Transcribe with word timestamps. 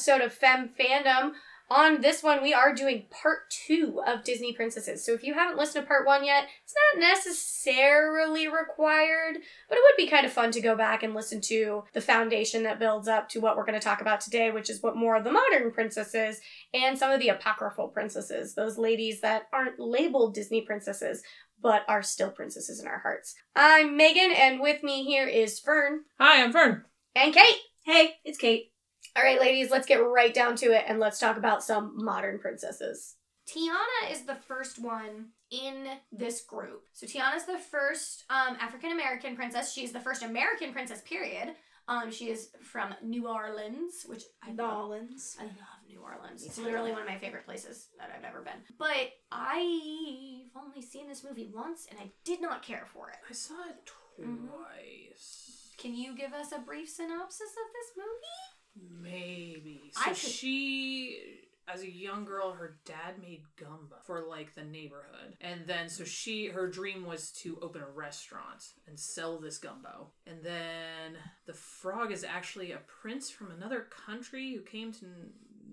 episode 0.00 0.24
of 0.24 0.32
Fem 0.32 0.70
Fandom. 0.80 1.32
On 1.68 2.00
this 2.00 2.22
one, 2.22 2.42
we 2.42 2.54
are 2.54 2.74
doing 2.74 3.04
part 3.10 3.50
two 3.50 4.00
of 4.06 4.24
Disney 4.24 4.54
Princesses. 4.54 5.04
So 5.04 5.12
if 5.12 5.22
you 5.22 5.34
haven't 5.34 5.58
listened 5.58 5.84
to 5.84 5.88
part 5.88 6.06
one 6.06 6.24
yet, 6.24 6.44
it's 6.64 6.74
not 6.96 7.00
necessarily 7.06 8.48
required, 8.48 9.36
but 9.68 9.76
it 9.76 9.82
would 9.82 10.02
be 10.02 10.08
kind 10.10 10.24
of 10.24 10.32
fun 10.32 10.52
to 10.52 10.60
go 10.62 10.74
back 10.74 11.02
and 11.02 11.12
listen 11.12 11.42
to 11.42 11.84
the 11.92 12.00
foundation 12.00 12.62
that 12.62 12.78
builds 12.78 13.08
up 13.08 13.28
to 13.28 13.40
what 13.40 13.58
we're 13.58 13.66
going 13.66 13.78
to 13.78 13.84
talk 13.84 14.00
about 14.00 14.22
today, 14.22 14.50
which 14.50 14.70
is 14.70 14.82
what 14.82 14.96
more 14.96 15.16
of 15.16 15.24
the 15.24 15.30
modern 15.30 15.70
princesses 15.70 16.40
and 16.72 16.98
some 16.98 17.10
of 17.10 17.20
the 17.20 17.28
apocryphal 17.28 17.88
princesses, 17.88 18.54
those 18.54 18.78
ladies 18.78 19.20
that 19.20 19.48
aren't 19.52 19.78
labeled 19.78 20.32
Disney 20.34 20.62
princesses, 20.62 21.22
but 21.62 21.82
are 21.88 22.02
still 22.02 22.30
princesses 22.30 22.80
in 22.80 22.88
our 22.88 23.00
hearts. 23.00 23.34
I'm 23.54 23.98
Megan, 23.98 24.32
and 24.34 24.60
with 24.60 24.82
me 24.82 25.04
here 25.04 25.26
is 25.26 25.60
Fern 25.60 26.00
Hi, 26.18 26.42
I'm 26.42 26.52
Fern. 26.52 26.86
and 27.14 27.34
Kate. 27.34 27.58
Hey, 27.84 28.14
it's 28.24 28.38
Kate. 28.38 28.72
All 29.16 29.22
right, 29.24 29.40
ladies, 29.40 29.70
let's 29.70 29.86
get 29.86 29.96
right 29.96 30.32
down 30.32 30.56
to 30.56 30.66
it 30.66 30.84
and 30.86 31.00
let's 31.00 31.18
talk 31.18 31.36
about 31.36 31.62
some 31.64 31.94
modern 32.02 32.38
princesses. 32.38 33.16
Tiana 33.48 34.12
is 34.12 34.22
the 34.22 34.36
first 34.36 34.80
one 34.80 35.30
in 35.50 35.88
this 36.12 36.42
group. 36.42 36.84
So 36.92 37.06
Tiana's 37.06 37.44
the 37.44 37.58
first 37.58 38.24
um, 38.30 38.56
African 38.60 38.92
American 38.92 39.34
princess. 39.34 39.72
She's 39.72 39.90
the 39.92 39.98
first 40.00 40.22
American 40.22 40.72
princess, 40.72 41.00
period. 41.02 41.54
Um, 41.88 42.12
she 42.12 42.28
is 42.30 42.50
from 42.62 42.94
New 43.02 43.26
Orleans, 43.26 44.04
which 44.06 44.22
I 44.44 44.48
love. 44.52 44.56
Nolans. 44.90 45.36
I 45.40 45.44
love 45.44 45.80
New 45.88 45.98
Orleans. 46.00 46.44
It's 46.46 46.58
literally 46.58 46.92
one 46.92 47.00
of 47.02 47.08
my 47.08 47.18
favorite 47.18 47.44
places 47.44 47.88
that 47.98 48.12
I've 48.16 48.22
ever 48.24 48.42
been. 48.42 48.62
But 48.78 49.10
I've 49.32 50.54
only 50.62 50.82
seen 50.88 51.08
this 51.08 51.24
movie 51.24 51.50
once, 51.52 51.88
and 51.90 51.98
I 51.98 52.12
did 52.24 52.40
not 52.40 52.62
care 52.62 52.86
for 52.94 53.08
it. 53.10 53.16
I 53.28 53.32
saw 53.32 53.54
it 53.68 53.90
Mhm. 54.22 54.46
twice. 54.48 55.74
Can 55.78 55.94
you 55.96 56.14
give 56.14 56.32
us 56.32 56.52
a 56.52 56.58
brief 56.60 56.88
synopsis 56.90 57.50
of 57.50 57.72
this 57.72 57.96
movie? 57.96 58.49
Maybe. 58.76 59.92
I 59.96 60.12
So 60.12 60.20
could- 60.26 60.32
she, 60.32 61.40
as 61.68 61.82
a 61.82 61.90
young 61.90 62.24
girl, 62.24 62.52
her 62.52 62.78
dad 62.84 63.20
made 63.20 63.42
gumbo 63.56 63.96
for 64.04 64.20
like 64.26 64.54
the 64.54 64.64
neighborhood, 64.64 65.36
and 65.40 65.66
then 65.66 65.88
so 65.88 66.04
she, 66.04 66.46
her 66.46 66.68
dream 66.68 67.04
was 67.06 67.30
to 67.42 67.58
open 67.60 67.82
a 67.82 67.88
restaurant 67.88 68.64
and 68.86 68.98
sell 68.98 69.38
this 69.38 69.58
gumbo. 69.58 70.12
And 70.26 70.42
then 70.42 71.16
the 71.46 71.54
frog 71.54 72.10
is 72.12 72.24
actually 72.24 72.72
a 72.72 72.78
prince 72.86 73.30
from 73.30 73.50
another 73.50 73.82
country 74.06 74.54
who 74.54 74.62
came 74.62 74.92
to 74.94 75.06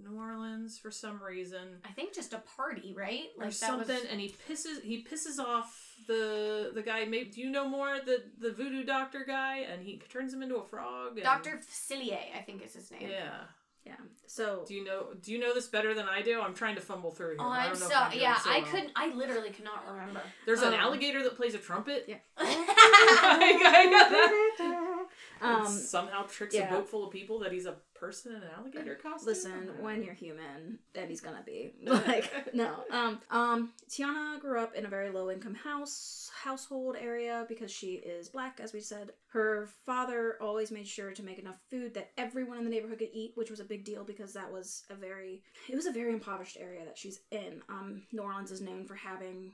New 0.03 0.17
Orleans 0.17 0.77
for 0.77 0.91
some 0.91 1.21
reason. 1.21 1.59
I 1.85 1.91
think 1.91 2.13
just 2.13 2.33
a 2.33 2.41
party, 2.55 2.93
right? 2.97 3.25
or 3.39 3.51
something, 3.51 3.99
and 4.11 4.19
he 4.19 4.35
pisses 4.49 4.81
he 4.83 5.03
pisses 5.03 5.39
off 5.39 5.95
the 6.07 6.71
the 6.73 6.81
guy. 6.81 7.05
Maybe 7.05 7.29
do 7.29 7.41
you 7.41 7.49
know 7.49 7.67
more 7.67 7.99
the 8.05 8.23
the 8.39 8.51
voodoo 8.51 8.83
doctor 8.83 9.23
guy, 9.27 9.57
and 9.59 9.83
he 9.83 10.01
turns 10.09 10.33
him 10.33 10.41
into 10.43 10.55
a 10.55 10.63
frog. 10.63 11.13
And, 11.13 11.23
Dr. 11.23 11.59
Facilier, 11.59 12.17
I 12.37 12.41
think 12.41 12.63
is 12.63 12.73
his 12.73 12.91
name. 12.91 13.09
Yeah. 13.09 13.31
Yeah. 13.85 13.93
So 14.25 14.65
Do 14.67 14.73
you 14.73 14.83
know 14.83 15.07
Do 15.21 15.31
you 15.31 15.39
know 15.39 15.53
this 15.53 15.67
better 15.67 15.93
than 15.93 16.07
I 16.09 16.21
do? 16.21 16.41
I'm 16.41 16.53
trying 16.53 16.75
to 16.75 16.81
fumble 16.81 17.11
through 17.11 17.29
here. 17.29 17.37
Oh, 17.39 17.49
I 17.49 17.65
I'm 17.65 17.71
don't 17.71 17.79
know 17.79 17.87
so 17.87 17.95
I'm 17.95 18.19
yeah. 18.19 18.37
so 18.37 18.49
I 18.49 18.59
well. 18.59 18.71
couldn't. 18.71 18.91
I 18.97 19.13
literally 19.13 19.49
could 19.49 19.63
not 19.63 19.85
remember. 19.89 20.21
There's 20.45 20.61
an 20.61 20.73
um, 20.73 20.79
alligator 20.79 21.23
that 21.23 21.37
plays 21.37 21.53
a 21.53 21.57
trumpet. 21.57 22.05
Yeah. 22.07 22.17
I 25.41 25.45
got 25.45 25.63
that. 25.63 25.67
um 25.67 25.77
somehow 25.77 26.23
tricks 26.23 26.55
yeah. 26.55 26.69
a 26.69 26.71
boat 26.77 26.89
full 26.89 27.05
of 27.05 27.11
people 27.11 27.39
that 27.39 27.52
he's 27.52 27.66
a 27.66 27.75
person 27.93 28.31
in 28.33 28.43
an 28.43 28.49
alligator 28.55 28.93
costume. 28.95 29.27
listen, 29.27 29.71
when 29.81 30.03
you're 30.03 30.13
human, 30.13 30.77
then 30.93 31.09
he's 31.09 31.19
gonna 31.21 31.43
be 31.45 31.73
like 31.83 32.53
no. 32.53 32.75
Um 32.92 33.20
um 33.31 33.73
Tiana 33.89 34.39
grew 34.39 34.59
up 34.59 34.75
in 34.75 34.86
a 34.86 34.89
very 34.89 35.09
low 35.09 35.31
income 35.31 35.55
house 35.55 36.30
household 36.43 36.95
area 36.99 37.45
because 37.49 37.71
she 37.71 37.93
is 37.95 38.30
black, 38.30 38.59
as 38.61 38.73
we 38.73 38.80
said. 38.81 39.11
Her 39.30 39.67
father 39.86 40.37
always 40.42 40.71
made 40.71 40.87
sure 40.87 41.11
to 41.11 41.23
make 41.23 41.37
enough 41.39 41.58
food 41.69 41.93
that 41.95 42.11
everyone 42.17 42.59
in 42.59 42.64
the 42.64 42.69
neighborhood 42.69 42.99
could 42.99 43.09
eat, 43.14 43.31
which 43.36 43.49
was 43.49 43.59
a 43.59 43.65
big 43.65 43.83
deal 43.83 44.04
because 44.04 44.33
that 44.33 44.52
was 44.52 44.83
a 44.89 44.95
very 44.95 45.42
it 45.67 45.75
was 45.75 45.86
a 45.87 45.92
very 45.92 46.14
impoverished 46.14 46.58
area 46.59 46.86
that 46.86 46.98
she's 46.98 47.19
in. 47.31 47.61
Um 47.67 48.04
New 48.11 48.21
Orleans 48.21 48.52
is 48.52 48.61
known 48.61 48.86
for 48.86 48.95
having 48.95 49.52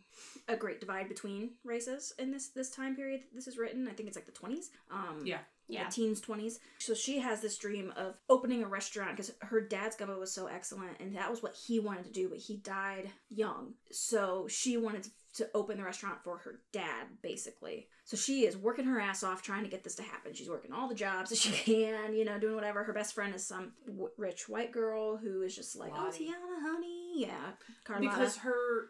a 0.50 0.55
great 0.57 0.79
divide 0.81 1.07
between 1.07 1.51
races 1.63 2.13
in 2.19 2.29
this 2.31 2.50
this 2.50 2.69
time 2.69 2.95
period 2.95 3.21
this 3.33 3.47
is 3.47 3.57
written. 3.57 3.88
I 3.88 3.94
think 3.94 4.07
it's 4.09 4.17
like 4.17 4.25
the 4.25 4.31
twenties. 4.33 4.69
Um 4.91 5.21
Yeah. 5.23 5.39
Yeah. 5.68 5.88
teens 5.90 6.22
20s 6.22 6.56
so 6.78 6.94
she 6.94 7.19
has 7.19 7.41
this 7.41 7.57
dream 7.57 7.94
of 7.96 8.16
opening 8.29 8.63
a 8.63 8.68
restaurant 8.68 9.12
because 9.12 9.34
her 9.41 9.62
dad's 9.62 9.96
gumbo 9.96 10.19
was 10.19 10.31
so 10.31 10.47
excellent 10.47 11.00
and 11.00 11.16
that 11.16 11.31
was 11.31 11.41
what 11.41 11.56
he 11.56 11.79
wanted 11.79 12.06
to 12.06 12.12
do 12.12 12.29
but 12.29 12.38
he 12.38 12.57
died 12.57 13.09
young 13.29 13.74
so 13.91 14.47
she 14.50 14.78
wanted 14.78 15.07
to 15.34 15.50
open 15.56 15.78
the 15.78 15.84
restaurant 15.84 16.22
for 16.24 16.38
her 16.40 16.59
dad 16.72 17.07
basically 17.22 17.88
so 18.03 18.16
she 18.18 18.46
is 18.46 18.57
working 18.57 18.85
her 18.85 19.00
ass 19.00 19.24
off 19.24 19.41
trying 19.41 19.63
to 19.63 19.69
get 19.69 19.84
this 19.84 19.96
to 19.96 20.03
happen 20.03 20.34
she's 20.34 20.50
working 20.50 20.74
all 20.74 20.88
the 20.88 20.96
jobs 20.96 21.29
that 21.29 21.40
she 21.40 21.51
can 21.74 22.13
you 22.13 22.25
know 22.25 22.38
doing 22.38 22.56
whatever 22.56 22.84
her 22.84 22.94
best 22.94 23.16
friend 23.16 23.34
is 23.34 23.45
some 23.45 23.72
w- 23.88 24.09
rich 24.18 24.47
white 24.50 24.72
girl 24.72 25.18
who 25.18 25.41
is 25.41 25.56
just 25.56 25.75
like 25.75 25.91
oh, 25.95 26.03
Lottie. 26.03 26.28
oh 26.30 26.34
tiana 26.34 26.72
honey 26.72 27.12
yeah 27.16 27.51
Carlotta. 27.85 28.09
because 28.09 28.38
her 28.38 28.90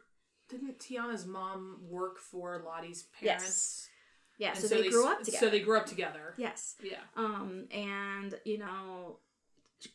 didn't 0.50 0.80
Tiana's 0.80 1.26
mom 1.26 1.80
work 1.90 2.20
for 2.20 2.62
Lottie's 2.66 3.08
parents? 3.20 3.90
Yeah 4.44 4.52
And 4.56 4.60
so, 4.60 4.68
they 4.68 4.90
grew 4.90 5.08
up 5.08 5.24
together 5.24 5.46
So 5.46 5.50
they 5.50 5.62
grew 5.62 5.78
up 5.78 5.86
together. 5.86 6.26
yes 6.38 6.76
Yeah. 6.84 7.04
Um, 7.16 7.68
and 7.72 8.32
you 8.46 8.58
know, 8.64 9.20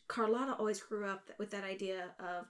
Carlotta 0.07 0.53
always 0.59 0.79
grew 0.81 1.05
up 1.05 1.29
with 1.39 1.49
that 1.51 1.63
idea 1.63 1.99
of 2.19 2.45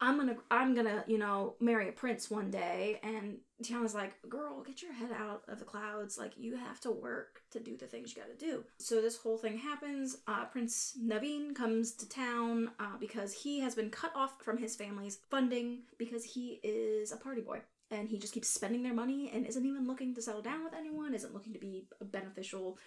I'm 0.00 0.18
gonna 0.18 0.36
I'm 0.50 0.74
gonna, 0.74 1.04
you 1.06 1.18
know, 1.18 1.54
marry 1.60 1.88
a 1.88 1.92
prince 1.92 2.28
one 2.28 2.50
day 2.50 2.98
and 3.04 3.38
Tiana's 3.62 3.94
like, 3.94 4.14
girl, 4.28 4.62
get 4.62 4.82
your 4.82 4.92
head 4.92 5.12
out 5.16 5.42
of 5.48 5.60
the 5.60 5.64
clouds. 5.64 6.18
Like 6.18 6.32
you 6.36 6.56
have 6.56 6.80
to 6.80 6.90
work 6.90 7.42
to 7.52 7.60
do 7.60 7.76
the 7.76 7.86
things 7.86 8.14
you 8.14 8.20
gotta 8.22 8.36
do. 8.36 8.64
So 8.78 9.00
this 9.00 9.16
whole 9.16 9.38
thing 9.38 9.56
happens. 9.56 10.16
Uh, 10.26 10.44
Prince 10.46 10.98
Naveen 11.00 11.54
comes 11.54 11.92
to 12.00 12.08
town 12.08 12.72
uh, 12.80 12.96
because 12.98 13.32
he 13.32 13.60
has 13.60 13.74
been 13.76 13.90
cut 13.90 14.12
off 14.16 14.32
from 14.42 14.58
his 14.58 14.74
family's 14.74 15.18
funding 15.30 15.82
because 15.96 16.24
he 16.24 16.60
is 16.64 17.12
a 17.12 17.16
party 17.16 17.40
boy. 17.40 17.60
And 17.94 18.08
he 18.08 18.18
just 18.18 18.32
keeps 18.32 18.48
spending 18.48 18.82
their 18.82 18.94
money 18.94 19.30
and 19.32 19.46
isn't 19.46 19.64
even 19.64 19.86
looking 19.86 20.14
to 20.14 20.22
settle 20.22 20.42
down 20.42 20.64
with 20.64 20.74
anyone, 20.74 21.14
isn't 21.14 21.32
looking 21.32 21.52
to 21.52 21.58
be 21.58 21.86
a 22.00 22.04
beneficial 22.04 22.78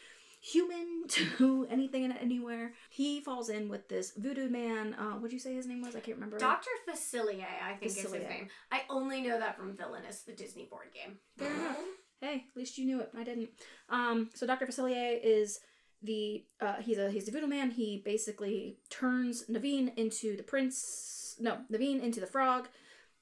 human 0.41 1.03
to 1.07 1.68
anything 1.69 2.03
and 2.03 2.18
anywhere. 2.18 2.73
He 2.90 3.22
falls 3.22 3.50
in 3.50 3.69
with 3.69 3.88
this 3.90 4.13
voodoo 4.17 4.50
man. 4.50 4.94
Uh, 4.94 5.13
what'd 5.13 5.34
you 5.34 5.40
say 5.40 5.56
his 5.56 5.67
name 5.67 5.81
was? 5.81 5.96
I 5.96 6.00
can't 6.00 6.17
remember. 6.17 6.38
Dr. 6.38 6.69
Facilier, 6.88 7.46
I 7.63 7.73
think 7.73 7.91
is 7.91 8.01
his 8.01 8.12
name. 8.12 8.47
I 8.72 8.81
only 8.90 9.22
know 9.22 9.40
that 9.40 9.57
from 9.57 9.75
Villainous, 9.75 10.22
the 10.22 10.34
Disney 10.34 10.66
board 10.66 10.88
game. 10.94 11.17
Fair 11.38 11.53
enough. 11.53 11.78
Hey, 12.22 12.46
at 12.50 12.57
least 12.57 12.78
you 12.78 12.85
knew 12.85 13.00
it. 13.00 13.12
I 13.17 13.23
didn't. 13.23 13.50
Um, 13.90 14.29
so 14.34 14.47
Dr. 14.47 14.66
Facilier 14.66 15.19
is 15.22 15.59
the 16.01 16.46
uh, 16.62 16.75
he's 16.81 16.97
a 16.97 17.09
he's 17.12 17.25
the 17.25 17.31
voodoo 17.31 17.47
man. 17.47 17.72
He 17.72 18.01
basically 18.03 18.78
turns 18.90 19.46
Naveen 19.50 19.96
into 19.97 20.35
the 20.35 20.44
prince. 20.44 21.35
No, 21.40 21.59
Naveen 21.72 22.01
into 22.01 22.19
the 22.19 22.25
frog, 22.25 22.67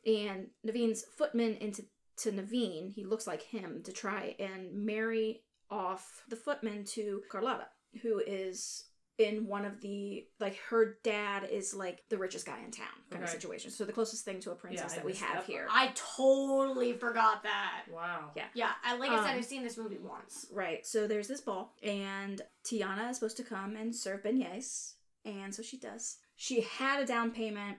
and 0.05 0.47
Naveen's 0.65 1.03
footman 1.17 1.55
into 1.55 1.85
to 2.17 2.31
Naveen. 2.31 2.93
He 2.93 3.05
looks 3.05 3.27
like 3.27 3.41
him 3.41 3.81
to 3.83 3.91
try 3.91 4.35
and 4.39 4.85
marry 4.85 5.41
off 5.69 6.23
the 6.29 6.35
footman 6.35 6.85
to 6.85 7.21
Carlotta, 7.29 7.67
who 8.01 8.19
is 8.25 8.85
in 9.17 9.47
one 9.47 9.63
of 9.63 9.79
the 9.79 10.25
like 10.41 10.57
her 10.69 10.97
dad 11.03 11.47
is 11.49 11.73
like 11.73 12.03
the 12.09 12.17
richest 12.17 12.45
guy 12.45 12.59
in 12.63 12.69
town 12.71 12.87
kind 13.09 13.23
of 13.23 13.29
situation. 13.29 13.71
So 13.71 13.85
the 13.85 13.93
closest 13.93 14.25
thing 14.25 14.41
to 14.41 14.51
a 14.51 14.55
princess 14.55 14.93
I 14.93 14.95
that 14.97 15.05
we 15.05 15.13
have 15.13 15.35
that 15.35 15.45
here. 15.45 15.67
I 15.69 15.93
totally 16.17 16.93
forgot 16.93 17.43
that. 17.43 17.83
Wow. 17.91 18.31
Yeah. 18.35 18.45
Yeah, 18.53 18.71
I 18.83 18.97
like 18.97 19.11
I 19.11 19.23
said, 19.23 19.31
Um, 19.31 19.37
I've 19.37 19.45
seen 19.45 19.63
this 19.63 19.77
movie 19.77 19.99
once. 19.99 20.47
Right. 20.51 20.85
So 20.85 21.07
there's 21.07 21.27
this 21.27 21.41
ball, 21.41 21.73
and 21.81 22.41
Tiana 22.65 23.09
is 23.09 23.17
supposed 23.17 23.37
to 23.37 23.43
come 23.43 23.75
and 23.77 23.95
serve 23.95 24.23
beignets, 24.23 24.95
and 25.23 25.53
so 25.55 25.63
she 25.63 25.77
does. 25.77 26.17
She 26.35 26.61
had 26.61 27.01
a 27.01 27.05
down 27.05 27.31
payment 27.31 27.77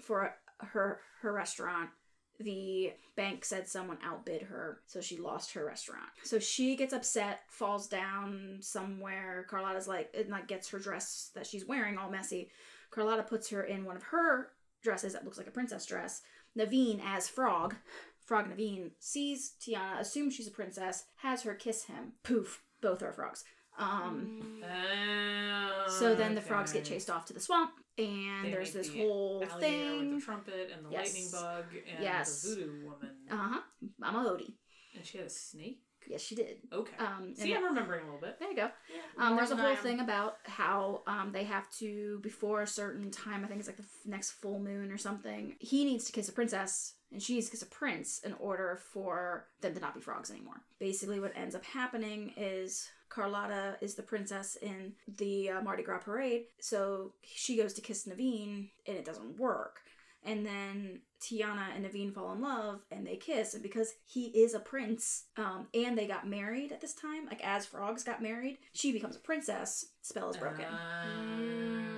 for 0.00 0.34
her 0.72 1.00
her 1.22 1.32
restaurant. 1.32 1.90
The 2.38 2.94
bank 3.16 3.44
said 3.44 3.68
someone 3.68 3.98
outbid 4.02 4.42
her, 4.42 4.80
so 4.86 5.02
she 5.02 5.18
lost 5.18 5.52
her 5.52 5.66
restaurant. 5.66 6.08
So 6.22 6.38
she 6.38 6.74
gets 6.74 6.94
upset, 6.94 7.40
falls 7.50 7.86
down 7.86 8.58
somewhere. 8.60 9.44
Carlotta's 9.50 9.86
like, 9.86 10.08
it 10.14 10.30
like 10.30 10.48
gets 10.48 10.70
her 10.70 10.78
dress 10.78 11.30
that 11.34 11.46
she's 11.46 11.66
wearing 11.66 11.98
all 11.98 12.10
messy. 12.10 12.50
Carlotta 12.90 13.24
puts 13.24 13.50
her 13.50 13.62
in 13.62 13.84
one 13.84 13.96
of 13.96 14.04
her 14.04 14.52
dresses 14.82 15.12
that 15.12 15.24
looks 15.24 15.36
like 15.36 15.48
a 15.48 15.52
princess 15.52 15.84
dress. 15.84 16.22
Naveen 16.58 17.00
as 17.04 17.28
Frog, 17.28 17.76
Frog 18.24 18.46
Naveen 18.48 18.92
sees 18.98 19.52
Tiana, 19.60 20.00
assumes 20.00 20.34
she's 20.34 20.48
a 20.48 20.52
princess, 20.52 21.04
has 21.16 21.42
her 21.42 21.54
kiss 21.54 21.84
him. 21.84 22.12
Poof, 22.22 22.62
both 22.80 23.02
are 23.02 23.12
frogs. 23.12 23.44
Um, 23.78 24.62
Oh, 24.62 25.86
so 25.98 26.14
then 26.14 26.34
the 26.34 26.40
frogs 26.40 26.72
get 26.72 26.84
chased 26.84 27.10
off 27.10 27.24
to 27.26 27.32
the 27.32 27.40
swamp, 27.40 27.72
and 27.98 28.44
They 28.46 28.50
there's 28.50 28.72
this 28.72 28.88
the 28.88 28.98
whole 29.00 29.44
thing. 29.58 30.10
with 30.14 30.20
the 30.20 30.24
trumpet 30.26 30.70
and 30.74 30.84
the 30.86 30.90
Yes. 30.90 31.06
lightning 31.06 31.30
bug 31.32 31.64
and 31.94 32.02
Yes. 32.02 32.42
the 32.42 32.48
voodoo 32.54 32.84
woman. 32.84 33.16
Uh 33.30 33.36
huh. 33.36 33.60
Mama 33.98 34.30
Odie. 34.30 34.54
and 34.94 35.06
she 35.06 35.18
had 35.18 35.26
a 35.28 35.30
snake. 35.30 35.82
Yes, 36.06 36.20
she 36.22 36.34
did. 36.34 36.62
Okay. 36.72 36.96
Um, 36.98 37.34
See, 37.36 37.54
I'm 37.54 37.62
remembering 37.64 38.02
a 38.02 38.04
little 38.06 38.20
bit. 38.20 38.38
there 38.40 38.50
you 38.50 38.56
go. 38.56 38.70
Yeah, 38.92 39.02
Um, 39.18 39.36
there's 39.36 39.50
a 39.52 39.56
whole 39.56 39.76
thing 39.76 40.00
about 40.00 40.38
how 40.44 41.02
um, 41.06 41.30
they 41.32 41.44
have 41.44 41.70
to 41.78 42.18
before 42.22 42.62
a 42.62 42.66
certain 42.66 43.10
time. 43.10 43.44
I 43.44 43.48
think 43.48 43.60
it's 43.60 43.68
like 43.68 43.76
the 43.76 43.82
f- 43.84 44.06
next 44.06 44.32
full 44.32 44.58
moon 44.58 44.90
or 44.90 44.98
something. 44.98 45.56
He 45.60 45.84
needs 45.84 46.04
to 46.06 46.12
kiss 46.12 46.28
a 46.28 46.32
princess, 46.32 46.94
and 47.12 47.22
she 47.22 47.34
needs 47.34 47.46
to 47.46 47.52
kiss 47.52 47.62
a 47.62 47.66
prince 47.66 48.18
in 48.20 48.32
order 48.34 48.76
for 48.92 49.46
them 49.60 49.74
to 49.74 49.80
not 49.80 49.94
be 49.94 50.00
frogs 50.00 50.30
anymore. 50.30 50.62
Basically, 50.80 51.20
what 51.20 51.36
ends 51.36 51.54
up 51.54 51.64
happening 51.64 52.34
is 52.36 52.90
Carlotta 53.10 53.76
is 53.80 53.94
the 53.94 54.02
princess 54.02 54.56
in 54.62 54.92
the 55.18 55.50
uh, 55.50 55.60
Mardi 55.60 55.82
Gras 55.82 55.98
parade. 55.98 56.44
So 56.60 57.12
she 57.22 57.56
goes 57.56 57.74
to 57.74 57.80
kiss 57.80 58.06
Naveen 58.06 58.70
and 58.86 58.96
it 58.96 59.04
doesn't 59.04 59.38
work. 59.38 59.80
And 60.24 60.44
then 60.44 61.00
Tiana 61.20 61.74
and 61.74 61.84
Naveen 61.84 62.12
fall 62.12 62.32
in 62.32 62.40
love 62.40 62.80
and 62.90 63.06
they 63.06 63.16
kiss. 63.16 63.54
And 63.54 63.62
because 63.62 63.94
he 64.06 64.26
is 64.26 64.54
a 64.54 64.60
prince 64.60 65.24
um, 65.36 65.66
and 65.74 65.96
they 65.96 66.06
got 66.06 66.28
married 66.28 66.72
at 66.72 66.80
this 66.80 66.94
time, 66.94 67.26
like 67.26 67.42
as 67.42 67.66
frogs 67.66 68.04
got 68.04 68.22
married, 68.22 68.58
she 68.72 68.92
becomes 68.92 69.16
a 69.16 69.20
princess. 69.20 69.86
Spell 70.02 70.30
is 70.30 70.36
broken. 70.36 70.66
Um, 70.66 70.76
and 71.18 71.89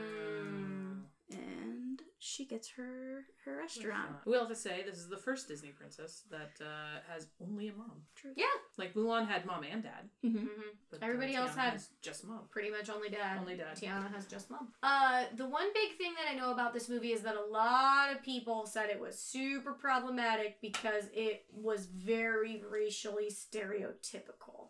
she 2.24 2.44
gets 2.44 2.68
her 2.76 3.24
her 3.44 3.56
restaurant. 3.56 4.10
We 4.24 4.34
have 4.34 4.48
to 4.48 4.54
say 4.54 4.84
this 4.86 4.96
is 4.98 5.08
the 5.08 5.16
first 5.16 5.48
Disney 5.48 5.70
princess 5.70 6.22
that 6.30 6.52
uh, 6.64 7.00
has 7.12 7.26
only 7.42 7.66
a 7.68 7.72
mom. 7.72 8.02
True. 8.14 8.30
Yeah. 8.36 8.44
Like 8.78 8.94
Mulan 8.94 9.26
had 9.26 9.44
mom 9.44 9.64
and 9.64 9.82
dad. 9.82 10.08
hmm 10.22 10.46
But 10.90 11.02
Everybody 11.02 11.34
uh, 11.36 11.42
else 11.42 11.50
Tiana 11.50 11.56
had- 11.64 11.72
has 11.72 11.88
just 12.00 12.24
mom. 12.24 12.42
Pretty 12.50 12.70
much 12.70 12.88
only 12.88 13.08
dad. 13.08 13.38
Only 13.40 13.56
dad. 13.56 13.76
Tiana 13.76 14.12
has 14.14 14.26
just 14.26 14.50
mom. 14.50 14.68
Uh, 14.84 15.24
the 15.36 15.46
one 15.48 15.66
big 15.74 15.98
thing 15.98 16.12
that 16.16 16.30
I 16.32 16.36
know 16.36 16.52
about 16.52 16.72
this 16.72 16.88
movie 16.88 17.12
is 17.12 17.22
that 17.22 17.34
a 17.34 17.44
lot 17.44 18.12
of 18.12 18.22
people 18.22 18.66
said 18.66 18.88
it 18.88 19.00
was 19.00 19.18
super 19.18 19.72
problematic 19.72 20.60
because 20.62 21.04
it 21.12 21.44
was 21.52 21.86
very 21.86 22.62
racially 22.70 23.30
stereotypical. 23.30 24.68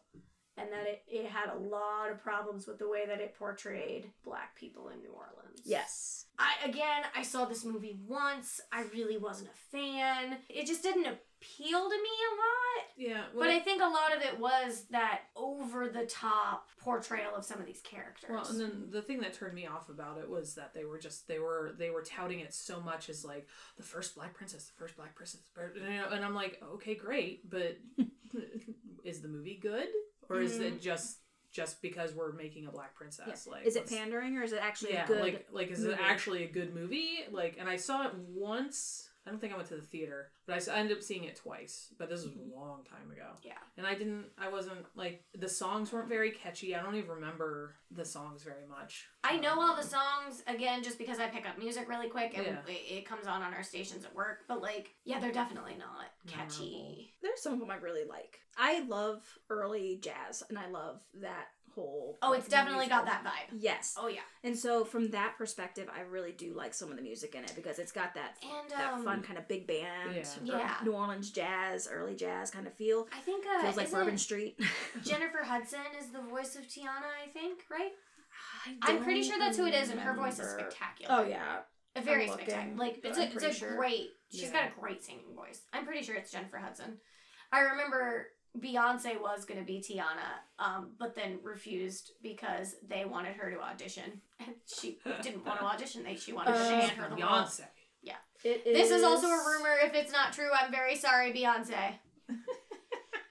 And 0.59 0.71
that 0.71 0.87
it, 0.87 1.03
it 1.09 1.27
had 1.27 1.49
a 1.51 1.59
lot 1.59 2.11
of 2.11 2.23
problems 2.23 2.67
with 2.67 2.79
the 2.79 2.89
way 2.89 3.07
that 3.07 3.21
it 3.21 3.35
portrayed 3.39 4.11
black 4.25 4.55
people 4.55 4.89
in 4.89 5.01
New 5.01 5.13
Orleans. 5.13 5.63
Yes. 5.65 6.27
I 6.39 6.69
again, 6.69 7.05
I 7.17 7.23
saw 7.23 7.45
this 7.45 7.65
movie 7.65 7.99
once. 8.07 8.61
I 8.73 8.85
really 8.93 9.17
wasn't 9.17 9.51
a 9.51 9.77
fan. 9.77 10.39
It 10.49 10.67
just 10.67 10.83
didn't 10.83 11.07
appeal 11.07 11.89
to 11.89 11.97
me 11.97 12.11
a 12.31 12.35
lot. 12.37 12.87
Yeah. 12.97 13.23
But 13.37 13.49
I 13.49 13.59
think 13.61 13.83
a 13.83 13.87
lot 13.87 14.17
of 14.17 14.23
it 14.23 14.39
was 14.39 14.85
that 14.91 15.23
over 15.37 15.89
the 15.89 16.07
top 16.07 16.69
portrayal 16.81 17.35
of 17.35 17.45
some 17.45 17.61
of 17.61 17.67
these 17.67 17.81
characters. 17.83 18.31
Well, 18.31 18.47
and 18.49 18.61
then 18.61 18.85
the 18.91 19.03
thing 19.03 19.21
that 19.21 19.35
turned 19.35 19.55
me 19.55 19.67
off 19.67 19.89
about 19.89 20.19
it 20.19 20.29
was 20.29 20.55
that 20.55 20.75
they 20.75 20.85
were 20.85 20.99
just 20.99 21.29
they 21.29 21.39
were 21.39 21.75
they 21.79 21.91
were 21.91 22.03
touting 22.03 22.41
it 22.41 22.55
so 22.55 22.81
much 22.81 23.09
as 23.09 23.25
like 23.25 23.47
the 23.77 23.83
first 23.83 24.15
black 24.15 24.35
princess, 24.35 24.65
the 24.65 24.79
first 24.79 24.97
black 24.97 25.15
princess, 25.15 25.41
and 25.57 26.25
I'm 26.25 26.35
like, 26.35 26.61
okay, 26.75 26.95
great, 26.95 27.49
but 27.49 27.79
is 29.05 29.21
the 29.21 29.29
movie 29.29 29.59
good 29.61 29.89
or 30.29 30.41
is 30.41 30.59
it 30.59 30.75
mm-hmm. 30.75 30.81
just 30.81 31.19
just 31.53 31.83
because 31.83 32.15
we're 32.15 32.33
making 32.33 32.67
a 32.67 32.71
black 32.71 32.95
princess? 32.95 33.47
Like, 33.47 33.67
Is 33.67 33.77
it 33.77 33.89
pandering 33.89 34.37
or 34.39 34.43
is 34.43 34.53
it 34.53 34.61
actually 34.63 34.95
yeah, 34.95 35.05
a 35.05 35.07
good? 35.07 35.21
like 35.21 35.47
like 35.53 35.71
is 35.71 35.85
it 35.85 35.91
movie? 35.91 36.03
actually 36.03 36.45
a 36.45 36.49
good 36.49 36.75
movie? 36.75 37.19
Like, 37.31 37.57
and 37.59 37.69
I 37.69 37.77
saw 37.77 38.07
it 38.07 38.15
once. 38.15 39.09
I 39.25 39.31
don't 39.31 39.39
think 39.39 39.53
I 39.53 39.57
went 39.57 39.69
to 39.69 39.77
the 39.77 39.83
theater, 39.83 40.33
but 40.47 40.69
I 40.69 40.79
ended 40.79 40.97
up 40.97 41.03
seeing 41.03 41.25
it 41.25 41.37
twice. 41.37 41.95
But 41.97 42.09
this 42.09 42.25
was 42.25 42.33
a 42.33 42.39
mm-hmm. 42.39 42.59
long 42.59 42.81
time 42.85 43.09
ago. 43.13 43.29
Yeah. 43.45 43.53
And 43.77 43.87
I 43.87 43.95
didn't. 43.95 44.25
I 44.37 44.49
wasn't 44.49 44.85
like 44.97 45.25
the 45.39 45.49
songs 45.49 45.93
weren't 45.93 46.09
very 46.09 46.33
catchy. 46.33 46.75
I 46.75 46.83
don't 46.83 46.97
even 46.97 47.11
remember 47.11 47.77
the 47.91 48.05
songs 48.05 48.43
very 48.43 48.67
much. 48.69 49.07
I 49.32 49.37
know 49.38 49.61
all 49.61 49.76
the 49.76 49.82
songs 49.82 50.43
again 50.46 50.82
just 50.82 50.99
because 50.99 51.19
I 51.19 51.26
pick 51.29 51.49
up 51.49 51.58
music 51.58 51.88
really 51.88 52.08
quick 52.08 52.37
and 52.37 52.46
Yeah. 52.46 52.56
it, 52.69 52.93
it 52.99 53.06
comes 53.06 53.26
on 53.26 53.43
on 53.43 53.55
our 53.55 53.62
stations 53.62 54.05
at 54.05 54.14
work. 54.14 54.40
But 54.49 54.61
like, 54.62 54.94
yeah, 55.05 55.19
they're 55.20 55.32
definitely 55.32 55.76
not 55.79 56.11
catchy. 56.26 56.73
Memorable. 56.73 57.05
There's 57.23 57.43
some 57.43 57.52
of 57.55 57.58
them 57.61 57.70
I 57.70 57.76
really 57.76 58.06
like. 58.08 58.38
I 58.56 58.81
love 58.81 59.23
early 59.49 59.99
jazz, 60.02 60.43
and 60.50 60.58
I 60.58 60.69
love 60.69 61.00
that 61.23 61.46
whole. 61.75 62.19
Oh, 62.20 62.31
like, 62.31 62.40
it's 62.40 62.49
definitely 62.49 62.87
got 62.87 63.06
that 63.06 63.25
vibe. 63.25 63.56
Yes. 63.58 63.94
Oh 63.99 64.08
yeah, 64.08 64.20
And 64.44 64.55
so 64.58 64.84
from 64.84 65.08
that 65.12 65.37
perspective, 65.38 65.88
I 65.96 66.02
really 66.02 66.32
do 66.32 66.52
like 66.55 66.75
some 66.75 66.90
of 66.90 66.96
the 66.96 67.02
music 67.02 67.34
in 67.34 67.44
it 67.44 67.52
because 67.56 67.79
it's 67.79 67.93
got 67.93 68.12
that 68.14 68.37
and 68.43 68.70
that 68.70 68.93
um, 68.93 69.05
fun 69.05 69.23
kind 69.23 69.38
of 69.38 69.49
big 69.49 69.67
band, 69.67 70.14
Yeah. 70.14 70.25
Yeah. 70.44 70.75
New 70.84 70.93
Orleans 70.93 71.31
jazz, 71.31 71.88
early 71.90 72.14
jazz 72.14 72.50
kind 72.50 72.67
of 72.67 72.75
feel. 72.75 73.08
I 73.17 73.20
think 73.20 73.46
uh, 73.46 73.62
Feels 73.62 73.76
like 73.79 73.90
Bourbon 73.90 74.19
Street. 74.19 74.61
Jennifer 75.02 75.43
Hudson 75.43 75.81
is 75.99 76.08
the 76.11 76.20
voice 76.20 76.56
of 76.56 76.62
Tiana. 76.69 77.08
I 77.25 77.29
think 77.32 77.61
right. 77.70 77.93
I 78.67 78.93
I'm 78.93 79.03
pretty 79.03 79.23
sure 79.23 79.39
that's 79.39 79.56
who 79.56 79.67
it 79.67 79.75
is, 79.75 79.91
and 79.91 80.00
her 80.00 80.15
voice 80.15 80.39
is 80.39 80.50
spectacular. 80.50 81.15
Oh 81.15 81.23
yeah, 81.27 81.59
A 81.97 82.00
very 82.00 82.25
I'm 82.25 82.31
looking, 82.31 82.47
spectacular. 82.47 82.77
Like 82.79 83.00
it's 83.05 83.19
a, 83.19 83.23
it's 83.33 83.44
a 83.44 83.53
sure. 83.53 83.77
great. 83.77 84.09
She's 84.31 84.44
Yeah. 84.44 84.53
got 84.53 84.65
a 84.77 84.81
great 84.81 85.03
singing 85.05 85.35
voice. 85.37 85.62
I'm 85.73 85.85
pretty 85.85 86.03
sure 86.05 86.15
it's 86.15 86.31
Jennifer 86.31 86.56
Hudson. 86.59 86.99
I 87.53 87.61
remember 87.61 88.29
Beyonce 88.59 89.21
was 89.21 89.44
gonna 89.44 89.62
be 89.65 89.81
Tiana, 89.81 90.41
um, 90.59 90.93
but 90.99 91.15
then 91.15 91.39
refused 91.43 92.12
because 92.23 92.77
they 92.87 93.05
wanted 93.05 93.35
her 93.37 93.50
to 93.50 93.61
audition, 93.61 94.21
and 94.41 94.55
she 94.67 94.99
didn't 95.23 95.44
want 95.44 95.59
to 95.61 95.65
audition. 95.73 96.05
They 96.05 96.17
she 96.17 96.33
wanted 96.33 96.53
to 96.53 96.59
Uh, 96.59 96.81
hand 96.81 96.91
her 96.93 97.09
the 97.09 97.17
role. 97.17 97.25
Beyonce. 97.33 97.65
it 98.44 98.65
This 98.65 98.91
is 98.91 99.03
also 99.05 99.29
a 99.29 99.37
rumor. 99.47 99.77
If 99.85 99.94
it's 99.94 100.12
not 100.12 100.33
true, 100.33 100.49
I'm 100.53 100.71
very 100.73 100.97
sorry, 100.97 101.33
Beyonce. 101.33 101.94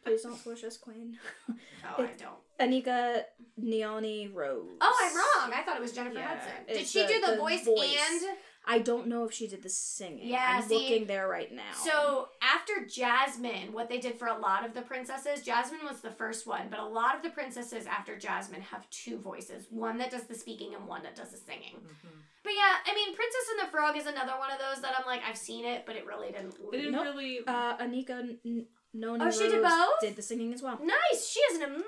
Please 0.06 0.24
don't 0.24 0.42
push 0.44 0.64
us, 0.64 0.78
Queen. 0.78 1.18
Oh, 1.50 2.04
I 2.04 2.10
don't. 2.18 2.40
Anika 2.60 3.24
Noni 3.58 4.28
Rose. 4.28 4.78
Oh, 4.82 4.96
I'm 5.04 5.16
wrong. 5.52 5.60
I 5.60 5.64
thought 5.64 5.76
it 5.78 5.82
was 5.82 5.92
Jennifer 5.94 6.18
Yeah, 6.18 6.28
Hudson. 6.36 6.54
Did 6.68 6.78
it's 6.78 6.92
she 6.92 7.02
the- 7.04 7.08
do 7.08 7.22
the, 7.22 7.32
the 7.32 7.38
voice, 7.38 7.66
voice. 7.66 7.98
and? 8.12 8.38
I 8.64 8.78
don't 8.78 9.08
know 9.08 9.24
if 9.24 9.34
she 9.34 9.48
did 9.48 9.64
the 9.64 9.70
singing. 9.70 10.28
Yeah, 10.28 10.58
I'm 10.58 10.62
see- 10.62 10.76
looking 10.76 11.08
there 11.08 11.28
right 11.28 11.52
now. 11.52 11.74
So 11.84 12.28
after 12.44 12.86
Jasmine, 12.86 13.74
what 13.74 13.90
they 13.90 13.98
did 13.98 14.20
for 14.20 14.28
a 14.28 14.38
lot 14.38 14.64
of 14.66 14.76
the 14.76 14.84
princesses, 14.84 15.42
Jasmine 15.44 15.80
was 15.84 16.02
the 16.02 16.12
first 16.12 16.46
one, 16.46 16.68
but 16.70 16.80
a 16.80 16.86
lot 16.86 17.16
of 17.16 17.24
the 17.24 17.32
princesses 17.32 17.88
after 17.88 18.16
Jasmine 18.18 18.62
have 18.62 18.88
two 18.92 19.18
voices 19.18 19.66
one 19.72 19.98
that 19.98 20.12
does 20.12 20.24
the 20.26 20.36
speaking 20.36 20.76
and 20.76 20.86
one 20.88 21.02
that 21.02 21.16
does 21.16 21.32
the 21.32 21.38
singing. 21.38 21.74
Mhm. 21.84 22.10
But 22.44 22.54
yeah, 22.54 22.76
I 22.86 22.94
mean, 22.96 23.16
Princess 23.16 23.50
and 23.52 23.68
the 23.68 23.72
Frog 23.72 23.98
is 23.98 24.06
another 24.06 24.34
one 24.38 24.52
of 24.52 24.60
those 24.60 24.82
that 24.84 24.94
I'm 24.98 25.06
like, 25.08 25.22
I've 25.28 25.38
seen 25.38 25.66
it, 25.66 25.86
but 25.88 25.96
it 25.96 26.06
really 26.06 26.32
didn't. 26.32 26.56
They 26.72 26.78
didn't 26.78 26.92
Nope. 26.94 27.04
really. 27.06 27.40
uh, 27.48 27.78
Anika 27.78 28.36
N- 28.46 28.66
Noni 28.94 29.24
Oh, 29.26 29.32
she 29.32 29.48
did 29.50 29.62
both? 29.64 30.00
did 30.02 30.16
the 30.16 30.22
singing 30.22 30.54
as 30.54 30.62
well. 30.62 30.80
Nice! 30.84 31.28
She 31.28 31.40
has 31.50 31.62
an 31.62 31.84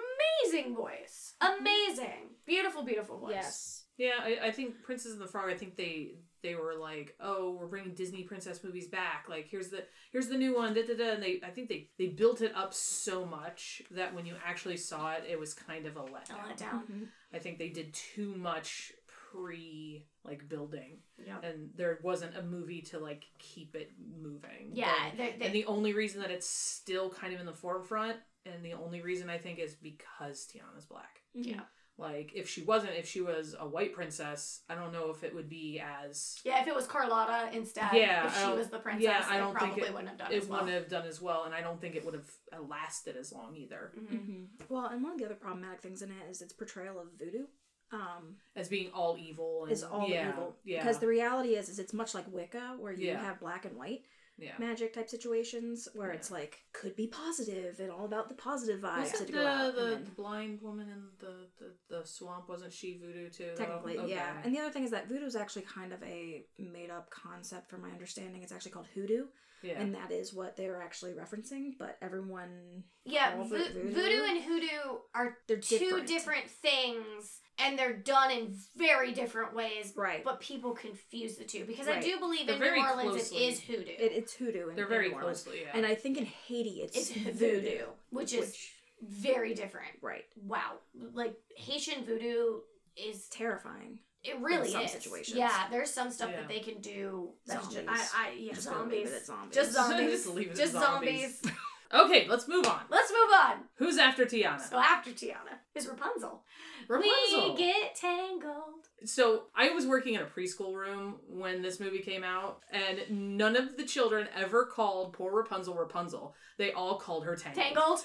amazing 0.45 0.75
voice. 0.75 1.33
Amazing. 1.41 2.29
Beautiful, 2.45 2.83
beautiful 2.83 3.17
voice. 3.19 3.31
Yes. 3.33 3.79
Yeah, 3.97 4.13
I, 4.21 4.47
I 4.47 4.51
think 4.51 4.81
Princess 4.83 5.11
and 5.11 5.21
the 5.21 5.27
Frog. 5.27 5.49
I 5.49 5.53
think 5.55 5.75
they 5.75 6.15
they 6.41 6.55
were 6.55 6.73
like, 6.75 7.15
oh, 7.21 7.55
we're 7.59 7.67
bringing 7.67 7.93
Disney 7.93 8.23
princess 8.23 8.63
movies 8.63 8.87
back. 8.87 9.27
Like 9.29 9.47
here's 9.47 9.69
the 9.69 9.83
here's 10.11 10.27
the 10.27 10.37
new 10.37 10.55
one. 10.55 10.73
Da, 10.73 10.85
da, 10.85 10.95
da. 10.95 11.11
And 11.13 11.21
they 11.23 11.39
I 11.45 11.49
think 11.51 11.69
they 11.69 11.89
they 11.99 12.07
built 12.07 12.41
it 12.41 12.53
up 12.55 12.73
so 12.73 13.23
much 13.25 13.81
that 13.91 14.13
when 14.15 14.25
you 14.25 14.35
actually 14.43 14.77
saw 14.77 15.11
it, 15.13 15.23
it 15.29 15.39
was 15.39 15.53
kind 15.53 15.85
of 15.85 15.95
a 15.95 15.99
I 15.99 16.03
letdown. 16.03 16.43
let 16.43 16.51
it 16.51 16.57
down. 16.57 16.83
Mhm. 16.91 17.07
I 17.33 17.39
think 17.39 17.59
they 17.59 17.69
did 17.69 17.93
too 17.93 18.35
much 18.35 18.91
pre 19.33 20.05
like 20.23 20.47
building, 20.47 20.99
Yeah. 21.25 21.39
and 21.41 21.71
there 21.75 21.99
wasn't 22.03 22.37
a 22.37 22.41
movie 22.41 22.81
to 22.83 22.99
like 22.99 23.25
keep 23.39 23.75
it 23.75 23.91
moving. 23.99 24.71
Yeah, 24.73 25.07
And- 25.07 25.19
they- 25.19 25.31
they- 25.37 25.45
and 25.47 25.55
the 25.55 25.65
only 25.65 25.93
reason 25.93 26.21
that 26.21 26.31
it's 26.31 26.47
still 26.47 27.09
kind 27.09 27.33
of 27.33 27.39
in 27.39 27.45
the 27.45 27.53
forefront, 27.53 28.17
and 28.45 28.63
the 28.63 28.73
only 28.73 29.01
reason 29.01 29.29
I 29.29 29.37
think 29.37 29.59
is 29.59 29.73
because 29.75 30.47
Tiana's 30.47 30.85
black. 30.85 31.21
Yeah. 31.33 31.65
Like 31.97 32.31
if 32.33 32.49
she 32.49 32.63
wasn't, 32.63 32.93
if 32.95 33.07
she 33.07 33.21
was 33.21 33.55
a 33.59 33.67
white 33.67 33.93
princess, 33.93 34.63
I 34.67 34.73
don't 34.73 34.91
know 34.91 35.11
if 35.11 35.23
it 35.23 35.33
would 35.35 35.47
be 35.47 35.79
as 35.79 36.39
Yeah, 36.43 36.59
if 36.61 36.67
it 36.67 36.73
was 36.73 36.87
Carlotta 36.87 37.55
instead, 37.55 37.93
Yeah, 37.93 38.25
if 38.25 38.35
she 38.35 38.51
was 38.51 38.69
the 38.71 38.79
princess, 38.79 39.03
yeah, 39.03 39.25
I 39.29 39.35
it 39.35 39.39
don't 39.39 39.53
probably 39.53 39.75
think 39.75 39.87
it, 39.89 39.93
wouldn't 39.93 40.09
have 40.09 40.17
done 40.17 40.31
it 40.31 40.37
as 40.37 40.47
well. 40.47 40.61
wouldn't 40.63 40.81
have 40.81 40.89
done 40.89 41.05
as 41.05 41.21
well, 41.21 41.43
and 41.43 41.53
I 41.53 41.61
don't 41.61 41.79
think 41.79 41.95
it 41.95 42.03
would 42.03 42.15
have 42.15 42.31
uh, 42.51 42.61
lasted 42.63 43.15
as 43.15 43.31
long 43.31 43.55
either 43.55 43.91
Mhm. 43.95 44.07
Mhm. 44.09 44.69
Well, 44.69 44.87
and 44.87 45.03
one 45.03 45.11
of 45.13 45.17
the 45.19 45.25
other 45.25 45.35
problematic 45.35 45.81
things 45.81 46.01
in 46.01 46.09
it 46.11 46.29
is 46.31 46.41
its 46.41 46.51
portrayal 46.53 46.97
of 46.99 47.11
voodoo. 47.13 47.45
Um, 47.93 48.35
as 48.55 48.67
being 48.69 48.89
all 48.93 49.15
evil. 49.17 49.63
And, 49.63 49.71
is 49.71 49.83
all 49.83 50.09
yeah, 50.09 50.29
evil 50.29 50.55
Yeah, 50.63 50.79
because 50.81 50.99
the 50.99 51.07
reality 51.07 51.55
is, 51.55 51.69
is 51.69 51.77
it's 51.79 51.93
much 51.93 52.13
like 52.15 52.25
Wicca, 52.27 52.77
where 52.79 52.91
you 52.93 53.07
Yeah. 53.07 53.21
have 53.23 53.39
black 53.39 53.65
and 53.65 53.77
white 53.77 54.01
yeah. 54.37 54.53
magic 54.57 54.93
type 54.93 55.09
situations, 55.09 55.87
where 55.93 56.09
Yeah. 56.09 56.15
it's 56.15 56.31
like 56.31 56.57
could 56.73 56.95
be 56.95 57.05
positive 57.07 57.79
and 57.79 57.91
all 57.91 58.05
about 58.05 58.29
the 58.29 58.35
positive 58.35 58.81
vibes 58.81 59.11
Wasn't 59.11 59.19
to 59.19 59.25
the, 59.27 59.31
go 59.31 59.45
out. 59.45 59.75
the, 59.75 59.93
and 59.95 60.05
then- 60.07 60.13
blind 60.15 60.61
woman 60.63 60.89
in 60.89 61.07
the, 61.19 61.47
the, 61.59 61.73
the 61.99 62.05
swamp 62.07 62.49
wasn't 62.49 62.73
she 62.73 62.97
voodoo 62.97 63.29
too? 63.29 63.45
though? 63.51 63.55
Technically, 63.55 63.97
Okay. 63.99 64.09
yeah. 64.09 64.41
And 64.43 64.53
the 64.55 64.59
other 64.59 64.71
thing 64.71 64.83
is 64.85 64.91
that 64.91 65.07
voodoo 65.07 65.25
is 65.25 65.35
actually 65.35 65.61
kind 65.63 65.93
of 65.93 66.01
a 66.03 66.45
made 66.57 66.89
up 66.89 67.11
concept 67.11 67.69
from 67.69 67.81
my 67.83 67.91
understanding. 67.91 68.41
It's 68.41 68.51
actually 68.51 68.71
called 68.71 68.87
hoodoo, 68.95 69.27
yeah. 69.61 69.79
and 69.79 69.93
that 69.93 70.11
is 70.11 70.33
what 70.33 70.55
they 70.57 70.67
were 70.67 70.81
actually 70.81 71.13
referencing. 71.13 71.77
But 71.77 71.97
everyone, 72.01 72.83
Yeah, 73.05 73.35
All 73.37 73.43
vo- 73.45 73.57
the 73.57 73.69
voodoo? 73.69 73.91
voodoo 73.91 74.23
and 74.23 74.43
hoodoo 74.43 74.97
are 75.13 75.37
they're 75.47 75.57
two 75.57 75.77
different. 75.77 76.07
different 76.07 76.49
things, 76.49 77.39
and 77.59 77.77
they're 77.77 77.93
done 77.97 78.31
in 78.31 78.55
very 78.75 79.11
different 79.13 79.53
ways. 79.55 79.93
Right. 79.95 80.23
But 80.23 80.39
people 80.39 80.71
confuse 80.71 81.35
the 81.37 81.43
two 81.43 81.65
because 81.65 81.87
I 81.87 81.99
do 81.99 82.19
believe 82.19 82.47
They're 82.47 82.55
in 82.55 82.81
New 82.81 82.87
Orleans 82.87 83.15
it 83.15 83.29
closely- 83.29 83.47
is 83.47 83.59
hoodoo. 83.59 83.91
It, 83.91 84.11
it's 84.11 84.33
hoodoo. 84.33 84.69
In, 84.69 84.75
They're 84.75 84.85
in 84.85 84.89
very 84.89 85.09
New 85.09 85.15
Orleans. 85.15 85.43
closely, 85.43 85.61
yeah. 85.63 85.71
And 85.75 85.85
I 85.85 85.95
think 85.95 86.17
in 86.17 86.25
Haiti 86.25 86.81
it's, 86.81 86.95
it's 86.97 87.09
voodoo, 87.11 87.61
voodoo, 87.61 87.85
which 88.09 88.33
is 88.33 88.57
very 89.01 89.53
different. 89.53 89.91
right 90.01 90.23
Wow, 90.41 90.73
like 91.13 91.35
Haitian 91.57 92.05
voodoo 92.05 92.59
is 92.95 93.27
terrifying. 93.29 93.99
it 94.23 94.39
really 94.39 94.71
some 94.71 94.83
is. 94.83 94.91
situations. 94.91 95.37
Yeah, 95.37 95.65
there's 95.69 95.89
some 95.91 96.09
stuff 96.11 96.29
Yeah. 96.31 96.41
that 96.41 96.47
they 96.47 96.59
can 96.59 96.79
do. 96.79 97.29
That's 97.45 97.65
just, 97.67 97.85
Zombies. 97.85 98.09
I, 98.15 98.27
I 98.29 98.31
yeah, 98.37 98.53
Just 98.53 98.63
zombies. 98.67 99.11
it 99.11 99.25
zombies. 99.25 99.55
Just 99.55 99.73
zombies. 99.79 100.11
Just 100.11 100.27
leave 100.35 100.51
it 100.51 100.55
Just 100.55 100.71
zombies. 100.73 101.41
zombies. 101.41 101.59
okay, 101.93 102.27
let's 102.29 102.47
move 102.47 102.65
on. 102.65 102.81
Let's 102.89 103.11
move 103.11 103.29
on. 103.43 103.55
Who's 103.75 103.97
after 103.97 104.25
Tiana? 104.25 104.61
So 104.61 104.77
after 104.77 105.11
Tiana 105.11 105.59
is 105.75 105.87
Rapunzel. 105.87 106.43
Rapunzel. 106.87 107.53
We 107.53 107.57
get 107.57 107.95
tangled. 107.95 108.87
So 109.05 109.43
I 109.55 109.69
was 109.69 109.85
working 109.85 110.13
in 110.13 110.21
a 110.21 110.25
preschool 110.25 110.73
room 110.75 111.15
when 111.27 111.61
this 111.61 111.79
movie 111.79 111.99
came 111.99 112.23
out, 112.23 112.61
and 112.71 113.37
none 113.37 113.55
of 113.55 113.77
the 113.77 113.83
children 113.83 114.27
ever 114.35 114.65
called 114.65 115.13
poor 115.13 115.31
Rapunzel 115.33 115.75
Rapunzel. 115.75 116.35
They 116.57 116.71
all 116.71 116.97
called 116.97 117.25
her 117.25 117.35
Tangled. 117.35 117.65
Tangled. 117.65 117.99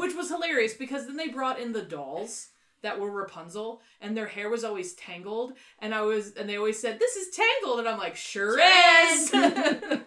which 0.00 0.14
was 0.14 0.28
hilarious 0.28 0.74
because 0.74 1.06
then 1.06 1.16
they 1.16 1.28
brought 1.28 1.60
in 1.60 1.72
the 1.72 1.82
dolls 1.82 2.48
that 2.82 2.98
were 2.98 3.10
Rapunzel, 3.10 3.80
and 4.00 4.16
their 4.16 4.26
hair 4.26 4.48
was 4.48 4.64
always 4.64 4.94
tangled, 4.94 5.52
and 5.78 5.94
I 5.94 6.02
was, 6.02 6.32
and 6.32 6.48
they 6.48 6.56
always 6.56 6.78
said, 6.80 6.98
"This 6.98 7.16
is 7.16 7.34
tangled," 7.34 7.78
and 7.78 7.88
I'm 7.88 7.98
like, 7.98 8.16
"Sure, 8.16 8.58
Sure 8.58 9.12
is." 9.12 9.22
is. 9.32 9.32
and 9.34 10.02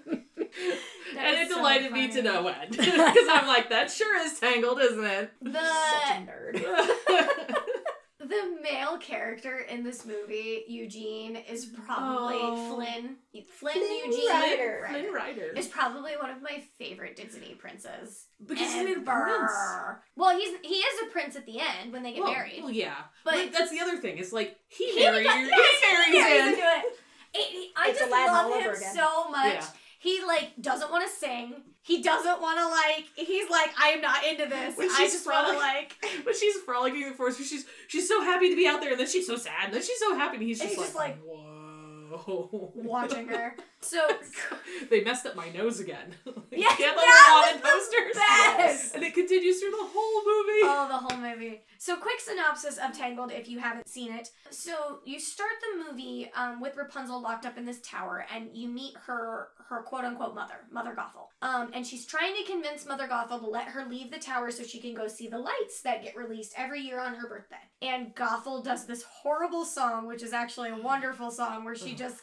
That 1.15 1.33
it 1.33 1.39
is 1.39 1.49
so 1.49 1.54
delighted 1.65 1.91
me 1.91 2.07
to 2.07 2.13
funny. 2.13 2.23
no 2.23 2.47
end 2.47 2.71
because 2.77 3.27
I'm 3.29 3.47
like, 3.47 3.69
"That 3.69 3.91
sure 3.91 4.17
is 4.25 4.39
tangled, 4.39 4.79
isn't 4.79 5.03
it?" 5.03 5.31
Such 5.43 5.53
The 5.53 5.59
a 5.59 6.25
nerd. 6.25 7.55
the 8.19 8.57
male 8.63 8.97
character 8.97 9.59
in 9.59 9.83
this 9.83 10.03
movie, 10.05 10.63
Eugene, 10.67 11.35
is 11.35 11.65
probably 11.85 12.37
Oh. 12.39 12.73
Flynn. 12.75 13.17
Flynn, 13.59 13.73
Flynn 13.73 14.11
Eugene 14.11 14.29
Rider. 14.29 14.87
Flynn 14.89 15.13
Rider. 15.13 15.53
is 15.55 15.67
probably 15.67 16.13
one 16.19 16.31
of 16.31 16.41
my 16.41 16.63
favorite 16.79 17.15
Disney 17.15 17.53
princes. 17.53 18.25
Because 18.43 18.73
he's 18.73 18.83
made 18.83 18.97
a 18.97 19.01
ever. 19.01 19.21
prince. 19.21 19.51
Well, 20.15 20.35
he's 20.37 20.55
he 20.63 20.75
is 20.75 21.07
a 21.07 21.11
prince 21.11 21.35
at 21.35 21.45
the 21.45 21.59
end 21.59 21.93
when 21.93 22.01
they 22.01 22.13
get 22.13 22.23
well, 22.23 22.31
married. 22.31 22.61
Well, 22.63 22.71
yeah, 22.71 22.95
But- 23.23 23.35
but, 23.35 23.53
that's 23.53 23.69
the 23.71 23.79
other 23.81 23.97
thing. 23.97 24.17
It's 24.17 24.33
like 24.33 24.55
he, 24.69 24.91
He 24.93 24.99
married 25.03 25.25
got- 25.25 25.37
yes, 25.41 25.81
he 25.83 25.93
marries 25.93 26.07
he 26.13 26.19
marries 26.19 26.47
into 26.53 26.63
it. 26.65 26.85
It- 27.37 27.51
he- 27.51 27.71
I 27.77 27.89
It's 27.89 27.99
just 27.99 28.11
love 28.11 28.29
all 28.29 28.53
him 28.59 28.69
again. 28.71 28.95
so 28.95 29.29
much. 29.29 29.53
Yeah. 29.53 29.65
He 30.05 30.23
like 30.23 30.51
doesn't 30.61 30.91
want 30.91 31.03
to 31.03 31.11
sing. 31.11 31.55
He 31.81 32.03
doesn't 32.03 32.39
want 32.39 32.59
to 32.59 32.67
like. 32.67 33.05
He's 33.27 33.49
like, 33.49 33.71
I 33.81 33.89
am 33.89 34.01
not 34.01 34.23
into 34.23 34.45
this. 34.45 34.77
When 34.77 34.87
I 34.91 35.07
just 35.11 35.25
want 35.25 35.47
to 35.47 35.57
like. 35.57 35.95
But 36.23 36.35
she's 36.35 36.55
frolicking 36.57 37.01
in 37.01 37.09
the 37.09 37.15
forest. 37.15 37.39
She's 37.39 37.65
she's 37.87 38.07
so 38.07 38.21
happy 38.21 38.49
to 38.51 38.55
be 38.55 38.67
out 38.67 38.81
there, 38.81 38.91
and 38.91 38.99
then 38.99 39.07
she's 39.07 39.25
so 39.25 39.35
sad, 39.35 39.65
and 39.65 39.73
then 39.73 39.81
she's 39.81 39.97
so 39.97 40.13
happy, 40.15 40.35
and 40.37 40.45
he's 40.45 40.61
And 40.61 40.69
just, 40.69 40.81
he's 40.81 40.93
like, 40.95 41.15
just 41.15 42.27
whoa. 42.27 42.71
watching 42.75 43.27
her. 43.29 43.55
So 43.85 44.07
they 44.89 45.03
messed 45.03 45.25
up 45.25 45.35
my 45.35 45.49
nose 45.49 45.79
again. 45.79 46.15
Yeah, 46.51 46.69
that 46.69 47.59
was 47.59 47.61
posters. 47.61 48.15
best. 48.15 48.95
And 48.95 49.03
it 49.03 49.13
continues 49.13 49.59
through 49.59 49.71
the 49.71 49.77
whole 49.77 50.21
movie. 50.23 50.61
oh, 50.63 50.87
the 50.87 50.97
whole 50.97 51.17
movie. 51.21 51.63
So, 51.79 51.97
quick 51.97 52.21
synopsis 52.21 52.77
of 52.77 52.97
Tangled 52.97 53.33
if 53.33 53.49
you 53.49 53.59
haven't 53.59 53.89
seen 53.89 54.13
it. 54.13 54.29
So, 54.51 54.99
you 55.03 55.19
start 55.19 55.51
the 55.59 55.83
movie 55.83 56.31
um, 56.33 56.61
with 56.61 56.77
Rapunzel 56.77 57.21
locked 57.21 57.45
up 57.45 57.57
in 57.57 57.65
this 57.65 57.81
tower, 57.81 58.25
and 58.33 58.47
you 58.53 58.69
meet 58.69 58.93
her 59.05 59.49
her 59.67 59.81
quote 59.81 60.05
unquote 60.05 60.33
mother, 60.33 60.53
Mother 60.71 60.95
Gothel. 60.97 61.27
Um, 61.41 61.71
and 61.73 61.85
she's 61.85 62.05
trying 62.05 62.35
to 62.37 62.49
convince 62.49 62.85
Mother 62.85 63.07
Gothel 63.07 63.41
to 63.41 63.47
let 63.47 63.67
her 63.67 63.83
leave 63.83 64.11
the 64.11 64.19
tower 64.19 64.49
so 64.49 64.63
she 64.63 64.79
can 64.79 64.93
go 64.93 65.07
see 65.09 65.27
the 65.27 65.39
lights 65.39 65.81
that 65.83 66.03
get 66.03 66.15
released 66.15 66.53
every 66.57 66.79
year 66.79 67.01
on 67.01 67.15
her 67.15 67.27
birthday. 67.27 67.55
And 67.81 68.15
Gothel 68.15 68.63
does 68.63 68.85
this 68.85 69.03
horrible 69.03 69.65
song, 69.65 70.07
which 70.07 70.23
is 70.23 70.31
actually 70.31 70.69
a 70.69 70.77
wonderful 70.77 71.31
song, 71.31 71.65
where 71.65 71.75
she 71.75 71.95
just 71.95 72.21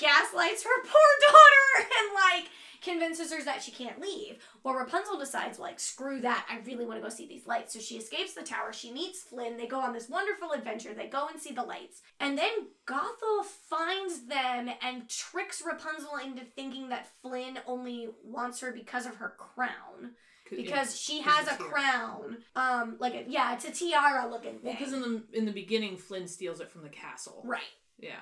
gaslights 0.00 0.64
her 0.64 0.82
poor 0.82 1.10
daughter 1.28 1.88
and 2.00 2.14
like 2.14 2.50
convinces 2.82 3.32
her 3.32 3.42
that 3.44 3.62
she 3.62 3.70
can't 3.70 4.00
leave. 4.00 4.38
Well, 4.64 4.74
Rapunzel 4.74 5.18
decides, 5.18 5.58
like, 5.58 5.78
screw 5.78 6.20
that. 6.22 6.46
I 6.50 6.60
really 6.66 6.86
want 6.86 6.98
to 6.98 7.02
go 7.02 7.14
see 7.14 7.26
these 7.26 7.46
lights. 7.46 7.74
So 7.74 7.78
she 7.78 7.96
escapes 7.96 8.32
the 8.34 8.42
tower. 8.42 8.72
She 8.72 8.90
meets 8.90 9.20
Flynn. 9.22 9.56
They 9.56 9.66
go 9.66 9.80
on 9.80 9.92
this 9.92 10.08
wonderful 10.08 10.52
adventure. 10.52 10.94
They 10.94 11.06
go 11.06 11.28
and 11.28 11.38
see 11.40 11.52
the 11.52 11.62
lights. 11.62 12.00
And 12.20 12.38
then 12.38 12.50
Gothel 12.86 13.44
finds 13.68 14.26
them 14.26 14.70
and 14.82 15.08
tricks 15.08 15.62
Rapunzel 15.64 16.16
into 16.24 16.42
thinking 16.42 16.88
that 16.88 17.08
Flynn 17.22 17.58
only 17.66 18.08
wants 18.24 18.60
her 18.60 18.72
because 18.72 19.06
of 19.06 19.16
her 19.16 19.34
crown. 19.36 20.12
Because 20.50 20.98
she 20.98 21.20
has 21.20 21.46
the 21.46 21.54
a 21.54 21.56
crown. 21.58 22.38
Um, 22.56 22.96
like 22.98 23.14
a, 23.14 23.24
yeah, 23.28 23.54
it's 23.54 23.64
a 23.64 23.70
tiara 23.70 24.28
looking 24.28 24.54
thing. 24.54 24.60
Well, 24.64 24.76
because 24.76 24.92
in 24.92 25.00
the 25.02 25.22
in 25.32 25.44
the 25.44 25.52
beginning, 25.52 25.96
Flynn 25.96 26.26
steals 26.26 26.60
it 26.60 26.70
from 26.72 26.82
the 26.82 26.88
castle. 26.88 27.42
right. 27.46 27.60
Yeah. 28.00 28.16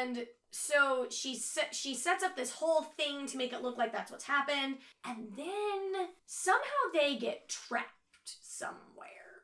And 0.00 0.26
so 0.56 1.06
she 1.10 1.34
se- 1.36 1.68
she 1.72 1.94
sets 1.96 2.22
up 2.22 2.36
this 2.36 2.52
whole 2.52 2.82
thing 2.82 3.26
to 3.26 3.36
make 3.36 3.52
it 3.52 3.60
look 3.62 3.76
like 3.76 3.92
that's 3.92 4.10
what's 4.12 4.24
happened, 4.24 4.76
and 5.04 5.26
then 5.36 6.08
somehow 6.26 6.60
they 6.92 7.16
get 7.16 7.48
trapped 7.48 7.88
somewhere, 8.24 9.42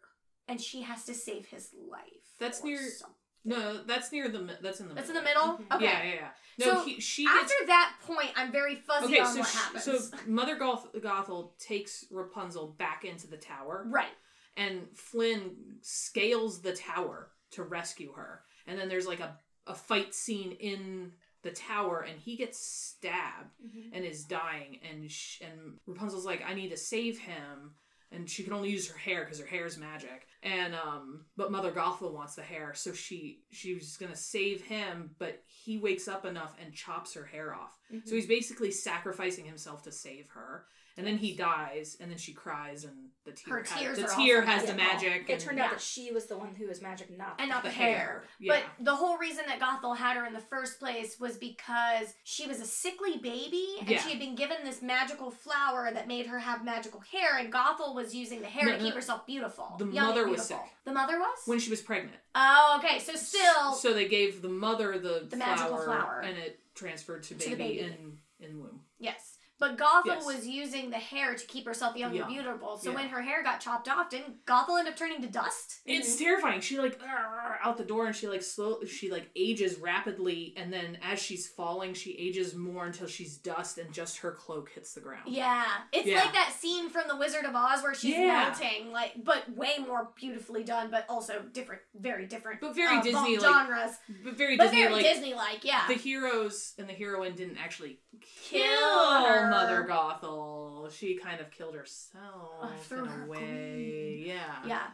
and 0.48 0.60
she 0.60 0.82
has 0.82 1.04
to 1.04 1.14
save 1.14 1.46
his 1.46 1.70
life. 1.90 2.04
That's 2.38 2.62
near- 2.62 2.78
something. 2.78 3.16
No, 3.44 3.82
that's 3.84 4.12
near 4.12 4.28
the. 4.28 4.56
That's 4.62 4.80
in 4.80 4.88
the. 4.88 4.94
Middle. 4.94 4.96
That's 4.96 5.08
in 5.08 5.14
the 5.14 5.22
middle. 5.22 5.46
middle. 5.52 5.64
Mm-hmm. 5.64 5.72
Okay. 5.76 5.84
Yeah, 5.86 6.02
yeah, 6.04 6.14
yeah. 6.14 6.66
No, 6.66 6.74
So, 6.74 6.84
he, 6.84 7.00
she 7.00 7.24
gets 7.24 7.42
After 7.52 7.66
that 7.68 7.94
point, 8.06 8.28
I'm 8.36 8.52
very 8.52 8.74
fuzzy 8.76 9.14
okay. 9.14 9.20
on 9.20 9.32
So 9.32 9.38
what 9.40 9.48
she- 9.48 9.58
happens. 9.58 9.84
so 10.12 10.18
Mother 10.26 10.56
Goth- 10.58 10.92
Gothel 10.98 11.58
takes 11.58 12.04
Rapunzel 12.10 12.68
back 12.78 13.04
into 13.06 13.26
the 13.28 13.38
tower, 13.38 13.86
right. 13.88 14.12
and 14.58 14.82
Flynn 14.94 15.56
scales 15.80 16.60
the 16.60 16.72
tower 16.74 17.30
to 17.52 17.62
rescue 17.62 18.12
her. 18.12 18.42
And 18.66 18.78
then 18.78 18.88
there's 18.90 19.06
like 19.06 19.20
a 19.20 19.36
a 19.66 19.74
fight 19.74 20.14
scene 20.14 20.52
in 20.52 21.12
the 21.42 21.50
tower, 21.50 22.04
and 22.08 22.18
he 22.20 22.36
gets 22.36 22.58
stabbed 22.58 23.52
and 23.94 24.04
is 24.04 24.24
dying. 24.24 24.78
And 24.90 25.10
sh- 25.10 25.40
and 25.40 25.78
Rapunzel's 25.86 26.26
like, 26.26 26.42
I 26.46 26.54
need 26.54 26.70
to 26.70 26.76
save 26.76 27.18
him. 27.18 27.72
And 28.12 28.28
she 28.28 28.42
can 28.42 28.52
only 28.52 28.70
use 28.70 28.88
her 28.90 28.98
hair 28.98 29.22
because 29.24 29.38
her 29.38 29.46
hair 29.46 29.66
is 29.66 29.78
magic. 29.78 30.26
And 30.42 30.74
um, 30.74 31.26
but 31.36 31.52
Mother 31.52 31.70
Gothel 31.70 32.12
wants 32.12 32.34
the 32.34 32.42
hair, 32.42 32.72
so 32.74 32.92
she 32.92 33.42
she's 33.52 33.96
gonna 33.96 34.16
save 34.16 34.62
him. 34.62 35.10
But 35.18 35.42
he 35.46 35.78
wakes 35.78 36.08
up 36.08 36.24
enough 36.24 36.56
and 36.62 36.74
chops 36.74 37.14
her 37.14 37.24
hair 37.24 37.54
off. 37.54 37.78
So 38.04 38.16
he's 38.16 38.26
basically 38.26 38.72
sacrificing 38.72 39.44
himself 39.44 39.82
to 39.84 39.92
save 39.92 40.28
her. 40.34 40.64
And 40.96 41.06
then 41.06 41.16
he 41.16 41.34
dies, 41.34 41.96
and 42.00 42.10
then 42.10 42.18
she 42.18 42.32
cries, 42.32 42.84
and 42.84 42.94
the 43.24 43.32
tear, 43.32 43.54
Her 43.58 43.62
has, 43.64 43.78
tears 43.80 43.96
the 43.98 44.04
tear 44.04 44.40
also 44.40 44.50
has 44.50 44.64
the 44.66 44.74
magic. 44.74 45.24
It 45.28 45.32
and- 45.32 45.40
turned 45.40 45.58
Yeah. 45.58 45.66
out 45.66 45.70
that 45.72 45.80
she 45.80 46.10
was 46.12 46.26
the 46.26 46.36
one 46.36 46.54
who 46.54 46.66
was 46.66 46.82
magic, 46.82 47.16
not 47.16 47.36
and 47.38 47.48
not 47.48 47.62
the, 47.62 47.68
the 47.68 47.74
hair. 47.74 47.96
hair, 47.96 48.24
yeah. 48.38 48.52
But 48.78 48.84
the 48.84 48.94
whole 48.94 49.16
reason 49.18 49.44
that 49.46 49.60
Gothel 49.60 49.96
had 49.96 50.16
her 50.16 50.26
in 50.26 50.32
the 50.32 50.40
first 50.40 50.78
place 50.78 51.18
was 51.20 51.36
because 51.38 52.12
she 52.24 52.46
was 52.46 52.60
a 52.60 52.64
sickly 52.66 53.18
baby 53.18 53.66
and 53.78 53.88
Yeah. 53.88 54.00
she 54.02 54.10
had 54.10 54.18
been 54.18 54.34
given 54.34 54.58
this 54.64 54.82
magical 54.82 55.30
flower 55.30 55.90
that 55.92 56.08
made 56.08 56.26
her 56.26 56.38
have 56.38 56.64
magical 56.64 57.00
hair, 57.00 57.38
and 57.38 57.52
Gothel 57.52 57.94
was 57.94 58.14
using 58.14 58.40
the 58.40 58.46
hair 58.48 58.64
No, 58.66 58.72
to 58.72 58.78
no, 58.78 58.84
keep 58.84 58.94
herself 58.94 59.26
beautiful. 59.26 59.76
the 59.78 59.84
young 59.86 59.96
and 59.98 60.06
mother 60.16 60.28
was 60.28 60.46
sick. 60.46 60.58
The 60.84 60.92
mother 60.92 61.18
was? 61.18 61.38
when 61.46 61.58
she 61.58 61.70
was 61.70 61.80
pregnant. 61.82 62.16
oh, 62.34 62.80
okay. 62.82 62.98
So 62.98 63.14
still, 63.14 63.72
So 63.74 63.92
they 63.94 64.08
gave 64.08 64.42
the 64.42 64.48
mother 64.48 64.98
the, 64.98 65.26
The 65.28 65.36
flower, 65.36 65.50
magical 65.56 65.78
flower. 65.78 66.20
and 66.24 66.36
it 66.38 66.60
transferred 66.74 67.22
to 67.24 67.34
To 67.34 67.34
baby, 67.34 67.50
the 67.50 67.56
baby. 67.56 67.78
in 67.80 68.18
in 68.40 68.58
womb. 68.58 68.80
yes. 68.98 69.29
But 69.60 69.76
Gothel 69.76 70.06
Yes. 70.06 70.24
was 70.24 70.46
using 70.48 70.88
the 70.90 70.96
hair 70.98 71.34
to 71.34 71.46
keep 71.46 71.66
herself 71.66 71.94
young 71.94 72.14
Young. 72.14 72.24
and 72.26 72.32
beautiful. 72.34 72.78
So 72.78 72.90
Yeah. 72.90 72.96
when 72.96 73.08
her 73.10 73.20
hair 73.20 73.42
got 73.42 73.60
chopped 73.60 73.88
off, 73.88 74.08
didn't 74.08 74.46
Gothel 74.46 74.78
end 74.78 74.88
up 74.88 74.96
turning 74.96 75.20
to 75.20 75.28
dust? 75.28 75.80
It's 75.84 76.16
terrifying. 76.16 76.62
She 76.62 76.78
like 76.78 76.98
out 77.62 77.76
the 77.76 77.84
door 77.84 78.06
and 78.06 78.16
she 78.16 78.26
like 78.26 78.42
slow 78.42 78.82
she 78.84 79.10
like 79.10 79.28
ages 79.36 79.76
rapidly 79.78 80.54
and 80.56 80.72
then 80.72 80.98
as 81.02 81.18
she's 81.20 81.46
falling 81.46 81.92
she 81.92 82.12
ages 82.16 82.54
more 82.54 82.86
until 82.86 83.06
she's 83.06 83.36
dust 83.36 83.76
and 83.78 83.92
just 83.92 84.18
her 84.18 84.32
cloak 84.32 84.70
hits 84.70 84.94
the 84.94 85.00
ground. 85.00 85.24
Yeah, 85.26 85.66
it's 85.92 86.06
Yeah. 86.06 86.20
like 86.20 86.32
that 86.32 86.52
scene 86.58 86.88
from 86.88 87.06
The 87.06 87.16
Wizard 87.16 87.44
of 87.44 87.54
Oz 87.54 87.82
where 87.82 87.94
she's 87.94 88.14
Yeah. 88.16 88.48
melting, 88.48 88.90
like, 88.92 89.12
but 89.22 89.50
way 89.54 89.76
more 89.78 90.10
beautifully 90.16 90.64
done, 90.64 90.90
but 90.90 91.04
also 91.10 91.42
different, 91.52 91.82
very 91.94 92.26
different, 92.26 92.62
But 92.62 92.74
very 92.74 92.96
uh, 92.96 93.02
Disney, 93.02 93.36
like- 93.36 93.40
genres, 93.40 93.96
But 94.24 94.34
very 94.34 94.56
but 94.56 94.64
Disney 94.64 94.80
very 94.82 94.92
like 94.94 95.02
Disney-like, 95.04 95.64
yeah. 95.64 95.86
the 95.86 95.94
heroes 95.94 96.72
and 96.78 96.88
the 96.88 96.94
heroine 96.94 97.34
didn't 97.34 97.58
actually 97.58 98.00
Kill 98.42 98.60
kill 98.62 99.24
her. 99.24 99.49
Mother 99.50 99.86
Gothel. 99.88 100.90
She 100.92 101.16
kind 101.16 101.40
of 101.40 101.50
killed 101.50 101.74
herself 101.74 102.86
through 102.86 103.04
in 103.04 103.10
her 103.10 103.24
a 103.24 103.26
way. 103.26 103.38
greed. 103.38 104.26
Yeah. 104.26 104.56
yeah, 104.66 104.86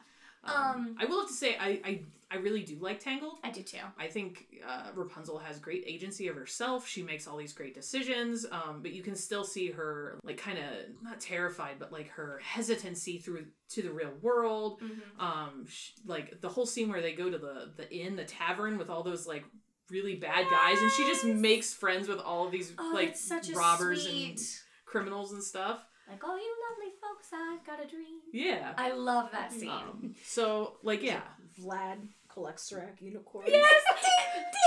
Um, 0.45 0.55
Um, 0.55 0.97
I 1.01 1.05
will 1.07 1.21
have 1.21 1.29
to 1.29 1.35
say 1.35 1.57
I, 1.59 1.81
I 1.85 2.01
I 2.29 2.37
really 2.39 2.65
do 2.65 2.77
like 2.81 2.99
Tangled. 2.99 3.39
I 3.45 3.51
do 3.53 3.63
too. 3.63 3.79
I 3.97 4.09
think 4.09 4.47
uh, 4.67 4.91
Rapunzel 4.97 5.39
has 5.39 5.61
great 5.61 5.85
agency 5.87 6.27
of 6.27 6.35
herself. 6.35 6.85
She 6.89 7.01
makes 7.01 7.29
all 7.29 7.37
these 7.37 7.53
great 7.53 7.73
decisions, 7.73 8.45
um, 8.51 8.81
but 8.83 8.91
you 8.93 9.01
can 9.01 9.15
still 9.15 9.45
see 9.45 9.71
her 9.71 10.19
like 10.25 10.37
kind 10.37 10.59
of 10.59 10.65
not 11.03 11.21
terrified, 11.21 11.77
but 11.79 11.93
like 11.93 12.09
her 12.09 12.41
hesitancy 12.45 13.19
through 13.19 13.47
to 13.71 13.81
the 13.83 13.93
real 13.93 14.13
world. 14.23 14.81
Mm-hmm. 14.81 15.21
Um, 15.25 15.67
sh- 15.69 15.91
like 16.05 16.41
the 16.41 16.49
whole 16.49 16.67
scene 16.67 16.89
where 16.89 17.01
they 17.01 17.13
go 17.13 17.31
to 17.31 17.39
the 17.39 17.71
the 17.77 17.89
inn, 17.95 18.17
the 18.17 18.25
tavern 18.25 18.77
with 18.77 18.91
all 18.91 19.05
those 19.05 19.25
like 19.29 19.45
really 19.90 20.14
bad 20.16 20.47
guys, 20.50 20.81
and 20.81 20.90
she 20.93 21.05
just 21.05 21.25
makes 21.25 21.73
friends 21.75 22.09
with 22.09 22.19
all 22.21 22.47
of 22.47 22.52
these 22.52 22.73
Oh, 22.78 22.90
like 22.95 23.16
such 23.16 23.50
robbers 23.50 24.02
sweet, 24.05 24.31
and 24.31 24.40
criminals 24.85 25.33
and 25.33 25.43
stuff. 25.43 25.81
like, 26.09 26.21
oh, 26.25 26.37
you 26.37 26.55
lovely 26.71 26.93
folks, 27.00 27.28
I've 27.33 27.64
got 27.66 27.85
a 27.85 27.88
dream. 27.88 28.21
Yeah. 28.33 28.73
I 28.76 28.93
love 28.93 29.31
that 29.33 29.52
scene. 29.52 29.69
Um, 29.71 30.14
so 30.25 30.76
like 30.83 31.02
yeah, 31.02 31.21
Vlad 31.61 31.99
collects 32.28 32.71
Shrek 32.73 33.00
unicorns. 33.00 33.49
yes, 33.50 33.83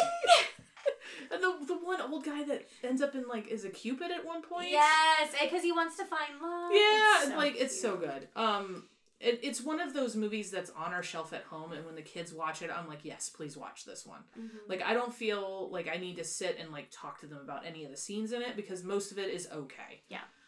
and 1.32 1.44
the 1.44 1.54
the 1.68 1.76
one 1.76 2.02
old 2.02 2.24
guy 2.26 2.44
that 2.44 2.68
ends 2.84 3.02
up 3.02 3.14
in 3.16 3.28
like 3.28 3.48
is 3.48 3.66
a 3.66 3.70
cupid 3.70 4.12
at 4.12 4.26
one 4.26 4.42
point. 4.42 4.70
yes, 4.70 5.32
because 5.42 5.62
he 5.64 5.72
wants 5.72 5.98
to 5.98 6.06
find 6.06 6.42
love. 6.42 6.72
Yeah, 6.74 7.22
It's 7.22 7.30
so 7.30 7.38
like 7.38 7.56
it's 7.58 7.82
so 7.82 7.96
good. 7.98 8.28
Um, 8.36 8.86
it, 9.20 9.40
it's 9.44 9.62
one 9.62 9.80
of 9.82 9.94
those 9.94 10.16
movies 10.16 10.50
that's 10.52 10.70
on 10.72 10.94
our 10.94 11.04
shelf 11.04 11.34
at 11.34 11.44
home, 11.44 11.74
and 11.74 11.86
when 11.86 11.96
the 11.96 12.02
kids 12.02 12.34
watch 12.34 12.62
it, 12.62 12.70
I'm 12.76 12.88
like, 12.88 13.00
yes, 13.04 13.30
please 13.30 13.58
watch 13.58 13.86
this 13.86 14.06
one. 14.06 14.22
Mhm. 14.40 14.50
Like, 14.68 14.82
I 14.82 14.94
don't 14.94 15.14
feel 15.14 15.70
like 15.72 15.88
I 15.94 15.98
need 15.98 16.18
to 16.18 16.24
sit 16.24 16.58
and 16.60 16.72
like 16.72 16.88
talk 16.92 17.20
to 17.22 17.28
them 17.28 17.40
about 17.44 17.66
any 17.66 17.84
of 17.86 17.92
the 17.92 17.98
scenes 17.98 18.32
in 18.32 18.42
it 18.42 18.56
because 18.56 18.84
most 18.84 19.12
of 19.12 19.20
it 19.20 19.30
is 19.34 19.48
okay. 19.52 20.02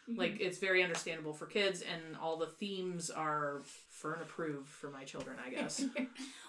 Mm-hmm. 0.09 0.19
Like, 0.19 0.37
it's 0.39 0.57
very 0.57 0.81
understandable 0.83 1.33
for 1.33 1.45
kids, 1.45 1.81
and 1.83 2.17
all 2.19 2.35
the 2.37 2.47
themes 2.47 3.09
are 3.11 3.61
fern 3.89 4.19
approved 4.21 4.67
for 4.67 4.89
my 4.89 5.03
children, 5.03 5.37
I 5.45 5.49
guess. 5.51 5.83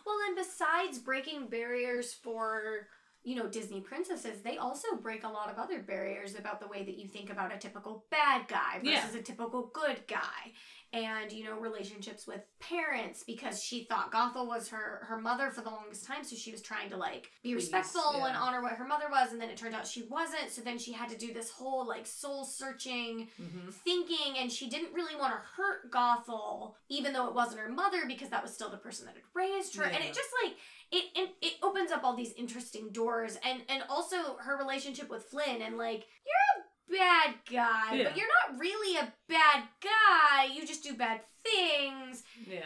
Well, 0.05 0.17
and 0.27 0.35
besides 0.37 0.99
breaking 0.99 1.47
barriers 1.47 2.13
for 2.13 2.89
you 3.25 3.37
know, 3.37 3.47
Disney 3.47 3.81
princesses, 3.81 4.41
they 4.43 4.57
also 4.57 4.97
break 5.01 5.23
a 5.23 5.29
lot 5.29 5.49
of 5.49 5.57
other 5.57 5.81
barriers 5.81 6.37
about 6.37 6.59
the 6.61 6.67
way 6.67 6.83
that 6.83 6.99
you 6.99 7.07
think 7.07 7.31
about 7.31 7.55
a 7.55 7.57
typical 7.57 8.05
bad 8.11 8.49
guy 8.49 8.81
versus 8.83 9.15
Yeah. 9.15 9.21
a 9.21 9.23
typical 9.23 9.71
good 9.73 10.01
guy. 10.09 10.51
And, 10.93 11.33
you 11.33 11.45
know, 11.45 11.59
relationships 11.59 12.27
with 12.27 12.43
parents 12.61 13.25
because 13.27 13.63
she 13.63 13.85
thought 13.85 14.13
Gothel 14.13 14.47
was 14.47 14.69
her 14.69 15.07
her 15.09 15.19
mother 15.19 15.51
for 15.51 15.63
the 15.63 15.71
longest 15.71 16.05
time, 16.05 16.23
so 16.23 16.37
she 16.37 16.53
was 16.53 16.61
trying 16.61 16.91
to 16.91 16.99
like 16.99 17.31
be 17.43 17.55
Please, 17.55 17.55
respectful 17.55 18.27
and 18.27 18.37
honor 18.37 18.63
what 18.63 18.73
her 18.73 18.87
mother 18.87 19.07
was, 19.11 19.33
and 19.33 19.41
then 19.41 19.49
it 19.49 19.57
turned 19.57 19.75
out 19.75 19.87
she 19.87 20.03
wasn't, 20.11 20.51
so 20.51 20.61
then 20.61 20.79
she 20.79 20.93
had 20.93 21.09
to 21.09 21.17
do 21.17 21.33
this 21.33 21.49
whole 21.51 21.87
like 21.87 22.07
soul 22.07 22.45
searching 22.45 23.29
hmm 23.37 23.71
thinking. 23.85 24.37
And 24.39 24.53
she 24.53 24.69
didn't 24.69 24.93
really 24.93 25.17
want 25.17 25.33
to 25.33 25.41
hurt 25.57 25.91
Gothel, 25.91 26.75
even 26.91 27.13
though 27.13 27.27
it 27.27 27.35
wasn't 27.35 27.61
her 27.61 27.71
mother 27.71 28.03
because 28.07 28.29
that 28.29 28.43
was 28.43 28.53
still 28.53 28.69
the 28.71 28.77
person 28.77 29.07
that 29.07 29.15
had 29.15 29.23
raised 29.35 29.77
her. 29.77 29.85
And 29.85 30.05
it 30.05 30.09
just 30.13 30.29
like 30.45 30.57
it, 30.91 31.05
it 31.15 31.31
it 31.41 31.55
opens 31.63 31.91
up 31.91 32.05
all 32.05 32.15
these 32.15 32.33
interesting 32.35 32.91
doors. 32.93 33.39
And 33.43 33.63
and 33.69 33.83
also 33.89 34.37
her 34.41 34.59
relationship 34.59 35.09
with 35.09 35.25
Flynn 35.25 35.63
and 35.63 35.79
like 35.79 36.05
you're 36.27 36.52
bad 36.89 37.35
guy, 37.51 37.95
Yeah. 37.95 38.05
but 38.05 38.17
you're 38.17 38.29
not 38.51 38.59
really 38.59 38.97
a 38.99 39.13
bad 39.29 39.63
guy. 39.81 40.45
You 40.53 40.67
just 40.67 40.83
do 40.83 40.95
bad 40.95 41.21
things. 41.45 42.23
Yeah. 42.47 42.61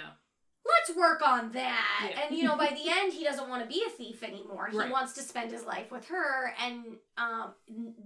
Let's 0.89 0.99
work 0.99 1.23
on 1.23 1.53
that. 1.53 2.09
Yeah. 2.11 2.21
And 2.23 2.37
you 2.37 2.43
know, 2.43 2.57
by 2.57 2.67
the 2.85 2.91
end, 2.91 3.13
he 3.13 3.23
doesn't 3.23 3.49
want 3.49 3.63
to 3.63 3.69
be 3.73 3.85
a 3.87 3.91
thief 3.91 4.25
anymore. 4.25 4.67
He 4.69 4.77
Right. 4.77 4.91
wants 4.91 5.13
to 5.13 5.23
spend 5.23 5.53
his 5.53 5.65
life 5.65 5.93
with 5.93 6.07
her. 6.09 6.53
And 6.61 6.97
um, 7.17 7.55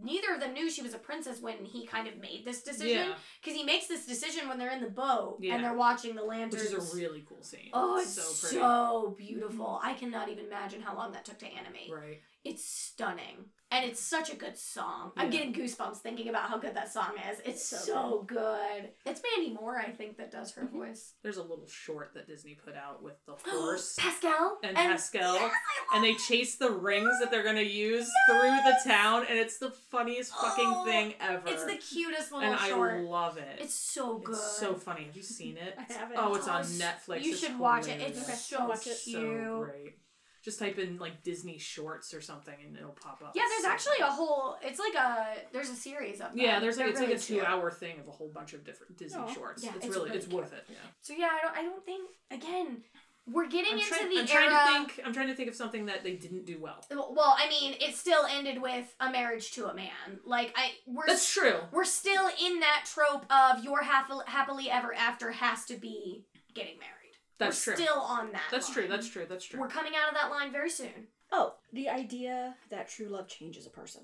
neither 0.02 0.34
of 0.34 0.40
them 0.40 0.52
knew 0.52 0.70
she 0.70 0.82
was 0.82 0.92
a 0.92 0.98
princess 0.98 1.40
when 1.40 1.64
he 1.64 1.86
kind 1.86 2.06
of 2.06 2.18
made 2.18 2.44
this 2.44 2.62
decision 2.62 3.08
Yeah. 3.08 3.14
because 3.42 3.56
he 3.56 3.64
makes 3.64 3.86
this 3.86 4.04
decision 4.04 4.46
when 4.46 4.58
they're 4.58 4.72
in 4.72 4.82
the 4.82 4.90
boat 4.90 5.38
Yeah. 5.40 5.54
and 5.54 5.64
they're 5.64 5.72
watching 5.72 6.14
the 6.14 6.22
lanterns. 6.22 6.62
Which 6.70 6.74
is 6.82 6.92
a 6.92 6.96
really 6.96 7.24
cool 7.26 7.42
scene. 7.42 7.70
oh, 7.72 7.98
it's 7.98 8.10
so 8.12 8.20
so, 8.48 9.14
beautiful. 9.16 9.80
I 9.82 9.94
cannot 9.94 10.28
even 10.28 10.44
imagine 10.44 10.82
how 10.82 10.94
long 10.94 11.12
that 11.12 11.24
took 11.24 11.38
to 11.38 11.46
animate. 11.46 11.90
Right. 11.90 12.20
It's 12.44 12.64
stunning. 12.64 13.46
And 13.72 13.84
it's 13.88 14.00
such 14.00 14.32
a 14.32 14.36
good 14.36 14.58
song. 14.58 15.12
I'm 15.16 15.30
getting 15.30 15.52
goosebumps 15.54 15.98
thinking 15.98 16.28
about 16.28 16.48
how 16.48 16.58
good 16.58 16.74
that 16.74 16.92
song 16.92 17.12
is. 17.30 17.38
It's 17.44 17.64
so, 17.64 17.76
So 17.76 18.24
good. 18.26 18.88
It's 19.06 19.22
Mandy 19.36 19.54
Moore, 19.54 19.78
I 19.78 19.90
think, 19.90 20.16
that 20.16 20.32
does 20.32 20.50
her 20.54 20.62
mm-hmm. 20.62 20.78
voice. 20.78 21.12
There's 21.22 21.36
a 21.36 21.42
little 21.42 21.68
short 21.68 22.10
that 22.14 22.26
Disney 22.26 22.56
put 22.56 22.74
out 22.74 23.00
with 23.00 23.14
the 23.26 23.34
horse 23.48 23.94
Pascal 23.96 24.58
and, 24.64 24.74
Pascal. 24.76 25.34
Yes, 25.34 25.52
and 25.94 26.02
they 26.02 26.14
chase 26.14 26.56
the 26.56 26.70
rings 26.72 27.12
that 27.20 27.30
they're 27.30 27.44
gonna 27.44 27.60
use 27.60 28.10
through 28.28 28.40
the 28.40 28.74
town, 28.84 29.26
and 29.28 29.38
it's 29.38 29.58
the 29.58 29.70
funniest 29.70 30.32
fucking 30.34 30.64
Oh, 30.66 30.84
thing 30.84 31.14
ever. 31.20 31.46
It's 31.46 31.64
the 31.64 31.76
cutest 31.76 32.32
little 32.32 32.50
and 32.50 32.60
short. 32.62 32.94
I 32.94 33.00
love 33.02 33.36
it. 33.38 33.58
it's 33.60 33.74
so 33.74 34.18
good. 34.18 34.34
It's 34.34 34.56
so 34.58 34.74
funny. 34.74 35.04
Have 35.04 35.14
you 35.14 35.22
seen 35.22 35.56
it? 35.56 35.76
I 35.78 35.92
haven't. 35.92 36.16
Oh, 36.18 36.34
it's 36.34 36.48
on 36.48 36.64
Netflix. 36.64 37.22
You 37.22 37.32
It's 37.32 37.40
should 37.40 37.56
watch 37.56 37.86
it. 37.86 38.00
It's 38.00 38.18
hilarious. 38.18 38.46
so 38.46 38.66
Watch 38.66 38.82
cute. 38.82 38.96
so 38.96 39.64
great. 39.70 39.94
Just 40.42 40.58
type 40.58 40.78
in 40.78 40.96
like 40.98 41.22
Disney 41.22 41.58
shorts 41.58 42.14
or 42.14 42.20
something, 42.22 42.54
and 42.66 42.74
it'll 42.76 42.90
pop 42.90 43.20
up. 43.22 43.32
Yeah, 43.34 43.42
there's 43.48 43.66
actually 43.70 43.98
a 44.00 44.10
whole. 44.10 44.56
It's 44.62 44.78
like 44.78 44.94
a. 44.94 45.36
There's 45.52 45.68
a 45.68 45.76
series 45.76 46.20
of 46.20 46.30
them. 46.30 46.38
Yeah, 46.38 46.60
there's 46.60 46.78
like 46.78 46.86
They're 46.86 46.90
it's 46.92 47.00
really 47.00 47.12
like 47.12 47.22
a 47.22 47.26
cute. 47.26 47.40
two-hour 47.40 47.70
thing 47.72 48.00
of 48.00 48.08
a 48.08 48.10
whole 48.10 48.30
bunch 48.34 48.54
of 48.54 48.64
different 48.64 48.96
Disney 48.96 49.20
Aw. 49.20 49.34
shorts. 49.34 49.62
Yeah, 49.62 49.72
it's, 49.76 49.84
it's 49.84 49.94
really, 49.94 50.08
really 50.08 50.18
it's 50.18 50.28
worth 50.28 50.52
it. 50.54 50.64
Yeah. 50.68 50.76
So 51.02 51.12
yeah, 51.12 51.28
I 51.30 51.44
don't. 51.44 51.56
I 51.58 51.62
don't 51.62 51.84
think. 51.84 52.10
Again, 52.30 52.82
we're 53.30 53.48
getting 53.48 53.74
I'm, 53.74 53.78
into 53.80 53.90
trying, 53.90 54.08
the 54.08 54.20
I'm 54.20 54.28
era. 54.28 54.48
trying 54.48 54.86
to 54.86 54.92
think. 54.94 55.06
I'm 55.06 55.12
trying 55.12 55.28
to 55.28 55.34
think 55.34 55.48
of 55.50 55.54
something 55.54 55.86
that 55.86 56.02
they 56.02 56.14
didn't 56.14 56.46
do 56.46 56.58
well. 56.58 56.84
Well, 56.90 57.36
I 57.38 57.48
mean, 57.48 57.74
it 57.80 57.94
still 57.94 58.24
ended 58.30 58.62
with 58.62 58.94
a 58.98 59.10
marriage 59.10 59.52
to 59.52 59.66
a 59.66 59.74
man. 59.74 60.20
Like 60.24 60.54
I, 60.56 60.70
we're 60.86 61.06
That's 61.06 61.30
true. 61.30 61.60
we're 61.70 61.84
still 61.84 62.28
in 62.42 62.60
that 62.60 62.86
trope 62.86 63.26
of 63.30 63.62
your 63.62 63.82
happily, 63.82 64.24
happily 64.26 64.70
ever 64.70 64.94
after 64.94 65.30
has 65.32 65.64
to 65.66 65.74
be 65.76 66.24
getting 66.54 66.78
married. 66.78 66.99
That's 67.40 67.66
we're 67.66 67.74
true. 67.74 67.84
Still 67.84 68.00
on 68.00 68.32
that. 68.32 68.42
That's 68.50 68.70
true. 68.70 68.86
That's 68.86 69.08
true. 69.08 69.26
That's 69.28 69.44
true. 69.44 69.58
We're 69.58 69.68
coming 69.68 69.94
out 70.00 70.08
of 70.08 70.14
that 70.14 70.30
line 70.30 70.52
very 70.52 70.70
soon. 70.70 71.08
Oh, 71.32 71.54
the 71.72 71.88
idea 71.88 72.54
that 72.70 72.88
true 72.88 73.08
love 73.08 73.28
changes 73.28 73.66
a 73.66 73.70
person 73.70 74.02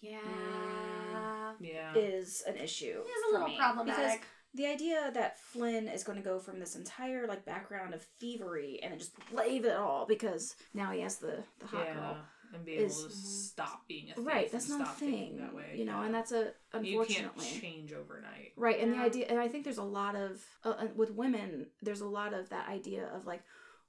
Yeah. 0.00 0.18
Mm, 0.18 1.54
yeah. 1.60 1.92
is 1.94 2.42
an 2.46 2.56
issue. 2.56 3.02
It's 3.04 3.28
a 3.28 3.32
little 3.32 3.48
me, 3.48 3.56
problematic. 3.58 3.96
Because 3.96 4.18
the 4.54 4.66
idea 4.66 5.10
that 5.14 5.38
Flynn 5.38 5.88
is 5.88 6.02
going 6.04 6.18
to 6.18 6.24
go 6.24 6.38
from 6.38 6.58
this 6.58 6.74
entire 6.76 7.26
like 7.26 7.44
background 7.44 7.94
of 7.94 8.02
thievery 8.18 8.80
and 8.82 8.92
then 8.92 8.98
just 8.98 9.12
leave 9.32 9.64
it 9.64 9.76
all 9.76 10.06
because 10.06 10.56
now 10.74 10.90
he 10.90 11.00
has 11.00 11.16
the 11.16 11.42
the 11.60 11.66
hot 11.66 11.86
yeah. 11.86 11.94
girl. 11.94 12.16
And 12.52 12.64
be 12.64 12.72
able 12.72 12.86
is- 12.86 13.04
to 13.04 13.10
stop 13.10 13.86
being 13.86 14.10
a 14.10 14.14
thief 14.14 14.26
Right, 14.26 14.50
that's 14.50 14.68
and 14.68 14.78
not 14.78 14.82
a 14.82 14.86
stop 14.86 14.98
thinking 14.98 15.36
thing. 15.36 15.38
that 15.38 15.54
way. 15.54 15.74
You 15.76 15.84
know, 15.84 16.00
yeah. 16.00 16.06
and 16.06 16.14
that's 16.14 16.32
a 16.32 16.52
unfortunately 16.72 17.44
you 17.46 17.50
can't 17.52 17.62
change 17.62 17.92
overnight. 17.92 18.52
Right, 18.56 18.80
and 18.80 18.92
the 18.92 18.98
idea, 18.98 19.26
and 19.28 19.38
I 19.38 19.48
think 19.48 19.64
there's 19.64 19.78
a 19.78 19.82
lot 19.84 20.16
of 20.16 20.44
uh, 20.64 20.70
uh, 20.70 20.88
with 20.96 21.12
women, 21.12 21.66
there's 21.82 22.00
a 22.00 22.08
lot 22.08 22.34
of 22.34 22.48
that 22.50 22.68
idea 22.68 23.08
of 23.14 23.26
like, 23.26 23.42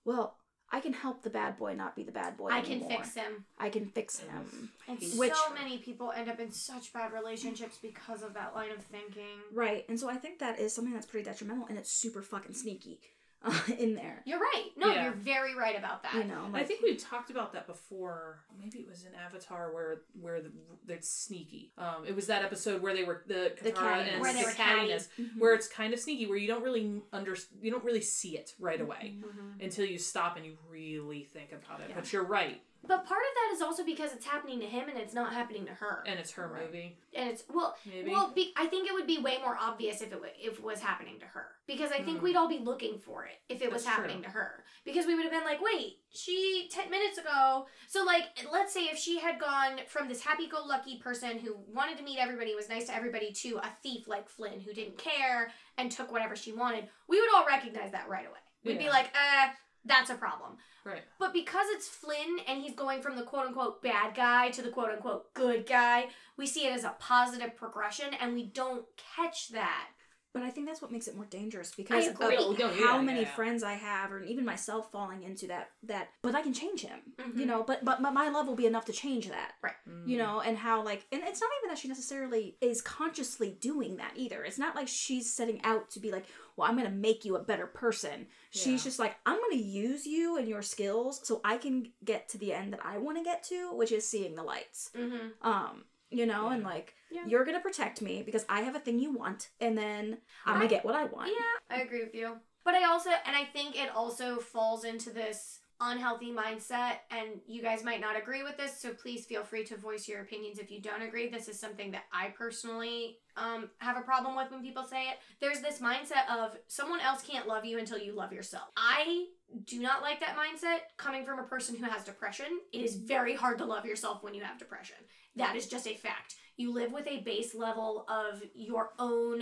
well, 0.06 0.38
I 0.74 0.80
can 0.80 0.94
help 0.94 1.24
the 1.24 1.30
bad 1.30 1.58
boy 1.58 1.74
not 1.76 1.96
be 1.98 2.04
the 2.04 2.14
bad 2.14 2.38
boy. 2.38 2.50
I 2.50 2.62
can 2.62 2.80
fix 2.88 3.14
him. 3.14 3.46
I 3.60 3.70
can 3.70 3.88
fix 3.88 4.20
him. 4.20 4.70
And 4.88 5.00
Which- 5.18 5.34
so 5.34 5.54
many 5.54 5.80
people 5.80 6.12
end 6.16 6.30
up 6.30 6.40
in 6.40 6.52
such 6.52 6.94
bad 6.94 7.12
relationships 7.12 7.78
because 7.82 8.24
of 8.24 8.34
that 8.36 8.56
line 8.56 8.72
of 8.72 8.82
thinking. 8.86 9.42
Right, 9.52 9.86
and 9.90 10.00
so 10.00 10.10
I 10.10 10.16
think 10.16 10.40
that 10.40 10.60
is 10.60 10.74
something 10.74 10.94
that's 10.94 11.06
pretty 11.06 11.26
detrimental, 11.26 11.66
and 11.68 11.78
it's 11.78 11.92
super 11.92 12.22
fucking 12.22 12.54
sneaky 12.54 13.00
uh, 13.44 13.60
in 13.80 13.96
there. 13.96 14.22
You're 14.26 14.40
right. 14.40 14.70
No, 14.78 14.88
Yeah. 14.92 15.04
you're 15.06 15.14
very 15.14 15.56
right 15.56 15.78
about 15.78 16.04
that. 16.04 16.14
You 16.16 16.24
know, 16.26 16.48
like, 16.52 16.64
I 16.64 16.66
think 16.66 16.82
we 16.82 16.96
talked 16.96 17.30
about 17.32 17.54
that 17.54 17.66
before. 17.68 18.42
Maybe 18.60 18.80
it 18.80 18.88
was 18.88 19.06
in 19.06 19.12
Avatar 19.16 19.74
where 19.74 20.02
where 20.20 20.42
the, 20.42 20.52
they're 20.86 20.98
sneaky. 21.02 21.72
Um, 21.78 22.06
it 22.08 22.16
was 22.16 22.28
that 22.28 22.44
episode 22.44 22.82
where 22.82 22.94
they 22.94 23.04
were 23.04 23.24
the 23.28 23.54
The 23.62 23.72
Katara 23.72 23.74
cattiness. 24.06 24.12
and 24.14 24.22
Where 24.22 24.34
they 24.34 24.40
the 24.42 24.46
were 24.46 24.52
catty. 24.54 24.90
cattiness, 24.90 25.08
Mhm. 25.20 25.40
where 25.40 25.54
it's 25.56 25.68
kind 25.68 25.94
of 25.94 26.00
sneaky, 26.00 26.28
where 26.28 26.38
you 26.38 26.48
don't 26.48 26.64
really 26.64 27.02
under 27.12 27.36
you 27.62 27.72
don't 27.72 27.84
really 27.84 28.02
see 28.02 28.38
it 28.38 28.54
right 28.60 28.80
away 28.82 29.16
Mhm. 29.20 29.64
until 29.64 29.86
you 29.86 29.98
stop 29.98 30.38
and 30.38 30.46
you 30.46 30.58
really 30.70 31.24
think 31.24 31.52
about 31.52 31.80
it. 31.82 31.90
Yeah. 31.90 31.96
But 31.96 32.12
you're 32.14 32.24
right, 32.24 32.62
But 32.92 33.06
part 33.06 33.22
of 33.22 33.34
that 33.36 33.56
is 33.56 33.62
also 33.62 33.86
because 33.86 34.12
it's 34.12 34.26
happening 34.26 34.60
to 34.60 34.66
him 34.66 34.90
and 34.90 34.98
it's 34.98 35.14
not 35.14 35.32
happening 35.32 35.66
to 35.66 35.72
her. 35.74 36.04
and 36.06 36.20
it's 36.20 36.32
her 36.32 36.46
Right. 36.50 36.66
movie. 36.66 36.98
And 37.14 37.30
it's 37.30 37.44
well, 37.48 37.78
Maybe. 37.86 38.12
well, 38.12 38.32
be, 38.32 38.52
I 38.58 38.66
think 38.68 38.86
it 38.86 38.94
would 38.94 39.08
be 39.08 39.18
way 39.18 39.38
more 39.38 39.58
obvious 39.58 40.02
if 40.02 40.12
it 40.12 40.20
wa- 40.20 40.28
if 40.38 40.58
it 40.60 40.62
was 40.64 40.82
happening 40.82 41.18
to 41.22 41.26
her 41.26 41.56
because 41.68 41.94
I 41.94 42.02
think 42.04 42.20
Mm. 42.20 42.24
we'd 42.24 42.36
all 42.36 42.50
be 42.50 42.60
looking 42.60 43.00
for 43.00 43.24
it 43.26 43.40
if 43.48 43.62
it 43.62 43.72
was 43.72 43.86
happening 43.86 44.18
true. 44.18 44.24
to 44.26 44.30
her 44.32 44.66
because 44.84 45.06
we 45.06 45.16
would 45.16 45.24
have 45.24 45.32
been 45.32 45.46
like, 45.46 45.62
wait, 45.62 46.02
she 46.14 46.68
ten 46.70 46.90
minutes 46.90 47.18
ago. 47.18 47.66
So 47.88 48.04
like, 48.04 48.26
let's 48.52 48.74
say 48.74 48.86
if 48.90 48.98
she 48.98 49.20
had 49.20 49.40
gone 49.40 49.80
from 49.88 50.10
this 50.10 50.22
happy-go-lucky 50.26 50.98
person 51.00 51.40
who 51.40 51.56
wanted 51.70 51.98
to 51.98 52.04
meet 52.04 52.20
everybody, 52.20 52.54
was 52.56 52.68
nice 52.68 52.88
to 52.88 52.94
everybody, 52.96 53.32
to 53.44 53.58
a 53.60 53.70
thief 53.82 54.06
like 54.10 54.28
Flynn 54.28 54.60
who 54.60 54.74
didn't 54.74 54.98
care 54.98 55.54
and 55.78 55.90
took 55.90 56.12
whatever 56.12 56.36
she 56.36 56.52
wanted, 56.52 56.90
we 57.08 57.22
would 57.22 57.34
all 57.34 57.46
recognize 57.46 57.92
that 57.94 58.10
right 58.10 58.28
away. 58.28 58.40
We'd 58.66 58.78
be 58.80 58.90
like, 58.90 59.16
uh, 59.16 59.50
that's 59.86 60.10
a 60.10 60.16
problem. 60.16 60.58
right. 60.86 61.02
But 61.20 61.34
because 61.34 61.68
it's 61.70 61.88
Flynn 61.88 62.38
and 62.48 62.62
he's 62.62 62.76
going 62.76 63.02
from 63.02 63.16
the 63.16 63.24
quote 63.24 63.48
unquote 63.48 63.82
bad 63.82 64.16
guy 64.16 64.50
to 64.52 64.62
the 64.62 64.70
quote 64.70 64.92
unquote 64.92 65.34
good 65.34 65.66
guy, 65.66 66.08
we 66.38 66.46
see 66.48 66.66
it 66.68 66.74
as 66.74 66.84
a 66.84 66.96
positive 67.00 67.56
progression 67.56 68.08
and 68.20 68.34
we 68.34 68.46
don't 68.46 68.86
catch 69.16 69.50
that. 69.50 69.88
But 70.34 70.44
I 70.44 70.50
think 70.50 70.66
that's 70.66 70.82
what 70.82 70.94
makes 70.94 71.10
it 71.10 71.16
more 71.18 71.26
dangerous 71.26 71.74
because 71.76 72.08
of. 72.08 72.16
Oh, 72.22 72.56
no, 72.58 72.70
how 72.70 72.96
yeah, 72.96 73.02
many 73.02 73.24
yeah. 73.24 73.36
friends 73.36 73.64
I 73.64 73.74
have, 73.74 74.14
or 74.14 74.24
even 74.24 74.46
myself 74.46 74.90
falling 74.90 75.24
into 75.24 75.48
that. 75.48 75.72
That, 75.84 76.08
but 76.22 76.36
I 76.36 76.42
can 76.42 76.54
change 76.54 76.80
him. 76.84 77.00
Mhm. 77.20 77.38
You 77.38 77.46
know, 77.46 77.64
but, 77.64 77.84
but 77.84 78.02
but 78.02 78.14
my 78.14 78.30
love 78.30 78.48
will 78.48 78.56
be 78.56 78.66
enough 78.66 78.86
to 78.86 78.94
change 78.94 79.28
that. 79.28 79.56
Mm. 79.62 80.08
You 80.08 80.18
know, 80.18 80.40
and 80.40 80.58
how 80.58 80.86
like, 80.86 81.06
and 81.12 81.22
it's 81.26 81.42
not 81.42 81.50
even 81.60 81.70
that 81.70 81.80
she 81.80 81.90
necessarily 81.90 82.56
is 82.62 82.82
consciously 82.82 83.58
doing 83.60 83.98
that 83.98 84.14
either. 84.16 84.42
It's 84.46 84.58
not 84.58 84.74
like 84.74 84.88
she's 84.88 85.30
setting 85.30 85.60
out 85.66 85.90
to 85.92 86.00
be 86.00 86.14
like, 86.14 86.24
well, 86.62 86.70
I'm 86.70 86.78
gonna 86.78 86.90
make 86.92 87.26
you 87.26 87.36
a 87.36 87.40
better 87.44 87.66
person. 87.68 88.28
She's 88.52 88.68
Yeah. 88.68 88.90
just 88.90 89.00
like, 89.00 89.16
I'm 89.26 89.40
gonna 89.42 89.56
use 89.62 90.06
you 90.06 90.38
and 90.38 90.48
your 90.48 90.62
skills 90.62 91.20
so 91.28 91.42
I 91.44 91.58
can 91.58 91.92
get 92.06 92.30
to 92.30 92.38
the 92.38 92.54
end 92.54 92.72
that 92.74 92.86
I 92.86 92.98
want 93.00 93.18
to 93.18 93.24
get 93.24 93.44
to, 93.46 93.74
which 93.74 93.92
is 93.92 94.08
seeing 94.08 94.36
the 94.36 94.44
lights. 94.44 94.92
Mm-hmm. 94.96 95.46
Um, 95.48 95.86
you 96.12 96.26
know, 96.26 96.50
and 96.50 96.64
like 96.64 96.94
Yeah. 97.10 97.26
you're 97.26 97.46
gonna 97.46 97.60
protect 97.62 98.02
me 98.02 98.22
because 98.22 98.46
I 98.50 98.62
have 98.62 98.76
a 98.76 98.80
thing 98.80 99.00
you 99.00 99.12
want, 99.12 99.50
and 99.60 99.78
then 99.78 100.20
I'm 100.46 100.56
I- 100.56 100.58
gonna 100.60 100.70
get 100.70 100.86
what 100.86 100.96
I 100.96 101.06
want. 101.06 101.30
Yeah, 101.30 101.76
I 101.78 101.82
agree 101.82 102.04
with 102.04 102.14
you. 102.14 102.40
But 102.64 102.76
I 102.76 102.84
also, 102.84 103.10
and 103.26 103.36
I 103.36 103.46
think 103.46 103.76
it 103.76 103.90
also 103.90 104.38
falls 104.38 104.84
into 104.84 105.10
this 105.10 105.61
unhealthy 105.82 106.32
mindset, 106.32 107.00
and 107.10 107.42
you 107.48 107.62
guys 107.62 107.84
might 107.84 108.00
not 108.00 108.18
agree 108.18 108.44
with 108.44 108.56
this, 108.56 108.80
so 108.80 108.94
please 108.94 109.26
feel 109.26 109.44
free 109.44 109.66
to 109.66 109.76
voice 109.76 110.08
your 110.08 110.22
opinions 110.22 110.60
if 110.60 110.72
you 110.72 110.80
don't 110.80 111.02
agree. 111.02 111.28
This 111.28 111.48
is 111.48 111.60
something 111.60 111.92
that 111.92 112.04
I 112.14 112.30
personally 112.30 113.18
um, 113.36 113.70
have 113.80 113.98
a 113.98 114.02
problem 114.02 114.36
with 114.36 114.52
when 114.52 114.62
people 114.62 114.84
say 114.84 115.10
it. 115.10 115.18
There's 115.40 115.60
this 115.60 115.80
mindset 115.80 116.30
of 116.30 116.56
someone 116.68 117.02
else 117.02 117.24
can't 117.24 117.48
love 117.48 117.66
you 117.66 117.80
until 117.80 117.98
you 117.98 118.16
love 118.16 118.32
yourself. 118.32 118.70
I 118.78 119.26
do 119.66 119.82
not 119.82 120.02
like 120.02 120.20
that 120.20 120.38
mindset 120.38 120.80
coming 120.98 121.26
from 121.26 121.40
a 121.40 121.44
person 121.44 121.76
who 121.76 121.86
has 121.86 122.04
depression. 122.04 122.48
It 122.72 122.82
is 122.82 122.96
very 122.96 123.36
hard 123.36 123.58
to 123.58 123.66
love 123.66 123.86
yourself 123.86 124.24
when 124.24 124.34
you 124.34 124.44
have 124.44 124.60
depression. 124.60 124.98
That 125.36 125.56
is 125.56 125.68
just 125.68 125.88
a 125.88 125.96
fact. 125.96 126.36
You 126.58 126.74
live 126.74 126.92
with 126.92 127.08
a 127.08 127.22
base 127.22 127.56
level 127.56 128.06
of 128.08 128.44
your 128.54 128.92
own 129.00 129.42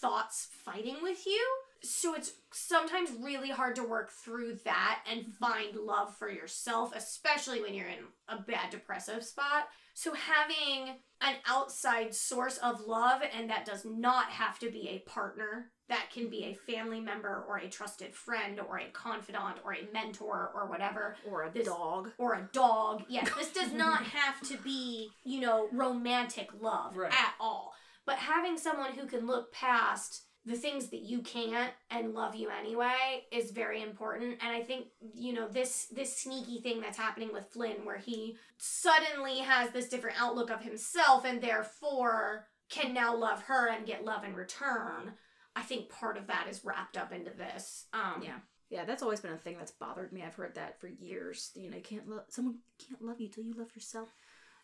thoughts 0.00 0.48
fighting 0.64 0.96
with 1.02 1.26
you. 1.26 1.46
So 1.82 2.14
it's 2.14 2.32
sometimes 2.52 3.10
really 3.20 3.50
hard 3.50 3.76
to 3.76 3.84
work 3.84 4.10
through 4.10 4.58
that 4.64 5.02
and 5.10 5.26
find 5.34 5.76
love 5.76 6.16
for 6.16 6.30
yourself, 6.30 6.92
especially 6.94 7.60
when 7.60 7.74
you're 7.74 7.88
in 7.88 8.04
a 8.28 8.40
bad 8.40 8.70
depressive 8.70 9.24
spot. 9.24 9.68
So 9.94 10.12
having 10.14 10.96
an 11.22 11.36
outside 11.48 12.14
source 12.14 12.58
of 12.58 12.82
love, 12.82 13.22
and 13.34 13.48
that 13.48 13.64
does 13.64 13.84
not 13.86 14.26
have 14.26 14.58
to 14.58 14.70
be 14.70 14.88
a 14.90 15.08
partner, 15.08 15.70
that 15.88 16.10
can 16.12 16.28
be 16.28 16.44
a 16.44 16.54
family 16.72 17.00
member 17.00 17.44
or 17.48 17.56
a 17.58 17.68
trusted 17.68 18.14
friend 18.14 18.60
or 18.60 18.78
a 18.78 18.90
confidant 18.90 19.58
or 19.64 19.72
a 19.72 19.88
mentor 19.94 20.50
or 20.54 20.66
whatever 20.68 21.16
Or 21.26 21.44
a 21.44 21.50
This- 21.50 21.66
dog. 21.66 22.10
or 22.18 22.34
a 22.34 22.48
dog. 22.52 23.04
Yes, 23.08 23.30
this 23.38 23.52
does 23.52 23.72
not 23.72 24.02
have 24.04 24.40
to 24.48 24.58
be, 24.58 25.10
you 25.24 25.40
know, 25.40 25.68
romantic 25.72 26.50
love 26.60 26.94
Right. 26.96 27.12
at 27.12 27.34
all. 27.40 27.72
But 28.04 28.18
having 28.18 28.58
someone 28.58 28.92
who 28.92 29.06
can 29.06 29.26
look 29.26 29.50
past 29.52 30.25
the 30.46 30.54
things 30.54 30.88
that 30.90 31.02
you 31.02 31.20
can't 31.22 31.72
and 31.90 32.14
love 32.14 32.36
you 32.36 32.48
anyway 32.48 33.24
is 33.32 33.50
very 33.50 33.82
important. 33.82 34.38
And 34.40 34.56
I 34.56 34.62
think, 34.62 34.86
you 35.12 35.32
know, 35.32 35.48
this 35.48 35.86
this 35.86 36.16
sneaky 36.16 36.60
thing 36.60 36.80
that's 36.80 36.96
happening 36.96 37.32
with 37.32 37.50
Flynn 37.50 37.84
where 37.84 37.98
he 37.98 38.36
suddenly 38.56 39.38
has 39.38 39.70
this 39.70 39.88
different 39.88 40.20
outlook 40.20 40.50
of 40.50 40.62
himself 40.62 41.24
and 41.24 41.42
therefore 41.42 42.46
can 42.70 42.94
now 42.94 43.16
love 43.16 43.42
her 43.42 43.68
and 43.68 43.86
get 43.86 44.04
love 44.04 44.22
in 44.24 44.34
return. 44.34 45.14
I 45.56 45.62
think 45.62 45.88
part 45.88 46.16
of 46.16 46.28
that 46.28 46.46
is 46.48 46.64
wrapped 46.64 46.96
up 46.96 47.12
into 47.12 47.32
this. 47.36 47.86
Um 47.92 48.22
Yeah. 48.24 48.38
Yeah, 48.68 48.84
that's 48.84 49.02
always 49.02 49.20
been 49.20 49.32
a 49.32 49.38
thing 49.38 49.56
that's 49.58 49.70
bothered 49.70 50.12
me. 50.12 50.24
I've 50.24 50.34
heard 50.34 50.56
that 50.56 50.80
for 50.80 50.88
years. 50.88 51.52
You 51.54 51.70
know, 51.70 51.76
you 51.76 51.82
can't 51.82 52.08
love 52.08 52.24
someone 52.28 52.58
can't 52.88 53.02
love 53.02 53.20
you 53.20 53.28
till 53.28 53.44
you 53.44 53.54
love 53.54 53.74
yourself. 53.74 54.12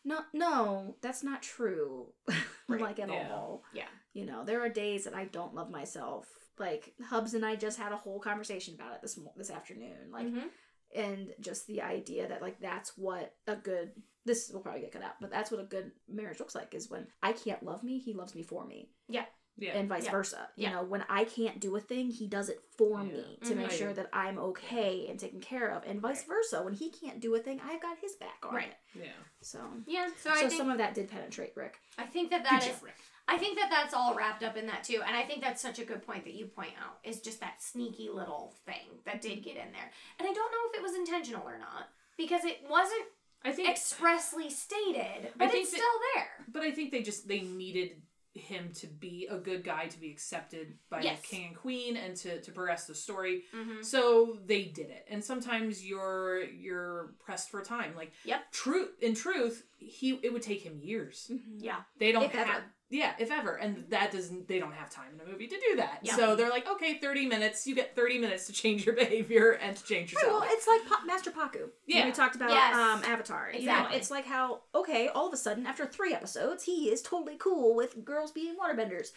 No, 0.05 0.21
no, 0.33 0.97
that's 1.03 1.23
not 1.23 1.43
true. 1.43 2.09
Right. 2.69 2.81
like 2.81 3.01
at 3.01 3.11
Yeah. 3.11 3.29
all. 3.33 3.65
Yeah. 3.75 3.89
You 4.15 4.25
know, 4.25 4.45
there 4.45 4.61
are 4.63 4.69
days 4.69 5.05
that 5.05 5.15
I 5.15 5.25
don't 5.27 5.55
love 5.55 5.71
myself. 5.71 6.27
Like 6.59 6.95
Hubs 7.05 7.35
and 7.35 7.45
I 7.45 7.57
just 7.57 7.77
had 7.79 7.93
a 7.93 7.97
whole 7.97 8.19
conversation 8.21 8.75
about 8.75 8.95
it 8.95 9.03
this 9.03 9.19
this 9.37 9.51
afternoon. 9.51 10.11
Like, 10.11 10.27
mhm. 10.29 10.49
and 10.95 11.35
just 11.41 11.67
the 11.67 11.83
idea 11.83 12.29
that 12.29 12.41
like 12.41 12.61
that's 12.61 12.97
what 12.97 13.35
a 13.47 13.57
good 13.57 13.93
this 14.25 14.51
will 14.53 14.61
probably 14.61 14.81
get 14.83 14.93
cut 14.93 15.03
out, 15.03 15.15
but 15.21 15.31
that's 15.31 15.51
what 15.51 15.61
a 15.61 15.65
good 15.65 15.91
marriage 16.09 16.39
looks 16.39 16.55
like 16.55 16.73
is 16.75 16.89
when 16.89 17.09
I 17.23 17.33
can't 17.33 17.63
love 17.63 17.83
me, 17.83 17.99
he 17.99 18.15
loves 18.15 18.35
me 18.35 18.43
for 18.45 18.65
me 18.65 18.91
Yeah. 19.09 19.25
And 19.61 19.89
vice 19.89 20.05
Yeah. 20.07 20.11
versa. 20.11 20.49
You 20.57 20.65
Yeah. 20.65 20.71
know, 20.75 20.83
when 20.83 21.03
I 21.09 21.25
can't 21.25 21.61
do 21.61 21.77
a 21.77 21.81
thing, 21.81 22.11
he 22.11 22.27
does 22.27 22.49
it 22.49 22.61
for 22.77 22.99
Yeah. 23.03 23.13
me 23.13 23.39
to 23.45 23.55
make 23.55 23.69
Mhm. 23.69 23.79
sure 23.79 23.93
that 23.93 24.09
I'm 24.13 24.39
okay 24.39 25.07
and 25.09 25.19
taken 25.21 25.41
care 25.41 25.69
of, 25.71 25.85
and 25.85 26.01
vice 26.01 26.21
Right. 26.21 26.29
versa. 26.37 26.63
When 26.63 26.75
he 26.75 26.91
can't 26.91 27.21
do 27.21 27.35
a 27.35 27.39
thing, 27.39 27.61
I've 27.61 27.81
got 27.81 27.99
his 27.99 28.17
back 28.17 28.45
on 28.45 28.55
Right. 28.55 28.69
it. 28.95 29.01
Yeah. 29.05 29.13
So, 29.41 29.83
Yeah, 29.87 30.09
so, 30.09 30.15
so, 30.17 30.31
I 30.31 30.39
think 30.49 30.53
some 30.53 30.71
of 30.71 30.79
that 30.79 30.95
did 30.95 31.09
penetrate 31.11 31.53
Rick. 31.57 31.79
I 31.99 32.07
think 32.07 32.31
that 32.31 32.43
that 32.45 32.67
is 32.67 32.83
Rick. 32.83 32.97
I 33.29 33.39
think 33.39 33.57
that 33.59 33.71
that's 33.71 33.95
all 33.95 34.15
wrapped 34.15 34.43
up 34.43 34.57
in 34.57 34.67
that 34.67 34.83
too, 34.85 35.01
and 35.03 35.17
I 35.17 35.23
think 35.25 35.43
that's 35.43 35.63
such 35.63 35.79
a 35.79 35.85
good 35.85 36.03
point 36.03 36.25
that 36.25 36.35
you 36.35 36.47
point 36.47 36.73
out 36.83 36.99
is 37.05 37.21
just 37.21 37.39
that 37.41 37.63
sneaky 37.63 38.09
little 38.09 38.53
thing 38.67 39.01
that 39.05 39.21
did 39.21 39.43
get 39.45 39.57
in 39.57 39.71
there, 39.73 39.93
and 40.19 40.29
I 40.29 40.33
don't 40.33 40.51
know 40.51 40.71
if 40.71 40.75
it 40.75 40.83
was 40.83 40.95
intentional 40.97 41.47
or 41.47 41.57
not 41.59 41.89
because 42.17 42.45
it 42.45 42.63
wasn't 42.69 43.05
I 43.45 43.53
think 43.53 43.69
expressly 43.69 44.51
stated, 44.51 45.33
but 45.37 45.51
think 45.51 45.63
it's 45.65 45.71
that- 45.73 45.77
still 45.79 46.01
there. 46.15 46.45
But 46.49 46.63
I 46.63 46.73
think 46.73 46.91
they 46.91 47.03
just 47.03 47.29
they 47.29 47.41
needed 47.41 48.03
him 48.35 48.71
to 48.75 48.87
be 48.87 49.29
a 49.31 49.37
good 49.37 49.63
guy 49.63 49.87
to 49.87 50.01
be 50.01 50.11
accepted 50.11 50.75
by 50.89 51.03
Yes. 51.03 51.21
the 51.21 51.27
king 51.27 51.47
and 51.49 51.57
queen 51.57 51.97
and 51.97 52.17
to 52.17 52.41
to 52.41 52.51
progress 52.53 52.87
the 52.87 52.95
story. 52.95 53.43
Mm-hmm. 53.55 53.83
So 53.83 54.39
they 54.47 54.65
did 54.65 54.89
it. 54.91 55.07
And 55.11 55.23
sometimes 55.23 55.85
you're 55.85 56.43
you're 56.45 57.13
pressed 57.25 57.51
for 57.51 57.63
time. 57.63 57.95
Like 57.97 58.13
Yep. 58.25 58.51
True 58.53 58.89
in 59.01 59.15
truth, 59.15 59.67
he 59.79 60.19
it 60.23 60.33
would 60.33 60.43
take 60.43 60.63
him 60.63 60.79
years. 60.81 61.31
Yeah, 61.59 61.81
They 61.99 62.13
don't 62.13 62.25
If 62.25 62.33
have 62.33 62.49
ever. 62.49 62.65
Yeah, 62.93 63.15
if 63.19 63.31
ever. 63.33 63.57
And 63.57 63.85
that 63.89 64.13
doesn't 64.13 64.47
they 64.49 64.59
don't 64.59 64.75
have 64.75 64.91
time 64.91 65.07
in 65.15 65.27
a 65.27 65.31
movie 65.31 65.47
to 65.49 65.57
do 65.71 65.77
that. 65.77 66.01
Yeah. 66.03 66.15
So 66.15 66.37
they're 66.37 66.51
like, 66.51 66.69
okay, 66.69 66.99
30 66.99 67.27
minutes, 67.27 67.67
you 67.67 67.75
get 67.75 67.97
30 67.97 68.19
minutes 68.19 68.47
to 68.49 68.53
change 68.53 68.85
your 68.85 68.95
behavior 69.03 69.53
and 69.53 69.75
to 69.77 69.83
change 69.85 70.15
Right, 70.15 70.23
yourself. 70.25 70.43
well, 70.43 70.51
it's 70.53 70.67
like 70.69 70.87
pa- 70.87 71.03
Master 71.07 71.31
Pakku. 71.31 71.71
Yeah. 71.87 72.05
We 72.05 72.13
talked 72.13 72.37
about 72.37 72.51
Yes. 72.51 72.75
um, 72.77 73.03
Avatar. 73.11 73.49
You 73.55 73.65
know, 73.67 73.73
Exactly. 73.73 73.97
it's 73.97 74.11
like 74.11 74.27
how, 74.27 74.61
okay, 74.75 75.09
all 75.09 75.27
of 75.27 75.33
a 75.33 75.39
sudden, 75.39 75.67
after 75.67 75.87
three 75.87 76.13
episodes, 76.15 76.65
he 76.65 76.91
is 76.91 77.01
totally 77.03 77.37
cool 77.39 77.75
with 77.75 78.05
girls 78.05 78.31
being 78.31 78.57
waterbenders. 78.57 79.13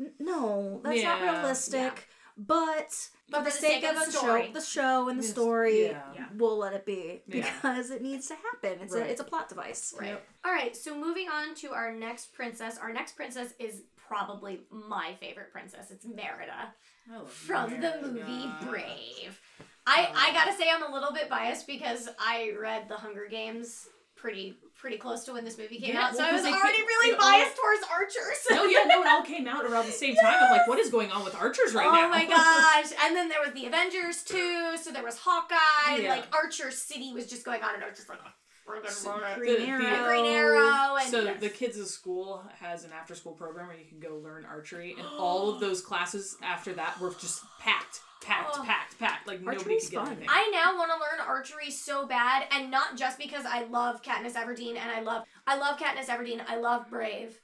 N- 0.00 0.12
no, 0.20 0.80
that's 0.84 1.02
not 1.02 1.20
Yeah. 1.20 1.32
realistic. 1.40 2.08
But, 2.36 3.08
But 3.30 3.40
for 3.40 3.44
the 3.44 3.50
sake 3.50 3.84
of 3.84 3.94
the 3.94 4.10
story. 4.10 4.46
show, 4.46 4.52
the 4.52 4.60
show 4.60 5.08
and 5.08 5.18
the 5.18 5.22
Yes. 5.24 5.32
story, 5.32 5.86
Yeah. 5.86 6.02
Yeah. 6.14 6.26
we'll 6.34 6.56
let 6.56 6.72
it 6.72 6.86
be 6.86 7.22
Yeah. 7.26 7.42
because 7.62 7.90
it 7.90 8.00
needs 8.02 8.26
to 8.28 8.34
happen. 8.36 8.80
It's 8.80 8.94
Right. 8.94 9.06
a 9.06 9.10
it's 9.10 9.20
a 9.20 9.24
plot 9.24 9.48
device. 9.48 9.94
right. 9.98 10.08
Yep. 10.10 10.26
All 10.44 10.52
right, 10.52 10.74
so 10.76 10.94
moving 10.96 11.28
on 11.28 11.54
to 11.56 11.72
our 11.72 11.92
next 11.92 12.32
princess. 12.32 12.78
Our 12.78 12.92
next 12.92 13.16
princess 13.16 13.52
is 13.58 13.82
probably 13.96 14.62
my 14.70 15.14
favorite 15.20 15.52
princess. 15.52 15.90
It's 15.90 16.06
Merida. 16.06 16.74
I 17.12 17.16
love 17.16 17.30
from 17.32 17.80
the 17.80 17.98
movie 18.02 18.50
Brave. 18.66 19.40
I 19.86 20.10
I 20.14 20.32
gotta 20.32 20.52
say 20.54 20.70
I'm 20.70 20.82
a 20.82 20.92
little 20.92 21.12
bit 21.12 21.28
biased 21.28 21.66
because 21.66 22.08
I 22.18 22.52
read 22.58 22.88
The 22.88 22.96
Hunger 22.96 23.26
Games 23.26 23.88
pretty 24.20 24.56
pretty 24.76 24.96
close 24.96 25.24
to 25.24 25.32
when 25.32 25.44
this 25.44 25.58
movie 25.58 25.78
came 25.78 25.94
Yeah, 25.94 26.06
out, 26.06 26.14
so 26.16 26.22
I 26.22 26.32
was 26.32 26.44
already 26.44 26.82
really 26.82 27.10
it 27.10 27.18
all- 27.18 27.30
biased 27.32 27.56
towards 27.56 27.82
archers. 27.90 28.38
No, 28.50 28.64
yeah, 28.64 28.84
no, 28.86 29.02
it 29.02 29.08
all 29.08 29.22
came 29.22 29.48
out 29.48 29.64
around 29.64 29.86
the 29.86 29.92
same 29.92 30.14
time. 30.14 30.36
I'm 30.40 30.52
like, 30.52 30.68
what 30.68 30.78
is 30.78 30.88
going 30.90 31.10
on 31.10 31.24
with 31.24 31.34
archers 31.34 31.74
right 31.74 31.86
oh 31.86 31.92
now? 31.92 32.06
Oh 32.06 32.08
my 32.08 32.24
gosh! 32.24 32.92
And 33.04 33.16
then 33.16 33.28
there 33.28 33.40
was 33.44 33.52
the 33.54 33.66
Avengers 33.66 34.22
too. 34.22 34.76
So 34.80 34.92
there 34.92 35.02
was 35.02 35.18
Hawkeye. 35.18 36.02
Yeah. 36.02 36.10
Like 36.16 36.26
Archer 36.34 36.70
City 36.70 37.12
was 37.12 37.26
just 37.26 37.44
going 37.44 37.62
on, 37.62 37.74
and 37.74 37.82
I 37.82 37.88
was 37.88 37.96
just 37.96 38.08
like, 38.08 38.20
friggin' 38.68 38.90
So- 38.90 39.18
Green 39.36 39.54
The- 39.60 39.66
the- 39.66 40.02
Green 40.04 40.26
Arrow. 40.26 40.96
And 40.96 41.10
So 41.10 41.22
yes. 41.22 41.40
the 41.40 41.48
kids' 41.48 41.78
of 41.78 41.86
school 41.88 42.44
has 42.60 42.84
an 42.84 42.92
after-school 42.92 43.32
program 43.32 43.68
where 43.68 43.76
you 43.76 43.86
can 43.86 43.98
go 44.00 44.16
learn 44.16 44.44
archery, 44.44 44.94
and 44.98 45.06
all 45.18 45.48
of 45.50 45.60
those 45.60 45.80
classes 45.80 46.36
after 46.42 46.72
that 46.74 47.00
were 47.00 47.10
just 47.14 47.42
packed, 47.58 48.00
packed, 48.22 48.56
Oh. 48.58 48.62
packed, 48.64 48.98
packed. 48.98 49.26
Like 49.26 49.40
nobody 49.40 49.58
Archery's 49.58 49.84
could 49.84 49.92
get 49.92 49.98
fun. 50.00 50.08
anything. 50.08 50.28
I 50.30 50.50
now 50.52 50.76
want 50.76 50.90
to 50.92 50.98
learn 50.98 51.26
archery 51.26 51.70
so 51.70 52.06
bad, 52.06 52.46
and 52.50 52.70
not 52.70 52.96
just 52.96 53.18
because 53.18 53.46
I 53.46 53.64
love 53.64 54.02
Katniss 54.02 54.34
Everdeen 54.34 54.76
and 54.76 54.90
I 54.90 55.00
love 55.00 55.24
I 55.46 55.56
love 55.56 55.78
Katniss 55.78 56.06
Everdeen, 56.06 56.44
I 56.46 56.56
love 56.56 56.90
Brave, 56.90 57.40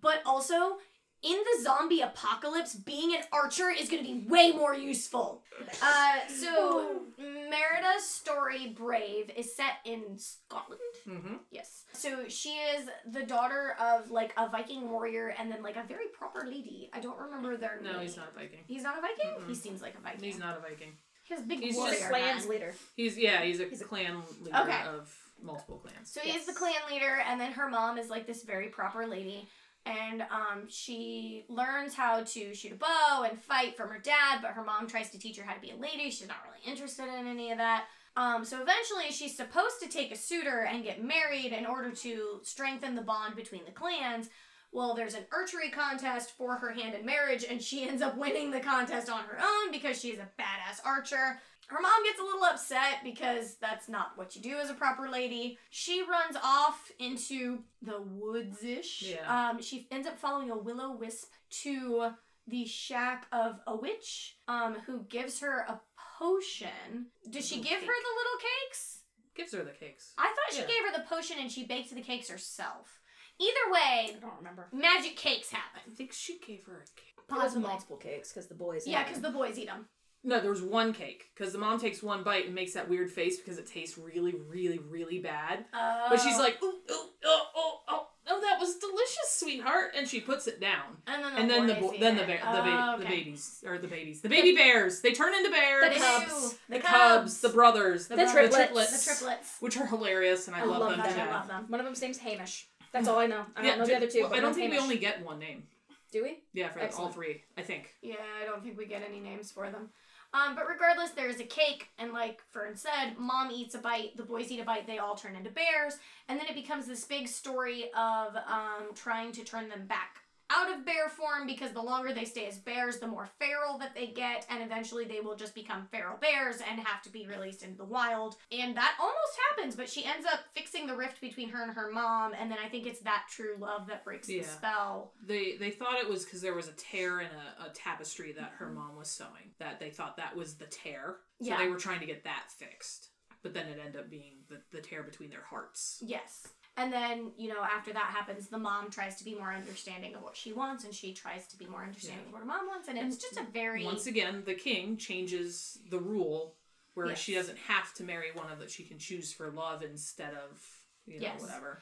but 0.00 0.20
also 0.26 0.78
in 1.22 1.32
the 1.36 1.62
zombie 1.62 2.00
apocalypse, 2.00 2.74
being 2.74 3.14
an 3.14 3.22
archer 3.32 3.70
is 3.70 3.88
going 3.88 4.04
to 4.04 4.08
be 4.12 4.26
way 4.28 4.52
more 4.52 4.74
useful. 4.74 5.42
Uh, 5.82 6.18
so 6.28 7.00
Merida's 7.18 8.04
story, 8.04 8.74
Brave, 8.78 9.30
is 9.36 9.56
set 9.56 9.78
in 9.84 10.16
Scotland. 10.16 10.80
mm-hmm. 11.06 11.34
Yes. 11.50 11.84
So 11.92 12.28
she 12.28 12.50
is 12.50 12.88
the 13.10 13.24
daughter 13.24 13.74
of 13.80 14.10
like 14.10 14.32
a 14.36 14.48
Viking 14.48 14.88
warrior 14.88 15.34
and 15.38 15.50
then 15.50 15.62
like 15.62 15.76
a 15.76 15.82
very 15.82 16.06
proper 16.16 16.46
lady. 16.46 16.90
I 16.92 17.00
don't 17.00 17.18
remember 17.18 17.56
their 17.56 17.80
name. 17.80 17.92
No, 17.92 17.98
he's 17.98 18.16
not 18.16 18.28
a 18.34 18.38
Viking. 18.38 18.60
He's 18.66 18.82
not 18.84 18.98
a 18.98 19.00
Viking. 19.00 19.30
Mm-mm. 19.40 19.48
He 19.48 19.54
seems 19.54 19.82
like 19.82 19.94
a 19.98 20.00
Viking. 20.00 20.22
He's 20.22 20.38
not 20.38 20.56
a 20.58 20.60
Viking. 20.60 20.92
He 21.24 21.34
has 21.34 21.42
big 21.42 21.60
He's 21.60 21.76
warrior 21.76 21.94
just 21.98 22.08
Clan's 22.08 22.42
man. 22.44 22.50
leader. 22.50 22.74
He's 22.96 23.18
yeah, 23.18 23.42
he's 23.42 23.60
a 23.60 23.64
He's 23.64 23.80
a- 23.82 23.84
clan 23.84 24.22
leader 24.40 24.56
Okay. 24.58 24.82
of 24.86 25.12
multiple 25.42 25.78
clans. 25.78 26.10
So 26.12 26.20
he 26.20 26.30
is 26.30 26.46
the 26.46 26.52
clan 26.54 26.72
leader, 26.90 27.18
and 27.28 27.40
then 27.40 27.52
her 27.52 27.68
mom 27.68 27.98
is 27.98 28.08
like 28.10 28.26
this 28.26 28.44
very 28.44 28.68
proper 28.68 29.06
lady, 29.06 29.46
and 29.86 30.22
um, 30.22 30.68
she 30.68 31.44
learns 31.48 31.94
how 31.94 32.22
to 32.22 32.54
shoot 32.54 32.72
a 32.72 32.76
bow 32.76 33.26
and 33.28 33.38
fight 33.38 33.76
from 33.76 33.88
her 33.88 33.98
dad, 33.98 34.40
but 34.42 34.52
her 34.52 34.64
mom 34.64 34.86
tries 34.86 35.10
to 35.10 35.18
teach 35.18 35.38
her 35.38 35.44
how 35.44 35.54
to 35.54 35.60
be 35.60 35.70
a 35.70 35.76
lady. 35.76 36.10
She's 36.10 36.28
not 36.28 36.38
really 36.44 36.70
interested 36.70 37.06
in 37.06 37.26
any 37.26 37.50
of 37.52 37.58
that. 37.58 37.84
Um, 38.16 38.44
so 38.44 38.60
eventually, 38.60 39.10
she's 39.10 39.36
supposed 39.36 39.80
to 39.80 39.88
take 39.88 40.12
a 40.12 40.16
suitor 40.16 40.66
and 40.68 40.82
get 40.82 41.02
married 41.02 41.52
in 41.52 41.64
order 41.64 41.92
to 41.92 42.40
strengthen 42.42 42.94
the 42.94 43.02
bond 43.02 43.36
between 43.36 43.64
the 43.64 43.70
clans. 43.70 44.28
Well, 44.72 44.94
there's 44.94 45.14
an 45.14 45.24
archery 45.32 45.70
contest 45.70 46.32
for 46.36 46.56
her 46.56 46.72
hand 46.72 46.94
in 46.94 47.06
marriage, 47.06 47.44
and 47.48 47.62
she 47.62 47.82
ends 47.88 48.02
up 48.02 48.16
winning 48.16 48.50
the 48.50 48.60
contest 48.60 49.08
on 49.08 49.24
her 49.24 49.38
own 49.38 49.72
because 49.72 50.00
she's 50.00 50.18
a 50.18 50.28
badass 50.40 50.84
archer. 50.84 51.40
Her 51.68 51.80
mom 51.82 52.02
gets 52.04 52.18
a 52.18 52.22
little 52.22 52.44
upset 52.44 53.04
because 53.04 53.56
that's 53.60 53.88
not 53.88 54.12
what 54.16 54.34
you 54.34 54.42
do 54.42 54.56
as 54.56 54.70
a 54.70 54.74
proper 54.74 55.08
lady. 55.08 55.58
She 55.70 56.02
runs 56.02 56.36
off 56.42 56.90
into 56.98 57.60
the 57.82 58.00
woods 58.00 58.64
ish. 58.64 59.02
Yeah. 59.02 59.50
Um, 59.50 59.60
she 59.62 59.86
ends 59.90 60.06
up 60.08 60.18
following 60.18 60.50
a 60.50 60.56
willow 60.56 60.92
wisp 60.96 61.30
to 61.62 62.10
the 62.46 62.64
shack 62.64 63.26
of 63.32 63.60
a 63.66 63.76
witch 63.76 64.38
um, 64.48 64.76
who 64.86 65.04
gives 65.10 65.40
her 65.40 65.60
a 65.68 65.78
potion. 66.18 67.06
Does 67.28 67.46
she 67.46 67.56
Little 67.56 67.70
give 67.70 67.80
her 67.80 67.86
the 67.86 68.16
little 68.16 68.38
cakes? 68.66 69.00
Gives 69.36 69.52
her 69.52 69.62
the 69.62 69.70
cakes. 69.70 70.14
I 70.18 70.28
thought 70.28 70.52
she 70.54 70.60
Yeah. 70.62 70.66
gave 70.66 70.90
her 70.90 70.96
the 70.98 71.04
potion 71.08 71.36
and 71.38 71.52
she 71.52 71.64
baked 71.66 71.94
the 71.94 72.00
cakes 72.00 72.28
herself. 72.30 73.00
Either 73.38 73.70
way, 73.72 74.14
I 74.16 74.18
don't 74.20 74.36
remember. 74.38 74.68
magic 74.72 75.16
cakes 75.16 75.50
happen. 75.50 75.82
I 75.86 75.94
think 75.94 76.12
she 76.12 76.38
gave 76.40 76.64
her 76.64 76.78
a 76.78 76.84
cake. 77.00 77.14
It 77.18 77.30
was 77.32 77.40
Possibly. 77.42 77.68
multiple 77.68 77.96
cakes 77.98 78.32
because 78.32 78.48
the 78.48 78.54
boys. 78.54 78.86
Yeah, 78.86 79.04
because 79.04 79.20
the 79.20 79.30
boys 79.30 79.58
eat 79.58 79.66
them. 79.66 79.86
No, 80.24 80.40
there 80.40 80.50
was 80.50 80.62
one 80.62 80.92
cake 80.92 81.30
because 81.34 81.52
the 81.52 81.58
mom 81.58 81.78
takes 81.80 82.02
one 82.02 82.22
bite 82.24 82.46
and 82.46 82.54
makes 82.54 82.72
that 82.74 82.88
weird 82.88 83.10
face 83.10 83.38
because 83.38 83.56
it 83.58 83.66
tastes 83.66 83.96
really, 83.96 84.34
really, 84.48 84.78
really 84.78 85.18
bad. 85.20 85.64
But 85.72 86.16
she's 86.20 86.36
Oh. 86.36 86.42
like, 86.42 86.62
ooh, 86.62 86.66
ooh, 86.90 87.10
oh, 87.24 87.46
oh, 87.56 87.80
oh, 87.88 88.06
oh, 88.26 88.40
that 88.40 88.58
was 88.60 88.76
delicious, 88.76 89.28
sweetheart, 89.30 89.92
and 89.96 90.08
she 90.08 90.20
puts 90.20 90.46
it 90.48 90.60
down. 90.60 90.98
and 91.06 91.22
then 91.24 91.34
the, 91.34 91.40
and 91.40 91.50
then 91.50 91.66
the 91.68 91.74
bo- 91.74 91.94
then 91.98 92.16
the 92.16 92.22
ba- 92.24 92.38
the, 92.42 92.62
ba- 92.62 92.94
Oh, 92.96 92.98
the 92.98 93.06
babies 93.06 93.62
or 93.66 93.78
the 93.78 93.86
babies 93.88 94.20
the 94.20 94.28
baby 94.28 94.54
bears 94.54 95.00
they 95.00 95.12
turn 95.12 95.34
into 95.34 95.50
bears 95.50 95.94
The 95.94 96.00
cubs. 96.00 96.58
the 96.68 96.78
cubs 96.80 97.40
the 97.40 97.48
brothers 97.50 98.08
The 98.08 98.16
The 98.16 98.24
brothers. 98.24 98.54
triplets. 98.54 99.04
The 99.06 99.14
triplets. 99.14 99.56
which 99.60 99.76
are 99.78 99.86
hilarious 99.86 100.46
and 100.48 100.56
I, 100.56 100.60
I 100.60 100.64
love, 100.64 100.80
love 100.80 100.90
them 100.90 101.00
that. 101.00 101.14
too. 101.14 101.20
I 101.22 101.30
love 101.32 101.46
them. 101.48 101.64
One 101.68 101.80
of 101.80 101.86
them's 101.86 102.02
name's 102.02 102.18
Hamish. 102.18 102.66
That's 102.92 103.06
all 103.08 103.18
I 103.18 103.26
know. 103.26 103.44
I 103.56 103.62
don't 103.62 103.64
Yeah, 103.66 103.76
know 103.76 103.86
the 103.86 103.96
other 103.96 104.06
two. 104.10 104.22
well, 104.24 104.34
I 104.34 104.40
don't 104.40 104.52
think 104.54 104.72
we 104.72 104.78
only 104.78 104.98
get 104.98 105.24
one 105.24 105.38
name. 105.38 105.62
Do 106.10 106.22
we? 106.22 106.40
Yeah, 106.52 106.68
for 106.68 106.80
all 106.98 107.10
three, 107.10 107.42
I 107.56 107.62
think. 107.62 107.94
Yeah, 108.02 108.16
I 108.42 108.46
don't 108.46 108.62
think 108.62 108.78
we 108.78 108.86
get 108.86 109.02
any 109.06 109.20
names 109.20 109.50
for 109.50 109.70
them. 109.70 109.90
Um, 110.34 110.54
but 110.54 110.68
regardless, 110.68 111.10
there's 111.10 111.40
a 111.40 111.44
cake, 111.44 111.88
and 111.98 112.12
like 112.12 112.42
Fern 112.50 112.76
said, 112.76 113.16
mom 113.18 113.50
eats 113.50 113.74
a 113.74 113.78
bite, 113.78 114.16
the 114.16 114.22
boys 114.22 114.50
eat 114.50 114.60
a 114.60 114.64
bite, 114.64 114.86
they 114.86 114.98
all 114.98 115.14
turn 115.14 115.34
into 115.34 115.50
bears, 115.50 115.96
and 116.28 116.38
then 116.38 116.46
it 116.46 116.54
becomes 116.54 116.86
this 116.86 117.04
big 117.04 117.28
story 117.28 117.84
of 117.96 118.36
um, 118.36 118.94
trying 118.94 119.32
to 119.32 119.44
turn 119.44 119.70
them 119.70 119.86
back 119.86 120.17
out 120.58 120.72
of 120.74 120.84
bear 120.84 121.08
form 121.08 121.46
because 121.46 121.72
the 121.72 121.80
longer 121.82 122.12
they 122.12 122.24
stay 122.24 122.46
as 122.46 122.58
bears, 122.58 122.98
the 122.98 123.06
more 123.06 123.28
feral 123.38 123.78
that 123.78 123.94
they 123.94 124.08
get, 124.08 124.46
and 124.50 124.62
eventually 124.62 125.04
they 125.04 125.20
will 125.20 125.36
just 125.36 125.54
become 125.54 125.86
feral 125.90 126.16
bears 126.18 126.56
and 126.68 126.80
have 126.80 127.02
to 127.02 127.10
be 127.10 127.26
released 127.26 127.62
into 127.62 127.76
the 127.76 127.84
wild. 127.84 128.36
And 128.50 128.76
that 128.76 128.94
almost 129.00 129.38
happens, 129.50 129.76
but 129.76 129.88
she 129.88 130.04
ends 130.04 130.26
up 130.26 130.40
fixing 130.54 130.86
the 130.86 130.96
rift 130.96 131.20
between 131.20 131.48
her 131.50 131.62
and 131.62 131.72
her 131.72 131.90
mom, 131.92 132.32
and 132.38 132.50
then 132.50 132.58
I 132.64 132.68
think 132.68 132.86
it's 132.86 133.00
that 133.00 133.24
true 133.30 133.56
love 133.58 133.86
that 133.88 134.04
breaks 134.04 134.28
Yeah. 134.28 134.42
the 134.42 134.48
spell. 134.48 135.12
They 135.24 135.56
they 135.56 135.70
thought 135.70 135.98
it 135.98 136.08
was 136.08 136.24
because 136.24 136.40
there 136.40 136.54
was 136.54 136.68
a 136.68 136.72
tear 136.72 137.20
in 137.20 137.26
a, 137.28 137.66
a 137.66 137.70
tapestry 137.74 138.32
that 138.32 138.52
her 138.58 138.70
mom 138.70 138.96
was 138.96 139.08
sewing. 139.08 139.52
That 139.58 139.78
they 139.80 139.90
thought 139.90 140.16
that 140.16 140.36
was 140.36 140.54
the 140.54 140.66
tear. 140.66 141.16
So 141.40 141.48
Yeah. 141.48 141.58
they 141.58 141.68
were 141.68 141.76
trying 141.78 142.00
to 142.00 142.06
get 142.06 142.24
that 142.24 142.50
fixed. 142.50 143.10
But 143.42 143.54
then 143.54 143.68
it 143.68 143.78
ended 143.78 144.00
up 144.00 144.10
being 144.10 144.38
the, 144.48 144.60
the 144.72 144.80
tear 144.82 145.04
between 145.04 145.30
their 145.30 145.44
hearts. 145.48 146.02
Yes. 146.04 146.48
And 146.78 146.92
then, 146.92 147.32
you 147.36 147.48
know, 147.48 147.60
after 147.62 147.92
that 147.92 148.12
happens, 148.14 148.46
the 148.46 148.56
mom 148.56 148.88
tries 148.88 149.16
to 149.16 149.24
be 149.24 149.34
more 149.34 149.52
understanding 149.52 150.14
of 150.14 150.22
what 150.22 150.36
she 150.36 150.52
wants, 150.52 150.84
and 150.84 150.94
she 150.94 151.12
tries 151.12 151.48
to 151.48 151.58
be 151.58 151.66
more 151.66 151.82
understanding 151.82 152.26
of 152.26 152.32
what 152.32 152.38
her 152.38 152.46
mom 152.46 152.68
wants, 152.68 152.86
and 152.88 152.96
it's 152.96 153.16
just 153.16 153.36
a 153.36 153.44
very 153.52 153.84
Once 153.84 154.06
again, 154.06 154.44
the 154.46 154.54
king 154.54 154.96
changes 154.96 155.78
the 155.90 155.98
rule 155.98 156.54
where 156.94 157.14
she 157.16 157.34
doesn't 157.34 157.58
have 157.58 157.92
to 157.94 158.04
marry 158.04 158.28
one 158.32 158.50
of 158.52 158.60
that 158.60 158.70
she 158.70 158.84
can 158.84 158.98
choose 158.98 159.32
for 159.32 159.50
love 159.50 159.82
instead 159.82 160.34
of 160.34 160.60
you 161.06 161.18
know 161.20 161.26
Yes. 161.26 161.40
whatever. 161.40 161.80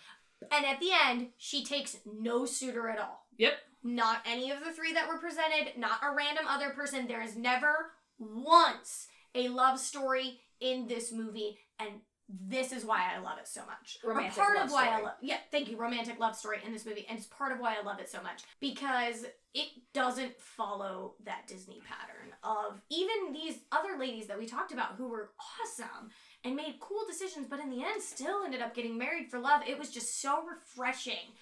And 0.51 0.65
at 0.65 0.81
the 0.81 0.91
end, 1.07 1.29
she 1.37 1.65
takes 1.65 1.99
no 2.07 2.47
suitor 2.47 2.89
at 2.89 2.99
all. 2.99 3.27
Yep. 3.37 3.55
Not 3.83 4.23
any 4.27 4.51
of 4.51 4.65
the 4.65 4.73
three 4.73 4.93
that 4.95 5.09
were 5.09 5.19
presented, 5.19 5.79
not 5.79 6.01
a 6.03 6.15
random 6.15 6.47
other 6.49 6.71
person. 6.71 7.07
There 7.07 7.23
is 7.23 7.37
never 7.37 7.93
once 8.19 9.09
a 9.35 9.49
love 9.49 9.79
story 9.79 10.41
in 10.61 10.89
this 10.89 11.13
movie, 11.13 11.59
and 11.79 12.01
this 12.29 12.73
is 12.73 12.85
why 12.85 13.05
I 13.15 13.21
love 13.21 13.39
it 13.39 13.47
so 13.47 13.61
much. 13.67 13.99
Or 14.03 14.11
Romantic 14.11 14.37
part 14.37 14.57
love 14.57 14.67
of 14.67 14.73
why 14.73 14.85
I 14.85 14.89
story. 14.89 15.03
love 15.05 15.15
yeah, 15.21 15.37
thank 15.51 15.71
you, 15.71 15.77
romantic 15.77 16.19
love 16.19 16.35
story 16.35 16.59
in 16.67 16.73
this 16.73 16.85
movie, 16.85 17.07
and 17.09 17.17
it's 17.19 17.29
part 17.29 17.53
of 17.53 17.61
why 17.61 17.77
I 17.81 17.85
love 17.85 18.01
it 18.01 18.09
so 18.09 18.23
much 18.23 18.43
because 18.61 19.25
it 19.55 19.69
doesn't 19.95 20.39
follow 20.41 21.15
that 21.25 21.47
Disney 21.47 21.81
pattern 21.87 22.33
of 22.43 22.81
even 22.91 23.33
these 23.33 23.61
other 23.73 23.97
ladies 23.99 24.27
that 24.27 24.39
we 24.39 24.47
talked 24.47 24.73
about 24.73 24.97
who 24.97 25.09
were 25.09 25.31
awesome 25.63 26.11
and 26.45 26.57
made 26.57 26.77
cool 26.81 27.05
decisions, 27.07 27.47
but 27.49 27.61
in 27.61 27.71
the 27.71 27.83
end 27.83 28.03
still 28.03 28.45
ended 28.45 28.61
up 28.61 28.75
getting 28.75 28.99
married 28.99 29.31
for 29.31 29.39
love. 29.39 29.63
It 29.67 29.79
was 29.79 29.91
just 29.91 30.21
so 30.21 30.43
refreshing 30.47 31.33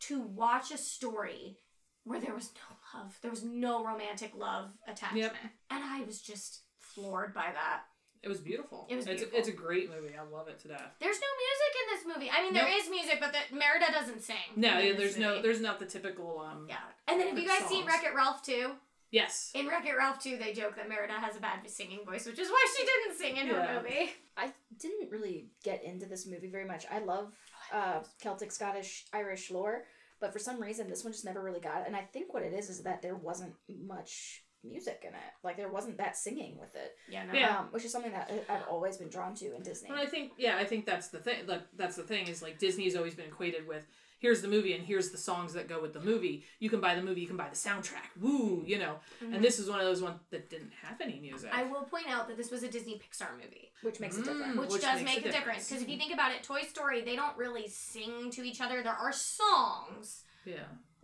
to 0.00 0.20
watch 0.20 0.72
a 0.72 0.76
story 0.78 1.56
where 2.04 2.20
there 2.20 2.34
was 2.34 2.50
no 2.54 2.98
love, 3.00 3.16
there 3.22 3.30
was 3.30 3.44
no 3.44 3.84
romantic 3.84 4.32
love 4.36 4.70
attachment, 4.88 5.32
and 5.70 5.84
I 5.84 6.02
was 6.02 6.20
just 6.20 6.62
floored 6.78 7.32
by 7.32 7.46
that. 7.52 7.82
It 8.22 8.28
was 8.28 8.40
beautiful. 8.40 8.86
It 8.88 8.96
was 8.96 9.06
it's, 9.06 9.16
beautiful. 9.22 9.38
it's 9.38 9.48
a 9.48 9.52
great 9.52 9.90
movie. 9.90 10.14
I 10.16 10.22
love 10.22 10.46
it 10.48 10.60
to 10.60 10.68
death. 10.68 10.94
There's 11.00 11.18
no 11.18 11.30
music 11.44 11.72
in 11.80 11.86
this 11.96 12.16
movie. 12.16 12.30
I 12.30 12.42
mean, 12.42 12.54
there 12.54 12.64
Nope. 12.68 12.78
is 12.84 12.90
music, 12.90 13.18
but 13.20 13.32
the, 13.32 13.54
Merida 13.56 13.90
doesn't 13.92 14.22
sing. 14.22 14.36
No, 14.56 14.78
yeah, 14.78 14.90
this 14.92 14.98
there's 14.98 15.18
no 15.18 15.30
movie. 15.30 15.42
there's 15.42 15.60
not 15.60 15.78
the 15.80 15.86
typical 15.86 16.38
um 16.40 16.66
Yeah. 16.68 16.76
And 17.08 17.20
then 17.20 17.28
have 17.28 17.38
you 17.38 17.48
guys 17.48 17.64
seen 17.68 17.82
songs. 17.82 17.86
Wreck 17.92 18.04
It 18.04 18.14
Ralph 18.14 18.42
too? 18.42 18.72
Yes. 19.10 19.50
In 19.54 19.66
Wreck 19.68 19.84
It 19.84 19.92
Ralph 19.94 20.20
2, 20.20 20.38
they 20.38 20.54
joke 20.54 20.74
that 20.76 20.88
Merida 20.88 21.12
has 21.12 21.36
a 21.36 21.40
bad 21.40 21.68
singing 21.68 22.00
voice, 22.06 22.24
which 22.24 22.38
is 22.38 22.48
why 22.48 22.66
she 22.78 22.86
didn't 22.86 23.18
sing 23.18 23.36
in 23.36 23.46
Yeah. 23.48 23.66
her 23.66 23.82
movie. 23.82 24.10
I 24.38 24.52
didn't 24.78 25.10
really 25.10 25.48
get 25.62 25.84
into 25.84 26.06
this 26.06 26.26
movie 26.26 26.48
very 26.48 26.64
much. 26.64 26.86
I 26.90 27.00
love 27.00 27.34
uh, 27.74 28.00
Celtic, 28.22 28.50
Scottish, 28.50 29.04
Irish 29.12 29.50
lore, 29.50 29.84
but 30.18 30.32
for 30.32 30.38
some 30.38 30.58
reason 30.62 30.88
this 30.88 31.04
one 31.04 31.12
just 31.12 31.26
never 31.26 31.42
really 31.42 31.60
got 31.60 31.82
it. 31.82 31.88
And 31.88 31.94
I 31.96 32.02
think 32.12 32.32
what 32.32 32.42
it 32.42 32.54
is 32.54 32.70
is 32.70 32.84
that 32.84 33.02
there 33.02 33.14
wasn't 33.16 33.52
much 33.68 34.41
music 34.64 35.00
in 35.06 35.14
it. 35.14 35.20
Like 35.42 35.56
there 35.56 35.68
wasn't 35.68 35.98
that 35.98 36.16
singing 36.16 36.58
with 36.58 36.74
it, 36.74 36.96
Yeah, 37.08 37.24
no. 37.26 37.32
Yeah. 37.34 37.58
um, 37.58 37.66
which 37.72 37.84
is 37.84 37.92
something 37.92 38.12
that 38.12 38.30
I- 38.48 38.54
I've 38.54 38.68
always 38.68 38.96
been 38.96 39.08
drawn 39.08 39.34
to 39.36 39.54
in 39.54 39.62
Disney. 39.62 39.88
And 39.90 39.98
I 39.98 40.06
think 40.06 40.32
yeah, 40.38 40.56
I 40.56 40.64
think 40.64 40.86
that's 40.86 41.08
the 41.08 41.18
thing. 41.18 41.46
Like 41.46 41.62
that's 41.76 41.96
the 41.96 42.02
thing 42.04 42.26
is 42.28 42.42
like 42.42 42.58
Disney's 42.58 42.96
always 42.96 43.14
been 43.14 43.26
equated 43.26 43.66
with 43.66 43.82
here's 44.20 44.40
the 44.40 44.46
movie 44.46 44.72
and 44.72 44.84
here's 44.86 45.10
the 45.10 45.18
songs 45.18 45.52
that 45.54 45.68
go 45.68 45.82
with 45.82 45.92
the 45.92 46.00
movie. 46.00 46.44
You 46.60 46.70
can 46.70 46.80
buy 46.80 46.94
the 46.94 47.02
movie, 47.02 47.20
you 47.20 47.26
can 47.26 47.36
buy 47.36 47.48
the 47.48 47.56
soundtrack. 47.56 48.06
Woo, 48.20 48.62
you 48.64 48.78
know. 48.78 49.00
And 49.20 49.42
this 49.42 49.58
is 49.58 49.68
one 49.68 49.80
of 49.80 49.84
those 49.86 50.00
ones 50.00 50.20
that 50.30 50.48
didn't 50.48 50.70
have 50.80 51.00
any 51.00 51.18
music. 51.18 51.50
I 51.52 51.64
will 51.64 51.82
point 51.82 52.06
out 52.08 52.28
that 52.28 52.36
this 52.36 52.52
was 52.52 52.62
a 52.62 52.68
Disney 52.68 53.00
Pixar 53.00 53.32
movie, 53.34 53.72
which 53.82 53.98
makes 53.98 54.16
it 54.16 54.20
Mm. 54.20 54.26
different. 54.26 54.56
which, 54.60 54.70
Which 54.70 54.82
does 54.82 55.02
make 55.02 55.26
a 55.26 55.28
a 55.28 55.32
difference. 55.32 55.68
Because 55.68 55.82
if 55.82 55.88
you 55.88 55.98
think 55.98 56.12
about 56.14 56.30
it, 56.32 56.44
Toy 56.44 56.62
Story, 56.62 57.00
they 57.00 57.16
don't 57.16 57.36
really 57.36 57.66
sing 57.66 58.30
to 58.30 58.44
each 58.44 58.60
other. 58.60 58.80
There 58.84 58.92
are 58.92 59.12
songs. 59.12 60.22
yeah. 60.44 60.54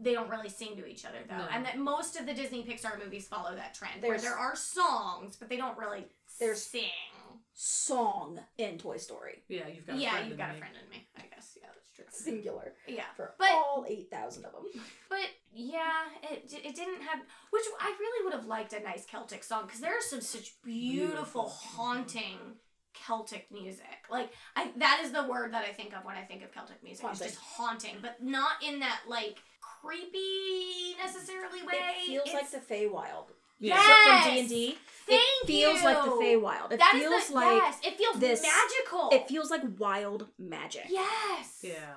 They 0.01 0.13
don't 0.13 0.31
really 0.31 0.49
sing 0.49 0.77
to 0.77 0.87
each 0.87 1.05
other 1.05 1.19
though, 1.29 1.39
No. 1.39 1.49
and 1.51 1.65
that 1.67 1.77
most 1.79 2.17
of 2.19 2.25
the 2.27 2.33
Disney 2.35 2.63
Pixar 2.65 3.03
movies 3.03 3.27
follow 3.27 3.55
that 3.57 3.75
trend, 3.75 4.03
where 4.03 4.19
there 4.19 4.37
are 4.37 4.55
songs, 4.55 5.35
but 5.37 5.49
they 5.49 5.57
don't 5.57 5.77
really 5.77 6.07
There's- 6.39 6.63
sing. 6.63 6.91
Song 7.61 8.39
in 8.57 8.79
Toy 8.79 8.99
Story, 8.99 9.43
Yeah, 9.49 9.67
you've 9.67 9.85
got 9.85 9.97
a 9.97 9.99
Yeah, 9.99 10.11
friend 10.13 10.25
you've 10.27 10.33
in 10.35 10.39
got 10.39 10.51
me. 10.51 10.57
a 10.57 10.59
friend 10.61 10.75
in 10.81 10.89
me. 10.91 11.09
I 11.17 11.23
guess. 11.23 11.59
Yeah, 11.61 11.67
that's 11.75 11.91
true. 11.91 12.05
singular, 12.09 12.73
Yeah, 12.87 13.07
for 13.17 13.35
But- 13.37 13.51
all 13.51 13.85
eight 13.89 14.09
thousand 14.13 14.45
of 14.45 14.53
them. 14.53 14.67
but 15.09 15.29
yeah, 15.53 16.09
it 16.23 16.53
it 16.53 16.75
didn't 16.77 17.03
have. 17.03 17.21
Which 17.51 17.65
I 17.81 17.97
really 17.99 18.25
would 18.25 18.35
have 18.35 18.47
liked 18.47 18.73
a 18.75 18.81
nice 18.81 19.05
Celtic 19.07 19.43
song 19.43 19.67
because 19.67 19.81
there 19.81 19.97
are 19.99 20.01
some 20.01 20.21
such 20.21 20.63
beautiful, 20.63 21.17
Beautiful. 21.17 21.49
haunting 21.49 22.61
Celtic 22.95 23.51
music. 23.51 24.05
Like 24.09 24.33
I, 24.55 24.71
that 24.77 25.01
is 25.03 25.11
the 25.11 25.25
word 25.25 25.53
that 25.53 25.65
I 25.65 25.73
think 25.73 25.93
of 25.97 26.05
when 26.05 26.17
I 26.17 26.23
think 26.23 26.45
of 26.45 26.53
Celtic 26.53 26.81
music. 26.85 27.05
Haunting. 27.05 27.27
It's 27.27 27.35
just 27.37 27.45
haunting, 27.45 27.97
but 28.01 28.23
not 28.23 28.63
in 28.63 28.79
that 28.81 29.01
like 29.09 29.39
creepy 29.83 30.95
necessarily 31.03 31.63
way. 31.63 31.75
It 31.75 32.07
feels 32.07 32.33
like 32.35 32.51
the 32.51 32.59
Feywild. 32.59 33.27
Yeah. 33.61 33.75
Yes! 33.75 34.25
from 34.25 34.35
D 34.35 34.41
and 34.41 34.49
D. 34.49 34.79
Thank 35.07 35.21
It 35.43 35.47
feels 35.47 35.83
like 35.83 36.05
the 36.05 36.11
you! 36.11 36.21
Feywild. 36.41 36.73
It 36.73 36.79
That 36.79 36.93
is 36.95 37.01
feels 37.03 37.29
the- 37.29 37.35
like 37.35 37.63
yes, 37.63 37.79
it 37.83 37.97
feels 37.99 38.17
this- 38.19 38.43
magical. 38.43 39.09
it 39.11 39.27
feels 39.29 39.51
like 39.51 39.63
wild 39.79 40.29
magic. 40.39 40.85
yes. 40.89 41.59
Yeah. 41.63 41.95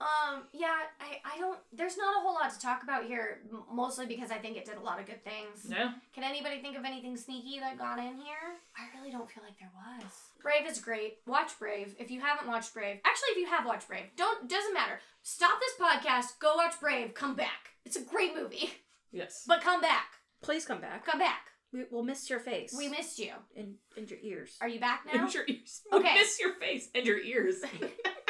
Um, 0.00 0.44
yeah, 0.52 0.76
I, 1.00 1.34
I 1.34 1.38
don't, 1.40 1.58
there's 1.72 1.96
not 1.96 2.16
a 2.16 2.20
whole 2.20 2.34
lot 2.34 2.52
to 2.52 2.58
talk 2.60 2.84
about 2.84 3.04
here, 3.06 3.40
mostly 3.72 4.06
because 4.06 4.30
I 4.30 4.36
think 4.38 4.56
it 4.56 4.64
did 4.64 4.76
a 4.76 4.80
lot 4.80 5.00
of 5.00 5.06
good 5.06 5.24
things. 5.24 5.68
No. 5.68 5.90
Can 6.14 6.22
anybody 6.22 6.60
think 6.60 6.78
of 6.78 6.84
anything 6.84 7.16
sneaky 7.16 7.58
that 7.58 7.78
got 7.78 7.98
in 7.98 8.14
here? 8.14 8.54
I 8.76 8.96
really 8.96 9.10
don't 9.10 9.28
feel 9.28 9.42
like 9.42 9.58
there 9.58 9.72
was. 9.74 10.04
Brave 10.40 10.70
is 10.70 10.78
great. 10.78 11.18
Watch 11.26 11.58
Brave. 11.58 11.96
If 11.98 12.10
you 12.12 12.20
haven't 12.20 12.46
watched 12.46 12.74
Brave, 12.74 12.98
actually, 13.04 13.30
if 13.30 13.38
you 13.38 13.46
have 13.46 13.66
watched 13.66 13.88
Brave, 13.88 14.04
don't, 14.16 14.48
doesn't 14.48 14.72
matter. 14.74 15.00
Stop 15.22 15.58
this 15.60 15.74
podcast, 15.80 16.38
go 16.40 16.54
watch 16.54 16.78
Brave, 16.80 17.12
come 17.14 17.34
back. 17.34 17.70
It's 17.84 17.96
a 17.96 18.02
great 18.02 18.36
movie, 18.36 18.70
Yes. 19.10 19.44
but 19.48 19.62
come 19.62 19.80
back. 19.80 20.06
Please 20.42 20.64
come 20.64 20.80
back. 20.80 21.04
Come 21.06 21.18
back. 21.18 21.46
We, 21.72 21.84
we'll 21.90 22.04
miss 22.04 22.30
your 22.30 22.38
face. 22.38 22.72
We 22.76 22.88
missed 22.88 23.18
you. 23.18 23.32
And, 23.56 23.74
in 23.96 24.06
your 24.06 24.18
ears. 24.22 24.56
Are 24.60 24.68
you 24.68 24.78
back 24.78 25.02
now? 25.12 25.24
And 25.24 25.34
your 25.34 25.44
ears. 25.48 25.82
Okay. 25.92 26.14
Miss 26.14 26.38
your 26.38 26.54
face 26.54 26.88
and 26.94 27.04
your 27.04 27.18
ears. 27.18 27.56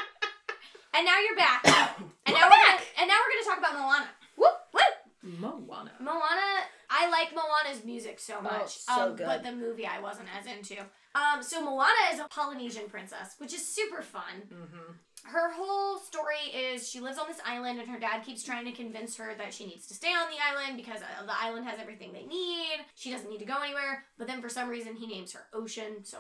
And 0.95 1.05
now 1.05 1.19
you're 1.21 1.37
back. 1.37 1.63
and 2.27 2.35
now 2.35 2.45
we're 2.45 2.51
back. 2.51 2.79
gonna, 2.79 3.01
and 3.01 3.09
now 3.09 3.15
we're 3.21 3.33
gonna 3.35 3.49
talk 3.49 3.59
about 3.59 3.75
Moana. 3.75 4.09
Whoop 4.37 4.55
whoop. 4.73 5.41
Moana. 5.41 5.93
Moana, 6.01 6.65
I 6.91 7.11
like 7.11 7.35
Moana's 7.35 7.85
music 7.85 8.19
so 8.19 8.41
much. 8.41 8.79
Oh, 8.89 8.97
so 8.97 9.03
um, 9.11 9.17
good. 9.17 9.27
But 9.27 9.43
the 9.43 9.53
movie 9.53 9.87
I 9.87 10.01
wasn't 10.01 10.29
as 10.39 10.47
into. 10.47 10.81
Um, 11.15 11.43
so 11.43 11.63
Moana 11.63 12.13
is 12.13 12.21
a 12.21 12.29
Polynesian 12.29 12.89
princess, 12.89 13.35
which 13.39 13.53
is 13.53 13.67
super 13.67 14.03
fun. 14.03 14.43
Mm-hmm. 14.53 14.93
Her 15.25 15.53
whole 15.53 15.99
story 15.99 16.53
is 16.55 16.89
she 16.89 17.01
lives 17.01 17.19
on 17.19 17.27
this 17.27 17.41
island, 17.45 17.81
and 17.81 17.89
her 17.91 17.99
dad 17.99 18.25
keeps 18.25 18.43
trying 18.43 18.65
to 18.67 18.73
convince 18.73 19.17
her 19.17 19.35
that 19.37 19.53
she 19.53 19.67
needs 19.67 19.87
to 19.89 19.95
stay 19.95 20.13
on 20.13 20.29
the 20.31 20.37
island 20.43 20.77
because 20.77 21.03
uh, 21.03 21.27
the 21.27 21.39
island 21.39 21.67
has 21.67 21.79
everything 21.79 22.13
they 22.13 22.25
need. 22.25 22.79
She 22.95 23.11
doesn't 23.11 23.29
need 23.29 23.41
to 23.41 23.45
go 23.45 23.61
anywhere. 23.63 24.05
But 24.17 24.29
then 24.29 24.41
for 24.41 24.49
some 24.49 24.69
reason, 24.69 24.95
he 24.95 25.07
names 25.07 25.33
her 25.33 25.47
Ocean. 25.53 26.05
So. 26.05 26.19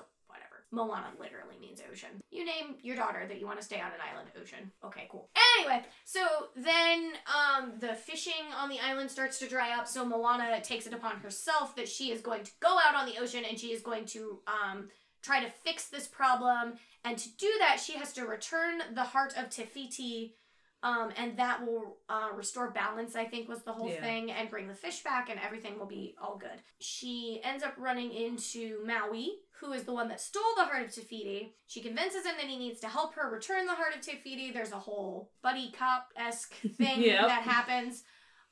Moana 0.70 1.08
literally 1.18 1.56
means 1.60 1.80
ocean. 1.90 2.10
You 2.30 2.44
name 2.44 2.76
your 2.82 2.96
daughter 2.96 3.24
that 3.26 3.40
you 3.40 3.46
want 3.46 3.58
to 3.58 3.64
stay 3.64 3.80
on 3.80 3.86
an 3.86 4.00
island, 4.12 4.28
Ocean. 4.40 4.70
Okay, 4.84 5.08
cool. 5.10 5.30
Anyway, 5.58 5.82
so 6.04 6.20
then 6.56 7.12
um, 7.26 7.72
the 7.78 7.94
fishing 7.94 8.52
on 8.56 8.68
the 8.68 8.78
island 8.78 9.10
starts 9.10 9.38
to 9.38 9.48
dry 9.48 9.76
up. 9.76 9.88
So 9.88 10.04
Moana 10.04 10.60
takes 10.60 10.86
it 10.86 10.92
upon 10.92 11.16
herself 11.20 11.74
that 11.76 11.88
she 11.88 12.10
is 12.10 12.20
going 12.20 12.44
to 12.44 12.50
go 12.60 12.78
out 12.86 12.94
on 12.94 13.06
the 13.06 13.18
ocean 13.18 13.44
and 13.48 13.58
she 13.58 13.68
is 13.72 13.80
going 13.80 14.04
to 14.06 14.40
um, 14.46 14.88
try 15.22 15.42
to 15.42 15.50
fix 15.50 15.88
this 15.88 16.06
problem. 16.06 16.74
And 17.04 17.16
to 17.16 17.28
do 17.36 17.50
that, 17.60 17.80
she 17.80 17.94
has 17.94 18.12
to 18.14 18.26
return 18.26 18.82
the 18.94 19.04
heart 19.04 19.34
of 19.36 19.50
Te 19.50 19.64
Fiti. 19.64 20.34
Um, 20.82 21.10
and 21.16 21.36
that 21.38 21.66
will 21.66 21.96
uh, 22.08 22.28
restore 22.36 22.70
balance, 22.70 23.16
I 23.16 23.24
think, 23.24 23.48
was 23.48 23.62
the 23.64 23.72
whole 23.72 23.90
Yeah. 23.90 24.00
thing, 24.00 24.30
and 24.30 24.48
bring 24.48 24.68
the 24.68 24.74
fish 24.74 25.02
back, 25.02 25.28
and 25.28 25.40
everything 25.44 25.76
will 25.78 25.86
be 25.86 26.14
all 26.22 26.36
good. 26.38 26.62
She 26.80 27.40
ends 27.42 27.64
up 27.64 27.74
running 27.76 28.12
into 28.12 28.84
Maui, 28.86 29.32
who 29.60 29.72
is 29.72 29.82
the 29.82 29.92
one 29.92 30.06
that 30.08 30.20
stole 30.20 30.54
the 30.56 30.64
heart 30.66 30.84
of 30.86 30.94
Te 30.94 31.00
Fiti. 31.00 31.56
She 31.66 31.80
convinces 31.80 32.24
him 32.24 32.36
that 32.36 32.46
he 32.46 32.56
needs 32.56 32.78
to 32.80 32.88
help 32.88 33.14
her 33.16 33.28
return 33.28 33.66
the 33.66 33.74
heart 33.74 33.96
of 33.96 34.02
Te 34.02 34.18
Fiti. 34.22 34.52
There's 34.52 34.70
a 34.70 34.78
whole 34.78 35.32
buddy 35.42 35.72
cop 35.76 36.10
esque 36.16 36.54
thing 36.76 37.02
Yep. 37.02 37.26
that 37.26 37.42
happens. 37.42 38.04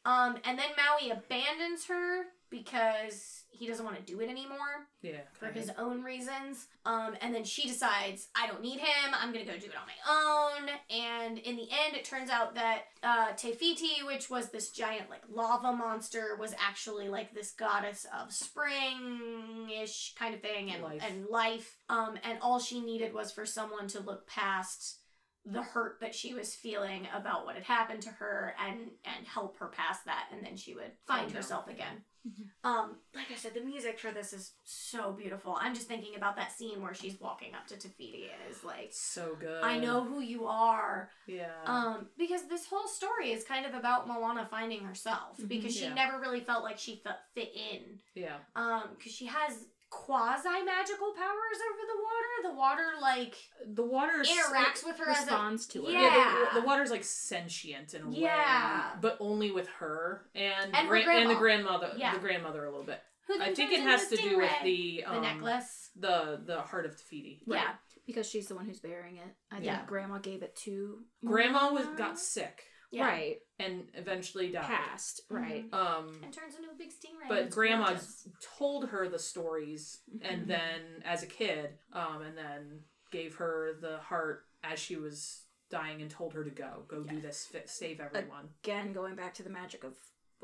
Um, 0.04 0.36
and 0.44 0.58
then 0.58 0.70
Maui 0.76 1.10
abandons 1.10 1.86
her 1.86 2.24
because 2.64 3.42
he 3.50 3.66
doesn't 3.66 3.84
want 3.86 3.96
to 3.96 4.02
do 4.02 4.20
it 4.20 4.28
anymore 4.28 4.86
Yeah. 5.00 5.20
for 5.32 5.46
his 5.46 5.70
own 5.78 6.02
reasons. 6.02 6.66
Um, 6.84 7.16
and 7.22 7.34
then 7.34 7.44
she 7.44 7.66
decides, 7.66 8.28
I 8.36 8.46
don't 8.46 8.60
need 8.60 8.78
him. 8.80 9.14
I'm 9.14 9.32
gonna 9.32 9.46
go 9.46 9.56
do 9.56 9.66
it 9.66 9.72
on 9.76 9.86
my 9.86 10.60
own. 10.60 10.68
And 10.90 11.38
in 11.38 11.56
the 11.56 11.62
end, 11.70 11.96
it 11.96 12.04
turns 12.04 12.28
out 12.28 12.54
that 12.56 12.82
uh, 13.02 13.32
Te 13.32 13.52
Fiti, 13.52 14.02
which 14.04 14.28
was 14.28 14.50
this 14.50 14.70
giant 14.70 15.08
like 15.08 15.22
lava 15.30 15.72
monster, 15.72 16.36
was 16.38 16.54
actually 16.58 17.08
like 17.08 17.32
this 17.34 17.52
goddess 17.52 18.06
of 18.20 18.30
spring-ish 18.32 20.14
kind 20.18 20.34
of 20.34 20.40
thing 20.42 20.70
and 20.70 20.82
Life. 20.82 21.02
and 21.08 21.26
life. 21.26 21.78
Um, 21.88 22.18
and 22.24 22.38
all 22.42 22.58
she 22.58 22.80
needed 22.80 23.14
was 23.14 23.32
for 23.32 23.46
someone 23.46 23.88
to 23.88 24.00
look 24.00 24.26
past 24.28 25.00
the 25.44 25.62
hurt 25.62 25.98
that 26.00 26.14
she 26.14 26.34
was 26.34 26.54
feeling 26.54 27.06
about 27.14 27.46
what 27.46 27.54
had 27.54 27.62
happened 27.64 28.02
to 28.02 28.10
her 28.10 28.52
and 28.66 28.90
and 29.04 29.24
help 29.32 29.56
her 29.58 29.68
past 29.68 30.04
that 30.04 30.24
and 30.32 30.44
then 30.44 30.56
she 30.56 30.74
would 30.74 30.90
find 31.06 31.30
herself 31.30 31.68
again 31.68 32.02
Mhm. 32.26 32.48
um 32.64 32.96
like 33.14 33.30
i 33.30 33.34
said 33.36 33.54
the 33.54 33.60
music 33.60 33.98
for 34.00 34.10
this 34.10 34.32
is 34.32 34.54
so 34.64 35.12
beautiful 35.12 35.56
i'm 35.60 35.74
just 35.74 35.86
thinking 35.86 36.16
about 36.16 36.34
that 36.36 36.50
scene 36.50 36.82
where 36.82 36.92
she's 36.94 37.20
walking 37.20 37.54
up 37.54 37.66
to 37.68 37.78
Te 37.78 37.88
Fiti 37.88 38.24
and 38.32 38.50
is 38.50 38.64
like 38.64 38.88
so 38.92 39.36
good. 39.38 39.62
i 39.62 39.78
know 39.78 40.02
who 40.02 40.20
you 40.20 40.46
are 40.46 41.10
Yeah. 41.26 41.52
um 41.66 42.08
because 42.18 42.48
this 42.48 42.66
whole 42.66 42.88
story 42.88 43.30
is 43.30 43.44
kind 43.44 43.64
of 43.66 43.74
about 43.74 44.08
moana 44.08 44.46
finding 44.50 44.82
herself 44.84 45.38
Mhm. 45.38 45.48
because 45.48 45.74
she 45.76 45.84
Yeah. 45.84 45.94
never 45.94 46.18
really 46.18 46.40
felt 46.40 46.64
like 46.64 46.78
she 46.78 46.96
felt 47.04 47.18
fit 47.34 47.52
in 47.54 48.00
yeah. 48.14 48.38
um 48.56 48.94
because 48.96 49.12
she 49.12 49.26
has 49.26 49.66
quasi 49.90 50.62
magical 50.64 51.12
powers 51.12 51.58
over 51.70 51.82
the 51.86 52.02
water 52.02 52.26
the 52.42 52.54
water 52.54 52.84
like 53.00 53.34
The 53.74 53.84
water 53.84 54.22
interacts 54.22 54.84
with 54.84 54.98
her 54.98 55.08
as 55.10 55.18
a 55.18 55.20
Responds 55.22 55.66
to 55.68 55.86
it. 55.86 55.92
Yeah. 55.92 56.00
Yeah, 56.00 56.44
the, 56.54 56.60
the 56.60 56.66
water's 56.66 56.90
like 56.90 57.04
sentient 57.04 57.94
in 57.94 58.02
a 58.02 58.10
Yeah. 58.10 58.90
way, 58.92 58.98
but 59.00 59.16
only 59.20 59.50
with 59.50 59.68
her 59.78 60.26
and 60.34 60.74
And 60.74 60.88
her 60.88 60.96
and 60.96 61.30
the 61.30 61.34
grandmother. 61.36 61.92
Yeah. 61.96 62.14
The 62.14 62.20
grandmother 62.20 62.64
a 62.64 62.70
little 62.70 62.84
bit. 62.86 63.00
I 63.40 63.52
think 63.54 63.72
it 63.72 63.80
has 63.80 64.06
to 64.08 64.16
do 64.16 64.36
with 64.38 64.48
Stingray. 64.50 64.62
the 64.64 65.04
the 65.04 65.04
um, 65.04 65.22
necklace 65.22 65.90
the 65.96 66.40
the 66.44 66.60
heart 66.62 66.86
of 66.86 66.96
Te 66.96 67.02
Fiti. 67.08 67.42
yeah 67.46 67.70
Because 68.06 68.28
she's 68.28 68.46
the 68.48 68.54
one 68.54 68.66
who's 68.66 68.80
bearing 68.80 69.16
it. 69.16 69.34
I 69.50 69.56
think 69.56 69.66
Yeah. 69.66 69.84
grandma 69.86 70.18
gave 70.18 70.42
it 70.42 70.54
to 70.64 71.00
Grandma 71.24 71.72
was 71.72 71.86
got 71.96 72.18
sick 72.18 72.62
yeah 72.92 73.06
Right. 73.06 73.36
And 73.58 73.84
eventually 73.94 74.50
died. 74.52 74.64
Passed. 74.64 75.22
Right. 75.30 75.64
Um, 75.72 76.20
and 76.22 76.32
turns 76.32 76.54
into 76.56 76.68
a 76.70 76.74
big 76.76 76.90
stingray 76.90 77.28
but 77.28 77.50
grandma 77.50 77.86
gorgeous. 77.88 78.28
told 78.58 78.88
her 78.88 79.08
the 79.08 79.18
stories 79.18 80.00
and 80.22 80.42
Mhm. 80.42 80.48
then 80.48 80.80
as 81.04 81.22
a 81.22 81.26
kid 81.26 81.70
um 81.92 82.22
and 82.22 82.36
then 82.36 82.80
gave 83.10 83.36
her 83.36 83.74
the 83.80 83.98
heart 83.98 84.44
as 84.62 84.78
she 84.78 84.96
was 84.96 85.42
dying 85.70 86.02
and 86.02 86.10
told 86.10 86.34
her 86.34 86.44
to 86.44 86.50
go 86.50 86.84
go 86.86 87.02
do 87.02 87.20
this 87.20 87.46
fi- 87.46 87.62
save 87.66 87.98
everyone 88.00 88.48
Again, 88.62 88.92
going 88.92 89.14
back 89.16 89.34
to 89.34 89.42
the 89.42 89.50
magic 89.50 89.84
of 89.84 89.94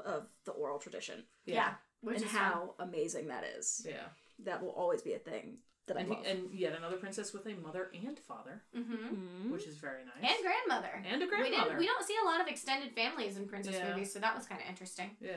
of 0.05 0.27
the 0.46 0.53
oral 0.53 0.79
tradition 0.79 1.22
yeah, 1.44 1.75
which 2.01 2.16
and 2.16 2.25
is 2.25 2.31
how 2.33 2.75
amazing 2.79 3.29
that 3.29 3.44
is. 3.44 3.85
yeah 3.88 4.09
That 4.44 4.62
will 4.62 4.70
always 4.70 5.03
be 5.03 5.12
a 5.12 5.18
thing 5.18 5.59
that 5.87 5.97
I 5.97 6.01
and, 6.01 6.11
love. 6.11 6.18
and 6.27 6.40
yet 6.53 6.75
another 6.77 6.97
princess 6.97 7.33
with 7.33 7.47
a 7.47 7.55
mother 7.55 7.90
and 7.95 8.18
father 8.18 8.62
mm-hmm. 8.77 8.95
Mhm. 8.95 9.51
which 9.51 9.66
is 9.66 9.79
very 9.79 10.05
nice. 10.05 10.31
And 10.33 10.42
grandmother. 10.42 11.03
And 11.07 11.23
a 11.23 11.25
we 11.25 11.31
grandmother 11.31 11.64
didn't 11.71 11.79
we 11.79 11.87
don't 11.87 12.05
see 12.07 12.16
a 12.23 12.27
lot 12.27 12.40
of 12.40 12.47
extended 12.47 12.92
families 12.95 13.37
in 13.37 13.49
princess 13.49 13.75
Yeah. 13.77 13.88
movies 13.90 14.12
so 14.12 14.18
that 14.21 14.35
was 14.37 14.47
kind 14.47 14.61
of 14.61 14.68
interesting. 14.68 15.11
Yeah. 15.21 15.33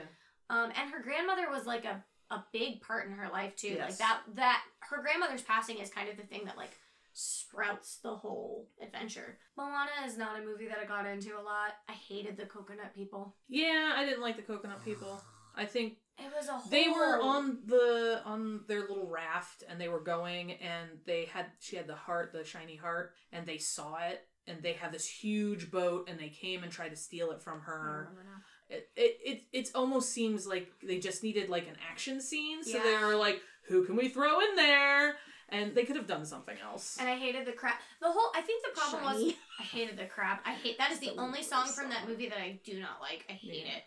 Um 0.49 0.71
and 0.75 0.91
her 0.91 1.01
grandmother 1.01 1.49
was 1.49 1.65
like 1.65 1.85
a 1.85 2.03
a 2.31 2.43
big 2.51 2.81
part 2.81 3.05
in 3.07 3.13
her 3.13 3.29
life 3.31 3.55
too 3.55 3.77
like 3.79 3.97
that 3.97 4.21
that 4.33 4.63
her 4.79 5.01
grandmother's 5.01 5.43
passing 5.43 5.77
is 5.77 5.89
kind 5.91 6.09
of 6.09 6.17
the 6.17 6.23
thing 6.23 6.41
that 6.45 6.57
like 6.57 6.71
sprouts 7.13 7.97
the 8.03 8.13
whole 8.15 8.67
adventure. 8.81 9.37
Moana 9.57 9.89
is 10.05 10.17
not 10.17 10.39
a 10.39 10.43
movie 10.43 10.67
that 10.67 10.77
i 10.79 10.85
got 10.85 11.05
into 11.05 11.37
a 11.37 11.41
lot. 11.41 11.73
I 11.87 11.93
hated 11.93 12.35
the 12.37 12.45
coconut 12.45 12.93
people. 12.93 13.35
Yeah 13.47 13.93
i 13.95 14.05
didn't 14.05 14.21
like 14.21 14.35
the 14.35 14.41
coconut 14.43 14.83
people. 14.85 15.21
I 15.55 15.65
think 15.65 15.97
it 16.17 16.31
was 16.35 16.47
a 16.47 16.53
whole 16.53 16.69
they 16.71 16.87
were 16.87 17.21
on 17.21 17.59
the 17.65 18.21
on 18.25 18.61
their 18.67 18.81
little 18.81 19.07
raft 19.07 19.63
and 19.69 19.79
they 19.79 19.89
were 19.89 19.99
going 19.99 20.53
and 20.53 20.89
they 21.05 21.25
had 21.25 21.45
she 21.59 21.75
had 21.75 21.87
the 21.87 21.95
heart 21.95 22.31
the 22.31 22.43
shiny 22.43 22.75
heart 22.75 23.13
and 23.31 23.45
they 23.45 23.57
saw 23.57 23.97
it 24.07 24.25
and 24.47 24.61
they 24.61 24.73
had 24.73 24.91
this 24.91 25.07
huge 25.07 25.71
boat 25.71 26.07
and 26.09 26.19
they 26.19 26.29
came 26.29 26.63
and 26.63 26.71
tried 26.71 26.89
to 26.89 26.95
steal 26.95 27.31
it 27.31 27.41
from 27.41 27.61
her 27.61 28.09
it 28.69 28.89
it, 28.95 29.17
it, 29.23 29.41
it 29.53 29.69
almost 29.75 30.09
seems 30.11 30.47
like 30.47 30.67
they 30.81 30.99
just 30.99 31.21
needed 31.23 31.49
like 31.49 31.67
an 31.67 31.75
action 31.91 32.21
scene 32.21 32.63
so 32.63 32.71
they 32.73 32.77
Yeah. 32.91 33.05
were 33.07 33.15
like 33.15 33.41
who 33.67 33.83
can 33.85 33.95
we 33.95 34.07
throw 34.09 34.39
in 34.39 34.55
there 34.55 35.15
and 35.49 35.75
they 35.75 35.83
could 35.85 35.95
have 35.95 36.07
done 36.07 36.25
something 36.25 36.55
else 36.63 36.97
and 36.99 37.07
I 37.09 37.17
hated 37.17 37.45
the 37.45 37.51
crab. 37.51 37.75
The 38.01 38.07
whole 38.11 38.31
I 38.35 38.41
think 38.41 38.63
the 38.65 38.71
problem 38.79 39.03
was 39.03 39.33
I 39.59 39.63
hated 39.63 39.97
the 39.97 40.05
crab. 40.05 40.39
I 40.45 40.53
hate 40.53 40.77
that 40.79 40.91
is 40.91 40.99
the 40.99 41.07
The 41.11 41.17
only 41.21 41.39
worst 41.39 41.49
song 41.49 41.67
from 41.67 41.89
that 41.89 42.07
movie 42.07 42.29
that 42.29 42.39
I 42.39 42.59
do 42.63 42.79
not 42.79 42.99
like. 43.01 43.25
I 43.29 43.33
hate 43.33 43.65
Yeah. 43.65 43.77
it. 43.77 43.83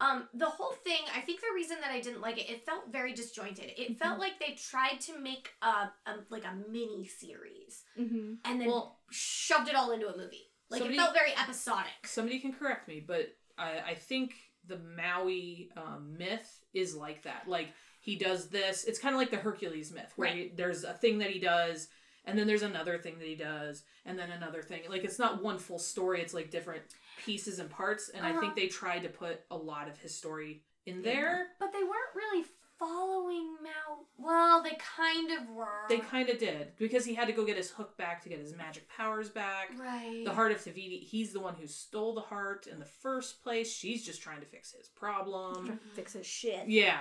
Um, 0.00 0.28
the 0.32 0.46
whole 0.46 0.72
thing. 0.84 1.00
I 1.14 1.20
think 1.20 1.40
the 1.40 1.52
reason 1.54 1.78
that 1.80 1.90
I 1.90 2.00
didn't 2.00 2.20
like 2.20 2.38
it, 2.38 2.48
it 2.48 2.64
felt 2.64 2.92
very 2.92 3.12
disjointed. 3.12 3.64
It 3.76 3.78
Mm-hmm. 3.78 3.94
felt 3.94 4.18
like 4.20 4.38
they 4.38 4.54
tried 4.54 5.00
to 5.02 5.18
make 5.18 5.50
a, 5.62 5.90
a 6.06 6.14
like 6.30 6.44
a 6.44 6.54
mini 6.70 7.06
series 7.06 7.84
Mhm. 7.98 8.38
and 8.44 8.60
then 8.60 8.68
Well- 8.68 9.00
shoved 9.10 9.68
it 9.68 9.74
all 9.74 9.90
into 9.90 10.08
a 10.08 10.16
movie. 10.16 10.52
Like 10.70 10.78
Somebody- 10.80 10.98
it 10.98 11.00
felt 11.00 11.14
very 11.14 11.32
episodic. 11.36 11.92
somebody 12.06 12.38
can 12.40 12.52
correct 12.52 12.86
me 12.88 13.00
but 13.00 13.34
i 13.56 13.80
i 13.92 13.94
think 13.94 14.34
the 14.66 14.78
maui 14.78 15.70
um, 15.78 16.14
myth 16.18 16.60
is 16.74 16.94
like 16.94 17.22
that 17.22 17.48
like 17.48 17.68
he 18.00 18.16
does 18.16 18.48
this 18.50 18.84
it's 18.84 18.98
kind 18.98 19.14
of 19.14 19.18
like 19.18 19.30
the 19.30 19.38
hercules 19.38 19.90
myth 19.92 20.12
where 20.16 20.28
Right. 20.28 20.36
he, 20.36 20.48
there's 20.54 20.84
a 20.84 20.92
thing 20.92 21.18
that 21.18 21.30
he 21.30 21.40
does 21.40 21.88
and 22.26 22.38
then 22.38 22.46
there's 22.46 22.62
another 22.62 22.98
thing 22.98 23.18
that 23.18 23.26
he 23.26 23.34
does 23.34 23.82
and 24.04 24.18
then 24.18 24.30
another 24.30 24.62
thing 24.62 24.82
like 24.90 25.04
it's 25.04 25.18
not 25.18 25.42
one 25.42 25.58
full 25.58 25.78
story 25.78 26.20
it's 26.20 26.34
like 26.34 26.50
different 26.50 26.82
pieces 27.18 27.58
and 27.58 27.68
parts 27.70 28.08
and 28.14 28.24
i 28.26 28.30
Uh-huh. 28.30 28.40
think 28.40 28.54
they 28.56 28.66
tried 28.68 29.02
to 29.02 29.08
put 29.08 29.40
a 29.50 29.56
lot 29.56 29.88
of 29.88 29.98
his 29.98 30.14
story 30.14 30.62
in 30.86 31.02
there 31.02 31.48
But 31.60 31.72
they 31.72 31.82
weren't 31.82 32.14
really 32.14 32.44
following 32.78 33.56
Mal. 33.62 34.06
Well, 34.18 34.62
they 34.62 34.76
kind 34.96 35.32
of 35.32 35.48
were. 35.50 35.86
they 35.88 35.98
kind 35.98 36.28
of 36.28 36.38
did 36.38 36.72
because 36.78 37.04
he 37.04 37.14
had 37.14 37.26
to 37.26 37.32
go 37.32 37.44
get 37.44 37.56
his 37.56 37.70
hook 37.70 37.96
back 37.96 38.22
to 38.22 38.28
get 38.28 38.38
his 38.38 38.54
magic 38.56 38.88
powers 38.88 39.28
back 39.28 39.70
right. 39.78 40.22
the 40.24 40.32
heart 40.32 40.52
of 40.52 40.62
Te 40.62 40.70
Fiti, 40.70 40.98
he's 40.98 41.32
the 41.32 41.40
one 41.40 41.54
who 41.54 41.66
stole 41.66 42.14
the 42.14 42.20
heart 42.20 42.66
in 42.68 42.78
the 42.78 42.84
first 42.84 43.42
place. 43.42 43.70
She's 43.72 44.04
just 44.06 44.22
trying 44.22 44.40
to 44.40 44.46
fix 44.46 44.72
his 44.72 44.88
problem. 44.88 45.80
Fix 45.94 46.12
his 46.12 46.26
shit. 46.26 46.68
Yeah. 46.68 47.00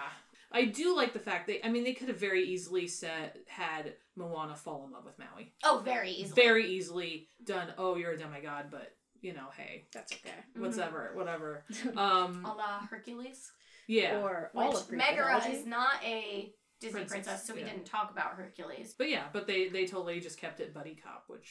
I 0.51 0.65
do 0.65 0.95
like 0.95 1.13
the 1.13 1.19
fact 1.19 1.45
that 1.47 1.65
I 1.65 1.69
mean 1.69 1.83
they 1.83 1.93
could 1.93 2.07
have 2.07 2.19
very 2.19 2.43
easily 2.43 2.87
said 2.87 3.33
had 3.47 3.93
Moana 4.15 4.55
fall 4.55 4.83
in 4.87 4.91
love 4.93 5.05
with 5.05 5.19
Maui. 5.19 5.53
Oh, 5.63 5.81
very 5.85 6.09
easily. 6.11 6.41
Very 6.41 6.65
easily 6.71 7.27
done, 7.43 7.67
oh 7.77 7.95
you're 7.97 8.13
a 8.13 8.17
demigod, 8.17 8.67
but 8.71 8.93
you 9.27 9.33
know, 9.33 9.49
hey, 9.55 9.87
That's 9.93 10.11
okay. 10.13 10.39
whatever, 10.55 11.11
whatever. 11.13 11.63
Um 12.05 12.45
a 12.45 12.53
la 12.61 12.79
Hercules. 12.89 13.51
yeah. 13.87 14.21
Or 14.21 14.51
all 14.55 14.69
Which 14.69 14.77
of 14.83 14.91
Megara 14.91 15.37
is 15.49 15.65
not 15.65 15.95
a 16.03 16.53
Disney 16.79 16.99
Princess, 16.99 17.09
princess, 17.25 17.45
so 17.47 17.53
we 17.55 17.61
yeah. 17.61 17.69
didn't 17.69 17.85
talk 17.85 18.11
about 18.11 18.31
Hercules. 18.41 18.93
But 18.97 19.09
yeah, 19.09 19.25
but 19.33 19.47
they 19.47 19.67
they 19.69 19.85
totally 19.87 20.19
just 20.19 20.39
kept 20.39 20.59
it 20.59 20.73
buddy 20.73 20.95
cop, 21.03 21.23
which 21.27 21.49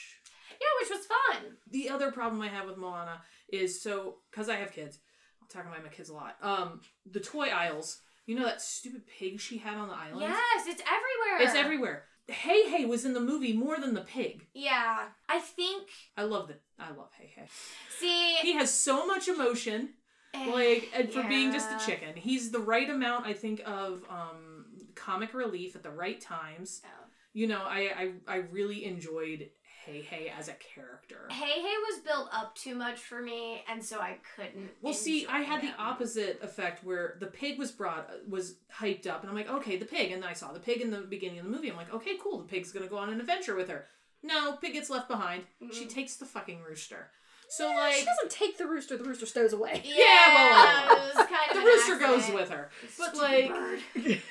Yeah, 0.62 0.72
which 0.80 0.90
was 0.96 1.06
fun. 1.14 1.56
the 1.70 1.88
other 1.90 2.10
problem 2.12 2.40
I 2.42 2.48
have 2.48 2.66
with 2.66 2.78
Moana 2.78 3.20
is 3.62 3.82
so 3.82 4.18
because 4.30 4.48
I 4.48 4.56
have 4.56 4.72
kids, 4.72 4.98
I'm 5.42 5.48
talking 5.48 5.70
about 5.70 5.82
my 5.84 5.90
kids 5.90 6.08
a 6.10 6.14
lot. 6.14 6.36
Um, 6.40 6.80
the 7.16 7.20
toy 7.20 7.48
aisles, 7.48 7.98
you 8.26 8.36
know 8.38 8.44
that 8.50 8.62
stupid 8.62 9.02
pig 9.18 9.40
she 9.40 9.58
had 9.58 9.76
on 9.76 9.88
the 9.88 9.94
island. 9.94 10.20
Yes, 10.22 10.66
it's 10.72 10.82
everywhere. 10.82 11.36
it's 11.46 11.54
everywhere. 11.64 12.04
Heihei 12.30 12.88
was 12.88 13.04
in 13.04 13.14
the 13.14 13.20
movie 13.20 13.52
more 13.52 13.78
than 13.78 13.94
the 13.94 14.00
pig. 14.00 14.46
Yeah, 14.52 15.04
I 15.28 15.38
think. 15.38 15.88
I 16.16 16.24
love 16.24 16.48
the 16.48 16.54
I 16.78 16.88
love 16.90 17.10
Heihei. 17.20 17.48
See, 17.98 18.34
He 18.36 18.52
has 18.54 18.72
so 18.72 19.06
much 19.06 19.28
emotion, 19.28 19.90
like 20.34 20.90
and 20.94 21.10
for 21.12 21.22
being 21.22 21.52
just 21.52 21.70
a 21.70 21.86
chicken. 21.86 22.16
He's 22.16 22.50
the 22.50 22.58
right 22.58 22.88
amount, 22.90 23.26
I 23.26 23.32
think, 23.32 23.62
of 23.64 24.02
um 24.10 24.64
comic 24.94 25.34
relief 25.34 25.76
at 25.76 25.82
the 25.82 25.90
right 25.90 26.20
times. 26.20 26.82
Oh. 26.84 27.04
You 27.32 27.46
know, 27.46 27.62
I 27.62 28.12
I, 28.28 28.34
I 28.34 28.36
really 28.36 28.84
enjoyed 28.84 29.50
Heihei 29.86 30.30
as 30.38 30.48
a 30.48 30.54
character. 30.54 31.26
Hey 31.30 31.60
Hey 31.62 31.74
was 31.90 32.00
built 32.00 32.28
up 32.32 32.54
too 32.54 32.74
much 32.74 32.98
for 32.98 33.20
me, 33.22 33.62
and 33.70 33.84
so 33.84 33.98
I 34.00 34.18
couldn't. 34.36 34.70
Well, 34.82 34.92
see, 34.94 35.26
I 35.26 35.40
had 35.40 35.60
him. 35.62 35.70
the 35.72 35.82
opposite 35.82 36.40
effect 36.42 36.84
where 36.84 37.16
the 37.20 37.26
pig 37.26 37.58
was 37.58 37.70
brought 37.72 38.10
was 38.28 38.56
hyped 38.80 39.06
up, 39.06 39.20
and 39.22 39.30
I'm 39.30 39.36
like, 39.36 39.48
okay, 39.50 39.76
the 39.76 39.84
pig, 39.86 40.10
and 40.12 40.22
then 40.22 40.28
I 40.30 40.32
saw 40.34 40.52
the 40.52 40.60
pig 40.60 40.80
in 40.80 40.90
the 40.90 41.00
beginning 41.02 41.38
of 41.38 41.44
the 41.46 41.50
movie. 41.50 41.70
I'm 41.70 41.76
like, 41.76 41.92
okay, 41.94 42.16
cool, 42.22 42.38
the 42.38 42.44
pig's 42.44 42.72
gonna 42.72 42.88
go 42.88 42.98
on 42.98 43.10
an 43.10 43.20
adventure 43.20 43.54
with 43.54 43.68
her. 43.68 43.86
No, 44.22 44.56
pig 44.56 44.72
gets 44.72 44.90
left 44.90 45.08
behind. 45.08 45.44
She 45.72 45.84
Mhm. 45.84 45.90
takes 45.90 46.16
the 46.16 46.24
fucking 46.26 46.62
rooster. 46.62 47.10
So 47.48 47.68
she 47.70 47.76
like, 47.76 47.94
she 47.94 48.04
doesn't 48.04 48.30
take 48.30 48.58
the 48.58 48.66
rooster. 48.66 48.96
The 48.96 49.04
rooster 49.04 49.26
stows 49.26 49.52
away. 49.52 49.80
Yeah, 49.84 49.94
Yeah, 49.98 50.34
well, 50.88 51.06
was 51.14 51.26
kind 51.26 51.54
the 51.54 51.60
rooster 51.64 51.98
goes 51.98 52.28
with 52.34 52.50
her. 52.50 52.70
But 52.98 53.16
like. 53.16 53.52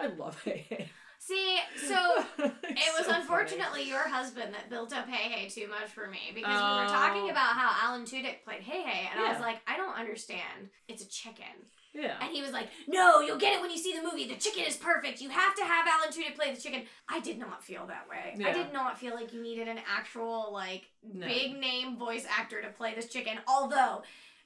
I 0.00 0.06
love 0.08 0.42
Heihei. 0.44 0.88
See, 1.28 1.58
so 1.86 2.24
It 2.62 2.92
was 2.98 3.06
unfortunately 3.08 3.82
your 3.86 4.08
husband 4.08 4.54
that 4.54 4.70
built 4.70 4.94
up 4.94 5.06
Heihei 5.08 5.52
too 5.52 5.68
much 5.68 5.88
for 5.90 6.06
me 6.06 6.18
because 6.34 6.48
we 6.48 6.80
were 6.82 6.88
talking 6.88 7.22
Oh. 7.24 7.30
about 7.30 7.54
how 7.54 7.70
Alan 7.88 8.04
Tudyk 8.06 8.44
played 8.44 8.62
Heihei, 8.62 9.10
and 9.12 9.20
I 9.20 9.30
was 9.32 9.40
like, 9.40 9.58
I 9.66 9.76
don't 9.76 9.94
understand. 9.98 10.70
It's 10.88 11.02
a 11.02 11.08
chicken. 11.08 11.44
Yeah. 11.92 12.16
And 12.22 12.30
he 12.30 12.40
was 12.40 12.52
like, 12.52 12.68
No, 12.86 13.20
you'll 13.20 13.38
get 13.38 13.52
it 13.54 13.60
when 13.60 13.70
you 13.70 13.76
see 13.78 13.94
the 13.94 14.02
movie. 14.02 14.26
The 14.28 14.36
chicken 14.36 14.64
is 14.64 14.76
perfect. 14.76 15.20
You 15.20 15.28
have 15.30 15.54
to 15.56 15.64
have 15.64 15.86
Alan 15.86 16.10
Tudyk 16.10 16.34
play 16.36 16.54
the 16.54 16.60
chicken. 16.60 16.82
I 17.08 17.20
did 17.20 17.38
not 17.38 17.62
feel 17.62 17.86
that 17.88 18.06
way. 18.08 18.42
I 18.44 18.52
did 18.52 18.72
not 18.72 18.98
feel 18.98 19.14
like 19.14 19.32
you 19.34 19.42
needed 19.42 19.68
an 19.68 19.80
actual, 19.86 20.50
like, 20.52 20.84
No. 21.12 21.26
big 21.26 21.58
name 21.58 21.96
voice 21.98 22.26
actor 22.38 22.62
to 22.62 22.68
play 22.68 22.94
this 22.94 23.08
chicken. 23.08 23.38
Although, 23.46 24.02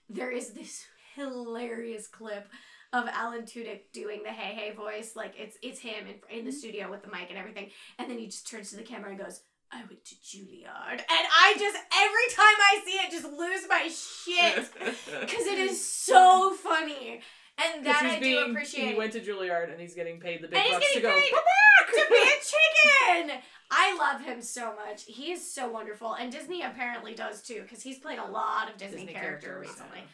there 0.08 0.30
is 0.30 0.50
this 0.52 0.86
hilarious 1.14 2.06
clip 2.06 2.48
of 2.92 3.06
Alan 3.08 3.42
Tudyk 3.42 3.92
doing 3.92 4.22
the 4.22 4.30
Heihei 4.30 4.74
voice. 4.76 5.16
Like, 5.16 5.34
it's 5.38 5.56
it's 5.62 5.80
him 5.80 6.06
in, 6.06 6.38
in 6.38 6.44
the 6.44 6.50
mm-hmm. 6.50 6.58
studio 6.58 6.90
with 6.90 7.02
the 7.02 7.08
mic 7.08 7.30
and 7.30 7.38
everything. 7.38 7.70
And 7.98 8.10
then 8.10 8.18
he 8.18 8.26
just 8.26 8.48
turns 8.48 8.70
to 8.70 8.76
the 8.76 8.82
camera 8.82 9.10
and 9.10 9.18
goes, 9.18 9.40
I 9.72 9.78
went 9.78 10.04
to 10.04 10.14
Juilliard. 10.16 10.98
And 10.98 11.02
I 11.08 11.54
just, 11.58 11.76
every 11.76 12.28
time 12.36 12.56
I 12.60 12.82
see 12.84 12.92
it, 12.92 13.10
just 13.10 13.24
lose 13.24 13.66
my 13.68 13.88
shit. 13.88 14.70
Because 15.22 15.46
it 15.46 15.58
is 15.58 15.82
so 16.04 16.52
funny. 16.54 17.20
And 17.58 17.86
that 17.86 18.02
I 18.02 18.14
do 18.16 18.20
being, 18.20 18.50
appreciate. 18.50 18.88
He 18.92 18.94
went 18.94 19.12
to 19.12 19.20
Juilliard 19.20 19.70
and 19.70 19.80
he's 19.80 19.94
getting 19.94 20.20
paid 20.20 20.42
the 20.42 20.48
big 20.48 20.58
and 20.58 20.66
he's 20.66 20.74
bucks 20.74 20.92
to 20.94 21.00
go. 21.00 21.12
paid 21.12 21.30
to 21.94 22.06
be 22.08 22.16
a 22.16 23.26
chicken. 23.26 23.38
I 23.70 23.96
love 23.96 24.22
him 24.22 24.42
so 24.42 24.74
much. 24.74 25.04
He 25.06 25.32
is 25.32 25.54
so 25.54 25.68
wonderful, 25.68 26.14
and 26.14 26.30
Disney 26.30 26.62
apparently 26.62 27.14
does 27.14 27.42
too, 27.42 27.62
because 27.62 27.82
he's 27.82 27.98
played 27.98 28.18
a 28.18 28.30
lot 28.30 28.68
of 28.70 28.76
Disney, 28.76 28.98
Disney 28.98 29.12
characters 29.12 29.44
characters, 29.44 29.70
recently. 29.70 29.98
yeah. 29.98 30.04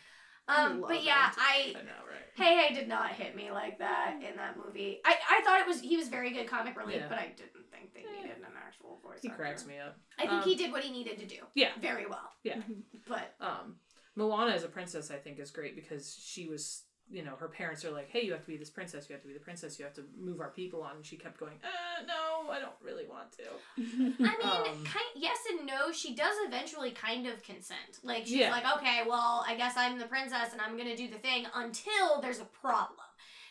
Um, 0.48 0.80
but 0.86 1.04
yeah. 1.04 1.30
I 1.36 1.74
I 1.76 1.82
know, 1.82 2.02
right? 2.08 2.24
Hey 2.34 2.56
Hey 2.68 2.74
did 2.74 2.88
not 2.88 3.10
hit 3.10 3.34
me 3.36 3.50
like 3.50 3.78
that 3.78 4.14
in 4.16 4.36
that 4.36 4.56
movie. 4.56 5.00
I, 5.04 5.14
I 5.30 5.42
thought 5.42 5.60
it 5.60 5.66
was 5.66 5.80
he 5.80 5.96
was 5.96 6.08
very 6.08 6.30
good 6.32 6.46
comic 6.46 6.76
relief, 6.78 6.96
Yeah. 6.96 7.08
but 7.08 7.18
I 7.18 7.32
didn't 7.36 7.70
think 7.70 7.92
they 7.94 8.00
Eh. 8.00 8.22
needed 8.22 8.36
an 8.38 8.44
actual 8.66 9.00
voice. 9.02 9.18
He 9.22 9.28
actor. 9.28 9.42
cracks 9.42 9.66
me 9.66 9.78
up. 9.78 9.96
I 10.18 10.22
think 10.22 10.32
Um, 10.32 10.42
he 10.42 10.54
did 10.54 10.72
what 10.72 10.82
he 10.82 10.90
needed 10.92 11.18
to 11.18 11.26
do. 11.26 11.40
Yeah. 11.54 11.70
Very 11.80 12.06
well. 12.06 12.30
Yeah. 12.44 12.60
But 13.06 13.34
Um, 13.40 13.76
Moana 14.16 14.52
as 14.52 14.64
a 14.64 14.68
princess, 14.68 15.10
I 15.10 15.16
think, 15.16 15.38
is 15.38 15.50
great 15.50 15.74
because 15.76 16.16
she 16.20 16.46
was, 16.48 16.84
you 17.10 17.22
know, 17.24 17.36
her 17.36 17.48
parents 17.48 17.84
are 17.84 17.90
like, 17.90 18.10
"Hey, 18.10 18.22
you 18.22 18.32
have 18.32 18.42
to 18.42 18.46
be 18.46 18.56
this 18.56 18.70
princess. 18.70 19.08
You 19.08 19.14
have 19.14 19.22
to 19.22 19.28
be 19.28 19.34
the 19.34 19.40
princess. 19.40 19.78
You 19.78 19.84
have 19.84 19.94
to 19.94 20.04
move 20.18 20.40
our 20.40 20.50
people 20.50 20.82
on." 20.82 20.96
And 20.96 21.04
she 21.06 21.16
kept 21.16 21.38
going, 21.40 21.58
"Uh, 21.64 22.04
no, 22.06 22.50
I 22.50 22.58
don't 22.60 22.74
really 22.82 23.06
want 23.06 23.32
to." 23.32 23.44
I 23.78 23.80
mean, 23.82 24.76
Um, 24.76 24.84
kind 24.84 25.06
yes 25.16 25.38
and 25.50 25.66
no. 25.66 25.90
She 25.92 26.14
does 26.14 26.36
eventually 26.46 26.90
kind 26.90 27.26
of 27.26 27.42
consent. 27.42 28.00
Like 28.02 28.24
she's 28.24 28.36
Yeah. 28.36 28.50
like, 28.50 28.64
okay, 28.78 29.02
well, 29.08 29.44
I 29.46 29.54
guess 29.56 29.74
I'm 29.76 29.98
the 29.98 30.06
princess 30.06 30.52
and 30.52 30.60
I'm 30.60 30.76
gonna 30.76 30.96
do 30.96 31.08
the 31.08 31.18
thing 31.18 31.46
until 31.54 32.20
there's 32.20 32.40
a 32.40 32.44
problem. 32.46 32.98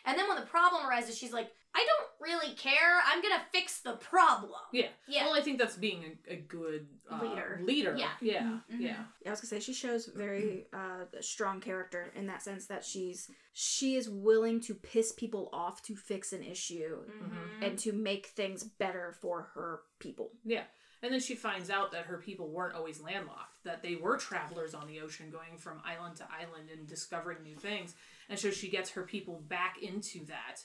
And 0.05 0.17
then 0.17 0.27
when 0.27 0.37
the 0.39 0.45
problem 0.45 0.85
arises, 0.87 1.17
she's 1.17 1.33
like, 1.33 1.51
I 1.75 1.85
don't 1.85 2.07
really 2.31 2.55
care. 2.55 2.99
I'm 3.05 3.21
gonna 3.21 3.41
fix 3.51 3.81
the 3.81 3.93
problem. 3.93 4.51
Yeah. 4.73 4.87
Yeah. 5.07 5.25
Well, 5.25 5.35
I 5.35 5.41
think 5.41 5.59
that's 5.59 5.75
being 5.75 6.17
a, 6.27 6.33
a 6.33 6.35
good 6.37 6.87
uh, 7.11 7.21
Leader. 7.21 7.59
Leader. 7.63 7.95
Yeah. 7.97 8.09
Yeah. 8.21 8.41
Mhm. 8.71 8.79
Yeah. 8.79 9.03
I 9.25 9.29
was 9.29 9.39
gonna 9.41 9.49
say 9.49 9.59
she 9.59 9.73
shows 9.73 10.07
very 10.07 10.65
uh, 10.73 11.05
strong 11.21 11.61
character 11.61 12.11
in 12.15 12.25
that 12.27 12.41
sense 12.41 12.65
that 12.67 12.83
she's 12.83 13.29
she 13.53 13.95
is 13.95 14.09
willing 14.09 14.59
to 14.61 14.73
piss 14.73 15.11
people 15.11 15.49
off 15.53 15.81
to 15.83 15.95
fix 15.95 16.33
an 16.33 16.41
issue 16.43 16.97
Mhm. 17.07 17.65
and 17.67 17.79
to 17.79 17.91
make 17.93 18.27
things 18.27 18.63
better 18.63 19.15
for 19.21 19.43
her 19.53 19.81
people. 19.99 20.31
Yeah. 20.43 20.63
And 21.03 21.13
then 21.13 21.19
she 21.19 21.35
finds 21.35 21.69
out 21.69 21.91
that 21.91 22.05
her 22.07 22.17
people 22.17 22.49
weren't 22.49 22.73
always 22.73 22.99
landlocked, 22.99 23.63
that 23.65 23.83
they 23.83 23.95
were 23.95 24.17
travelers 24.17 24.73
on 24.73 24.87
the 24.87 24.99
ocean 25.01 25.29
going 25.29 25.55
from 25.59 25.79
island 25.85 26.15
to 26.15 26.23
island 26.31 26.71
and 26.71 26.87
discovering 26.87 27.43
new 27.43 27.55
things. 27.55 27.93
And 28.29 28.39
so 28.39 28.49
she 28.49 28.67
gets 28.67 28.89
her 28.91 29.03
people 29.03 29.43
back 29.47 29.77
into 29.79 30.25
that 30.25 30.63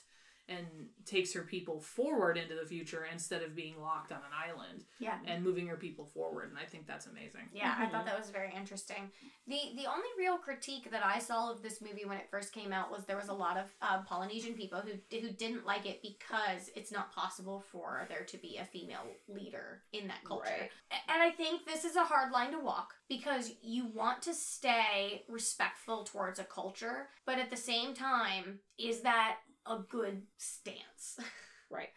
and 0.49 0.65
takes 1.05 1.33
her 1.33 1.43
people 1.43 1.79
forward 1.79 2.37
into 2.37 2.55
the 2.55 2.65
future 2.65 3.05
instead 3.11 3.41
of 3.41 3.55
being 3.55 3.79
locked 3.81 4.11
on 4.11 4.17
an 4.19 4.33
island 4.49 4.83
Yeah. 4.99 5.19
and 5.25 5.43
moving 5.43 5.67
her 5.67 5.77
people 5.77 6.05
forward. 6.05 6.49
And 6.49 6.59
I 6.59 6.65
think 6.65 6.85
that's 6.85 7.05
amazing. 7.07 7.49
Yeah, 7.53 7.73
I 7.77 7.85
Mhm. 7.85 7.91
thought 7.91 8.05
that 8.05 8.17
was 8.17 8.29
very 8.29 8.53
interesting. 8.53 9.11
the 9.47 9.73
The 9.75 9.85
only 9.87 10.07
real 10.17 10.37
critique 10.37 10.89
that 10.91 11.05
I 11.05 11.19
saw 11.19 11.51
of 11.51 11.61
this 11.61 11.81
movie 11.81 12.05
when 12.05 12.17
it 12.17 12.29
first 12.29 12.53
came 12.53 12.71
out 12.71 12.89
was 12.91 13.05
there 13.05 13.17
was 13.17 13.27
a 13.29 13.33
lot 13.33 13.57
of 13.57 13.73
uh, 13.81 14.01
Polynesian 14.03 14.53
people 14.55 14.79
who 14.81 14.93
who 15.11 15.31
didn't 15.31 15.65
like 15.65 15.85
it 15.85 16.01
because 16.01 16.69
it's 16.75 16.91
not 16.91 17.11
possible 17.13 17.59
for 17.59 18.05
there 18.09 18.23
to 18.25 18.37
be 18.37 18.57
a 18.57 18.65
female 18.65 19.05
leader 19.27 19.83
in 19.91 20.07
that 20.07 20.23
culture. 20.23 20.49
Right. 20.49 20.71
And 21.07 21.21
I 21.21 21.31
think 21.31 21.65
this 21.65 21.83
is 21.85 21.95
a 21.95 22.03
hard 22.05 22.31
line 22.31 22.51
to 22.51 22.59
walk 22.59 22.95
because 23.09 23.53
you 23.61 23.85
want 23.85 24.21
to 24.23 24.33
stay 24.33 25.25
respectful 25.27 26.03
towards 26.05 26.39
a 26.39 26.43
culture, 26.45 27.09
but 27.25 27.37
at 27.39 27.49
the 27.49 27.57
same 27.57 27.93
time, 27.93 28.59
is 28.77 29.01
that 29.01 29.39
a 29.65 29.79
good 29.89 30.23
stance? 30.37 31.19
Right. 31.69 31.89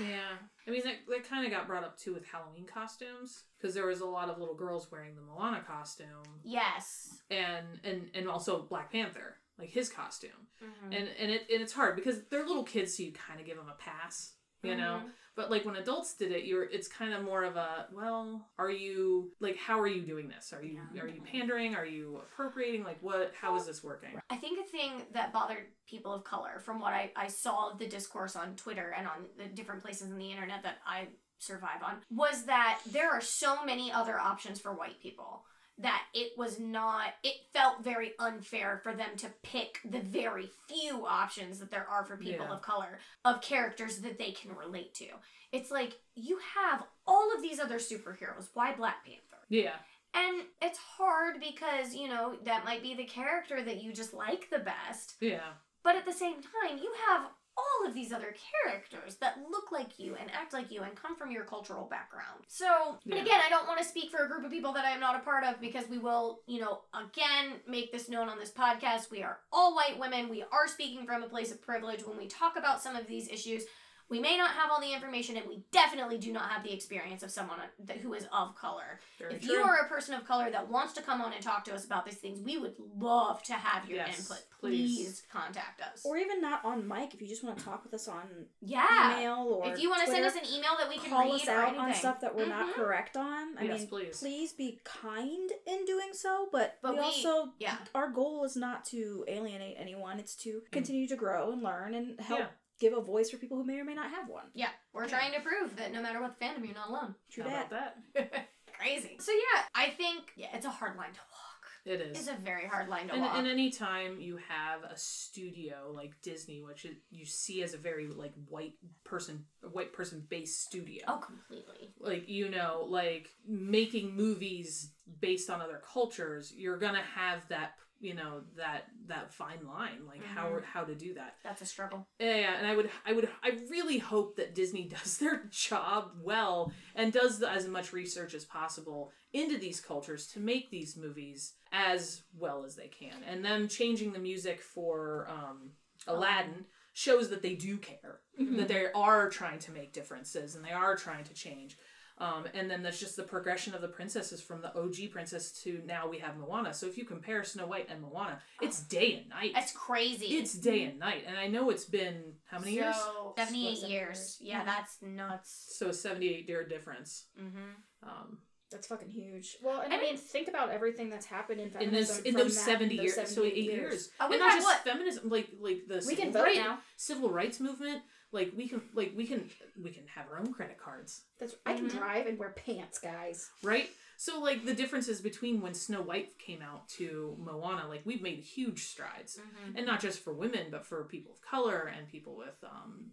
Yeah. 0.00 0.36
I 0.66 0.70
mean, 0.70 0.82
that, 0.84 0.94
that 1.08 1.28
kind 1.28 1.44
of 1.44 1.50
got 1.50 1.66
brought 1.66 1.82
up 1.82 1.98
too 1.98 2.14
with 2.14 2.24
Halloween 2.24 2.66
costumes 2.72 3.42
because 3.58 3.74
there 3.74 3.86
was 3.86 4.00
a 4.00 4.06
lot 4.06 4.28
of 4.28 4.38
little 4.38 4.54
girls 4.54 4.92
wearing 4.92 5.16
the 5.16 5.22
Moana 5.22 5.60
costume 5.66 6.22
yes. 6.44 7.16
and, 7.28 7.66
and, 7.82 8.10
and 8.14 8.28
also 8.28 8.62
Black 8.62 8.92
Panther, 8.92 9.38
like 9.58 9.70
his 9.70 9.88
costume. 9.88 10.30
Mhm. 10.62 10.96
and 10.96 11.08
and 11.20 11.30
it 11.32 11.46
and 11.52 11.60
it's 11.60 11.72
hard 11.72 11.96
because 11.96 12.22
they're 12.30 12.46
little 12.46 12.62
kids, 12.62 12.96
so 12.96 13.02
you 13.02 13.12
kind 13.12 13.40
of 13.40 13.46
give 13.46 13.56
them 13.56 13.68
a 13.68 13.82
pass, 13.82 14.34
you 14.62 14.76
know. 14.76 15.00
But 15.38 15.52
like 15.52 15.64
when 15.64 15.76
adults 15.76 16.14
did 16.14 16.32
it, 16.32 16.46
you're 16.46 16.64
it's 16.64 16.88
kind 16.88 17.14
of 17.14 17.22
more 17.22 17.44
of 17.44 17.54
a 17.54 17.86
well, 17.92 18.44
are 18.58 18.72
you 18.72 19.30
like 19.38 19.56
how 19.56 19.78
are 19.78 19.86
you 19.86 20.02
doing 20.02 20.26
this? 20.28 20.52
Are 20.52 20.64
you 20.64 20.80
Yeah. 20.92 21.02
are 21.02 21.06
you 21.06 21.22
pandering? 21.22 21.76
Are 21.76 21.86
you 21.86 22.16
appropriating? 22.16 22.82
Like 22.82 22.98
what? 23.02 23.32
How 23.40 23.54
is 23.54 23.64
this 23.64 23.84
working? 23.84 24.20
I 24.30 24.36
think 24.36 24.58
a 24.58 24.68
thing 24.68 25.06
that 25.12 25.32
bothered 25.32 25.66
people 25.86 26.12
of 26.12 26.24
color, 26.24 26.58
from 26.58 26.80
what 26.80 26.92
I, 26.92 27.12
I 27.14 27.28
saw 27.28 27.70
of 27.70 27.78
the 27.78 27.86
discourse 27.86 28.34
on 28.34 28.56
Twitter 28.56 28.92
and 28.98 29.06
on 29.06 29.26
the 29.38 29.44
different 29.44 29.80
places 29.80 30.10
in 30.10 30.18
the 30.18 30.28
internet 30.28 30.64
that 30.64 30.78
I 30.84 31.06
survive 31.38 31.84
on, 31.84 31.98
was 32.10 32.46
that 32.46 32.80
there 32.90 33.12
are 33.12 33.20
so 33.20 33.64
many 33.64 33.92
other 33.92 34.18
options 34.18 34.58
for 34.58 34.72
white 34.74 35.00
people 35.00 35.44
that 35.80 36.02
it 36.12 36.32
was 36.36 36.58
not, 36.58 37.14
it 37.22 37.34
felt 37.52 37.84
very 37.84 38.12
unfair 38.18 38.80
for 38.82 38.92
them 38.94 39.10
to 39.16 39.28
pick 39.42 39.78
the 39.88 40.00
very 40.00 40.50
few 40.68 41.06
options 41.06 41.58
that 41.60 41.70
there 41.70 41.86
are 41.88 42.04
for 42.04 42.16
people 42.16 42.46
Yeah. 42.46 42.52
of 42.54 42.62
color 42.62 42.98
of 43.24 43.40
characters 43.40 43.98
that 44.00 44.18
they 44.18 44.32
can 44.32 44.54
relate 44.56 44.92
to. 44.94 45.06
It's 45.52 45.70
like, 45.70 45.98
you 46.14 46.38
have 46.56 46.84
all 47.06 47.32
of 47.34 47.42
these 47.42 47.60
other 47.60 47.78
superheroes. 47.78 48.48
Why 48.54 48.74
Black 48.74 49.04
Panther? 49.04 49.22
Yeah, 49.48 49.76
And 50.14 50.42
it's 50.60 50.78
hard 50.78 51.40
because, 51.40 51.94
you 51.94 52.08
know, 52.08 52.36
that 52.44 52.64
might 52.64 52.82
be 52.82 52.94
the 52.94 53.04
character 53.04 53.62
that 53.62 53.82
you 53.82 53.92
just 53.92 54.12
like 54.12 54.50
the 54.50 54.58
best. 54.58 55.14
yeah, 55.20 55.52
But 55.84 55.96
at 55.96 56.04
the 56.04 56.12
same 56.12 56.34
time, 56.42 56.78
you 56.82 56.92
have 57.08 57.22
all 57.58 57.88
of 57.88 57.94
these 57.94 58.12
other 58.12 58.34
characters 58.64 59.16
that 59.16 59.38
look 59.50 59.72
like 59.72 59.98
you 59.98 60.16
and 60.20 60.30
act 60.30 60.52
like 60.52 60.70
you 60.70 60.82
and 60.82 60.94
come 60.94 61.16
from 61.16 61.30
your 61.30 61.44
cultural 61.44 61.86
background. 61.90 62.44
So, 62.46 62.98
and 63.04 63.14
again, 63.20 63.40
I 63.44 63.48
don't 63.48 63.66
want 63.66 63.78
to 63.80 63.84
speak 63.84 64.10
for 64.10 64.24
a 64.24 64.28
group 64.28 64.44
of 64.44 64.50
people 64.50 64.72
that 64.74 64.84
I 64.84 64.90
am 64.90 65.00
not 65.00 65.16
a 65.16 65.20
part 65.20 65.44
of 65.44 65.60
because 65.60 65.88
we 65.88 65.98
will, 65.98 66.40
you 66.46 66.60
know, 66.60 66.80
again, 66.94 67.54
make 67.66 67.92
this 67.92 68.08
known 68.08 68.28
on 68.28 68.38
this 68.38 68.50
podcast. 68.50 69.10
We 69.10 69.22
are 69.22 69.38
all 69.52 69.74
white 69.74 69.98
women. 69.98 70.28
We 70.28 70.44
are 70.52 70.68
speaking 70.68 71.04
from 71.06 71.22
a 71.22 71.28
place 71.28 71.50
of 71.50 71.60
privilege 71.60 72.06
when 72.06 72.16
we 72.16 72.26
talk 72.26 72.56
about 72.56 72.82
some 72.82 72.96
of 72.96 73.06
these 73.06 73.28
issues. 73.28 73.64
We 74.10 74.20
may 74.20 74.38
not 74.38 74.50
have 74.52 74.70
all 74.70 74.80
the 74.80 74.92
information, 74.92 75.36
and 75.36 75.46
we 75.46 75.62
definitely 75.70 76.16
do 76.16 76.32
not 76.32 76.50
have 76.50 76.62
the 76.64 76.72
experience 76.72 77.22
of 77.22 77.30
someone 77.30 77.58
who 78.02 78.14
is 78.14 78.26
of 78.32 78.54
color. 78.54 79.00
very 79.18 79.34
if 79.34 79.42
true. 79.42 79.54
you 79.56 79.60
are 79.62 79.76
a 79.84 79.88
person 79.88 80.14
of 80.14 80.24
color 80.26 80.50
that 80.50 80.68
wants 80.70 80.94
to 80.94 81.02
come 81.02 81.20
on 81.20 81.32
and 81.34 81.42
talk 81.42 81.64
to 81.66 81.74
us 81.74 81.84
about 81.84 82.06
these 82.06 82.16
things, 82.16 82.40
we 82.40 82.56
would 82.56 82.74
love 82.98 83.42
to 83.42 83.52
have 83.52 83.86
your 83.88 83.98
Yes, 83.98 84.20
input. 84.20 84.42
please. 84.60 84.96
Please. 84.96 85.22
contact 85.30 85.82
us. 85.82 86.02
Or 86.06 86.16
even 86.16 86.40
not 86.40 86.64
on 86.64 86.88
mic 86.88 87.12
if 87.12 87.20
you 87.20 87.28
just 87.28 87.44
want 87.44 87.58
to 87.58 87.64
talk 87.64 87.84
with 87.84 87.92
us 87.92 88.08
on 88.08 88.46
yeah. 88.62 89.18
email 89.18 89.40
or 89.62 89.68
If 89.72 89.78
you 89.80 89.90
want 89.90 90.02
to 90.06 90.10
send 90.10 90.24
us 90.24 90.34
an 90.36 90.46
email 90.46 90.70
that 90.78 90.88
we 90.88 90.96
can 90.98 91.10
call 91.10 91.24
read 91.24 91.42
us 91.42 91.48
out 91.48 91.68
anything. 91.68 91.80
on 91.80 91.94
stuff 91.94 92.20
that 92.20 92.34
we're 92.34 92.46
not 92.46 92.68
Mhm. 92.70 92.74
correct 92.74 93.16
on. 93.16 93.58
I 93.58 93.64
Yes, 93.64 93.80
mean, 93.80 93.88
please. 94.20 94.52
be 94.54 94.80
kind 94.84 95.52
in 95.66 95.84
doing 95.84 96.12
so, 96.14 96.48
but, 96.50 96.78
But 96.80 96.92
we, 96.94 96.98
we- 97.00 97.04
also 97.04 97.52
yeah. 97.58 97.76
our 97.94 98.08
goal 98.08 98.44
is 98.44 98.56
not 98.56 98.84
to 98.86 99.24
alienate 99.28 99.76
anyone. 99.78 100.18
It's 100.18 100.34
to 100.36 100.62
continue 100.72 101.06
to 101.08 101.16
grow 101.16 101.52
and 101.52 101.62
learn 101.62 101.94
and 101.94 102.18
help 102.20 102.40
Yeah. 102.40 102.46
Give 102.78 102.92
a 102.92 103.00
voice 103.00 103.30
for 103.30 103.36
people 103.36 103.56
who 103.56 103.64
may 103.64 103.78
or 103.78 103.84
may 103.84 103.94
not 103.94 104.10
have 104.10 104.28
one. 104.28 104.44
Yeah, 104.54 104.70
we're 104.92 105.04
Yeah. 105.04 105.10
trying 105.18 105.32
to 105.34 105.40
prove 105.40 105.76
that 105.76 105.92
no 105.92 106.00
matter 106.02 106.20
what 106.20 106.38
the 106.38 106.44
fandom, 106.44 106.64
you're 106.64 106.74
not 106.74 106.88
alone. 106.88 107.14
True 107.30 107.44
How 107.44 107.50
that. 107.50 107.66
about 107.66 107.94
that? 108.14 108.48
Crazy. 108.78 109.16
So 109.20 109.32
yeah, 109.32 109.62
I 109.74 109.90
think 109.90 110.32
yeah, 110.36 110.48
it's 110.52 110.66
a 110.66 110.70
hard 110.70 110.96
line 110.96 111.12
to 111.12 111.20
walk. 111.20 111.44
It 111.84 112.00
It's 112.02 112.28
a 112.28 112.34
very 112.44 112.66
hard 112.66 112.88
line 112.88 113.06
to 113.08 113.14
And, 113.14 113.22
walk. 113.22 113.36
and 113.38 113.46
any 113.46 113.70
time 113.70 114.20
you 114.20 114.38
have 114.48 114.82
a 114.84 114.96
studio 114.96 115.90
like 115.94 116.12
Disney, 116.22 116.62
which 116.62 116.84
it, 116.84 116.98
you 117.10 117.24
see 117.24 117.62
as 117.62 117.72
a 117.72 117.78
very 117.78 118.06
like 118.08 118.34
white 118.48 118.74
person, 119.04 119.46
white 119.72 119.92
person 119.92 120.24
based 120.28 120.62
studio, 120.64 121.04
oh, 121.08 121.18
completely. 121.18 121.94
like 121.98 122.28
you 122.28 122.50
know 122.50 122.84
like 122.88 123.30
making 123.46 124.14
movies 124.14 124.92
based 125.20 125.48
on 125.48 125.60
other 125.62 125.80
cultures 125.92 126.52
you're 126.54 126.76
gonna 126.78 127.02
have 127.14 127.48
that 127.48 127.72
you 128.00 128.14
know 128.14 128.42
that 128.56 128.84
that 129.06 129.32
fine 129.32 129.66
line 129.66 130.06
like 130.06 130.22
how 130.24 130.46
Mhm. 130.48 130.64
how 130.64 130.84
to 130.84 130.94
do 130.94 131.14
that 131.14 131.34
That's 131.42 131.62
a 131.62 131.66
struggle. 131.66 132.06
yeah, 132.20 132.36
yeah 132.36 132.54
and 132.58 132.66
i 132.66 132.74
would 132.76 132.90
i 133.04 133.12
would 133.12 133.28
i 133.42 133.50
really 133.70 133.98
hope 133.98 134.36
that 134.36 134.54
disney 134.54 134.84
does 134.96 135.18
their 135.18 135.44
job 135.50 136.12
well 136.22 136.72
and 136.94 137.12
does 137.12 137.38
the, 137.38 137.50
as 137.50 137.66
much 137.66 137.92
research 137.92 138.34
as 138.34 138.44
possible 138.44 139.10
into 139.32 139.58
these 139.58 139.80
cultures 139.80 140.26
to 140.28 140.38
make 140.40 140.70
these 140.70 140.96
movies 140.96 141.54
as 141.72 142.22
well 142.36 142.64
as 142.64 142.76
they 142.76 142.88
can 142.88 143.22
and 143.26 143.44
them 143.44 143.68
changing 143.68 144.12
the 144.12 144.18
music 144.18 144.60
for 144.60 145.26
um 145.28 145.70
aladdin 146.06 146.64
shows 146.92 147.30
that 147.30 147.42
they 147.42 147.54
do 147.54 147.76
care 147.78 148.20
that 148.38 148.68
they 148.68 148.86
are 148.94 149.28
trying 149.28 149.58
to 149.60 149.70
make 149.72 149.92
differences 149.92 150.54
and 150.54 150.64
they 150.64 150.72
are 150.72 150.96
trying 150.96 151.22
to 151.24 151.34
change. 151.34 151.76
Um, 152.20 152.46
and 152.52 152.68
then 152.70 152.82
that's 152.82 152.98
just 152.98 153.14
the 153.16 153.22
progression 153.22 153.74
of 153.74 153.80
the 153.80 153.88
princesses 153.88 154.40
from 154.42 154.60
the 154.60 154.76
OG 154.76 155.10
princess 155.12 155.52
to 155.62 155.80
now 155.86 156.08
we 156.08 156.18
have 156.18 156.36
Moana. 156.36 156.74
So 156.74 156.86
if 156.86 156.98
you 156.98 157.04
compare 157.04 157.44
Snow 157.44 157.66
White 157.66 157.88
and 157.88 158.00
Moana, 158.02 158.40
it's 158.60 158.80
day 158.82 159.18
and 159.20 159.28
night. 159.28 159.52
It's 159.54 159.72
crazy. 159.72 160.26
It's 160.26 160.54
day 160.54 160.82
and 160.84 160.98
night. 160.98 161.24
And 161.28 161.38
I 161.38 161.46
know 161.46 161.70
it's 161.70 161.84
been 161.84 162.32
how 162.46 162.58
many 162.58 162.72
years? 162.72 162.96
78 163.36 163.78
years. 163.78 163.84
years. 163.90 164.38
Yeah, 164.40 164.62
Mhm. 164.62 164.66
that's 164.66 164.98
nuts. 165.02 165.76
So 165.78 165.92
78 165.92 166.48
year 166.48 166.66
difference. 166.66 167.26
Mm-hmm. 167.40 168.08
Um, 168.08 168.38
That's 168.70 168.86
fucking 168.86 169.08
huge. 169.08 169.56
Well, 169.62 169.80
and 169.80 169.94
I 169.94 169.96
I 169.96 170.00
mean, 170.02 170.16
think 170.18 170.46
about 170.48 170.68
everything 170.70 171.08
that's 171.08 171.24
happened 171.24 171.58
in 171.58 171.68
in 171.68 171.72
feminism 171.72 172.16
this 172.16 172.24
in 172.26 172.34
those 172.34 172.54
that- 172.54 172.64
70 172.66 172.96
those 172.98 173.16
years, 173.16 173.34
so 173.34 173.42
eight 173.44 173.56
years. 173.56 174.10
Oh, 174.20 174.24
and 174.24 174.30
we've 174.32 174.40
not 174.40 174.50
had 174.50 174.56
just 174.58 174.66
what? 174.66 174.84
feminism, 174.84 175.28
like 175.30 175.48
like 175.58 175.86
the 175.88 176.04
We 176.06 176.14
can 176.14 176.26
civil 176.26 176.32
vote 176.32 176.42
right- 176.44 176.56
now. 176.56 176.82
civil 176.96 177.30
rights 177.30 177.60
movement. 177.60 178.02
Like 178.30 178.52
we 178.56 178.68
can 178.68 178.82
like 178.94 179.12
we 179.16 179.26
can 179.26 179.48
we 179.82 179.90
can 179.90 180.04
have 180.14 180.26
our 180.30 180.38
own 180.38 180.52
credit 180.52 180.78
cards. 180.78 181.22
That's 181.40 181.54
I 181.64 181.74
can 181.74 181.86
Mhm. 181.88 181.92
drive 181.98 182.26
and 182.26 182.38
wear 182.38 182.50
pants, 182.50 182.98
guys. 182.98 183.50
right? 183.62 183.88
So 184.18 184.40
like 184.40 184.64
the 184.66 184.74
differences 184.74 185.20
between 185.20 185.60
when 185.62 185.72
Snow 185.74 186.02
White 186.02 186.38
came 186.38 186.60
out 186.60 186.88
to 186.90 187.36
Moana, 187.38 187.88
like 187.88 188.02
we've 188.04 188.20
made 188.20 188.40
huge 188.40 188.84
strides, 188.84 189.38
Mm-hmm. 189.38 189.76
and 189.78 189.86
not 189.86 190.00
just 190.00 190.18
for 190.22 190.32
women, 190.34 190.66
but 190.70 190.84
for 190.84 191.04
people 191.04 191.32
of 191.32 191.40
color 191.40 191.90
and 191.96 192.06
people 192.08 192.36
with 192.36 192.56
um, 192.64 193.10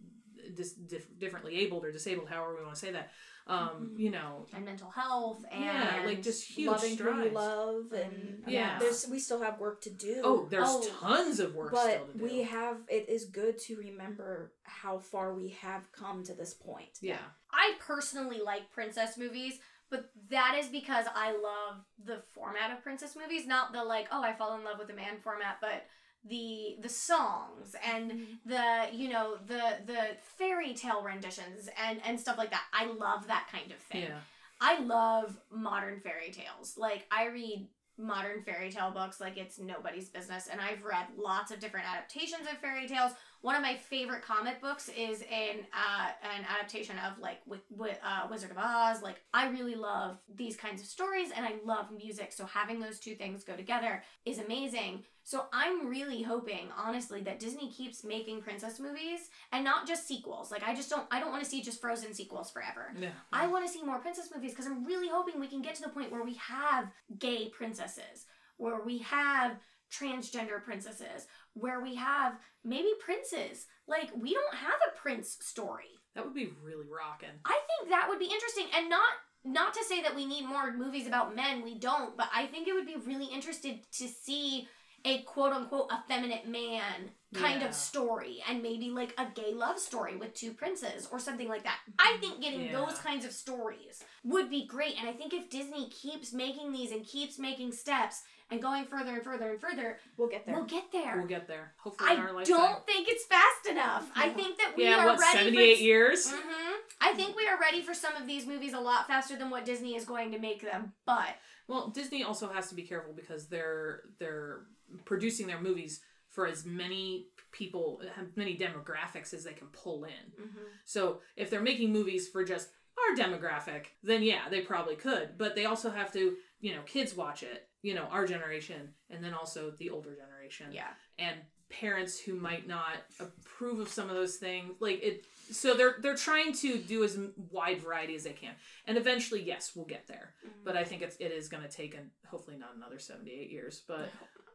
dis- 0.53 0.73
dif- 0.73 1.17
differently 1.17 1.55
abled 1.59 1.85
or 1.85 1.91
disabled, 1.91 2.27
however 2.27 2.55
we 2.57 2.63
want 2.63 2.75
to 2.75 2.81
say 2.81 2.91
that. 2.91 3.11
Um, 3.47 3.91
Mhm. 3.93 3.99
you 3.99 4.09
know, 4.09 4.47
and 4.53 4.65
mental 4.65 4.89
health 4.89 5.45
and 5.51 5.61
yeah, 5.63 6.03
like 6.03 6.23
just 6.23 6.43
huge 6.43 6.67
loving 6.67 6.97
who 6.97 7.03
you 7.03 7.11
strides. 7.11 7.33
love, 7.35 7.91
and 7.93 8.43
I 8.43 8.47
mean, 8.47 8.53
Yeah. 8.55 8.79
there's 8.79 9.07
we 9.07 9.19
still 9.19 9.39
have 9.41 9.59
work 9.59 9.81
to 9.81 9.91
do. 9.91 10.21
Oh, 10.23 10.47
there's 10.49 10.67
Oh, 10.67 10.81
tons 10.99 11.39
of 11.39 11.53
work 11.53 11.71
but 11.71 11.91
still 11.91 12.07
to 12.07 12.17
do. 12.17 12.23
we 12.23 12.41
have. 12.41 12.77
It 12.87 13.07
is 13.07 13.25
good 13.25 13.59
to 13.59 13.77
remember 13.77 14.53
how 14.63 14.97
far 14.97 15.35
we 15.35 15.49
have 15.49 15.91
come 15.91 16.23
to 16.23 16.33
this 16.33 16.55
point. 16.55 16.97
yeah, 17.01 17.21
I 17.51 17.75
personally 17.79 18.39
like 18.41 18.71
princess 18.71 19.15
movies, 19.15 19.59
but 19.91 20.09
that 20.29 20.55
is 20.57 20.67
because 20.69 21.05
I 21.13 21.31
love 21.33 21.85
the 22.03 22.23
format 22.33 22.71
of 22.71 22.81
princess 22.81 23.15
movies, 23.15 23.45
not 23.45 23.73
the 23.73 23.83
like, 23.83 24.07
oh, 24.11 24.23
I 24.23 24.33
fall 24.33 24.55
in 24.57 24.63
love 24.63 24.79
with 24.79 24.89
a 24.89 24.93
man 24.95 25.19
format, 25.21 25.57
but 25.61 25.85
the 26.27 26.77
the 26.81 26.89
songs 26.89 27.75
and 27.85 28.11
mm-hmm. 28.11 28.23
the 28.45 28.95
you 28.95 29.09
know 29.09 29.35
the 29.47 29.77
the 29.85 30.17
fairy 30.37 30.73
tale 30.73 31.03
renditions 31.03 31.69
and 31.87 31.99
and 32.05 32.19
stuff 32.19 32.37
like 32.37 32.51
that. 32.51 32.63
I 32.73 32.85
love 32.85 33.27
that 33.27 33.47
kind 33.51 33.71
of 33.71 33.77
thing. 33.77 34.03
yeah. 34.03 34.19
I 34.61 34.79
love 34.79 35.37
modern 35.51 35.99
fairy 35.99 36.31
tales. 36.31 36.75
Like 36.77 37.05
I 37.11 37.27
read 37.27 37.67
modern 37.97 38.43
fairy 38.43 38.71
tale 38.71 38.91
books 38.91 39.21
like 39.21 39.37
it's 39.37 39.57
nobody's 39.59 40.09
business 40.09 40.47
and 40.51 40.59
I've 40.59 40.83
read 40.83 41.05
lots 41.17 41.51
of 41.51 41.59
different 41.59 41.87
adaptations 41.89 42.47
of 42.51 42.57
fairy 42.57 42.87
tales. 42.87 43.11
One 43.45 43.55
of 43.55 43.61
my 43.61 43.75
favorite 43.75 44.23
comic 44.23 44.59
books 44.59 44.89
is 44.89 45.21
an 45.21 45.67
uh, 45.71 46.07
an 46.35 46.43
adaptation 46.49 46.95
of 46.97 47.19
like 47.19 47.41
with, 47.45 47.61
with 47.69 47.95
uh, 48.03 48.25
Wizard 48.27 48.49
of 48.49 48.57
Oz. 48.57 49.03
Like 49.03 49.21
I 49.35 49.49
really 49.49 49.75
love 49.75 50.17
these 50.35 50.55
kinds 50.55 50.81
of 50.81 50.87
stories 50.87 51.29
and 51.29 51.45
I 51.45 51.53
love 51.63 51.91
music. 51.95 52.33
So 52.33 52.47
having 52.47 52.79
those 52.79 52.99
two 52.99 53.13
things 53.13 53.43
go 53.43 53.55
together 53.55 54.01
is 54.25 54.39
amazing. 54.39 55.03
So 55.21 55.45
I'm 55.53 55.87
really 55.87 56.23
hoping, 56.23 56.69
honestly, 56.75 57.21
that 57.21 57.39
Disney 57.39 57.69
keeps 57.69 58.03
making 58.03 58.41
princess 58.41 58.79
movies 58.79 59.29
and 59.51 59.63
not 59.63 59.85
just 59.85 60.07
sequels. 60.07 60.49
Like 60.49 60.63
I 60.63 60.73
just 60.73 60.89
don't 60.89 61.05
I 61.11 61.19
don't 61.19 61.29
want 61.29 61.43
to 61.43 61.49
see 61.49 61.61
just 61.61 61.79
Frozen 61.79 62.15
sequels 62.15 62.49
forever. 62.49 62.93
Yeah. 62.99 63.09
I 63.31 63.45
want 63.45 63.63
to 63.63 63.71
see 63.71 63.83
more 63.83 63.99
princess 63.99 64.31
movies 64.33 64.53
because 64.53 64.65
I'm 64.65 64.83
really 64.85 65.07
hoping 65.07 65.39
we 65.39 65.45
can 65.45 65.61
get 65.61 65.75
to 65.75 65.83
the 65.83 65.89
point 65.89 66.11
where 66.11 66.23
we 66.23 66.33
have 66.37 66.89
gay 67.19 67.49
princesses, 67.49 68.25
where 68.57 68.81
we 68.83 68.97
have 68.99 69.57
transgender 69.91 70.63
princesses, 70.63 71.27
where 71.55 71.81
we 71.81 71.95
have 71.95 72.33
maybe 72.63 72.89
princes. 73.03 73.65
Like, 73.87 74.11
we 74.15 74.33
don't 74.33 74.55
have 74.55 74.79
a 74.87 74.97
prince 74.97 75.37
story. 75.41 75.89
That 76.13 76.25
would 76.25 76.33
be 76.35 76.51
really 76.63 76.85
rocking. 76.87 77.29
I 77.45 77.59
think 77.79 77.89
that 77.89 78.07
would 78.09 78.19
be 78.19 78.25
interesting 78.25 78.67
and 78.77 78.89
not 78.89 79.09
not 79.47 79.75
to 79.75 79.83
say 79.83 80.01
that 80.01 80.15
we 80.15 80.25
need 80.25 80.43
more 80.47 80.73
movies 80.73 81.05
about 81.05 81.35
men, 81.35 81.61
we 81.63 81.77
don't, 81.77 82.17
but 82.17 82.27
I 82.33 82.47
think 82.47 82.67
it 82.67 82.73
would 82.73 82.87
be 82.87 82.95
really 83.05 83.27
interested 83.27 83.79
to 83.91 84.07
see 84.07 84.67
a 85.05 85.21
quote 85.21 85.53
unquote 85.53 85.91
effeminate 85.93 86.47
man 86.47 87.11
kind 87.35 87.61
Yeah. 87.61 87.67
of 87.67 87.75
story 87.75 88.41
and 88.49 88.63
maybe 88.63 88.89
like 88.89 89.13
a 89.19 89.27
gay 89.35 89.53
love 89.53 89.77
story 89.77 90.15
with 90.15 90.33
two 90.33 90.51
princes 90.53 91.07
or 91.11 91.19
something 91.19 91.47
like 91.47 91.63
that. 91.63 91.77
I 91.99 92.17
think 92.19 92.41
getting 92.41 92.63
Yeah. 92.63 92.71
those 92.85 92.97
kinds 92.97 93.23
of 93.23 93.31
stories 93.33 94.03
would 94.23 94.49
be 94.49 94.65
great 94.65 94.97
and 94.97 95.07
I 95.07 95.13
think 95.13 95.31
if 95.31 95.47
Disney 95.51 95.91
keeps 95.91 96.33
making 96.33 96.71
these 96.71 96.91
and 96.91 97.05
keeps 97.05 97.37
making 97.37 97.71
steps 97.73 98.23
and 98.51 98.61
going 98.61 98.85
further 98.85 99.15
and 99.15 99.23
further 99.23 99.51
and 99.51 99.59
further, 99.59 99.97
We'll 100.17 100.29
get 100.29 100.45
there. 100.45 100.55
we'll 100.55 100.65
get 100.65 100.91
there. 100.91 101.17
We'll 101.17 101.27
get 101.27 101.47
there. 101.47 101.73
Hopefully 101.77 102.13
in 102.13 102.19
our 102.19 102.33
lifetime. 102.33 102.55
I 102.55 102.57
don't 102.59 102.85
think 102.85 103.07
it's 103.09 103.25
fast 103.25 103.67
enough. 103.69 104.09
I 104.15 104.29
think 104.29 104.57
that 104.57 104.73
we 104.77 104.83
yeah, 104.85 104.99
are 104.99 105.05
what, 105.07 105.19
ready 105.19 105.37
78 105.37 105.77
for 105.77 105.83
years? 105.83 106.31
hmm 106.31 106.73
I 107.01 107.13
think 107.13 107.35
we 107.35 107.47
are 107.47 107.59
ready 107.59 107.81
for 107.81 107.93
some 107.93 108.15
of 108.15 108.25
these 108.27 108.45
movies 108.47 108.73
a 108.73 108.79
lot 108.79 109.07
faster 109.07 109.35
than 109.35 109.49
what 109.49 109.65
Disney 109.65 109.95
is 109.95 110.05
going 110.05 110.31
to 110.31 110.39
make 110.39 110.61
them. 110.61 110.93
But 111.05 111.35
Well, 111.67 111.89
Disney 111.89 112.23
also 112.23 112.47
has 112.49 112.69
to 112.69 112.75
be 112.75 112.83
careful 112.83 113.13
because 113.13 113.47
they're 113.47 114.01
they're 114.19 114.61
producing 115.03 115.47
their 115.47 115.59
movies 115.61 116.01
for 116.29 116.45
as 116.47 116.65
many 116.65 117.27
people, 117.51 118.01
have 118.15 118.35
many 118.35 118.57
demographics 118.57 119.33
as 119.33 119.43
they 119.43 119.53
can 119.53 119.67
pull 119.67 120.03
in. 120.03 120.49
So 120.83 121.21
if 121.35 121.49
they're 121.49 121.61
making 121.61 121.91
movies 121.93 122.27
for 122.27 122.43
just 122.43 122.69
our 122.97 123.15
demographic, 123.15 123.85
then 124.03 124.21
yeah, 124.23 124.49
they 124.49 124.61
probably 124.61 124.95
could. 124.95 125.37
But 125.37 125.55
they 125.55 125.65
also 125.65 125.89
have 125.91 126.11
to, 126.13 126.35
you 126.59 126.75
know, 126.75 126.81
kids 126.85 127.15
watch 127.15 127.43
it, 127.43 127.67
you 127.85 127.93
know, 127.93 128.07
our 128.11 128.25
generation, 128.25 128.81
and 129.11 129.23
then 129.23 129.33
also 129.33 129.71
the 129.81 129.89
older 129.95 130.13
generation. 130.15 130.67
yeah, 130.71 130.91
and 131.19 131.37
parents 131.69 132.19
who 132.19 132.35
might 132.35 132.67
not 132.67 132.97
approve 133.19 133.79
of 133.79 133.89
some 133.89 134.07
of 134.07 134.15
those 134.15 134.35
things 134.35 134.71
like 134.79 134.99
it 135.01 135.25
so 135.51 135.73
they're 135.73 135.95
they're 136.01 136.15
trying 136.15 136.53
to 136.53 136.77
do 136.77 137.03
as 137.03 137.17
wide 137.51 137.79
variety 137.81 138.15
as 138.15 138.23
they 138.23 138.33
can. 138.33 138.53
And 138.87 138.97
eventually 138.97 139.41
yes 139.41 139.71
we'll 139.75 139.85
get 139.85 140.05
there. 140.07 140.27
Mm. 140.45 140.63
But 140.63 140.77
i 140.77 140.83
think 140.83 141.01
it's 141.01 141.17
it 141.17 141.31
is 141.31 141.47
going 141.49 141.63
to 141.63 141.69
take 141.69 141.95
and 141.95 142.11
hopefully 142.27 142.57
not 142.57 142.75
another 142.75 142.99
78 142.99 143.49
years 143.49 143.81
but 143.87 144.09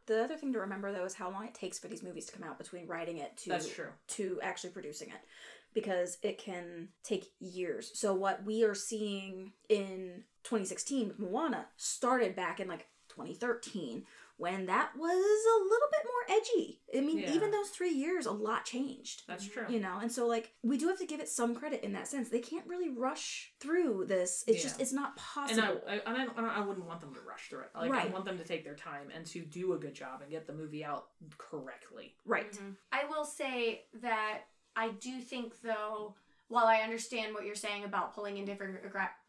The 0.07 0.23
other 0.23 0.37
thing 0.37 0.51
to 0.53 0.59
remember 0.59 0.91
though 0.91 1.05
is 1.05 1.13
how 1.13 1.29
long 1.29 1.45
it 1.45 1.53
takes 1.53 1.77
for 1.79 1.87
these 1.89 2.01
movies 2.03 2.25
to 2.27 2.33
come 2.37 2.47
out 2.47 2.57
between 2.57 2.87
writing 2.87 3.17
it 3.17 3.35
to 3.43 3.49
that's 3.49 3.69
true. 3.69 3.91
to 4.09 4.39
actually 4.41 4.71
producing 4.71 5.09
it. 5.09 5.21
Because 5.73 6.17
it 6.21 6.37
can 6.37 6.89
take 7.01 7.25
years. 7.39 7.91
So 7.93 8.13
what 8.13 8.43
we 8.43 8.63
are 8.65 8.75
seeing 8.75 9.53
in 9.69 10.23
2016 10.43 11.07
with 11.07 11.19
Moana 11.19 11.67
started 11.77 12.35
back 12.35 12.59
in 12.59 12.67
like 12.67 12.87
2013 13.15 14.05
when 14.37 14.65
that 14.65 14.91
was 14.97 15.01
a 15.11 15.63
little 15.63 15.87
bit 15.91 16.01
more 16.03 16.37
edgy. 16.37 16.79
I 16.97 17.01
mean, 17.01 17.19
Yeah. 17.19 17.33
even 17.35 17.51
those 17.51 17.69
3 17.69 17.89
years 17.91 18.25
a 18.25 18.31
lot 18.31 18.65
changed. 18.65 19.21
that's 19.27 19.45
true 19.47 19.65
You 19.69 19.79
know, 19.79 19.99
and 20.01 20.11
so 20.11 20.25
like 20.25 20.53
we 20.63 20.77
do 20.77 20.87
have 20.87 20.97
to 20.97 21.05
give 21.05 21.19
it 21.19 21.29
some 21.29 21.53
credit 21.53 21.83
in 21.83 21.93
that 21.93 22.07
sense. 22.07 22.29
They 22.29 22.39
can't 22.39 22.65
really 22.65 22.89
rush 22.89 23.53
through 23.59 24.05
this. 24.07 24.43
It's 24.47 24.63
just 24.63 24.81
it's 24.81 24.93
not 24.93 25.11
and 25.11 25.59
I, 25.61 25.65
possible. 25.65 25.81
I, 25.87 25.93
and 26.05 26.47
I, 26.47 26.55
I 26.57 26.59
wouldn't 26.61 26.87
want 26.87 27.01
them 27.01 27.13
to 27.13 27.21
rush 27.21 27.49
through 27.49 27.61
it. 27.61 27.69
Like 27.75 27.91
I 27.91 28.07
want 28.07 28.25
them 28.25 28.37
to 28.39 28.43
take 28.43 28.63
their 28.63 28.75
time 28.75 29.09
and 29.15 29.25
to 29.27 29.41
do 29.41 29.73
a 29.73 29.77
good 29.77 29.93
job 29.93 30.21
and 30.21 30.31
get 30.31 30.47
the 30.47 30.53
movie 30.53 30.83
out 30.83 31.09
correctly. 31.37 32.15
right. 32.25 32.51
Mm-hmm. 32.51 32.71
I 32.91 33.05
will 33.09 33.25
say 33.25 33.83
that 34.01 34.41
I 34.75 34.89
do 34.89 35.19
think 35.21 35.61
though. 35.61 36.15
While 36.51 36.65
I 36.65 36.79
understand 36.79 37.33
what 37.33 37.45
you're 37.45 37.55
saying 37.55 37.85
about 37.85 38.13
pulling 38.13 38.37
in 38.37 38.43
different 38.43 38.75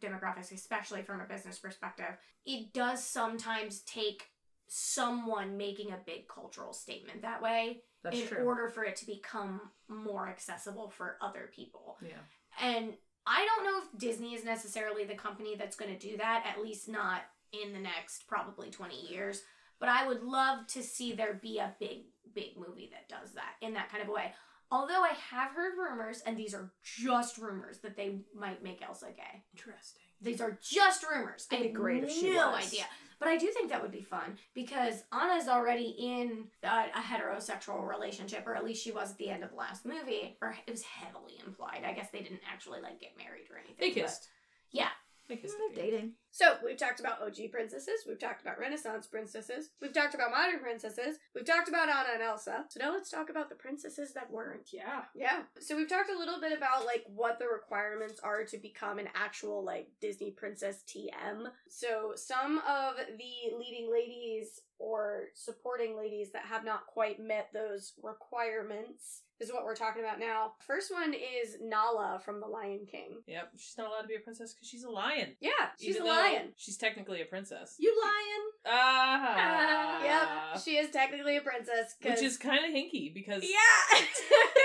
demographics, 0.03 0.51
especially 0.51 1.03
from 1.03 1.21
a 1.21 1.25
business 1.25 1.57
perspective, 1.57 2.17
it 2.45 2.73
does 2.73 3.05
sometimes 3.05 3.83
take 3.83 4.25
someone 4.67 5.57
making 5.57 5.93
a 5.93 6.01
big 6.05 6.27
cultural 6.27 6.73
statement 6.73 7.23
that 7.23 7.41
way 7.41 7.83
That's 8.03 8.19
in 8.19 8.27
true. 8.27 8.45
order 8.45 8.69
for 8.69 8.83
it 8.83 8.97
to 8.97 9.07
become 9.07 9.61
more 9.89 10.29
accessible 10.29 10.89
for 10.91 11.17
other 11.23 11.49
people. 11.55 11.97
yeah. 12.03 12.25
And 12.61 12.95
I 13.25 13.47
don't 13.47 13.65
know 13.65 13.79
if 13.79 14.01
Disney 14.01 14.35
is 14.35 14.45
necessarily 14.45 15.05
the 15.05 15.15
company 15.15 15.55
that's 15.55 15.77
going 15.77 15.97
to 15.97 16.09
do 16.11 16.17
that, 16.17 16.45
at 16.45 16.61
least 16.61 16.89
not 16.89 17.21
in 17.53 17.73
the 17.73 17.79
next 17.79 18.27
probably 18.27 18.69
20 18.71 19.01
years. 19.09 19.43
But 19.79 19.91
I 19.91 20.09
would 20.09 20.25
love 20.25 20.67
to 20.69 20.83
see 20.83 21.13
there 21.13 21.39
be 21.41 21.59
a 21.59 21.77
big, 21.79 22.07
big 22.35 22.57
movie 22.57 22.91
that 22.93 23.09
does 23.09 23.33
that 23.35 23.55
in 23.61 23.75
that 23.75 23.91
kind 23.91 24.03
of 24.03 24.09
a 24.09 24.13
way. 24.13 24.33
Although 24.73 25.03
I 25.03 25.13
have 25.31 25.53
heard 25.53 25.75
rumors, 25.77 26.23
and 26.25 26.35
these 26.35 26.55
are 26.55 26.73
just 26.83 27.37
rumors, 27.37 27.79
that 27.81 27.95
they 27.95 28.21
might 28.35 28.63
make 28.65 28.81
Elsa 28.81 29.09
gay. 29.15 29.45
Interesting. 29.55 30.01
These 30.23 30.41
are 30.41 30.59
just 30.63 31.05
rumors. 31.09 31.47
I 31.53 31.57
It'd 31.57 31.65
be 31.65 31.69
have 31.73 31.77
great 31.77 32.05
if 32.05 32.11
she 32.11 32.33
no 32.33 32.55
idea. 32.55 32.85
But 33.19 33.29
I 33.29 33.37
do 33.37 33.49
think 33.49 33.69
that 33.69 33.83
would 33.83 33.93
be 33.93 34.03
fun 34.03 34.39
because 34.55 35.05
Anna's 35.13 35.47
already 35.47 35.95
in 35.99 36.45
a, 36.65 36.87
a 36.97 37.01
heterosexual 37.01 37.87
relationship, 37.87 38.45
or 38.47 38.57
at 38.57 38.65
least 38.65 38.83
she 38.83 38.93
was 38.93 39.11
at 39.13 39.19
the 39.19 39.29
end 39.29 39.45
of 39.45 39.51
the 39.51 39.57
last 39.57 39.85
movie, 39.85 40.39
or 40.41 40.57
it 40.67 40.71
was 40.71 40.83
heavily 40.83 41.39
implied. 41.47 41.83
I 41.87 41.93
guess 41.93 42.09
they 42.11 42.23
didn't 42.23 42.41
actually 42.51 42.81
like 42.81 42.99
get 42.99 43.11
married 43.19 43.45
or 43.53 43.59
anything. 43.59 43.77
They 43.79 43.91
kissed. 43.91 44.29
Yeah. 44.71 44.89
They 45.29 45.37
kissed. 45.37 45.55
Mm, 45.55 45.75
they're 45.75 45.85
at 45.85 45.91
dating. 45.91 46.13
So, 46.35 46.57
we've 46.65 46.79
talked 46.79 46.99
about 46.99 47.21
OG 47.23 47.51
princesses, 47.53 48.05
we've 48.09 48.19
talked 48.19 48.41
about 48.41 48.59
Renaissance 48.59 49.07
princesses, 49.07 49.69
we've 49.83 49.93
talked 49.93 50.15
about 50.15 50.31
modern 50.31 50.61
princesses, 50.61 51.19
we've 51.35 51.45
talked 51.45 51.69
about 51.69 51.91
Anna 51.91 52.09
and 52.15 52.23
Elsa. 52.23 52.65
So 52.71 52.81
now 52.81 52.91
let's 52.93 53.11
talk 53.11 53.29
about 53.29 53.51
the 53.51 53.55
princesses 53.55 54.15
that 54.15 54.31
weren't. 54.31 54.71
Yeah. 54.73 55.03
Yeah. 55.15 55.43
So 55.61 55.77
we've 55.77 55.91
talked 55.91 56.11
a 56.11 56.19
little 56.19 56.41
bit 56.41 56.57
about 56.57 56.87
like 56.87 57.05
what 57.07 57.39
the 57.39 57.47
requirements 57.47 58.19
are 58.21 58.45
to 58.45 58.57
become 58.57 58.99
an 58.99 59.09
actual 59.15 59.63
like 59.63 59.89
Disney 60.01 60.31
princess 60.31 60.83
TM. 60.89 61.49
So 61.69 62.13
some 62.17 62.63
of 62.67 62.95
the 62.97 63.57
leading 63.59 63.93
ladies 63.93 64.63
or 64.79 65.25
supporting 65.35 65.97
ladies 65.97 66.33
that 66.33 66.47
have 66.47 66.65
not 66.65 66.87
quite 66.87 67.21
met 67.21 67.51
those 67.53 67.93
requirements 68.03 69.23
is 69.43 69.53
what 69.53 69.65
we're 69.65 69.75
talking 69.75 70.03
about 70.03 70.21
now. 70.21 70.53
First 70.67 70.93
one 70.93 71.15
is 71.15 71.57
Nala 71.61 72.21
from 72.25 72.41
The 72.41 72.47
Lion 72.47 72.87
King. 72.91 73.23
Yep. 73.27 73.51
She's 73.57 73.77
not 73.77 73.89
allowed 73.89 74.03
to 74.03 74.09
be 74.09 74.15
a 74.15 74.21
princess 74.21 74.53
because 74.53 74.69
she's 74.69 74.85
a 74.85 74.91
lion. 74.91 75.35
Yeah, 75.41 75.51
she's 75.79 75.97
Even 75.97 76.03
a 76.03 76.05
though 76.11 76.22
lion. 76.23 76.53
She's 76.57 76.77
technically 76.77 77.21
a 77.21 77.25
princess. 77.27 77.77
You 77.79 77.95
lion. 78.03 78.43
Ah. 78.67 80.05
yep, 80.53 80.63
she 80.63 80.77
is 80.77 80.91
technically 80.91 81.37
a 81.37 81.41
princess. 81.41 81.95
'cause- 82.01 82.13
Which 82.13 82.23
is 82.23 82.37
kind 82.37 82.65
of 82.65 82.71
hinky 82.71 83.13
because 83.13 83.43
yeah, 83.45 83.99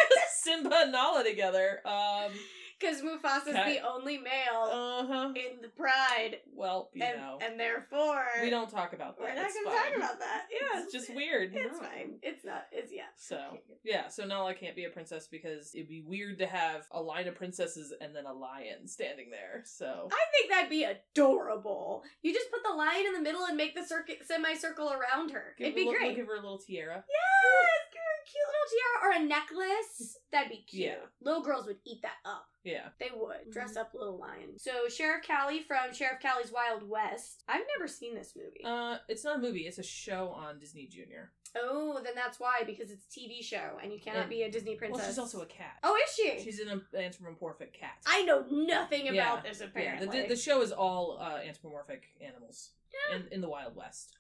Simba 0.43 0.81
and 0.83 0.91
Nala 0.91 1.23
together. 1.23 1.81
Um. 1.85 2.31
Because 2.79 3.01
Mufasa's 3.01 3.53
Cat- 3.53 3.67
the 3.67 3.79
only 3.87 4.17
male 4.17 4.69
Uh 4.71 5.05
huh. 5.05 5.33
in 5.35 5.61
the 5.61 5.69
Pride, 5.69 6.37
Well, 6.53 6.89
you 6.93 7.03
and 7.03 7.17
know, 7.19 7.39
and 7.41 7.59
therefore 7.59 8.23
we 8.41 8.49
don't 8.49 8.69
talk 8.69 8.93
about 8.93 9.17
that. 9.17 9.23
We're 9.23 9.35
not 9.35 9.51
going 9.53 9.65
to 9.65 9.71
talk 9.71 9.95
about 9.97 10.19
that. 10.19 10.47
Yeah, 10.51 10.81
It's 10.83 10.91
just 10.91 11.13
weird. 11.13 11.55
It's 11.55 11.73
No. 11.79 11.87
fine. 11.87 12.19
It's 12.21 12.43
not. 12.45 12.65
It's 12.71 12.91
yeah. 12.93 13.03
So 13.15 13.57
yeah, 13.83 14.07
so 14.09 14.25
Nala 14.25 14.53
can't 14.53 14.75
be 14.75 14.85
a 14.85 14.89
princess 14.89 15.27
because 15.27 15.73
it'd 15.75 15.87
be 15.89 16.01
weird 16.05 16.39
to 16.39 16.45
have 16.47 16.85
a 16.91 17.01
line 17.01 17.27
of 17.27 17.35
princesses 17.35 17.93
and 18.01 18.15
then 18.15 18.25
a 18.25 18.33
lion 18.33 18.87
standing 18.87 19.29
there. 19.29 19.63
So 19.65 20.09
I 20.11 20.23
think 20.31 20.51
that'd 20.51 20.69
be 20.69 20.83
adorable. 20.83 22.03
You 22.21 22.33
just 22.33 22.51
put 22.51 22.61
the 22.63 22.75
lion 22.75 23.05
in 23.07 23.13
the 23.13 23.21
middle 23.21 23.45
and 23.45 23.57
make 23.57 23.75
the 23.75 23.83
circuit 23.85 24.19
semicircle 24.27 24.91
around 24.91 25.31
her. 25.31 25.55
Give 25.57 25.67
It'd 25.67 25.77
her 25.77 25.81
a 25.81 25.83
be 25.83 25.85
little- 25.85 25.93
great. 25.99 26.15
Give 26.15 26.27
her 26.27 26.33
a 26.35 26.41
little 26.41 26.59
tiara. 26.59 27.03
Yes, 27.07 28.31
cute 28.31 28.43
little 28.47 28.69
tiara 28.71 29.19
or 29.19 29.23
a 29.23 29.25
necklace, 29.27 30.17
that'd 30.31 30.49
be 30.49 30.57
cute. 30.67 30.83
Yeah. 30.83 30.95
Little 31.21 31.41
girls 31.41 31.65
would 31.67 31.77
eat 31.85 32.01
that 32.01 32.17
up. 32.25 32.45
Yeah. 32.67 32.89
They 32.99 33.09
would 33.15 33.51
dress 33.51 33.73
Mhm. 33.73 33.77
up 33.81 33.93
little 33.93 34.17
lions. 34.17 34.61
So 34.63 34.87
Sheriff 34.89 35.25
Callie 35.25 35.63
from 35.63 35.93
Sheriff 35.93 36.19
Callie's 36.21 36.51
Wild 36.51 36.87
West. 36.87 37.43
I've 37.47 37.65
never 37.77 37.87
seen 37.87 38.13
this 38.15 38.35
movie. 38.35 38.63
Uh, 38.63 38.97
it's 39.07 39.23
not 39.23 39.37
a 39.37 39.39
movie. 39.39 39.67
It's 39.67 39.77
a 39.77 39.83
show 39.83 40.29
on 40.29 40.59
Disney 40.59 40.85
Junior. 40.87 41.31
oh, 41.55 41.99
then 42.03 42.13
that's 42.13 42.39
why 42.39 42.61
because 42.65 42.91
it's 42.91 43.05
a 43.05 43.09
TV 43.19 43.41
show 43.41 43.79
and 43.81 43.91
you 43.91 43.99
cannot 43.99 44.21
And- 44.23 44.29
be 44.29 44.43
a 44.43 44.51
Disney 44.51 44.75
princess. 44.75 44.99
Well, 44.99 45.07
she's 45.09 45.17
also 45.17 45.41
a 45.41 45.45
cat. 45.45 45.79
Oh, 45.81 45.95
is 45.95 46.13
she? 46.13 46.39
She's 46.43 46.59
an 46.59 46.85
anthropomorphic 46.93 47.73
cat. 47.73 47.97
I 48.05 48.23
know 48.23 48.41
nothing 48.51 49.05
Yeah. 49.07 49.13
about 49.13 49.43
this 49.43 49.61
yeah, 49.61 49.65
apparently. 49.67 50.21
the, 50.23 50.27
the 50.27 50.35
show 50.35 50.61
is 50.61 50.71
all 50.73 51.17
uh, 51.19 51.37
anthropomorphic 51.37 52.03
animals 52.21 52.71
in, 53.13 53.27
in 53.31 53.41
the 53.41 53.49
Wild 53.49 53.75
West. 53.75 54.15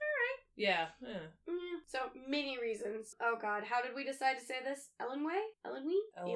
Yeah. 0.57 0.87
yeah. 1.01 1.29
Mm, 1.47 1.77
so 1.87 1.99
many 2.27 2.57
reasons. 2.59 3.15
Oh 3.21 3.35
God, 3.39 3.63
how 3.63 3.81
did 3.81 3.91
we 3.95 4.03
decide 4.03 4.39
to 4.39 4.43
say 4.45 4.55
this? 4.65 4.89
Ellen 4.99 5.23
Way? 5.25 5.39
Ellen 5.65 5.85
Wee? 5.85 6.03
El- 6.17 6.27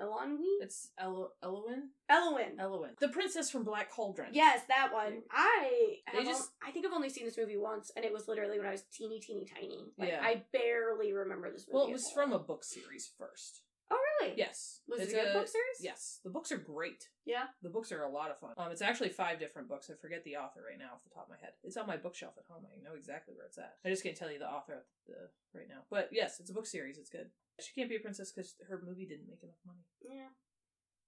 Elani? 0.00 0.56
It's 0.60 0.90
Elo- 0.98 1.30
Elowin? 1.42 1.90
Elowin. 2.10 2.58
Elowin. 2.60 2.90
The 3.00 3.08
princess 3.08 3.50
from 3.50 3.62
Black 3.64 3.90
Cauldron. 3.90 4.30
Yes, 4.32 4.62
that 4.68 4.92
one. 4.92 5.22
I 5.30 5.96
have 6.06 6.24
just- 6.24 6.50
I 6.60 6.72
think 6.72 6.84
I've 6.84 6.92
only 6.92 7.08
seen 7.08 7.24
this 7.24 7.38
movie 7.38 7.56
once, 7.56 7.90
and 7.96 8.04
it 8.04 8.12
was 8.12 8.26
literally 8.28 8.58
when 8.58 8.66
I 8.66 8.72
was 8.72 8.82
teeny, 8.92 9.20
teeny, 9.20 9.46
tiny. 9.46 9.92
Like, 9.96 10.08
Yeah. 10.10 10.20
I 10.22 10.44
barely 10.52 11.12
remember 11.12 11.50
this 11.50 11.66
movie. 11.68 11.76
Well, 11.76 11.86
it 11.86 11.92
was 11.92 12.10
from 12.12 12.32
a 12.32 12.38
book 12.40 12.64
series 12.64 13.12
first. 13.16 13.62
Oh, 13.92 13.98
really? 14.20 14.34
Yes. 14.36 14.80
Was 14.88 15.00
It's 15.00 15.12
it 15.12 15.16
a 15.16 15.22
good 15.22 15.32
book 15.34 15.48
series? 15.48 15.78
Yes. 15.80 16.20
The 16.24 16.30
books 16.30 16.50
are 16.50 16.58
great. 16.58 17.08
Yeah. 17.26 17.44
The 17.62 17.68
books 17.68 17.92
are 17.92 18.04
a 18.04 18.10
lot 18.10 18.30
of 18.30 18.38
fun. 18.38 18.54
Um, 18.56 18.72
it's 18.72 18.82
actually 18.82 19.10
five 19.10 19.38
different 19.38 19.68
books. 19.68 19.90
I 19.90 19.94
forget 20.00 20.24
the 20.24 20.36
author 20.36 20.64
right 20.68 20.78
now 20.78 20.94
off 20.94 21.04
the 21.04 21.14
top 21.14 21.24
of 21.24 21.30
my 21.30 21.36
head. 21.40 21.52
It's 21.62 21.76
on 21.76 21.86
my 21.86 21.96
bookshelf 21.96 22.34
at 22.38 22.44
home. 22.48 22.64
I 22.64 22.82
know 22.82 22.94
exactly 22.96 23.34
where 23.36 23.46
it's 23.46 23.58
at. 23.58 23.76
I 23.84 23.90
just 23.90 24.02
can't 24.02 24.16
tell 24.16 24.30
you 24.30 24.38
the 24.38 24.50
author 24.50 24.86
the, 25.06 25.28
right 25.54 25.68
now. 25.68 25.82
But 25.90 26.08
yes, 26.12 26.40
it's 26.40 26.50
a 26.50 26.54
book 26.54 26.66
series. 26.66 26.98
It's 26.98 27.10
good. 27.10 27.28
She 27.60 27.72
can't 27.74 27.90
be 27.90 27.96
a 27.96 28.00
princess 28.00 28.32
because 28.32 28.54
her 28.68 28.82
movie 28.84 29.06
didn't 29.06 29.28
make 29.28 29.42
enough 29.42 29.60
money. 29.66 29.84
Yeah. 30.00 30.32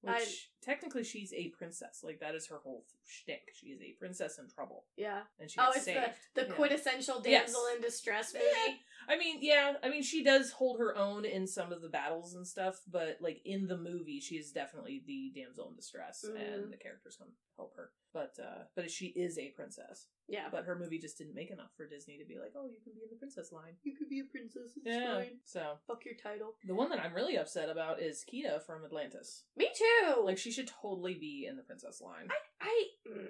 Which 0.02 0.50
technically 0.64 1.04
she's 1.04 1.32
a 1.34 1.48
princess. 1.48 2.00
Like 2.02 2.20
that 2.20 2.34
is 2.34 2.46
her 2.46 2.58
whole 2.62 2.84
shtick. 3.06 3.50
She 3.54 3.66
is 3.68 3.80
a 3.82 3.92
princess 3.98 4.38
in 4.38 4.48
trouble, 4.48 4.84
Yeah. 4.96 5.22
and 5.38 5.50
she 5.50 5.58
Oh, 5.60 5.70
it's 5.74 5.84
saved. 5.84 6.00
the 6.34 6.42
the 6.42 6.48
Yeah. 6.48 6.54
quintessential 6.54 7.22
Yes. 7.24 7.46
damsel 7.46 7.66
in 7.74 7.80
distress 7.82 8.32
movie. 8.34 8.46
Yeah. 8.66 8.74
I 9.06 9.18
mean, 9.18 9.38
yeah. 9.42 9.76
I 9.82 9.90
mean, 9.90 10.02
she 10.02 10.24
does 10.24 10.52
hold 10.52 10.78
her 10.78 10.96
own 10.96 11.24
in 11.26 11.46
some 11.46 11.72
of 11.72 11.82
the 11.82 11.88
battles 11.90 12.34
and 12.34 12.46
stuff, 12.46 12.80
but 12.90 13.18
like 13.20 13.42
in 13.44 13.66
the 13.66 13.76
movie, 13.76 14.20
she 14.20 14.36
is 14.36 14.50
definitely 14.52 15.02
the 15.06 15.30
damsel 15.34 15.68
in 15.68 15.76
distress, 15.76 16.24
Mhm. 16.26 16.36
and 16.54 16.72
the 16.72 16.76
characters 16.78 17.16
come 17.16 17.34
help 17.56 17.76
her. 17.76 17.92
But 18.12 18.38
uh, 18.38 18.64
but 18.74 18.90
she 18.90 19.06
is 19.08 19.38
a 19.38 19.50
princess. 19.50 20.08
Yeah. 20.28 20.48
But 20.50 20.64
her 20.64 20.74
movie 20.78 20.98
just 20.98 21.18
didn't 21.18 21.34
make 21.34 21.50
enough 21.50 21.74
for 21.76 21.86
Disney 21.86 22.16
to 22.16 22.24
be 22.24 22.38
like, 22.38 22.52
oh, 22.56 22.66
you 22.66 22.78
can 22.82 22.94
be 22.94 23.02
in 23.02 23.10
the 23.10 23.16
princess 23.16 23.52
line. 23.52 23.76
You 23.82 23.94
could 23.94 24.08
be 24.08 24.20
a 24.20 24.24
princess. 24.24 24.70
It's 24.76 24.86
yeah. 24.86 25.16
fine. 25.16 25.40
So 25.44 25.78
Fuck 25.86 26.04
your 26.06 26.14
title. 26.14 26.56
the 26.64 26.74
one 26.74 26.88
that 26.90 27.00
I'm 27.00 27.12
really 27.12 27.36
upset 27.36 27.68
about 27.68 28.00
is 28.00 28.24
Kida 28.24 28.62
from 28.64 28.84
Atlantis. 28.84 29.44
Me 29.56 29.68
too. 29.76 30.22
Like 30.22 30.38
she 30.38 30.50
should 30.54 30.70
totally 30.82 31.14
be 31.14 31.46
in 31.48 31.56
the 31.56 31.62
princess 31.62 32.00
line. 32.00 32.28
I 32.60 32.84
mm, 33.08 33.26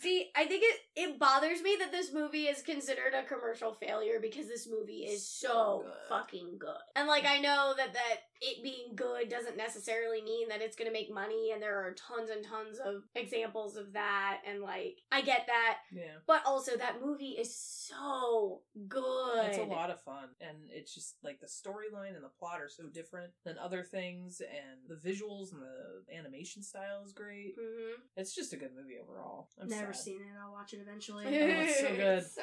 see. 0.00 0.30
I 0.36 0.44
think 0.46 0.62
it 0.64 0.80
it 0.96 1.18
bothers 1.18 1.62
me 1.62 1.76
that 1.80 1.90
this 1.92 2.12
movie 2.12 2.44
is 2.44 2.62
considered 2.62 3.14
a 3.14 3.24
commercial 3.24 3.74
failure 3.74 4.18
because 4.20 4.46
this 4.46 4.68
movie 4.70 5.04
is 5.04 5.26
so 5.28 5.48
So 5.48 5.82
good. 5.84 5.92
fucking 6.08 6.58
good. 6.58 6.76
And 6.94 7.08
like 7.08 7.24
I 7.26 7.38
know 7.38 7.74
that 7.76 7.92
that 7.94 8.16
it 8.40 8.62
being 8.62 8.94
good 8.94 9.28
doesn't 9.28 9.56
necessarily 9.56 10.22
mean 10.22 10.48
that 10.48 10.62
it's 10.62 10.76
going 10.76 10.86
to 10.88 10.92
make 10.92 11.12
money, 11.12 11.50
and 11.52 11.62
there 11.62 11.78
are 11.78 11.94
tons 11.94 12.30
and 12.30 12.44
tons 12.44 12.78
of 12.78 13.02
examples 13.14 13.76
of 13.76 13.92
that. 13.94 14.40
And 14.48 14.62
like 14.62 14.98
I 15.10 15.20
get 15.22 15.46
that, 15.48 15.78
yeah. 15.92 16.18
but 16.26 16.42
also 16.46 16.76
that 16.76 16.96
movie 17.04 17.36
is 17.38 17.56
so 17.56 18.60
good. 18.88 19.46
It's 19.46 19.58
a 19.58 19.62
lot 19.64 19.90
of 19.90 20.00
fun, 20.02 20.28
and 20.40 20.56
it's 20.70 20.94
just 20.94 21.16
like 21.24 21.40
the 21.40 21.46
storyline 21.46 22.14
and 22.14 22.24
the 22.24 22.30
plot 22.38 22.60
are 22.60 22.68
so 22.68 22.84
different 22.92 23.32
than 23.44 23.56
other 23.58 23.82
things, 23.82 24.40
and 24.40 24.78
the 24.88 25.08
visuals 25.08 25.52
and 25.52 25.62
the 25.62 26.16
animation 26.16 26.62
style 26.62 27.02
is 27.04 27.12
great. 27.12 27.54
hmm 27.58 28.00
It's 28.16 28.34
just 28.34 28.52
a 28.52 28.56
good 28.56 28.70
movie 28.76 28.96
overall. 29.02 29.48
i've 29.60 29.68
Never 29.68 29.92
sad. 29.92 30.02
seen 30.02 30.20
it. 30.22 30.28
I'll 30.44 30.52
watch 30.52 30.72
it 30.72 30.80
eventually. 30.80 31.24
Oh, 31.26 31.30
it's 31.32 31.80
so 31.80 31.88
good. 31.96 32.24
so 32.26 32.42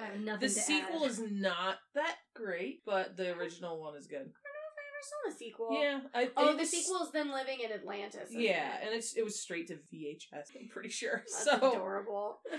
I 0.00 0.04
have 0.06 0.14
good. 0.14 0.24
nothing 0.24 0.48
The 0.48 0.54
to 0.54 0.60
sequel 0.60 1.04
add. 1.04 1.10
is 1.10 1.20
not 1.30 1.76
that 1.94 2.16
great, 2.34 2.82
but 2.86 3.16
the 3.16 3.32
original 3.36 3.80
one 3.80 3.96
is 3.96 4.06
good. 4.06 4.30
Saw 5.04 5.30
the 5.30 5.36
sequel. 5.36 5.68
Yeah, 5.72 6.00
I, 6.14 6.30
Oh, 6.36 6.56
the 6.56 6.64
sequel 6.64 7.02
is 7.02 7.10
them 7.10 7.30
living 7.30 7.60
in 7.60 7.72
Atlantis. 7.72 8.30
Yeah, 8.30 8.76
it? 8.76 8.86
and 8.86 8.94
it's 8.94 9.14
it 9.14 9.24
was 9.24 9.40
straight 9.40 9.68
to 9.68 9.74
VHS. 9.92 10.48
I'm 10.58 10.68
pretty 10.68 10.88
sure. 10.88 11.18
That's 11.18 11.44
so 11.44 11.56
adorable. 11.56 12.38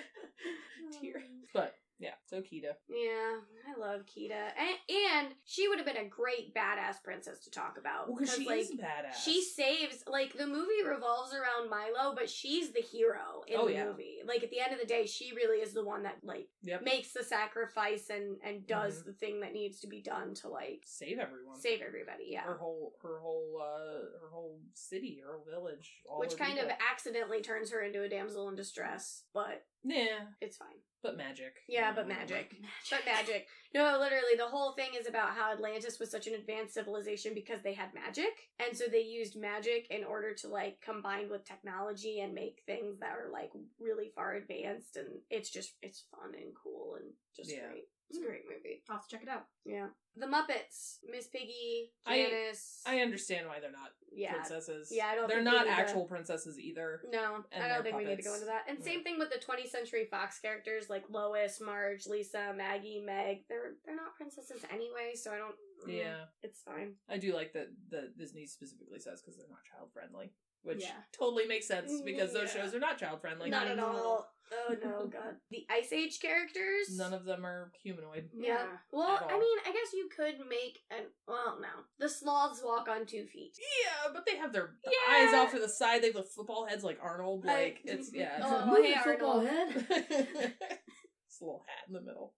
Dear. 1.01 1.23
But 1.53 1.75
yeah, 1.99 2.11
so 2.25 2.37
Kida. 2.41 2.73
Yeah, 2.89 3.39
I 3.67 3.79
love 3.79 4.01
Kida, 4.01 4.49
and, 4.59 4.77
and 5.15 5.27
she 5.45 5.64
have 5.85 5.95
been 5.95 6.05
a 6.05 6.09
great 6.09 6.53
badass 6.55 7.03
princess 7.03 7.39
to 7.39 7.51
talk 7.51 7.77
about 7.77 8.07
Well, 8.09 8.17
because 8.19 8.35
she 8.35 8.45
like 8.45 8.61
is 8.61 8.71
badass. 8.71 9.23
she 9.23 9.41
saves 9.41 10.03
like 10.07 10.33
the 10.37 10.47
movie 10.47 10.83
revolves 10.87 11.33
around 11.33 11.69
Milo, 11.69 12.13
but 12.15 12.29
she's 12.29 12.71
the 12.71 12.81
hero 12.81 13.43
in 13.47 13.57
Oh, 13.59 13.67
the 13.67 13.73
yeah. 13.73 13.85
movie. 13.85 14.17
Like 14.25 14.43
at 14.43 14.49
the 14.51 14.59
end 14.59 14.73
of 14.73 14.79
the 14.79 14.85
day, 14.85 15.05
she 15.05 15.33
really 15.35 15.59
is 15.59 15.73
the 15.73 15.83
one 15.83 16.03
that 16.03 16.17
like 16.23 16.47
yep 16.61 16.83
makes 16.83 17.11
the 17.13 17.23
sacrifice 17.23 18.09
and 18.09 18.37
and 18.43 18.65
does 18.67 19.01
Mhm. 19.01 19.05
the 19.05 19.13
thing 19.13 19.39
that 19.41 19.53
needs 19.53 19.79
to 19.81 19.87
be 19.87 20.01
done 20.01 20.33
to 20.35 20.49
like 20.49 20.83
save 20.85 21.19
everyone. 21.19 21.59
save 21.59 21.81
everybody. 21.81 22.25
Yeah. 22.29 22.41
her 22.43 22.57
whole 22.57 22.93
her 23.01 23.19
whole 23.19 23.61
uh 23.61 24.19
her 24.21 24.29
whole 24.31 24.59
city, 24.73 25.21
her 25.25 25.33
whole 25.33 25.45
village, 25.45 26.01
all 26.09 26.19
Which 26.19 26.37
kind 26.37 26.59
of 26.59 26.69
accidentally 26.91 27.41
turns 27.41 27.71
her 27.71 27.81
into 27.81 28.01
a 28.03 28.09
damsel 28.09 28.49
in 28.49 28.55
distress, 28.55 29.23
but 29.33 29.65
yeah, 29.83 30.27
it's 30.41 30.57
fine. 30.57 30.79
But 31.05 31.17
magic. 31.17 31.53
Yeah, 31.67 31.93
but 31.93 32.07
magic. 32.07 32.51
like- 32.51 32.61
But 32.89 33.05
magic. 33.05 33.47
No, 33.73 33.97
literally, 33.99 34.35
the 34.37 34.47
whole 34.47 34.73
thing 34.73 34.89
is 34.99 35.07
about 35.07 35.31
how 35.31 35.51
Atlantis 35.51 35.99
was 35.99 36.09
such 36.09 36.27
an 36.27 36.33
advanced 36.33 36.73
civilization 36.73 37.33
because 37.35 37.61
they 37.63 37.73
had 37.73 37.93
magic. 37.93 38.31
And 38.59 38.75
so 38.75 38.85
they 38.89 39.01
used 39.01 39.35
magic 39.39 39.87
in 39.89 40.03
order 40.03 40.33
to, 40.33 40.47
like, 40.47 40.81
combine 40.81 41.29
with 41.29 41.45
technology 41.45 42.21
and 42.21 42.33
make 42.33 42.63
things 42.65 42.99
that 42.99 43.11
are, 43.11 43.29
like, 43.31 43.51
really 43.79 44.11
far 44.15 44.35
advanced. 44.35 44.95
And 44.95 45.07
it's 45.29 45.49
just, 45.49 45.73
it's 45.81 46.05
fun 46.11 46.33
and 46.35 46.53
cool 46.55 46.95
and 46.99 47.11
just 47.35 47.51
Yeah. 47.51 47.67
great. 47.67 47.87
It's 48.09 48.19
a 48.19 48.21
great 48.21 48.43
movie. 48.47 48.83
I'll 48.89 48.97
have 48.97 49.07
to 49.07 49.15
check 49.15 49.23
it 49.23 49.29
out. 49.29 49.45
Yeah. 49.65 49.87
The 50.15 50.27
Muppets, 50.27 50.99
Miss 51.09 51.27
Piggy, 51.27 51.91
I- 52.05 52.17
Janice. 52.29 52.81
I 52.85 52.99
understand 52.99 53.47
why 53.47 53.59
they're 53.59 53.71
not 53.71 53.89
yeah. 54.13 54.33
princesses. 54.33 54.89
Yeah, 54.91 55.07
I 55.07 55.15
don't 55.15 55.27
They're 55.27 55.37
think 55.37 55.45
not 55.45 55.65
need 55.65 55.73
to- 55.73 55.79
actual 55.79 56.05
princesses 56.05 56.57
either. 56.59 57.01
No, 57.11 57.43
I 57.51 57.67
don't 57.67 57.83
think 57.83 57.97
we 57.97 58.05
need 58.05 58.17
to 58.17 58.21
go 58.23 58.33
into 58.35 58.45
that. 58.45 58.65
And 58.69 58.81
same 58.83 59.03
thing 59.03 59.17
with 59.19 59.29
the 59.31 59.39
20th 59.39 59.69
Century 59.69 60.05
Fox 60.05 60.39
characters 60.39 60.89
like 60.89 61.03
Lois, 61.09 61.59
Marge, 61.59 62.05
Lisa, 62.07 62.53
Maggie, 62.55 63.01
Meg. 63.05 63.45
They're 63.49 63.73
they're 63.85 63.95
not 63.95 64.15
princesses 64.15 64.63
anyway, 64.71 65.15
so 65.15 65.31
I 65.33 65.37
don't. 65.37 65.55
mm, 65.87 65.97
Yeah, 65.97 66.25
it's 66.43 66.61
fine. 66.61 66.93
I 67.09 67.17
do 67.17 67.33
like 67.33 67.53
that. 67.53 67.67
The 67.89 68.13
Disney 68.17 68.45
specifically 68.45 68.99
says 68.99 69.21
because 69.21 69.35
they're 69.37 69.49
not 69.49 69.65
child 69.65 69.91
friendly, 69.91 70.31
which 70.61 70.83
Yeah. 70.83 71.01
totally 71.11 71.45
makes 71.47 71.67
sense 71.67 72.01
because 72.01 72.31
those 72.31 72.53
Yeah. 72.55 72.61
shows 72.63 72.75
are 72.75 72.79
not 72.79 72.97
child 72.99 73.19
friendly. 73.19 73.49
not 73.49 73.63
not 73.63 73.67
at 73.67 73.71
even 73.79 73.83
all. 73.83 74.31
Oh 74.53 74.75
no, 74.83 75.07
God. 75.11 75.35
The 75.49 75.65
Ice 75.71 75.91
Age 75.91 76.19
characters. 76.21 76.87
None 76.95 77.13
of 77.13 77.25
them 77.25 77.45
are 77.45 77.71
humanoid. 77.83 78.29
Yeah. 78.33 78.47
Yeah. 78.59 78.65
Well, 78.91 79.19
I 79.27 79.33
mean, 79.39 79.57
I 79.65 79.71
guess 79.71 79.93
you 79.93 80.07
could 80.15 80.35
make 80.47 80.79
an. 80.91 81.05
Well, 81.27 81.57
no. 81.61 81.67
The 81.99 82.09
sloths 82.09 82.61
walk 82.63 82.87
on 82.87 83.05
two 83.05 83.25
feet. 83.25 83.53
Yeah, 83.57 84.11
but 84.13 84.25
they 84.25 84.37
have 84.37 84.53
their 84.53 84.75
the 84.83 84.91
Yeah. 84.91 85.15
eyes 85.27 85.33
off 85.33 85.51
to 85.53 85.59
the 85.59 85.69
side. 85.69 86.01
They 86.01 86.07
have 86.07 86.15
the 86.15 86.23
football 86.23 86.65
heads 86.67 86.83
like 86.83 86.99
Arnold. 87.01 87.45
I- 87.47 87.53
Like 87.53 87.79
it's 87.85 88.11
yeah. 88.13 88.37
It's 88.37 88.45
Oh, 88.47 88.65
Move 88.67 88.85
hey, 88.85 88.95
football 89.03 89.39
head. 89.41 89.85
it's 89.89 91.41
a 91.41 91.43
little 91.43 91.65
hat 91.67 91.87
in 91.87 91.93
the 91.93 92.01
middle. 92.01 92.33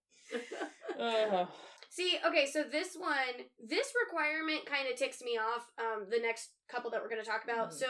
Uh, 0.98 1.46
See, 1.90 2.18
okay, 2.24 2.46
so 2.46 2.62
this 2.70 2.94
one, 2.96 3.46
this 3.66 3.92
requirement 4.06 4.66
kind 4.66 4.86
of 4.92 4.96
ticks 4.98 5.22
me 5.22 5.38
off. 5.38 5.66
Um, 5.78 6.06
the 6.10 6.18
next 6.20 6.50
couple 6.70 6.90
that 6.90 7.00
we're 7.02 7.08
going 7.08 7.22
to 7.22 7.28
talk 7.28 7.44
about. 7.44 7.70
Mhm. 7.70 7.78
So 7.78 7.86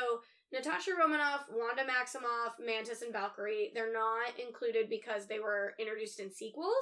Natasha 0.53 0.92
Romanoff, 0.99 1.44
Wanda 1.53 1.82
Maximoff, 1.82 2.55
Mantis, 2.64 3.03
and 3.03 3.12
Valkyrie, 3.12 3.70
they're 3.74 3.92
not 3.92 4.38
included 4.38 4.88
because 4.88 5.26
they 5.26 5.40
were 5.40 5.74
introduced 5.78 6.20
in 6.20 6.32
sequels, 6.32 6.74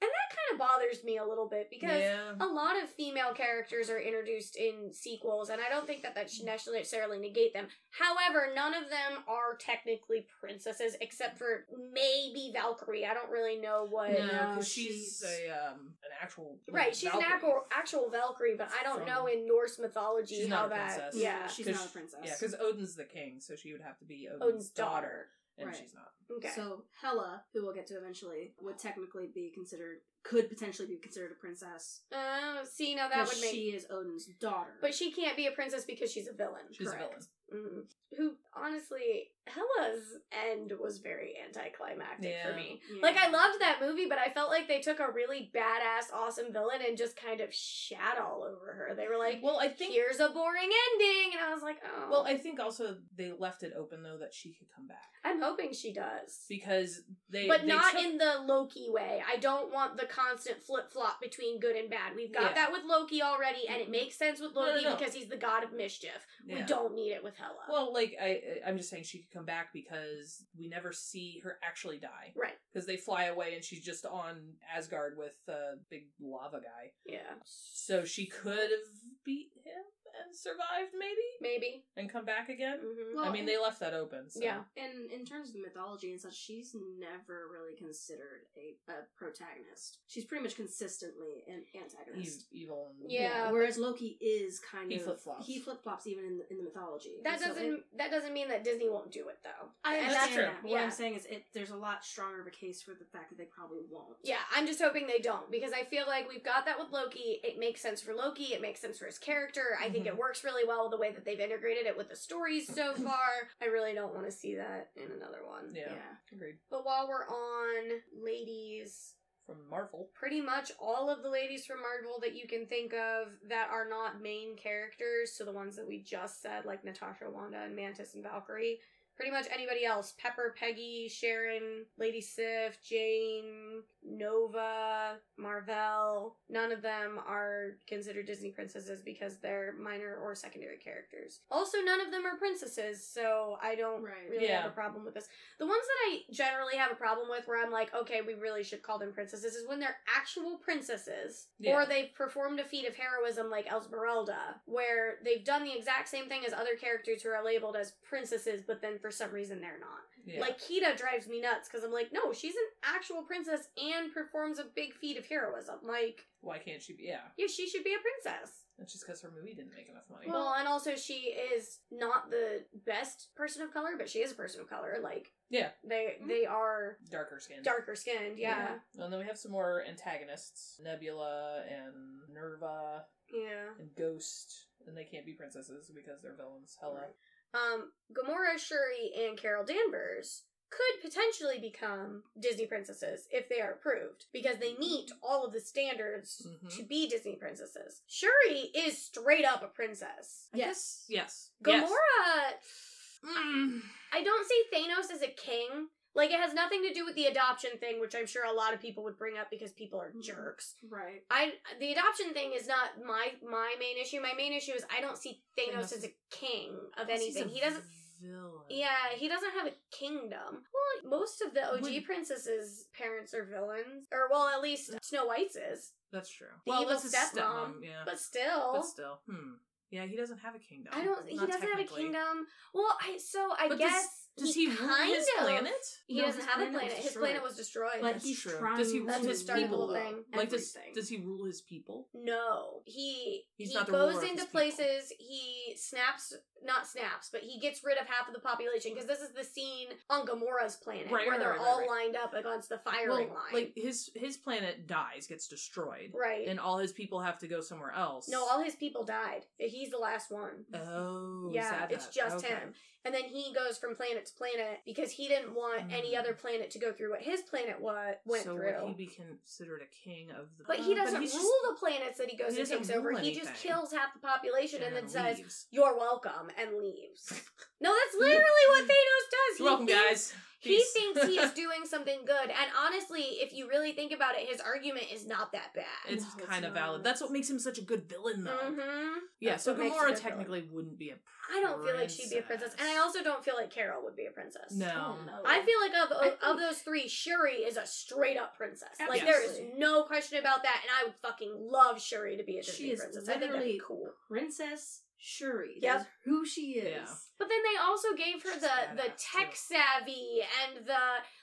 and 0.00 0.08
that 0.08 0.36
kind 0.36 0.52
of 0.52 0.58
bothers 0.58 1.02
me 1.04 1.18
a 1.18 1.24
little 1.24 1.48
bit 1.48 1.68
because. 1.70 2.00
yeah. 2.00 2.32
A 2.40 2.46
lot 2.46 2.80
of 2.82 2.88
female 2.90 3.32
characters 3.34 3.90
are 3.90 3.98
introduced 3.98 4.56
in 4.56 4.92
sequels, 4.92 5.48
and 5.50 5.60
I 5.60 5.68
don't 5.72 5.86
think 5.86 6.02
that 6.02 6.14
that 6.14 6.30
should 6.30 6.46
necessarily 6.46 7.18
negate 7.18 7.52
them. 7.52 7.66
However, 7.90 8.52
none 8.54 8.74
of 8.74 8.88
them 8.90 9.24
are 9.26 9.56
technically 9.58 10.26
princesses, 10.40 10.96
except 11.00 11.36
for 11.38 11.66
maybe 11.92 12.52
Valkyrie. 12.54 13.04
I 13.06 13.14
don't 13.14 13.30
really 13.30 13.58
know 13.58 13.86
what. 13.88 14.12
No, 14.12 14.26
No, 14.26 14.50
because 14.52 14.68
she's, 14.68 15.18
she's- 15.20 15.24
a 15.24 15.50
um 15.72 15.94
an 16.04 16.10
actual 16.22 16.58
Right, 16.70 16.94
she's 16.94 17.12
an 17.12 17.22
actual 17.22 17.64
actual 17.76 18.08
Valkyrie, 18.10 18.54
but 18.56 18.68
I 18.78 18.82
don't 18.84 18.98
From- 18.98 19.06
know 19.08 19.26
in 19.26 19.46
Norse 19.46 19.78
mythology 19.78 20.36
She's 20.42 20.48
how 20.48 20.62
not 20.62 20.66
a 20.66 20.68
that. 20.70 20.86
princess. 20.98 21.14
Yeah, 21.22 21.46
she's 21.48 21.66
not 21.66 21.86
a 21.86 21.88
princess. 21.88 22.20
Yeah, 22.24 22.34
because 22.38 22.54
Odin's 22.60 22.94
the 22.94 23.04
king, 23.04 23.40
so 23.40 23.56
she 23.56 23.72
would 23.72 23.82
have 23.82 23.98
to 23.98 24.04
be 24.04 24.28
Odin's, 24.28 24.42
Odin's 24.42 24.68
daughter, 24.70 24.90
daughter. 24.92 25.26
And 25.58 25.68
Right. 25.68 25.76
she's 25.76 25.94
not. 25.94 26.08
Okay. 26.30 26.50
So 26.54 26.84
Hela, 27.00 27.44
who 27.52 27.64
we'll 27.64 27.74
get 27.74 27.86
to 27.88 27.94
eventually, 27.94 28.54
would 28.60 28.78
technically 28.78 29.28
be 29.34 29.50
considered 29.52 29.98
could 30.28 30.48
potentially 30.50 30.86
be 30.88 30.96
considered 30.96 31.30
a 31.32 31.34
princess 31.40 32.00
Oh, 32.12 32.60
see, 32.70 32.94
now 32.94 33.08
that 33.08 33.26
would 33.26 33.40
make. 33.40 33.50
she 33.50 33.68
is 33.76 33.86
Odin's 33.90 34.26
daughter. 34.40 34.74
But 34.82 34.94
she 34.94 35.10
can't 35.10 35.36
be 35.36 35.46
a 35.46 35.52
princess 35.52 35.84
because 35.86 36.12
she's 36.12 36.28
a 36.28 36.32
villain. 36.34 36.64
She's 36.70 36.88
Correct. 36.88 37.02
a 37.02 37.06
villain. 37.06 37.26
Mm. 37.50 37.82
Who, 38.18 38.32
honestly, 38.54 39.30
Hela's 39.46 40.02
end 40.50 40.72
was 40.78 40.98
very 40.98 41.32
anticlimactic 41.46 42.34
for 42.46 42.54
me. 42.54 42.80
Yeah. 42.94 43.00
Like, 43.02 43.16
I 43.16 43.30
loved 43.30 43.60
that 43.60 43.78
movie, 43.80 44.04
but 44.06 44.18
I 44.18 44.28
felt 44.28 44.50
like 44.50 44.68
they 44.68 44.80
took 44.80 45.00
a 45.00 45.10
really 45.10 45.50
badass, 45.54 46.12
awesome 46.14 46.52
villain 46.52 46.80
and 46.86 46.96
just 46.98 47.16
kind 47.16 47.40
of 47.40 47.52
shat 47.54 48.18
all 48.22 48.42
over 48.44 48.66
her. 48.72 48.94
They 48.94 49.08
were 49.08 49.16
like, 49.18 49.40
Well, 49.42 49.58
I 49.60 49.68
think. 49.68 49.94
here's 49.94 50.20
a 50.20 50.28
boring 50.28 50.68
ending. 50.92 51.38
And 51.38 51.42
I 51.48 51.54
was 51.54 51.62
like, 51.62 51.78
oh. 51.84 52.08
Well, 52.10 52.24
I 52.26 52.36
think 52.36 52.60
also 52.60 52.96
they 53.16 53.32
left 53.38 53.62
it 53.62 53.72
open 53.78 54.02
though 54.02 54.18
that 54.18 54.34
she 54.34 54.50
could 54.50 54.68
come 54.74 54.86
back 54.86 54.98
I'm 55.24 55.40
hoping 55.42 55.72
she 55.72 55.92
does. 55.92 56.44
because 56.48 57.00
they. 57.30 57.48
But 57.48 57.62
they 57.62 57.68
not 57.68 57.92
took- 57.92 58.02
in 58.04 58.18
the 58.18 58.42
Loki 58.46 58.88
way. 58.90 59.22
I 59.26 59.36
don't 59.38 59.72
want 59.72 59.96
the 59.98 60.06
constant 60.18 60.62
flip 60.62 60.90
flop 60.90 61.20
between 61.20 61.60
good 61.60 61.76
and 61.76 61.90
bad. 61.90 62.14
We've 62.14 62.32
got 62.32 62.50
Yeah. 62.50 62.54
that 62.54 62.72
with 62.72 62.84
Loki 62.84 63.22
already, 63.22 63.66
and 63.68 63.76
it 63.76 63.84
mm-hmm. 63.84 63.92
makes 63.92 64.16
sense 64.16 64.40
with 64.40 64.54
No, 64.54 64.62
no, 64.62 64.72
Loki 64.72 64.84
no. 64.84 64.96
because 64.96 65.14
he's 65.14 65.28
the 65.28 65.36
god 65.36 65.64
of 65.64 65.72
mischief. 65.72 66.26
We 66.46 66.62
don't 66.62 66.94
need 66.94 67.12
it 67.12 67.22
with 67.22 67.36
Hela. 67.36 67.66
Well, 67.68 67.92
like 67.92 68.16
I, 68.20 68.60
I'm 68.66 68.76
just 68.76 68.90
saying 68.90 69.04
she 69.04 69.18
could 69.18 69.30
come 69.30 69.44
back 69.44 69.72
because 69.72 70.44
we 70.58 70.68
never 70.68 70.92
see 70.92 71.40
her 71.44 71.58
actually 71.62 71.98
die. 71.98 72.32
right. 72.36 72.56
Because 72.72 72.86
they 72.86 72.96
fly 72.96 73.24
away 73.24 73.54
and 73.54 73.64
she's 73.64 73.84
just 73.84 74.04
on 74.06 74.54
Asgard 74.74 75.16
with 75.16 75.36
a 75.48 75.76
big 75.90 76.06
lava 76.20 76.60
guy. 76.60 76.92
Yeah. 77.04 77.34
So 77.44 78.04
she 78.04 78.26
could 78.26 78.56
have 78.58 78.88
beat 79.24 79.50
him 79.64 79.84
and 80.24 80.34
survived, 80.34 80.92
maybe, 80.98 81.26
Maybe. 81.40 81.84
and 81.96 82.08
come 82.10 82.24
back 82.24 82.48
again. 82.48 82.78
hmm 82.80 83.16
Well, 83.16 83.24
I 83.26 83.32
mean, 83.32 83.46
they 83.46 83.58
left 83.58 83.80
that 83.80 83.94
open. 83.94 84.30
So. 84.30 84.40
Yeah. 84.42 84.60
And 84.76 85.10
in 85.10 85.24
terms 85.24 85.50
of 85.50 85.56
mythology 85.56 86.10
and 86.12 86.20
such, 86.20 86.34
she's 86.36 86.74
never 86.98 87.46
really 87.52 87.76
considered 87.76 88.46
a, 88.56 88.76
a 88.90 88.94
protagonist. 89.16 89.98
She's 90.06 90.24
pretty 90.24 90.42
much 90.44 90.56
consistently 90.56 91.44
an 91.48 91.62
He's 91.72 91.82
antagonist. 91.82 92.46
evil. 92.52 92.92
And, 93.00 93.10
Yeah. 93.10 93.50
Whereas 93.50 93.78
Loki 93.78 94.18
is 94.20 94.60
kind 94.60 94.90
He 94.90 94.98
of 94.98 95.04
flip-flops. 95.04 95.46
He 95.46 95.60
flip 95.60 95.82
flops 95.82 96.06
even 96.06 96.24
in 96.24 96.38
the, 96.38 96.50
in 96.50 96.56
the 96.58 96.64
mythology. 96.64 97.16
That 97.24 97.40
And 97.40 97.48
doesn't 97.54 97.64
it- 97.74 97.98
that 97.98 98.10
doesn't 98.10 98.32
mean 98.32 98.48
that 98.48 98.64
Disney 98.64 98.88
won't 98.88 99.10
do 99.10 99.28
it 99.28 99.38
though. 99.44 99.68
I 99.84 99.96
And 99.96 100.06
understand 100.06 100.22
that's 100.24 100.34
true. 100.34 100.42
that. 100.44 100.62
But 100.62 100.70
What 100.70 100.80
I'm 100.80 100.90
saying 100.90 101.14
is, 101.14 101.26
it 101.26 101.44
there's 101.52 101.70
a 101.70 101.76
lot 101.76 102.04
stronger 102.04 102.40
of 102.40 102.46
a 102.46 102.50
case 102.50 102.82
for 102.82 102.92
the 102.94 103.04
fact 103.04 103.30
that 103.30 103.38
they 103.38 103.44
probably 103.44 103.82
won't. 103.90 104.16
Yeah, 104.22 104.38
I'm 104.54 104.66
just 104.66 104.80
hoping 104.80 105.06
they 105.06 105.18
don't 105.18 105.50
because 105.50 105.72
I 105.72 105.84
feel 105.84 106.06
like 106.06 106.28
we've 106.28 106.44
got 106.44 106.64
that 106.66 106.78
with 106.78 106.90
Loki. 106.90 107.40
It 107.44 107.58
makes 107.58 107.80
sense 107.80 108.00
for 108.00 108.14
Loki. 108.14 108.54
It 108.54 108.60
makes 108.60 108.80
sense 108.80 108.98
for 108.98 109.06
his 109.06 109.18
character. 109.18 109.78
I 109.80 109.88
think. 109.90 110.07
It 110.08 110.12
mm-hmm. 110.12 110.20
works 110.20 110.42
really 110.44 110.66
well 110.66 110.88
the 110.88 110.96
way 110.96 111.12
that 111.12 111.24
they've 111.24 111.38
integrated 111.38 111.86
it 111.86 111.96
with 111.96 112.08
the 112.08 112.16
stories 112.16 112.66
so 112.72 112.94
far. 113.06 113.48
I 113.62 113.66
really 113.66 113.94
don't 113.94 114.14
want 114.14 114.26
to 114.26 114.32
see 114.32 114.56
that 114.56 114.90
in 114.96 115.12
another 115.12 115.46
one. 115.46 115.74
Yeah. 115.74 115.90
Yeah. 115.90 116.36
Agreed. 116.36 116.56
But 116.70 116.84
while 116.84 117.08
we're 117.08 117.26
on 117.26 118.00
ladies, 118.22 119.14
From 119.46 119.58
Marvel. 119.70 120.08
pretty 120.14 120.40
much 120.40 120.72
all 120.80 121.10
of 121.10 121.22
the 121.22 121.30
ladies 121.30 121.66
from 121.66 121.78
Marvel 121.80 122.18
that 122.22 122.34
you 122.34 122.48
can 122.48 122.66
think 122.66 122.92
of 122.94 123.28
that 123.48 123.68
are 123.70 123.88
not 123.88 124.22
main 124.22 124.56
characters, 124.56 125.32
so 125.36 125.44
the 125.44 125.52
ones 125.52 125.76
that 125.76 125.86
we 125.86 126.02
just 126.02 126.42
said, 126.42 126.64
like 126.64 126.84
Natasha, 126.84 127.30
Wanda, 127.30 127.62
and 127.62 127.76
Mantis 127.76 128.14
and 128.14 128.22
Valkyrie. 128.24 128.80
Pretty 129.16 129.32
much 129.32 129.46
anybody 129.52 129.84
else. 129.84 130.14
Pepper, 130.16 130.54
Peggy, 130.56 131.08
Sharon, 131.08 131.86
Lady 131.98 132.20
Sif, 132.20 132.80
Jane, 132.84 133.82
Nova, 134.10 135.18
Marvel. 135.36 136.36
None 136.48 136.72
of 136.72 136.82
them 136.82 137.18
are 137.26 137.76
considered 137.86 138.26
Disney 138.26 138.50
princesses 138.50 139.02
because 139.02 139.38
they're 139.38 139.74
minor 139.78 140.16
or 140.22 140.34
secondary 140.34 140.78
characters. 140.78 141.40
Also, 141.50 141.78
none 141.82 142.00
of 142.00 142.10
them 142.10 142.24
are 142.26 142.36
princesses, 142.36 143.04
so 143.06 143.58
I 143.62 143.74
don't 143.74 144.02
Right. 144.02 144.28
really 144.30 144.46
Yeah. 144.46 144.62
have 144.62 144.70
a 144.70 144.74
problem 144.74 145.04
with 145.04 145.14
this. 145.14 145.28
The 145.58 145.66
ones 145.66 145.86
that 145.86 145.98
I 146.06 146.24
generally 146.30 146.76
have 146.76 146.90
a 146.90 146.94
problem 146.96 147.28
with, 147.28 147.46
where 147.46 147.62
I'm 147.62 147.70
like, 147.70 147.94
okay, 147.94 148.22
we 148.22 148.34
really 148.34 148.62
should 148.62 148.82
call 148.82 148.98
them 148.98 149.12
princesses, 149.12 149.54
is 149.54 149.66
when 149.66 149.80
they're 149.80 149.98
actual 150.06 150.58
princesses, 150.58 151.48
Yeah. 151.58 151.74
or 151.76 151.86
they've 151.86 152.12
performed 152.14 152.60
a 152.60 152.64
feat 152.64 152.86
of 152.86 152.96
heroism 152.96 153.50
like 153.50 153.70
Esmeralda, 153.72 154.60
where 154.66 155.18
they've 155.22 155.44
done 155.44 155.64
the 155.64 155.76
exact 155.76 156.08
same 156.08 156.28
thing 156.28 156.44
as 156.46 156.52
other 156.52 156.76
characters 156.76 157.22
who 157.22 157.30
are 157.30 157.42
labeled 157.44 157.76
as 157.76 157.92
princesses, 158.02 158.62
but 158.62 158.80
then 158.80 158.98
for 158.98 159.10
some 159.10 159.30
reason 159.32 159.60
they're 159.60 159.78
not. 159.78 160.04
Yeah. 160.28 160.40
Like 160.40 160.60
Kida 160.60 160.96
drives 160.96 161.26
me 161.26 161.40
nuts 161.40 161.68
because 161.68 161.84
I'm 161.84 161.92
like, 161.92 162.12
no, 162.12 162.32
she's 162.32 162.54
an 162.54 162.94
actual 162.94 163.22
princess 163.22 163.68
and 163.76 164.12
performs 164.12 164.58
a 164.58 164.66
big 164.74 164.94
feat 164.94 165.16
of 165.18 165.26
heroism. 165.26 165.76
Like, 165.82 166.26
Why 166.40 166.58
can't 166.58 166.82
she 166.82 166.92
be? 166.94 167.04
Yeah. 167.04 167.20
yeah, 167.36 167.46
she 167.46 167.68
should 167.68 167.84
be 167.84 167.94
a 167.94 167.98
princess. 167.98 168.52
That's 168.78 168.92
just 168.92 169.04
because 169.04 169.20
her 169.22 169.32
movie 169.34 169.54
didn't 169.54 169.74
make 169.74 169.88
enough 169.88 170.04
money. 170.08 170.26
Well, 170.28 170.54
and 170.56 170.68
also 170.68 170.94
she 170.94 171.34
is 171.54 171.80
not 171.90 172.30
the 172.30 172.64
best 172.86 173.30
person 173.34 173.62
of 173.62 173.72
color, 173.72 173.90
but 173.98 174.08
she 174.08 174.20
is 174.20 174.30
a 174.30 174.36
person 174.36 174.60
of 174.60 174.70
color. 174.70 174.98
Like, 175.02 175.32
yeah. 175.50 175.70
they 175.82 176.14
mm-hmm. 176.18 176.28
they 176.28 176.46
are 176.46 176.98
Darker 177.10 177.40
skin. 177.40 177.62
darker 177.64 177.96
skinned. 177.96 178.38
Yeah. 178.38 178.76
And 178.98 179.12
then 179.12 179.18
we 179.18 179.26
have 179.26 179.38
some 179.38 179.50
more 179.50 179.82
antagonists 179.88 180.80
Nebula 180.82 181.62
and 181.68 182.32
Nerva 182.32 183.02
Yeah. 183.32 183.74
and 183.80 183.88
Ghost. 183.96 184.66
And 184.86 184.96
they 184.96 185.04
can't 185.04 185.26
be 185.26 185.32
princesses 185.32 185.90
because 185.92 186.22
they're 186.22 186.36
villains. 186.36 186.76
Hela. 186.80 187.06
Um, 187.54 187.92
Gamora, 188.12 188.58
Shuri, 188.58 189.12
and 189.26 189.38
Carol 189.38 189.64
Danvers 189.64 190.42
could 190.70 191.00
potentially 191.02 191.58
become 191.58 192.22
Disney 192.38 192.66
princesses 192.66 193.26
if 193.30 193.48
they 193.48 193.60
are 193.62 193.72
approved 193.72 194.26
because 194.34 194.58
they 194.58 194.74
meet 194.76 195.10
all 195.22 195.46
of 195.46 195.52
the 195.54 195.60
standards 195.60 196.46
Mhm. 196.46 196.76
to 196.76 196.82
be 196.82 197.08
Disney 197.08 197.36
princesses. 197.36 198.02
Shuri 198.06 198.70
is 198.74 199.02
straight 199.02 199.46
up 199.46 199.62
a 199.62 199.68
princess. 199.68 200.48
I 200.52 200.58
guess- 200.58 201.06
Yes. 201.08 201.50
Gamora, 201.62 201.88
Yes. 201.88 203.20
Mm. 203.24 203.82
I 204.12 204.22
don't 204.22 204.46
see 204.46 204.64
Thanos 204.72 205.10
as 205.10 205.22
a 205.22 205.28
king. 205.28 205.88
Like 206.18 206.32
it 206.32 206.40
has 206.40 206.52
nothing 206.52 206.82
to 206.82 206.92
do 206.92 207.04
with 207.04 207.14
the 207.14 207.26
adoption 207.26 207.70
thing, 207.78 208.00
which 208.00 208.16
I'm 208.16 208.26
sure 208.26 208.44
a 208.44 208.52
lot 208.52 208.74
of 208.74 208.80
people 208.80 209.04
would 209.04 209.16
bring 209.16 209.38
up 209.38 209.50
because 209.52 209.70
people 209.70 210.00
are 210.00 210.12
jerks. 210.20 210.74
Right. 210.90 211.22
I 211.30 211.52
the 211.78 211.92
adoption 211.92 212.34
thing 212.34 212.52
is 212.54 212.66
not 212.66 212.90
my 213.06 213.28
my 213.48 213.76
main 213.78 213.96
issue. 214.02 214.20
My 214.20 214.34
main 214.36 214.52
issue 214.52 214.72
is 214.72 214.84
I 214.94 215.00
don't 215.00 215.16
see 215.16 215.42
Thanos, 215.56 215.76
Thanos 215.76 215.96
as 215.96 216.04
a 216.04 216.12
king 216.32 216.72
of 217.00 217.08
anything. 217.08 217.44
a 217.44 217.48
He 217.48 217.60
doesn't 217.60 217.84
Villain. 218.20 218.66
Yeah, 218.68 219.14
he 219.14 219.28
doesn't 219.28 219.52
have 219.52 219.68
a 219.68 219.74
kingdom. 219.92 220.64
Well, 220.74 221.20
most 221.20 221.40
of 221.40 221.54
the 221.54 221.72
OG 221.72 221.82
Would- 221.82 222.04
princesses' 222.04 222.86
parents 222.92 223.32
are 223.32 223.44
villains. 223.44 224.08
Or, 224.12 224.28
well, 224.28 224.48
at 224.48 224.60
least 224.60 224.90
Snow 225.04 225.26
White's 225.26 225.54
is. 225.54 225.92
That's 226.12 226.28
true. 226.30 226.48
The 226.66 226.70
well, 226.70 226.82
evil 226.82 226.98
his 226.98 227.14
stepmom. 227.14 227.74
Yeah. 227.82 228.02
But 228.04 228.18
still. 228.18 228.72
But 228.72 228.86
still. 228.86 229.20
Hmm. 229.30 229.52
Yeah, 229.90 230.04
he 230.06 230.16
doesn't 230.16 230.38
have 230.38 230.54
a 230.54 230.58
kingdom. 230.58 230.92
I 230.94 231.04
don't. 231.04 231.28
He 231.28 231.36
doesn't 231.38 231.62
have 231.62 231.78
a 231.78 231.84
kingdom. 231.84 232.46
Well, 232.74 232.98
I 233.00 233.18
so 233.18 233.52
I 233.58 233.68
But 233.68 233.78
guess 233.78 234.27
Does 234.38 234.54
he, 234.54 234.66
rule 234.68 234.76
kind 234.76 235.14
his 235.14 235.28
of- 235.38 235.44
planet? 235.44 235.72
He 236.06 236.16
No, 236.20 236.26
doesn't 236.26 236.46
have 236.46 236.66
a 236.66 236.70
planet. 236.70 236.92
His 236.94 237.12
planet 237.12 237.42
was 237.42 237.56
destroyed. 237.56 238.00
Like, 238.00 238.14
That's 238.14 238.24
he's 238.24 238.40
true. 238.40 238.58
trying 238.58 238.78
Does 238.78 238.92
he 238.92 238.98
to 238.98 239.04
rule 239.04 239.12
That's 239.12 239.26
his 239.26 239.42
people? 239.42 239.86
though? 239.88 239.94
thing. 239.94 240.24
Like, 240.34 240.48
does, 240.50 240.76
does 240.94 241.08
he 241.08 241.18
rule 241.18 241.44
his 241.44 241.60
people? 241.60 242.08
No, 242.14 242.82
he 242.86 243.44
He's 243.56 243.70
he 243.70 243.74
not 243.74 243.86
the 243.86 243.92
goes 243.92 244.14
ruler 244.14 244.22
of 244.22 244.28
into 244.28 244.34
his 244.42 244.44
people. 244.46 244.60
places. 244.60 245.12
He 245.18 245.74
snaps, 245.76 246.34
not 246.64 246.86
snaps, 246.86 247.28
but 247.30 247.42
he 247.42 247.58
gets 247.60 247.82
rid 247.84 247.98
of 247.98 248.06
half 248.06 248.26
of 248.28 248.34
the 248.34 248.40
population 248.40 248.92
because 248.94 249.06
this 249.06 249.20
is 249.20 249.32
the 249.34 249.44
scene 249.44 249.88
on 250.08 250.26
Gamora's 250.26 250.76
planet 250.76 251.04
Right, 251.10 251.26
where 251.26 251.30
right, 251.32 251.38
they're 251.40 251.50
right, 251.50 251.60
all 251.60 251.80
right. 251.80 251.88
lined 251.88 252.16
up 252.16 252.32
against 252.34 252.68
the 252.70 252.78
firing 252.78 253.08
well, 253.28 253.38
line. 253.44 253.52
like 253.52 253.72
his 253.76 254.10
his 254.14 254.36
planet 254.36 254.86
dies, 254.86 255.26
gets 255.26 255.46
destroyed, 255.48 256.12
right. 256.18 256.46
and 256.48 256.58
all 256.58 256.78
his 256.78 256.92
people 256.92 257.20
have 257.20 257.38
to 257.38 257.48
go 257.48 257.60
somewhere 257.60 257.92
else. 257.92 258.28
no, 258.28 258.44
all 258.48 258.62
his 258.62 258.74
people 258.76 259.04
died. 259.04 259.42
He's 259.58 259.90
the 259.90 259.98
last 259.98 260.30
one. 260.30 260.64
Oh, 260.74 261.50
yeah, 261.52 261.68
sad 261.70 261.92
it's 261.92 262.06
that. 262.06 262.14
just 262.14 262.44
Okay. 262.44 262.54
him. 262.54 262.72
And 263.08 263.14
then 263.14 263.24
he 263.24 263.54
goes 263.54 263.78
from 263.78 263.96
planet 263.96 264.26
to 264.26 264.34
planet 264.34 264.80
because 264.84 265.10
he 265.10 265.28
didn't 265.28 265.54
want 265.54 265.80
any 265.90 266.12
Mm. 266.14 266.18
other 266.18 266.34
planet 266.34 266.70
to 266.72 266.78
go 266.78 266.92
through 266.92 267.08
what 267.12 267.22
his 267.22 267.40
planet 267.40 267.80
wa- 267.80 268.12
went 268.26 268.44
so 268.44 268.54
through. 268.54 268.66
would 268.82 268.88
he 268.88 268.92
be 268.94 269.06
considered 269.06 269.80
a 269.80 269.86
king 270.04 270.30
of 270.30 270.44
the? 270.58 270.64
but 270.64 270.76
he 270.78 270.94
doesn't 270.94 271.22
he's 271.22 271.34
rule 271.34 271.50
the 271.70 271.76
planets 271.76 272.18
that 272.18 272.28
he 272.28 272.36
goes 272.36 272.52
he 272.54 272.60
and 272.60 272.68
takes 272.68 272.90
over. 272.90 273.08
rule 273.08 273.18
He 273.18 273.34
just 273.34 273.54
kills 273.54 273.92
half 273.94 274.12
the 274.12 274.20
population 274.20 274.82
and, 274.82 274.94
then 274.94 275.04
and 275.04 275.10
says, 275.10 275.38
leaves. 275.38 275.66
"You're 275.70 275.96
welcome," 275.96 276.50
and 276.58 276.76
leaves. 276.76 277.32
no, 277.80 277.94
that's 277.94 278.14
literally 278.14 278.66
what 278.68 278.84
Thanos 278.84 279.26
does. 279.30 279.58
You're 279.58 279.68
welcome, 279.68 279.86
thinks- 279.86 280.02
guys. 280.08 280.34
He 280.60 280.82
thinks 280.92 281.24
he 281.26 281.38
is 281.38 281.52
doing 281.54 281.84
something 281.84 282.20
good, 282.26 282.50
and 282.50 282.70
honestly, 282.84 283.20
if 283.22 283.52
you 283.52 283.68
really 283.68 283.92
think 283.92 284.12
about 284.12 284.34
it, 284.36 284.48
his 284.48 284.60
argument 284.60 285.06
is 285.12 285.26
not 285.26 285.52
that 285.52 285.72
bad. 285.74 285.84
it's 286.08 286.24
No, 286.24 286.28
it's 286.38 286.46
kind 286.46 286.64
of 286.64 286.74
not. 286.74 286.80
valid. 286.80 287.04
That's 287.04 287.20
what 287.20 287.30
makes 287.30 287.48
him 287.48 287.58
such 287.60 287.78
a 287.78 287.82
good 287.82 288.08
villain, 288.08 288.42
though. 288.44 288.50
hmm 288.74 289.18
Yeah, 289.40 289.52
That's 289.52 289.64
so 289.64 289.74
what 289.74 289.82
Gamora 289.82 290.08
good 290.08 290.16
technically 290.16 290.62
wouldn't 290.70 290.98
be 290.98 291.10
a. 291.10 291.14
I 291.54 291.60
don't 291.60 291.82
feel 291.84 291.94
like 291.96 292.10
she'd 292.10 292.28
be 292.30 292.38
a 292.38 292.42
princess, 292.42 292.74
and 292.78 292.88
I 292.88 292.98
also 292.98 293.22
don't 293.22 293.42
feel 293.44 293.54
like 293.54 293.70
Carol 293.70 294.02
would 294.04 294.16
be 294.16 294.26
a 294.26 294.30
princess. 294.30 294.72
no. 294.72 295.16
Oh, 295.20 295.24
no. 295.24 295.32
I 295.46 295.62
feel 295.62 295.80
like 295.80 295.92
of 295.94 296.12
of, 296.16 296.22
think- 296.40 296.58
those 296.60 296.78
three, 296.80 297.08
Shuri 297.08 297.54
is 297.58 297.76
a 297.76 297.86
straight 297.86 298.36
up 298.36 298.56
princess. 298.56 298.96
Like 299.08 299.22
there 299.24 299.42
is 299.42 299.60
no 299.76 300.02
question 300.02 300.38
about 300.40 300.62
that, 300.64 300.80
and 300.82 300.90
I 301.00 301.04
would 301.06 301.14
fucking 301.22 301.54
love 301.70 302.02
Shuri 302.02 302.36
to 302.36 302.42
be 302.42 302.58
a 302.58 302.62
Disney 302.62 302.86
She 302.86 302.92
is 302.92 303.00
princess. 303.00 303.28
I 303.28 303.32
think 303.38 303.52
that'd 303.52 303.54
be 303.64 303.78
literally 303.78 303.80
cool. 303.86 304.10
Princess 304.28 305.02
Shuri. 305.18 305.78
Yep. 305.82 305.92
That 305.92 306.00
is 306.02 306.06
who 306.24 306.46
she 306.46 306.60
is. 306.78 307.08
Yeah. 307.08 307.14
But 307.38 307.48
then 307.48 307.58
they 307.72 307.78
also 307.80 308.08
gave 308.16 308.42
her 308.42 308.52
She's 308.52 308.62
the 308.62 308.96
the 308.96 309.08
tech 309.18 309.50
too. 309.50 309.56
savvy 309.56 310.40
and 310.64 310.86
the 310.86 310.94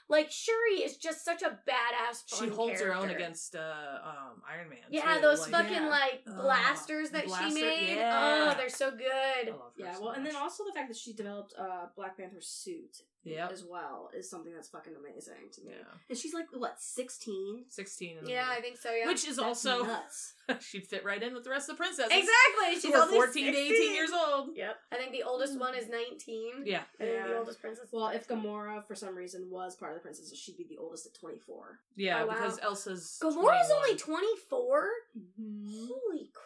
like. 0.08 0.30
Shuri 0.30 0.82
is 0.84 0.96
just 0.96 1.24
such 1.24 1.42
a 1.42 1.58
badass. 1.68 2.22
She 2.26 2.46
fun 2.46 2.50
holds 2.50 2.80
her 2.80 2.94
own 2.94 3.10
against 3.10 3.54
uh, 3.56 3.60
um, 4.04 4.42
Iron 4.50 4.68
Man. 4.68 4.78
Yeah, 4.90 5.14
too. 5.16 5.20
those 5.22 5.40
like, 5.42 5.50
fucking 5.52 5.84
yeah. 5.84 5.88
like 5.88 6.22
Ugh, 6.26 6.42
blasters 6.42 7.10
that 7.10 7.26
blaster- 7.26 7.48
she 7.48 7.54
made. 7.54 7.96
yeah. 7.96 8.52
Oh, 8.52 8.56
they're 8.58 8.68
so 8.68 8.88
I 8.88 8.90
good. 8.90 9.52
love 9.52 9.72
her 9.78 9.84
Yeah, 9.84 9.94
so 9.94 10.02
well, 10.02 10.10
and 10.12 10.24
then 10.26 10.36
also 10.36 10.64
the 10.64 10.72
fact 10.72 10.88
that 10.88 10.96
she 10.96 11.12
developed 11.14 11.54
uh, 11.58 11.86
Black 11.96 12.16
Panther's 12.18 12.48
suit 12.48 12.98
Yep. 13.32 13.52
as 13.52 13.64
well 13.64 14.10
is 14.16 14.30
something 14.30 14.52
that's 14.54 14.68
fucking 14.68 14.94
amazing 14.98 15.50
to 15.54 15.60
me. 15.62 15.72
Yeah. 15.76 15.84
And 16.08 16.16
she's 16.18 16.32
like 16.34 16.46
what, 16.52 16.80
sixteen? 16.80 17.64
16 17.68 18.18
in 18.18 18.24
the 18.24 18.30
Yeah, 18.30 18.46
I 18.48 18.60
think 18.60 18.76
so. 18.78 18.92
Yeah, 18.92 19.06
Which 19.08 19.26
is 19.26 19.36
That's 19.36 19.46
also 19.66 19.84
nuts. 19.84 20.34
she'd 20.60 20.86
fit 20.86 21.04
right 21.04 21.22
in 21.22 21.34
with 21.34 21.44
the 21.44 21.50
rest 21.50 21.68
of 21.68 21.76
the 21.76 21.82
princesses. 21.82 22.12
exactly. 22.12 22.74
Who 22.74 22.80
She's 22.80 22.94
are 22.94 23.02
only 23.02 23.14
14 23.16 23.52
to 23.52 23.58
18 23.58 23.94
years 23.94 24.10
old. 24.12 24.50
Yep. 24.56 24.76
I 24.92 24.96
think 24.96 25.12
the 25.12 25.22
oldest 25.24 25.58
one 25.58 25.74
is 25.74 25.88
nineteen. 25.88 26.62
Yeah. 26.64 26.82
I 27.00 27.04
think 27.04 27.26
the 27.26 27.38
oldest 27.38 27.60
princess. 27.60 27.88
Well, 27.92 28.08
if 28.08 28.28
19. 28.30 28.44
Gamora 28.46 28.86
for 28.86 28.94
some 28.94 29.14
reason 29.16 29.48
was 29.50 29.74
part 29.76 29.92
of 29.92 29.96
the 29.98 30.02
princesses, 30.02 30.38
she'd 30.38 30.56
be 30.56 30.66
the 30.68 30.78
oldest 30.78 31.06
at 31.06 31.14
twenty 31.14 31.38
four. 31.38 31.80
Yeah, 31.96 32.22
Oh, 32.22 32.26
wow. 32.26 32.34
because 32.34 32.58
Elsa's 32.62 33.18
Gamora's 33.22 33.34
21. 33.34 33.70
only 33.76 33.96
twenty 33.96 34.36
four. 34.48 34.88
Mm-hmm. 35.18 35.86
Holy 35.88 36.30
crap! 36.32 36.45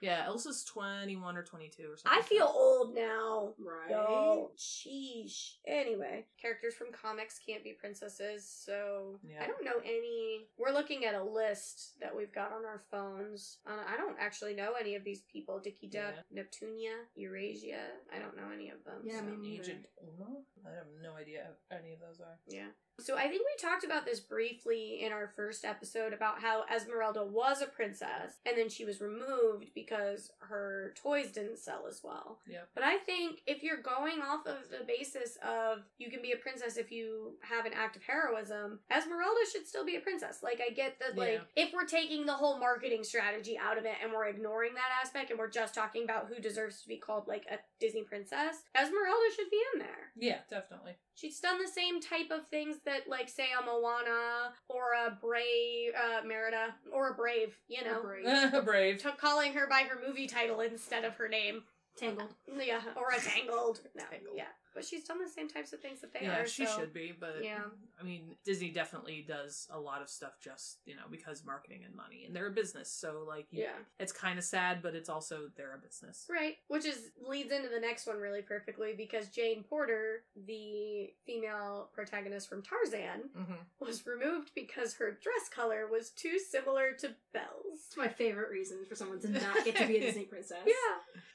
Yeah, 0.00 0.24
Elsa's 0.26 0.64
21 0.64 1.36
or 1.36 1.42
22 1.42 1.82
or 1.82 1.96
something. 1.98 2.18
I 2.18 2.22
feel 2.22 2.50
old 2.54 2.94
now. 2.94 3.52
Right. 3.58 3.94
Oh, 3.94 4.50
sheesh. 4.56 5.56
Anyway, 5.66 6.24
characters 6.40 6.74
from 6.74 6.86
comics 6.90 7.38
can't 7.46 7.62
be 7.62 7.74
princesses, 7.78 8.48
so 8.48 9.18
Yeah. 9.22 9.42
I 9.42 9.46
don't 9.46 9.62
know 9.62 9.78
any. 9.84 10.46
We're 10.56 10.72
looking 10.72 11.04
at 11.04 11.14
a 11.14 11.22
list 11.22 12.00
that 12.00 12.16
we've 12.16 12.32
got 12.32 12.50
on 12.52 12.64
our 12.64 12.78
phones. 12.90 13.58
Uh, 13.66 13.82
I 13.86 13.98
don't 13.98 14.16
actually 14.18 14.54
know 14.54 14.72
any 14.80 14.94
of 14.94 15.04
these 15.04 15.20
people. 15.30 15.60
Dicky 15.60 15.88
Duck, 15.88 16.14
Neptunia, 16.34 16.94
Eurasia. 17.14 17.90
I 18.14 18.18
don't 18.18 18.36
know 18.36 18.50
any 18.54 18.70
of 18.70 18.82
them. 18.84 19.02
Yeah, 19.04 19.18
so. 19.18 19.26
me 19.26 19.36
neither. 19.36 19.62
Agent 19.64 19.86
Uma? 20.02 20.40
I 20.66 20.74
have 20.76 20.86
no 21.02 21.14
idea 21.14 21.46
who 21.70 21.76
any 21.76 21.92
of 21.92 22.00
those 22.00 22.20
are. 22.20 22.38
Yeah. 22.48 22.68
So 23.00 23.16
I 23.16 23.22
think 23.28 23.42
we 23.42 23.68
talked 23.68 23.84
about 23.84 24.04
this 24.04 24.20
briefly 24.20 25.00
in 25.02 25.12
our 25.12 25.28
first 25.34 25.64
episode 25.64 26.12
about 26.12 26.40
how 26.40 26.64
Esmeralda 26.74 27.24
was 27.24 27.62
a 27.62 27.66
princess 27.66 28.38
and 28.46 28.56
then 28.56 28.68
she 28.68 28.84
was 28.84 29.00
removed 29.00 29.70
because 29.74 30.30
her 30.40 30.92
toys 30.96 31.32
didn't 31.32 31.58
sell 31.58 31.84
as 31.88 32.00
well. 32.04 32.38
Yep. 32.48 32.68
But 32.74 32.84
I 32.84 32.98
think 32.98 33.40
if 33.46 33.62
you're 33.62 33.80
going 33.82 34.20
off 34.22 34.46
of 34.46 34.68
the 34.70 34.84
basis 34.86 35.38
of 35.46 35.80
you 35.98 36.10
can 36.10 36.22
be 36.22 36.32
a 36.32 36.36
princess 36.36 36.76
if 36.76 36.90
you 36.92 37.34
have 37.42 37.66
an 37.66 37.72
act 37.74 37.96
of 37.96 38.02
heroism, 38.02 38.80
Esmeralda 38.94 39.40
should 39.52 39.66
still 39.66 39.84
be 39.84 39.96
a 39.96 40.00
princess. 40.00 40.42
Like 40.42 40.60
I 40.66 40.72
get 40.72 40.98
that 41.00 41.16
like 41.16 41.40
Yeah. 41.56 41.64
if 41.64 41.72
we're 41.72 41.86
taking 41.86 42.26
the 42.26 42.34
whole 42.34 42.58
marketing 42.58 43.04
strategy 43.04 43.58
out 43.58 43.78
of 43.78 43.84
it 43.84 43.94
and 44.02 44.12
we're 44.12 44.26
ignoring 44.26 44.74
that 44.74 44.90
aspect 45.02 45.30
and 45.30 45.38
we're 45.38 45.50
just 45.50 45.74
talking 45.74 46.04
about 46.04 46.28
who 46.28 46.40
deserves 46.40 46.82
to 46.82 46.88
be 46.88 46.96
called 46.96 47.26
like 47.28 47.44
a 47.50 47.58
Disney 47.80 48.02
princess, 48.02 48.62
Esmeralda 48.76 49.34
should 49.34 49.50
be 49.50 49.60
in 49.74 49.80
there. 49.80 50.12
Yeah, 50.16 50.38
definitely. 50.50 50.96
She's 51.20 51.38
done 51.38 51.60
the 51.60 51.68
same 51.68 52.00
type 52.00 52.30
of 52.30 52.46
things 52.48 52.76
that, 52.86 53.06
like, 53.08 53.28
say, 53.28 53.48
a 53.60 53.62
Moana 53.64 54.52
or 54.68 54.92
a 55.06 55.10
Brave, 55.20 55.92
uh, 55.94 56.26
Merida, 56.26 56.74
or 56.92 57.10
a 57.10 57.14
Brave, 57.14 57.54
you 57.68 57.84
know. 57.84 58.00
Brave. 58.02 58.64
Brave. 58.64 59.02
T- 59.02 59.08
calling 59.18 59.52
her 59.52 59.66
by 59.68 59.80
her 59.82 59.98
movie 60.06 60.26
title 60.26 60.60
instead 60.60 61.04
of 61.04 61.16
her 61.16 61.28
name. 61.28 61.62
Tangled. 61.98 62.32
Yeah, 62.58 62.80
or 62.96 63.10
a 63.10 63.20
Tangled. 63.20 63.80
No, 63.94 64.04
Tangled. 64.10 64.34
yeah. 64.34 64.44
But 64.74 64.84
she's 64.84 65.04
done 65.04 65.18
the 65.22 65.28
same 65.28 65.48
types 65.48 65.72
of 65.72 65.80
things 65.80 66.00
that 66.00 66.12
they 66.12 66.20
yeah, 66.22 66.40
are. 66.40 66.46
she 66.46 66.64
so- 66.66 66.78
should 66.78 66.92
be, 66.92 67.12
but 67.18 67.42
yeah. 67.42 67.62
I 68.00 68.04
mean, 68.04 68.36
Disney 68.44 68.70
definitely 68.70 69.24
does 69.26 69.66
a 69.70 69.78
lot 69.78 70.00
of 70.00 70.08
stuff 70.08 70.32
just 70.40 70.78
you 70.86 70.94
know 70.94 71.02
because 71.10 71.44
marketing 71.44 71.82
and 71.84 71.94
money, 71.94 72.24
and 72.26 72.34
they're 72.34 72.46
a 72.46 72.52
business, 72.52 72.90
so 72.90 73.24
like 73.26 73.46
you- 73.50 73.62
Yeah. 73.62 73.72
it's 73.98 74.12
kind 74.12 74.38
of 74.38 74.44
sad, 74.44 74.80
but 74.82 74.94
it's 74.94 75.08
also 75.08 75.50
they're 75.56 75.74
a 75.74 75.78
business. 75.78 76.26
Right, 76.30 76.56
which 76.68 76.84
is 76.84 77.10
leads 77.26 77.52
into 77.52 77.68
the 77.68 77.80
next 77.80 78.06
one 78.06 78.18
really 78.18 78.42
perfectly 78.42 78.94
because 78.96 79.28
Jane 79.28 79.64
Porter, 79.64 80.22
the 80.46 81.12
female 81.26 81.90
protagonist 81.92 82.48
from 82.48 82.62
Tarzan, 82.62 83.30
hmm 83.34 83.54
was 83.80 84.06
removed 84.06 84.50
because 84.54 84.94
her 84.94 85.10
dress 85.22 85.48
color 85.54 85.86
was 85.90 86.10
too 86.10 86.38
similar 86.38 86.92
to 86.92 87.14
Belle's. 87.32 87.86
It's 87.86 87.96
my 87.96 88.08
favorite 88.08 88.50
reason 88.50 88.84
for 88.88 88.94
someone 88.94 89.18
to 89.20 89.28
not 89.28 89.64
get 89.64 89.74
to 89.76 89.86
be 89.86 89.96
a 89.96 90.00
Disney 90.00 90.24
princess. 90.30 90.58
Yeah. 90.66 90.74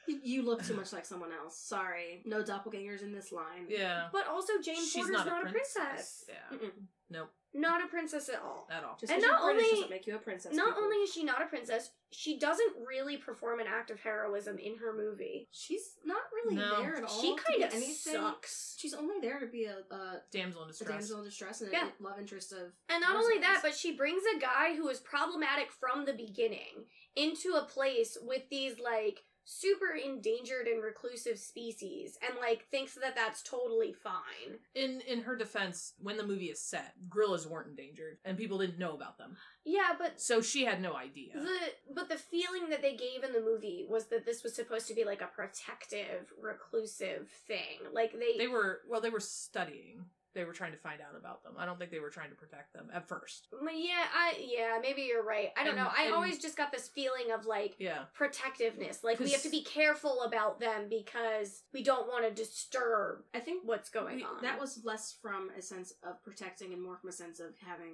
You, 0.07 0.19
you 0.23 0.41
look 0.43 0.63
too 0.63 0.75
much 0.75 0.93
like 0.93 1.05
someone 1.05 1.31
else. 1.31 1.57
Sorry. 1.57 2.21
No 2.25 2.43
doppelgangers 2.43 3.01
in 3.01 3.11
this 3.11 3.24
line. 3.31 3.65
Yeah, 3.69 4.07
But 4.11 4.27
also, 4.27 4.53
Jane 4.63 4.75
she's 4.75 4.95
Porter's 4.95 5.11
not, 5.13 5.25
not, 5.27 5.45
a 5.45 5.47
a 5.47 5.51
princess. 5.51 5.75
princess. 5.83 6.25
Yeah, 6.29 6.57
Mm-mm. 6.57 6.71
nope, 7.09 7.29
Not 7.53 7.83
a 7.83 7.87
princess 7.87 8.29
at 8.29 8.41
all. 8.41 8.67
at 8.71 8.83
all. 8.83 8.97
Just 8.99 9.11
And 9.13 9.21
not 9.21 9.41
British 9.43 9.63
only- 9.65 9.75
doesn't 9.75 9.89
make 9.89 10.07
you 10.07 10.15
a 10.15 10.19
princess. 10.19 10.53
Not 10.53 10.67
people. 10.69 10.83
only 10.83 10.97
is 10.97 11.11
she 11.13 11.23
not 11.23 11.41
a 11.41 11.45
princess, 11.45 11.91
she 12.11 12.37
doesn't 12.39 12.73
really 12.85 13.17
perform 13.17 13.59
an 13.59 13.67
act 13.67 13.91
of 13.91 13.99
heroism 13.99 14.57
in 14.57 14.77
her 14.77 14.93
movie. 14.93 15.47
She's 15.51 15.95
not 16.03 16.21
really 16.33 16.55
No. 16.55 16.81
there 16.81 16.95
at 16.97 17.03
all. 17.03 17.21
she 17.21 17.35
kind 17.35 17.63
of 17.63 17.73
sucks. 17.73 18.75
She's 18.77 18.93
only 18.93 19.19
there 19.19 19.39
to 19.39 19.47
be 19.47 19.65
a, 19.65 19.79
a, 19.91 20.21
Damsel 20.31 20.63
in 20.63 20.69
a 20.69 20.71
distress. 20.71 20.89
damsel 20.89 21.19
in 21.19 21.25
distress 21.25 21.61
and 21.61 21.71
Yeah. 21.71 21.89
a 21.99 22.03
love 22.03 22.19
interest 22.19 22.51
of. 22.53 22.71
And 22.89 23.01
not 23.01 23.15
only 23.15 23.39
that, 23.39 23.59
but 23.61 23.75
she 23.75 23.95
brings 23.95 24.23
a 24.35 24.39
guy 24.39 24.75
who 24.75 24.87
is 24.89 24.99
problematic 24.99 25.71
from 25.71 26.05
the 26.05 26.13
beginning 26.13 26.85
into 27.15 27.53
a 27.53 27.63
place 27.65 28.17
with 28.21 28.43
these 28.49 28.79
like 28.79 29.23
super 29.45 29.95
endangered 29.95 30.67
and 30.67 30.81
reclusive 30.83 31.37
species 31.39 32.17
and 32.27 32.37
like 32.39 32.65
thinks 32.69 32.95
that 32.95 33.15
that's 33.15 33.41
totally 33.43 33.93
fine. 33.93 34.57
In 34.73 35.01
in 35.01 35.21
her 35.21 35.35
defense, 35.35 35.93
when 35.99 36.17
the 36.17 36.25
movie 36.25 36.47
is 36.47 36.59
set, 36.59 36.93
gorillas 37.09 37.47
weren't 37.47 37.69
endangered, 37.69 38.17
and 38.25 38.37
people 38.37 38.57
didn't 38.57 38.79
know 38.79 38.93
about 38.93 39.17
them, 39.17 39.37
Yeah, 39.63 39.93
but 39.97 40.19
so 40.19 40.41
she 40.41 40.65
had 40.65 40.81
no 40.81 40.95
idea. 40.95 41.33
The 41.35 41.93
but 41.93 42.09
the 42.09 42.17
feeling 42.17 42.69
that 42.69 42.81
they 42.81 42.95
gave 42.95 43.23
in 43.23 43.33
the 43.33 43.41
movie 43.41 43.85
was 43.87 44.07
that 44.07 44.25
this 44.25 44.43
was 44.43 44.55
supposed 44.55 44.87
to 44.87 44.95
be 44.95 45.03
like 45.05 45.21
a 45.21 45.27
protective, 45.27 46.33
reclusive 46.41 47.29
thing. 47.47 47.79
Like 47.93 48.13
they, 48.19 48.37
They 48.37 48.47
were 48.47 48.81
well, 48.89 49.01
they 49.01 49.09
were 49.09 49.19
studying. 49.19 50.05
They 50.35 50.43
were 50.43 50.51
trying 50.51 50.73
to 50.73 50.77
find 50.77 50.99
out 50.99 51.17
about 51.17 51.43
them. 51.43 51.53
I 51.57 51.65
don't 51.65 51.79
think 51.79 51.91
they 51.91 51.99
were 52.01 52.09
trying 52.09 52.29
to 52.29 52.35
protect 52.35 52.73
them 52.73 52.89
at 52.93 53.07
first. 53.07 53.47
Mm, 53.53 53.69
yeah, 53.73 54.03
I 54.13 54.33
yeah, 54.37 54.77
maybe 54.81 55.03
you're 55.03 55.23
right. 55.23 55.51
I 55.57 55.63
don't 55.63 55.77
And- 55.77 55.85
know. 55.85 55.91
I 55.97 56.11
always 56.11 56.37
just 56.37 56.57
got 56.57 56.73
this 56.73 56.89
feeling 56.89 57.31
of 57.31 57.45
like 57.45 57.75
Yeah, 57.79 58.03
protectiveness. 58.13 59.01
Like 59.03 59.19
we 59.19 59.31
have 59.31 59.41
to 59.43 59.49
be 59.49 59.63
careful 59.63 60.23
about 60.23 60.59
them 60.59 60.89
because 60.89 61.63
we 61.73 61.83
don't 61.83 62.07
want 62.09 62.25
to 62.25 62.31
disturb 62.31 63.23
I 63.33 63.39
think 63.39 63.63
what's 63.65 63.89
going 63.89 64.17
we- 64.17 64.23
on. 64.25 64.41
that 64.41 64.59
was 64.59 64.83
less 64.83 65.13
from 65.21 65.51
a 65.57 65.61
sense 65.61 65.93
of 66.03 66.21
protecting 66.21 66.73
and 66.73 66.81
more 66.83 66.97
from 66.97 67.09
a 67.09 67.13
sense 67.13 67.39
of 67.39 67.57
having 67.65 67.93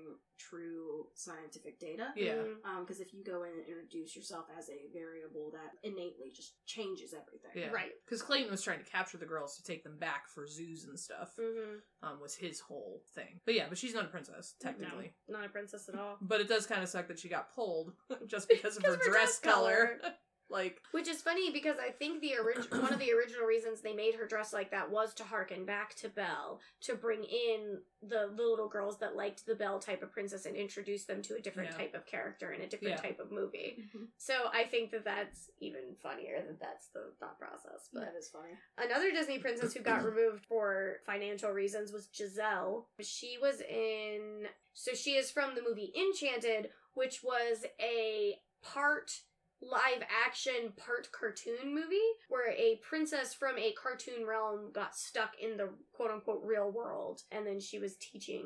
true 0.49 1.07
scientific 1.15 1.79
data. 1.79 2.07
yeah. 2.15 2.33
Mm, 2.65 2.79
Because 2.81 2.99
if 2.99 3.13
you 3.13 3.23
go 3.23 3.43
in 3.43 3.51
and 3.51 3.67
introduce 3.67 4.15
yourself 4.15 4.45
as 4.57 4.69
a 4.69 4.91
variable 4.93 5.51
that 5.51 5.71
innately 5.87 6.31
just 6.35 6.53
changes 6.65 7.13
everything. 7.13 7.51
Yeah. 7.55 7.69
Right. 7.69 7.91
Because 8.05 8.21
Clayton 8.21 8.49
was 8.51 8.61
trying 8.63 8.79
to 8.79 8.85
capture 8.89 9.17
the 9.17 9.25
girls 9.25 9.55
to 9.57 9.63
take 9.63 9.83
them 9.83 9.97
back 9.97 10.27
for 10.33 10.47
zoos 10.47 10.85
and 10.85 10.99
stuff. 10.99 11.33
mhm. 11.39 11.79
Um, 12.03 12.19
was 12.19 12.35
his 12.35 12.59
whole 12.59 13.03
thing. 13.13 13.39
But 13.45 13.53
yeah, 13.55 13.65
but 13.69 13.77
she's 13.77 13.93
not 13.93 14.05
a 14.05 14.07
princess 14.09 14.55
technically. 14.59 15.13
Not 15.27 15.45
a 15.45 15.49
princess 15.49 15.87
at 15.89 15.95
all. 15.99 16.17
But 16.21 16.41
it 16.41 16.47
does 16.47 16.65
kind 16.65 16.81
of 16.83 16.89
suck 16.89 17.07
that 17.07 17.19
she 17.19 17.29
got 17.29 17.53
pulled 17.53 17.93
just 18.27 18.49
because 18.55 18.77
of 18.77 18.83
her 18.83 18.91
her 18.91 18.97
dress 18.97 19.39
dress 19.39 19.39
color. 19.39 19.99
like, 20.51 20.81
Which 20.91 21.07
is 21.07 21.21
funny 21.21 21.51
because 21.51 21.77
I 21.79 21.91
think 21.91 22.21
the 22.21 22.35
original 22.35 22.81
one 22.81 22.93
of 22.93 22.99
the 22.99 23.11
original 23.13 23.45
reasons 23.45 23.81
they 23.81 23.93
made 23.93 24.15
her 24.15 24.27
dress 24.27 24.51
like 24.53 24.71
that 24.71 24.91
was 24.91 25.13
to 25.15 25.23
harken 25.23 25.65
back 25.65 25.95
to 25.95 26.09
Belle 26.09 26.59
to 26.81 26.95
bring 26.95 27.23
in 27.23 27.79
the, 28.01 28.31
the 28.35 28.43
little 28.43 28.67
girls 28.67 28.99
that 28.99 29.15
liked 29.15 29.45
the 29.45 29.55
Belle 29.55 29.79
type 29.79 30.01
of 30.03 30.11
princess 30.11 30.45
and 30.45 30.55
introduce 30.55 31.05
them 31.05 31.21
to 31.23 31.35
a 31.35 31.39
different 31.41 31.71
Yeah. 31.71 31.77
type 31.77 31.93
of 31.95 32.05
character 32.05 32.51
in 32.51 32.61
a 32.61 32.67
different 32.67 32.95
Yeah. 32.97 33.01
type 33.01 33.19
of 33.19 33.31
movie. 33.31 33.77
Mhm. 33.95 34.07
So 34.17 34.49
I 34.53 34.65
think 34.65 34.91
that 34.91 35.05
that's 35.05 35.49
even 35.59 35.95
funnier 36.01 36.41
that 36.45 36.59
that's 36.59 36.87
the 36.89 37.13
thought 37.19 37.39
process. 37.39 37.89
But 37.93 38.01
That 38.01 38.15
is 38.17 38.29
funny. 38.29 38.53
Another 38.77 39.11
Disney 39.11 39.39
princess 39.39 39.73
who 39.73 39.79
got 39.81 40.03
removed 40.03 40.45
for 40.45 40.97
financial 41.05 41.51
reasons 41.51 41.91
was 41.91 42.09
Giselle. 42.13 42.89
She 42.99 43.37
was 43.41 43.61
in. 43.61 44.47
So 44.73 44.93
she 44.93 45.11
is 45.15 45.31
from 45.31 45.53
the 45.55 45.61
movie 45.61 45.91
Enchanted, 45.95 46.71
which 46.93 47.21
was 47.23 47.65
a 47.79 48.39
part 48.61 49.21
live 49.61 50.03
action, 50.25 50.73
part 50.77 51.09
cartoon 51.11 51.73
movie 51.73 51.97
where 52.29 52.51
a 52.51 52.79
princess 52.87 53.33
from 53.33 53.57
a 53.57 53.73
cartoon 53.73 54.25
realm 54.25 54.71
got 54.73 54.95
stuck 54.95 55.31
in 55.41 55.57
the 55.57 55.69
quote 55.93 56.11
unquote 56.11 56.41
real 56.43 56.71
world. 56.71 57.21
And 57.31 57.45
then 57.45 57.59
she 57.59 57.79
was 57.79 57.95
teaching. 57.95 58.45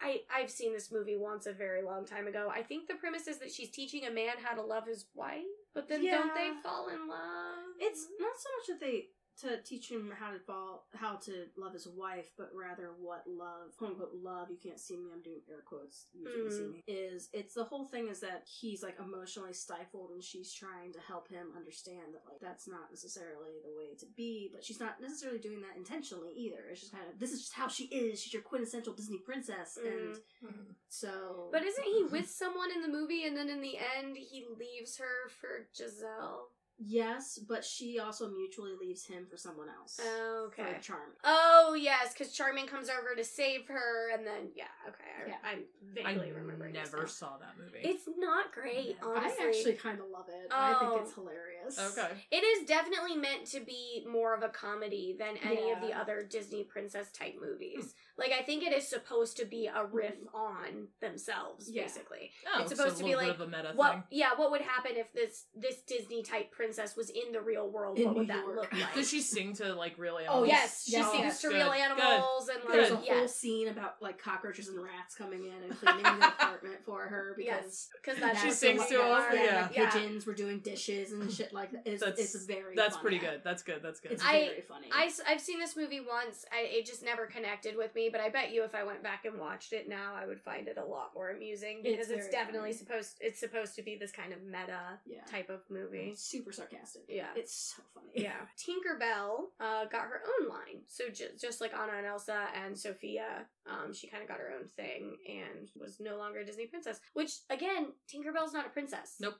I, 0.00 0.22
I've 0.34 0.50
seen 0.50 0.72
this 0.72 0.90
movie 0.90 1.16
once 1.16 1.46
a 1.46 1.52
very 1.52 1.82
long 1.82 2.04
time 2.04 2.26
ago. 2.26 2.50
I 2.52 2.62
think 2.62 2.88
the 2.88 2.94
premise 2.94 3.28
is 3.28 3.38
that 3.38 3.52
she's 3.52 3.70
teaching 3.70 4.04
a 4.04 4.10
man 4.10 4.34
how 4.42 4.54
to 4.56 4.62
love 4.62 4.84
his 4.86 5.06
wife, 5.14 5.42
but 5.74 5.88
then 5.88 6.04
don't 6.04 6.34
they 6.34 6.50
fall 6.60 6.88
in 6.88 7.08
love? 7.08 7.58
It's 7.78 8.08
not 8.18 8.32
so 8.36 8.48
much 8.74 8.80
that 8.80 8.84
they 8.84 9.06
to 9.40 9.60
teach 9.62 9.90
him 9.90 10.12
how 10.18 10.30
to 10.30 10.38
fall 10.38 10.84
how 10.94 11.16
to 11.16 11.46
love 11.56 11.72
his 11.72 11.86
wife, 11.88 12.26
but 12.36 12.50
rather 12.54 12.90
what 13.00 13.24
love 13.26 13.76
quote 13.78 13.92
unquote 13.92 14.14
love, 14.14 14.50
you 14.50 14.58
can't 14.62 14.78
see 14.78 14.96
me, 14.96 15.10
I'm 15.12 15.22
doing 15.22 15.40
air 15.50 15.62
quotes, 15.66 16.06
you 16.12 16.26
can't 16.26 16.52
see 16.52 16.62
Mm. 16.64 16.72
me. 16.72 16.82
Is 16.86 17.28
it's 17.32 17.54
the 17.54 17.64
whole 17.64 17.86
thing 17.86 18.08
is 18.08 18.20
that 18.20 18.46
he's 18.46 18.82
like 18.82 18.98
emotionally 19.00 19.52
stifled 19.54 20.10
and 20.10 20.22
she's 20.22 20.52
trying 20.52 20.92
to 20.92 21.00
help 21.00 21.28
him 21.28 21.48
understand 21.56 22.12
that 22.14 22.22
like 22.30 22.40
that's 22.40 22.68
not 22.68 22.90
necessarily 22.90 23.52
the 23.64 23.74
way 23.76 23.94
to 23.98 24.06
be, 24.16 24.50
but 24.52 24.64
she's 24.64 24.80
not 24.80 25.00
necessarily 25.00 25.38
doing 25.38 25.60
that 25.62 25.76
intentionally 25.76 26.32
either. 26.36 26.64
It's 26.70 26.80
just 26.80 26.92
kind 26.92 27.04
of 27.12 27.18
this 27.18 27.32
is 27.32 27.40
just 27.40 27.54
how 27.54 27.68
she 27.68 27.84
is, 27.86 28.20
she's 28.20 28.32
your 28.34 28.42
quintessential 28.42 28.92
Disney 28.94 29.18
princess 29.18 29.78
and 29.82 30.16
mm, 30.44 30.74
so 30.88 31.48
But 31.50 31.62
isn't 31.64 31.84
he 31.84 32.04
with 32.10 32.28
someone 32.28 32.70
in 32.70 32.82
the 32.82 32.88
movie 32.88 33.24
and 33.24 33.36
then 33.36 33.48
in 33.48 33.60
the 33.62 33.78
end 33.98 34.16
he 34.16 34.44
leaves 34.58 34.98
her 34.98 35.28
for 35.40 35.66
Giselle? 35.74 36.48
Yes, 36.84 37.38
but 37.48 37.64
she 37.64 37.98
also 37.98 38.28
mutually 38.28 38.72
leaves 38.80 39.04
him 39.06 39.26
for 39.30 39.36
someone 39.36 39.68
else. 39.68 40.00
Oh, 40.02 40.48
okay. 40.48 40.74
For 40.74 40.80
Charming. 40.82 41.06
Oh 41.24 41.74
yes, 41.78 42.12
because 42.12 42.32
Charming 42.32 42.66
comes 42.66 42.88
over 42.88 43.14
to 43.16 43.22
save 43.24 43.68
her, 43.68 44.10
and 44.12 44.26
then 44.26 44.48
yeah, 44.56 44.64
okay, 44.88 45.04
I, 45.24 45.28
Yeah. 45.28 45.34
I'm 45.44 45.58
I 46.04 46.12
vaguely 46.14 46.32
remembering. 46.32 46.72
this 46.72 46.92
never 46.92 47.06
saw 47.06 47.36
that 47.38 47.54
movie. 47.58 47.80
It's 47.82 48.08
not 48.18 48.52
great, 48.52 48.96
Never. 49.00 49.16
honestly. 49.16 49.44
I 49.44 49.48
actually 49.48 49.74
kind 49.74 50.00
of 50.00 50.06
love 50.10 50.26
it. 50.28 50.50
I 50.50 50.74
Oh. 50.74 50.90
think 50.90 51.02
it's 51.02 51.14
hilarious. 51.14 51.51
Okay. 51.78 52.08
It 52.30 52.44
is 52.44 52.66
definitely 52.66 53.16
meant 53.16 53.46
to 53.46 53.60
be 53.60 54.04
more 54.10 54.34
of 54.34 54.42
a 54.42 54.48
comedy 54.48 55.16
than 55.18 55.36
any 55.44 55.70
of 55.70 55.80
the 55.80 55.92
other 55.92 56.22
Disney 56.28 56.64
princess 56.64 57.10
type 57.12 57.36
movies. 57.40 57.94
Like 58.18 58.32
I 58.32 58.42
think 58.42 58.62
it 58.62 58.72
is 58.72 58.86
supposed 58.86 59.36
to 59.38 59.44
be 59.46 59.66
a 59.66 59.84
riff 59.86 60.14
on 60.34 60.88
themselves, 61.00 61.70
Yeah. 61.70 61.82
basically. 61.84 62.30
Oh, 62.54 62.60
It's 62.62 62.70
supposed 62.70 62.96
so 62.96 63.00
to 63.00 63.04
a 63.04 63.08
be 63.08 63.14
little 63.16 63.28
like, 63.30 63.38
bit 63.38 63.46
of 63.48 63.52
a 63.52 63.56
meta 63.56 63.72
What 63.74 63.92
thing. 63.92 64.02
yeah, 64.10 64.30
what 64.36 64.50
would 64.50 64.60
happen 64.60 64.92
if 64.96 65.12
this 65.12 65.46
this 65.54 65.80
Disney 65.82 66.22
type 66.22 66.50
princess 66.52 66.94
was 66.96 67.10
in 67.10 67.32
the 67.32 67.40
real 67.40 67.68
world? 67.70 67.98
In 67.98 68.06
what 68.06 68.14
would 68.16 68.28
New 68.28 68.34
that 68.34 68.44
York. 68.44 68.56
look 68.56 68.72
like? 68.72 68.94
Does 68.94 69.08
she 69.08 69.20
sing 69.20 69.54
to 69.54 69.74
like 69.74 69.98
real 69.98 70.18
animals? 70.18 70.28
Oh, 70.40 70.44
animals? 70.44 70.48
yes, 70.52 70.84
she 70.84 70.92
Yes. 70.92 71.10
sings 71.10 71.22
Yes. 71.24 71.40
to 71.40 71.48
Good, 71.48 71.54
real 71.56 71.66
good. 71.72 71.80
animals 71.80 72.48
and 72.48 72.64
like 72.64 72.72
There's 72.72 72.90
a 72.90 73.02
yeah. 73.04 73.14
whole 73.18 73.28
scene 73.28 73.68
about 73.68 74.02
like 74.02 74.18
cockroaches 74.22 74.68
and 74.68 74.82
rats 74.82 75.14
coming 75.14 75.46
in 75.46 75.62
and 75.62 75.78
cleaning 75.78 76.02
the 76.02 76.28
apartment 76.28 76.84
for 76.84 77.02
her 77.02 77.34
because 77.36 77.46
Yes, 77.64 77.88
because 78.02 78.20
that's 78.20 78.42
She 78.42 78.50
sings 78.50 78.86
to 78.86 78.98
ones 78.98 79.24
them, 79.26 79.32
are. 79.32 79.34
yeah, 79.34 79.44
yeah. 79.44 79.62
like 79.62 79.76
Yeah. 79.76 79.90
pigeons 79.90 80.26
were 80.26 80.34
doing 80.34 80.60
dishes 80.60 81.12
and 81.12 81.32
shit 81.32 81.51
like. 81.52 81.70
It's, 81.84 82.02
That's- 82.02 82.34
it's 82.34 82.44
very 82.46 82.74
That's 82.74 82.96
funny. 82.96 83.02
pretty 83.02 83.18
good. 83.18 83.40
That's 83.44 83.62
good. 83.62 83.80
That's 83.82 84.00
good. 84.00 84.12
It's 84.12 84.24
I- 84.24 84.46
very 84.46 84.60
funny. 84.62 84.88
I, 84.92 85.10
have 85.26 85.40
seen 85.40 85.58
this 85.58 85.76
movie 85.76 86.00
once. 86.00 86.44
I, 86.52 86.62
it 86.64 86.86
just 86.86 87.02
never 87.04 87.26
connected 87.26 87.76
with 87.76 87.94
me, 87.94 88.08
but 88.10 88.20
I 88.20 88.28
bet 88.28 88.52
you 88.52 88.64
if 88.64 88.74
I 88.74 88.84
went 88.84 89.02
back 89.02 89.24
and 89.24 89.38
watched 89.38 89.72
it 89.72 89.88
now, 89.88 90.14
I 90.14 90.26
would 90.26 90.40
find 90.40 90.68
it 90.68 90.78
a 90.78 90.84
lot 90.84 91.12
more 91.14 91.30
amusing 91.30 91.80
because 91.82 92.10
It's 92.10 92.26
it's, 92.26 92.28
definitely 92.30 92.72
funny. 92.72 92.84
supposed 92.84 93.18
it's 93.20 93.38
supposed 93.40 93.74
to 93.76 93.82
be 93.82 93.96
this 93.96 94.12
kind 94.12 94.32
of 94.32 94.42
meta 94.42 94.98
yeah. 95.06 95.24
type 95.30 95.50
of 95.50 95.60
movie. 95.70 96.14
Super 96.16 96.52
sarcastic. 96.52 97.02
Yeah. 97.08 97.28
It's 97.36 97.74
so 97.76 97.82
funny. 97.94 98.10
Yeah. 98.14 98.32
Tinkerbell 98.58 99.44
uh, 99.60 99.84
got 99.86 100.02
her 100.02 100.22
own 100.40 100.48
line. 100.48 100.82
So 100.88 101.04
ju- 101.12 101.34
just 101.40 101.60
like 101.60 101.72
Anna 101.74 101.98
and 101.98 102.06
Elsa 102.06 102.46
and 102.64 102.78
Sophia, 102.78 103.46
um, 103.66 103.92
she 103.92 104.06
kind 104.08 104.22
of 104.22 104.28
got 104.28 104.38
her 104.38 104.52
own 104.58 104.66
thing 104.68 105.16
and 105.28 105.68
was 105.78 105.98
no 106.00 106.16
longer 106.16 106.40
a 106.40 106.44
Disney 106.44 106.66
princess. 106.66 107.00
Which, 107.14 107.32
again, 107.50 107.88
Tinkerbell's 108.12 108.52
not 108.52 108.66
a 108.66 108.70
princess. 108.70 109.16
Nope. 109.20 109.34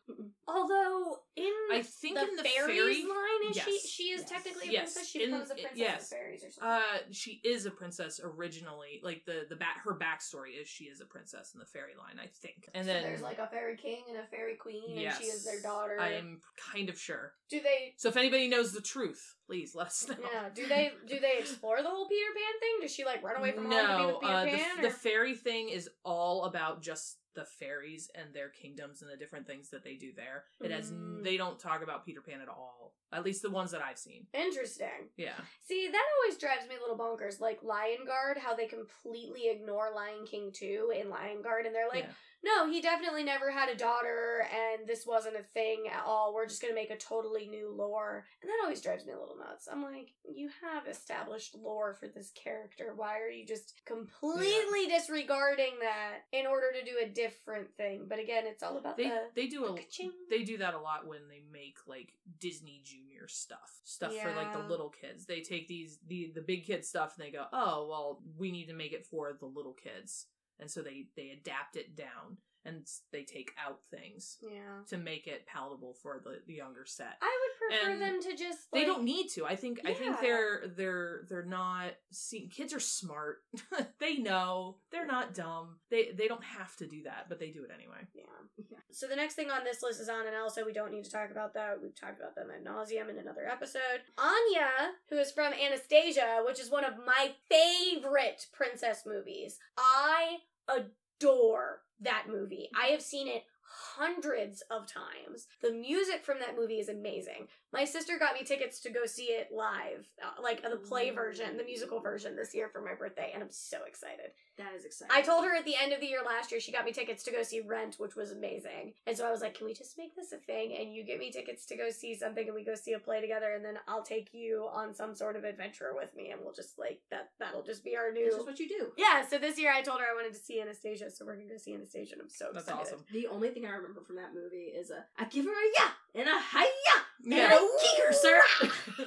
Although, 0.47 1.19
in 1.37 1.53
I 1.73 1.83
think 2.03 2.19
the 2.19 2.29
in 2.29 2.37
the 2.37 2.43
fairies 2.43 2.77
fairy, 2.77 3.03
line, 3.05 3.51
is 3.51 3.57
she, 3.57 3.71
yes. 3.73 3.89
she 3.89 4.03
is 4.05 4.21
Yes. 4.23 4.29
technically 4.31 4.69
a 4.69 4.73
Yes. 4.73 4.93
princess? 4.93 5.09
She 5.09 5.23
In- 5.25 5.31
becomes 5.31 5.51
a 5.51 5.55
princess 5.55 5.73
yes. 5.79 6.03
of 6.03 6.09
fairies 6.09 6.45
or 6.45 6.51
something. 6.51 6.69
uh, 6.71 6.99
she 7.13 7.41
is 7.45 7.67
a 7.67 7.71
princess 7.71 8.21
originally. 8.23 9.01
Like 9.03 9.25
the 9.25 9.47
the 9.49 9.57
back, 9.57 9.83
her 9.85 9.95
backstory 9.95 10.61
is 10.61 10.69
she 10.69 10.85
is 10.85 11.01
a 11.01 11.07
princess 11.07 11.55
in 11.55 11.61
the 11.61 11.67
fairy 11.67 11.95
line, 11.99 12.19
I 12.23 12.27
think. 12.27 12.69
And 12.75 12.85
so 12.87 12.93
then 12.93 13.03
there's 13.03 13.23
like 13.23 13.39
a 13.39 13.47
fairy 13.47 13.77
king 13.77 14.05
and 14.09 14.19
a 14.19 14.27
fairy 14.27 14.57
queen, 14.57 14.99
yes, 14.99 15.17
and 15.17 15.25
she 15.25 15.31
is 15.31 15.45
their 15.45 15.61
daughter. 15.63 15.97
I 16.01 16.13
am 16.15 16.41
kind 16.73 16.89
of 16.89 16.99
sure. 16.99 17.33
Do 17.49 17.61
they? 17.61 17.95
So 17.97 18.09
if 18.09 18.17
anybody 18.17 18.49
knows 18.49 18.73
the 18.73 18.81
truth, 18.81 19.35
please 19.47 19.75
let 19.75 19.87
us 19.89 20.09
know. 20.09 20.17
Yeah. 20.33 20.49
Do 20.55 20.67
they? 20.67 20.93
Do 21.07 21.21
they 21.21 21.39
explore 21.39 21.83
the 21.83 21.89
whole 21.89 22.09
Peter 22.09 22.31
Pan 22.35 22.61
thing? 22.61 22.71
Does 22.83 22.95
she 22.95 23.05
like 23.05 23.23
run 23.23 23.37
away 23.37 23.53
from 23.53 23.65
home 23.65 23.73
to 23.73 23.79
be 23.79 23.83
no, 23.87 24.07
with 24.09 24.21
Peter 24.21 24.33
uh, 24.33 24.45
Pan? 24.45 24.77
the, 24.83 24.89
the 24.89 24.95
fairy 24.95 25.35
thing 25.35 25.69
is 25.69 25.89
all 26.05 26.45
about 26.45 26.83
just 26.83 27.19
the 27.35 27.45
fairies 27.45 28.11
and 28.15 28.35
their 28.35 28.49
kingdoms 28.49 29.03
and 29.03 29.11
the 29.11 29.17
different 29.17 29.47
things 29.47 29.71
that 29.71 29.85
they 29.85 29.95
do 29.95 30.13
there. 30.15 30.45
It 30.61 30.71
has 30.71 30.93
Mm. 30.93 31.23
they 31.25 31.37
don't 31.37 31.59
talk 31.59 31.83
about 31.83 32.05
Peter 32.05 32.21
Pan 32.21 32.41
at 32.41 32.49
all. 32.49 32.95
At 33.13 33.25
least 33.25 33.43
the 33.43 33.51
ones 33.51 33.71
that 33.73 33.83
I've 33.83 33.99
seen. 33.99 34.27
Interesting. 34.33 35.11
Yeah. 35.17 35.39
See, 35.63 35.89
that 35.91 36.05
always 36.17 36.39
drives 36.39 36.67
me 36.69 36.77
a 36.77 36.81
little 36.81 36.97
bonkers. 36.99 37.41
Like 37.41 37.63
Lion 37.63 38.05
Guard, 38.07 38.39
how 38.39 38.55
they 38.55 38.67
completely 38.67 39.49
ignore 39.49 39.91
Lion 39.95 40.25
King 40.27 40.51
2 40.53 40.93
in 40.99 41.11
Lion 41.11 41.43
Guard, 41.43 41.67
and 41.67 41.75
they're 41.75 41.89
like, 41.89 42.05
yeah. 42.05 42.11
No, 42.45 42.71
he 42.71 42.81
definitely 42.81 43.23
never 43.25 43.51
had 43.51 43.69
a 43.69 43.77
daughter, 43.77 44.47
and 44.51 44.87
this 44.89 45.07
wasn't 45.07 45.37
a 45.37 45.43
thing 45.55 45.85
at 45.93 46.05
all. 46.05 46.35
We're 46.35 46.47
just 46.47 46.61
gonna 46.61 46.75
make 46.75 46.91
a 46.91 46.97
totally 46.97 47.47
new 47.47 47.73
lore. 47.73 48.25
And 48.43 48.49
that 48.49 48.61
always 48.63 48.81
drives 48.81 49.07
me 49.07 49.13
a 49.13 49.19
little 49.19 49.37
nuts. 49.39 49.69
I'm 49.71 49.83
like, 49.83 50.11
you 50.25 50.49
have 50.63 50.87
established 50.87 51.55
lore 51.55 51.95
for 51.95 52.09
this 52.09 52.31
character. 52.35 52.93
Why 52.97 53.21
are 53.21 53.29
you 53.31 53.47
just 53.47 53.81
completely 53.87 54.87
disregarding 54.89 55.75
that 55.81 56.23
in 56.33 56.47
order 56.47 56.67
to 56.73 56.85
do 56.85 56.99
a 57.03 57.09
different 57.09 57.75
thing? 57.77 58.07
But 58.09 58.19
again, 58.19 58.45
it's 58.47 58.63
all 58.63 58.79
about 58.79 58.97
They 58.97 59.09
the. 59.09 59.21
they 59.35 59.47
do 59.47 59.65
a 59.65 59.73
the 59.73 59.81
ka-ching. 59.81 60.13
they 60.31 60.43
do 60.43 60.59
that 60.59 60.75
a 60.75 60.79
lot 60.81 61.07
when 61.07 61.21
they 61.29 61.43
make 61.53 61.77
like 61.87 62.13
Disney 62.41 62.83
Junior 62.85 63.29
stuff, 63.29 63.81
stuff 63.85 64.13
for 64.17 64.35
like 64.35 64.53
the 64.53 64.59
little 64.69 64.89
kids. 64.91 65.27
They 65.27 65.41
take 65.41 65.69
these 65.69 65.99
the 66.09 66.33
the 66.35 66.41
big 66.41 66.67
kid 66.67 66.85
stuff 66.85 67.15
and 67.17 67.27
they 67.27 67.31
go, 67.31 67.45
oh 67.53 67.87
well, 67.89 68.21
we 68.37 68.51
need 68.51 68.67
to 68.67 68.75
make 68.75 68.93
it 68.93 69.07
for 69.07 69.37
the 69.39 69.47
little 69.47 69.75
kids, 69.75 70.27
and 70.63 70.71
so 70.71 70.81
they 70.81 71.07
they 71.17 71.31
adapt 71.31 71.77
it 71.77 71.95
down 71.95 72.39
and 72.65 72.87
they 73.13 73.23
take 73.23 73.53
out 73.65 73.81
things 73.91 74.39
yeah. 74.43 74.85
to 74.89 74.97
make 74.97 75.27
it 75.27 75.47
palatable 75.47 75.97
for 76.03 76.21
the, 76.23 76.39
the 76.47 76.55
younger 76.55 76.85
set. 76.87 77.17
I 77.21 77.39
would 77.41 77.71
prefer 77.71 77.93
And 77.93 78.03
them 78.03 78.23
to 78.23 78.37
just. 78.37 78.71
they 78.73 78.85
don't 78.85 79.03
need 79.03 79.29
to. 79.31 79.45
I 79.45 79.57
think 79.57 79.81
I 79.85 79.93
think 79.93 80.21
they're 80.21 80.63
they're 80.77 81.23
they're 81.29 81.45
not 81.45 81.93
see 82.13 82.49
kids 82.49 82.73
are 82.73 82.81
smart. 82.81 83.39
they 83.99 84.17
know. 84.17 84.77
They're 84.91 85.07
not 85.07 85.35
dumb. 85.35 85.77
They 85.91 86.13
they 86.17 86.29
don't 86.29 86.45
have 86.45 86.77
to 86.77 86.87
do 86.87 87.03
that, 87.05 87.27
but 87.29 87.41
they 87.41 87.51
do 87.51 87.65
it 87.65 87.71
anyway. 87.75 88.07
Yeah. 88.15 88.23
Yeah. 88.71 88.79
So 88.95 89.07
the 89.07 89.17
next 89.17 89.37
thing 89.37 89.51
on 89.51 89.65
this 89.65 89.83
list 89.83 90.03
is 90.03 90.11
Anna 90.11 90.27
and 90.27 90.37
Elsa. 90.37 90.65
We 90.67 90.75
don't 90.75 90.93
need 90.93 91.05
to 91.05 91.11
talk 91.11 91.31
about 91.31 91.55
that. 91.55 91.79
We've 91.83 91.99
talked 91.99 92.21
about 92.21 92.35
them 92.35 92.49
ad 92.55 92.63
nauseum 92.63 93.09
in 93.09 93.17
another 93.17 93.49
episode. 93.51 94.05
Anya, 94.19 94.69
who 95.09 95.17
is 95.17 95.33
from 95.33 95.55
Anastasia, 95.55 96.43
which 96.47 96.61
is 96.61 96.71
one 96.71 96.85
of 96.85 96.99
my 96.99 97.33
favorite 97.49 98.49
princess 98.53 99.05
movies. 99.07 99.59
I 99.79 100.41
adore 100.69 101.83
that 102.01 102.25
movie. 102.29 102.69
I 102.81 102.89
have 102.89 103.03
seen 103.03 103.29
it 103.29 103.45
hundreds 103.73 104.63
of 104.71 104.87
times. 104.87 105.47
The 105.61 105.73
music 105.73 106.25
from 106.25 106.39
that 106.41 106.57
movie 106.57 106.79
is 106.79 106.89
amazing. 106.89 107.49
My 107.73 107.85
sister 107.85 108.19
got 108.19 108.35
me 108.35 108.45
tickets 108.45 108.81
to 108.81 108.91
go 108.91 109.07
see 109.07 109.25
it 109.25 109.49
live, 109.55 110.07
uh, 110.23 110.43
like 110.43 110.63
the 110.63 110.77
play 110.77 111.11
version, 111.11 111.57
the 111.57 111.65
musical 111.65 112.01
version 112.01 112.37
this 112.37 112.55
year 112.55 112.69
for 112.69 112.83
my 112.83 112.95
birthday, 112.95 113.31
and 113.33 113.43
I'm 113.43 113.51
so 113.51 113.79
excited. 113.87 114.33
That 114.59 114.75
is 114.77 114.85
exciting. 114.85 115.17
I 115.17 115.23
told 115.23 115.45
her 115.47 115.55
at 115.57 115.65
the 115.65 115.75
end 115.81 115.93
of 115.95 116.01
the 116.01 116.07
year 116.07 116.21
last 116.25 116.51
year 116.51 116.61
she 116.61 116.71
got 116.73 116.85
me 116.85 116.93
tickets 116.93 117.23
to 117.25 117.31
go 117.33 117.43
see 117.43 117.61
Rent, 117.61 117.97
which 117.99 118.15
was 118.17 118.33
amazing. 118.33 118.93
And 119.07 119.17
so 119.17 119.27
I 119.27 119.31
was 119.31 119.41
like, 119.41 119.55
"Can 119.55 119.67
we 119.67 119.73
just 119.73 119.97
make 119.97 120.15
this 120.15 120.33
a 120.33 120.37
thing? 120.37 120.77
And 120.79 120.93
you 120.95 121.05
get 121.05 121.19
me 121.19 121.31
tickets 121.31 121.65
to 121.67 121.77
go 121.77 121.89
see 121.91 122.15
something, 122.15 122.47
and 122.47 122.55
we 122.55 122.63
go 122.65 122.75
see 122.75 122.93
a 122.93 122.99
play 122.99 123.21
together, 123.23 123.53
and 123.55 123.65
then 123.65 123.79
I'll 123.89 124.03
take 124.03 124.35
you 124.35 124.69
on 124.73 124.95
some 124.95 125.15
sort 125.15 125.37
of 125.37 125.45
adventure 125.45 125.93
with 125.97 126.15
me, 126.15 126.31
and 126.31 126.41
we'll 126.43 126.53
just 126.53 126.79
like 126.79 127.01
that. 127.11 127.31
That'll 127.41 127.63
just 127.63 127.83
be 127.85 127.97
our 127.97 128.13
new." 128.13 128.27
This 128.27 128.35
is 128.41 128.45
what 128.47 128.59
you 128.61 128.69
do. 128.69 128.93
yeah. 128.99 129.27
So 129.27 129.39
this 129.39 129.59
year 129.59 129.73
I 129.73 129.81
told 129.81 130.01
her 130.01 130.07
I 130.07 130.15
wanted 130.15 130.35
to 130.35 130.39
see 130.45 130.61
Anastasia, 130.61 131.11
so 131.11 131.25
we're 131.25 131.37
gonna 131.37 131.49
go 131.49 131.57
see 131.57 131.75
Anastasia. 131.75 132.13
And 132.15 132.23
I'm 132.23 132.29
so 132.29 132.51
That's 132.53 132.67
excited. 132.67 132.83
awesome. 132.83 133.05
The 133.11 133.27
only 133.29 133.49
thing 133.49 133.62
I 133.67 133.71
remember 133.77 134.01
from 134.07 134.17
that 134.17 134.35
movie 134.35 134.73
is 134.75 134.91
a 134.91 135.05
I 135.19 135.25
give 135.27 135.45
her 135.45 135.51
a 135.51 135.71
yeah 135.79 136.21
and 136.21 136.29
a 136.29 136.41
hiya 136.41 136.97
and 137.25 137.33
Yeah. 137.33 137.55
a 137.55 137.69
kicker, 137.81 138.13
sir. 138.13 138.41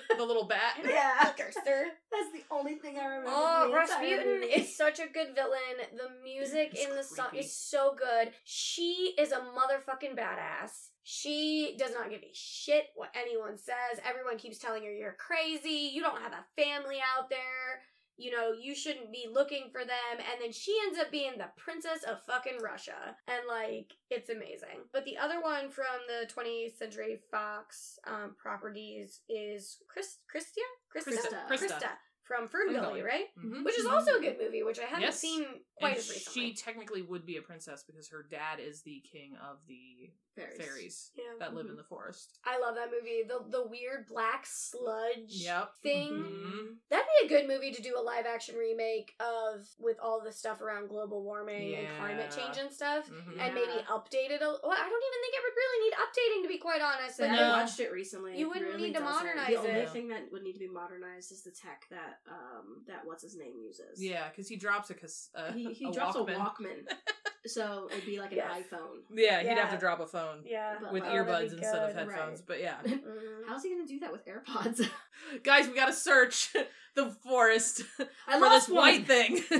the 0.18 0.24
little 0.24 0.46
bat. 0.46 0.78
yeah, 0.84 1.32
Kicker, 1.36 1.52
sir. 1.52 1.88
that's 2.12 2.32
the 2.32 2.44
only 2.50 2.76
thing 2.76 2.98
I 2.98 3.06
remember. 3.06 3.30
Oh, 3.34 3.72
Rasputin 3.74 4.42
is 4.44 4.76
such 4.76 5.00
a 5.00 5.08
good 5.12 5.36
villain. 5.36 5.78
The 5.98 6.10
music 6.24 6.70
It's 6.74 6.86
in 6.86 6.96
the 6.96 7.04
song 7.04 7.36
is 7.36 7.56
so 7.56 7.94
good. 7.98 8.32
She 8.46 9.14
is 9.20 9.32
a 9.32 9.40
motherfucking 9.40 10.18
badass. 10.18 10.90
She 11.04 11.76
does 11.78 11.92
not 11.94 12.10
give 12.10 12.22
a 12.22 12.32
shit 12.34 12.86
what 12.96 13.10
anyone 13.14 13.58
says. 13.58 14.00
Everyone 14.08 14.38
keeps 14.38 14.58
telling 14.58 14.84
her 14.84 14.92
you're 14.92 15.18
crazy. 15.20 15.92
You 15.94 16.02
don't 16.02 16.22
have 16.22 16.32
a 16.34 16.46
family 16.62 16.98
out 17.18 17.30
there. 17.30 17.82
You 18.18 18.32
know, 18.32 18.52
you 18.54 18.76
shouldn't 18.76 19.12
be 19.12 19.28
looking 19.32 19.70
for 19.72 19.82
them. 19.82 20.18
And 20.18 20.42
then 20.42 20.52
she 20.52 20.76
ends 20.86 21.00
up 21.00 21.12
being 21.12 21.34
the 21.38 21.50
princess 21.58 22.04
of 22.08 22.24
fucking 22.24 22.60
Russia. 22.64 23.16
And 23.28 23.42
like, 23.48 23.94
it's 24.10 24.30
amazing. 24.30 24.88
But 24.94 25.06
the 25.06 25.18
other 25.18 25.42
one 25.42 25.70
from 25.70 25.86
the 26.08 26.28
20th 26.28 26.78
Century 26.78 27.20
Fox 27.30 28.00
um, 28.08 28.36
properties 28.38 29.22
is 29.28 29.78
Chris, 29.88 30.20
Christia? 30.34 30.66
Crysta. 30.96 31.48
Crysta. 31.50 31.70
Krista 31.70 31.90
from 32.26 32.48
Ferngully, 32.48 33.02
Ferngully. 33.02 33.04
right? 33.06 33.26
Mhm. 33.38 33.64
Which 33.64 33.78
is 33.80 33.86
also 33.86 34.18
a 34.18 34.20
good 34.20 34.38
movie, 34.40 34.64
which 34.64 34.80
I 34.80 34.86
haven't 34.86 35.02
Yes. 35.04 35.20
seen 35.20 35.64
quite 35.78 35.90
And 35.92 35.98
as 36.00 36.10
recently. 36.10 36.50
she 36.50 36.54
technically 36.56 37.02
would 37.04 37.26
be 37.26 37.38
a 37.38 37.42
princess 37.42 37.84
because 37.84 38.10
her 38.10 38.24
dad 38.24 38.60
is 38.60 38.82
the 38.82 39.02
king 39.02 39.36
of 39.38 39.60
the 39.68 40.12
Fairies. 40.36 40.58
fairies, 40.58 41.12
yeah. 41.16 41.24
that 41.40 41.54
live 41.54 41.68
in 41.68 41.76
the 41.78 41.84
forest. 41.84 42.40
I 42.44 42.58
love 42.60 42.76
that 42.76 42.92
movie. 42.92 43.24
The 43.24 43.46
the 43.48 43.66
weird 43.68 44.08
black 44.08 44.46
sludge 44.46 45.32
Yep. 45.32 45.72
thing. 45.82 46.12
Mhm. 46.12 46.78
That'd 46.90 47.06
be 47.22 47.26
a 47.26 47.30
good 47.30 47.48
movie 47.48 47.72
to 47.72 47.82
do 47.82 47.98
a 47.98 48.02
live 48.02 48.26
action 48.26 48.56
remake 48.58 49.16
of 49.20 49.66
with 49.80 49.98
all 50.00 50.20
the 50.22 50.32
stuff 50.34 50.60
around 50.62 50.88
global 50.90 51.24
warming 51.24 51.76
and 51.76 51.88
climate 51.98 52.32
change 52.36 52.58
and 52.58 52.72
stuff. 52.72 53.10
Mhm. 53.10 53.40
And 53.40 53.54
maybe 53.56 53.72
Yeah. 53.72 53.86
update 53.86 54.32
it 54.32 54.42
a 54.42 54.46
well, 54.62 54.72
I 54.72 54.90
don't 54.90 55.04
even 55.04 55.22
think 55.22 55.36
it 55.36 55.44
would 55.44 55.56
really 55.56 55.86
need 55.86 55.94
updating 55.94 56.42
to 56.44 56.48
be 56.50 56.58
quite 56.58 56.82
honest. 56.82 57.18
But 57.20 57.26
And 57.30 57.38
No. 57.38 57.44
I 57.44 57.62
watched 57.64 57.80
it 57.80 57.92
recently. 57.92 58.38
You 58.38 58.48
wouldn't 58.50 58.66
really 58.66 58.82
need 58.88 58.94
to 58.96 59.00
doesn't. 59.00 59.06
modernize 59.26 59.48
The 59.48 59.56
only 59.58 59.70
it. 59.72 59.90
thing 59.92 60.08
that 60.10 60.32
would 60.32 60.44
need 60.44 60.54
to 60.54 60.60
be 60.60 60.68
modernized 60.68 61.32
is 61.32 61.44
the 61.44 61.52
tech 61.52 61.88
that 61.92 62.15
um 62.30 62.82
that 62.88 63.02
what's 63.06 63.24
his 63.24 63.36
name 63.36 63.54
uses. 63.62 64.02
Yeah, 64.02 64.30
because 64.30 64.48
he 64.48 64.56
drops 64.56 64.90
a, 64.90 64.94
cas- 64.94 65.30
uh, 65.36 65.52
he 65.52 65.74
he 65.74 65.86
a 65.90 65.92
drops 65.92 66.16
Walkman. 66.16 66.36
a 66.36 66.40
Walkman, 66.40 66.94
so 67.48 67.88
it'd 67.92 68.06
be 68.06 68.20
like 68.20 68.32
an 68.32 68.38
Yes. 68.38 68.64
iPhone. 68.72 69.00
Yeah, 69.14 69.42
he'd 69.42 69.58
have 69.58 69.72
to 69.72 69.78
drop 69.78 70.00
a 70.00 70.08
phone 70.08 70.44
yeah. 70.46 70.76
With 70.92 71.04
like- 71.04 71.12
Oh, 71.12 71.16
earbuds 71.16 71.50
be 71.52 71.58
instead 71.58 71.90
of 71.90 71.96
headphones. 71.96 72.40
Right. 72.40 72.48
But 72.48 72.62
yeah, 72.62 72.78
Mhm. 72.86 73.48
How's 73.48 73.64
he 73.64 73.70
gonna 73.70 73.88
do 73.88 74.00
that 74.00 74.12
with 74.12 74.26
AirPods? 74.26 74.88
guys, 75.44 75.68
we 75.68 75.76
gotta 75.76 75.94
search 75.94 76.54
the 76.96 77.10
forest 77.26 77.82
I 78.28 78.40
for 78.40 78.50
this 78.50 78.68
one. 78.70 78.78
white 78.78 79.08
thing. 79.08 79.42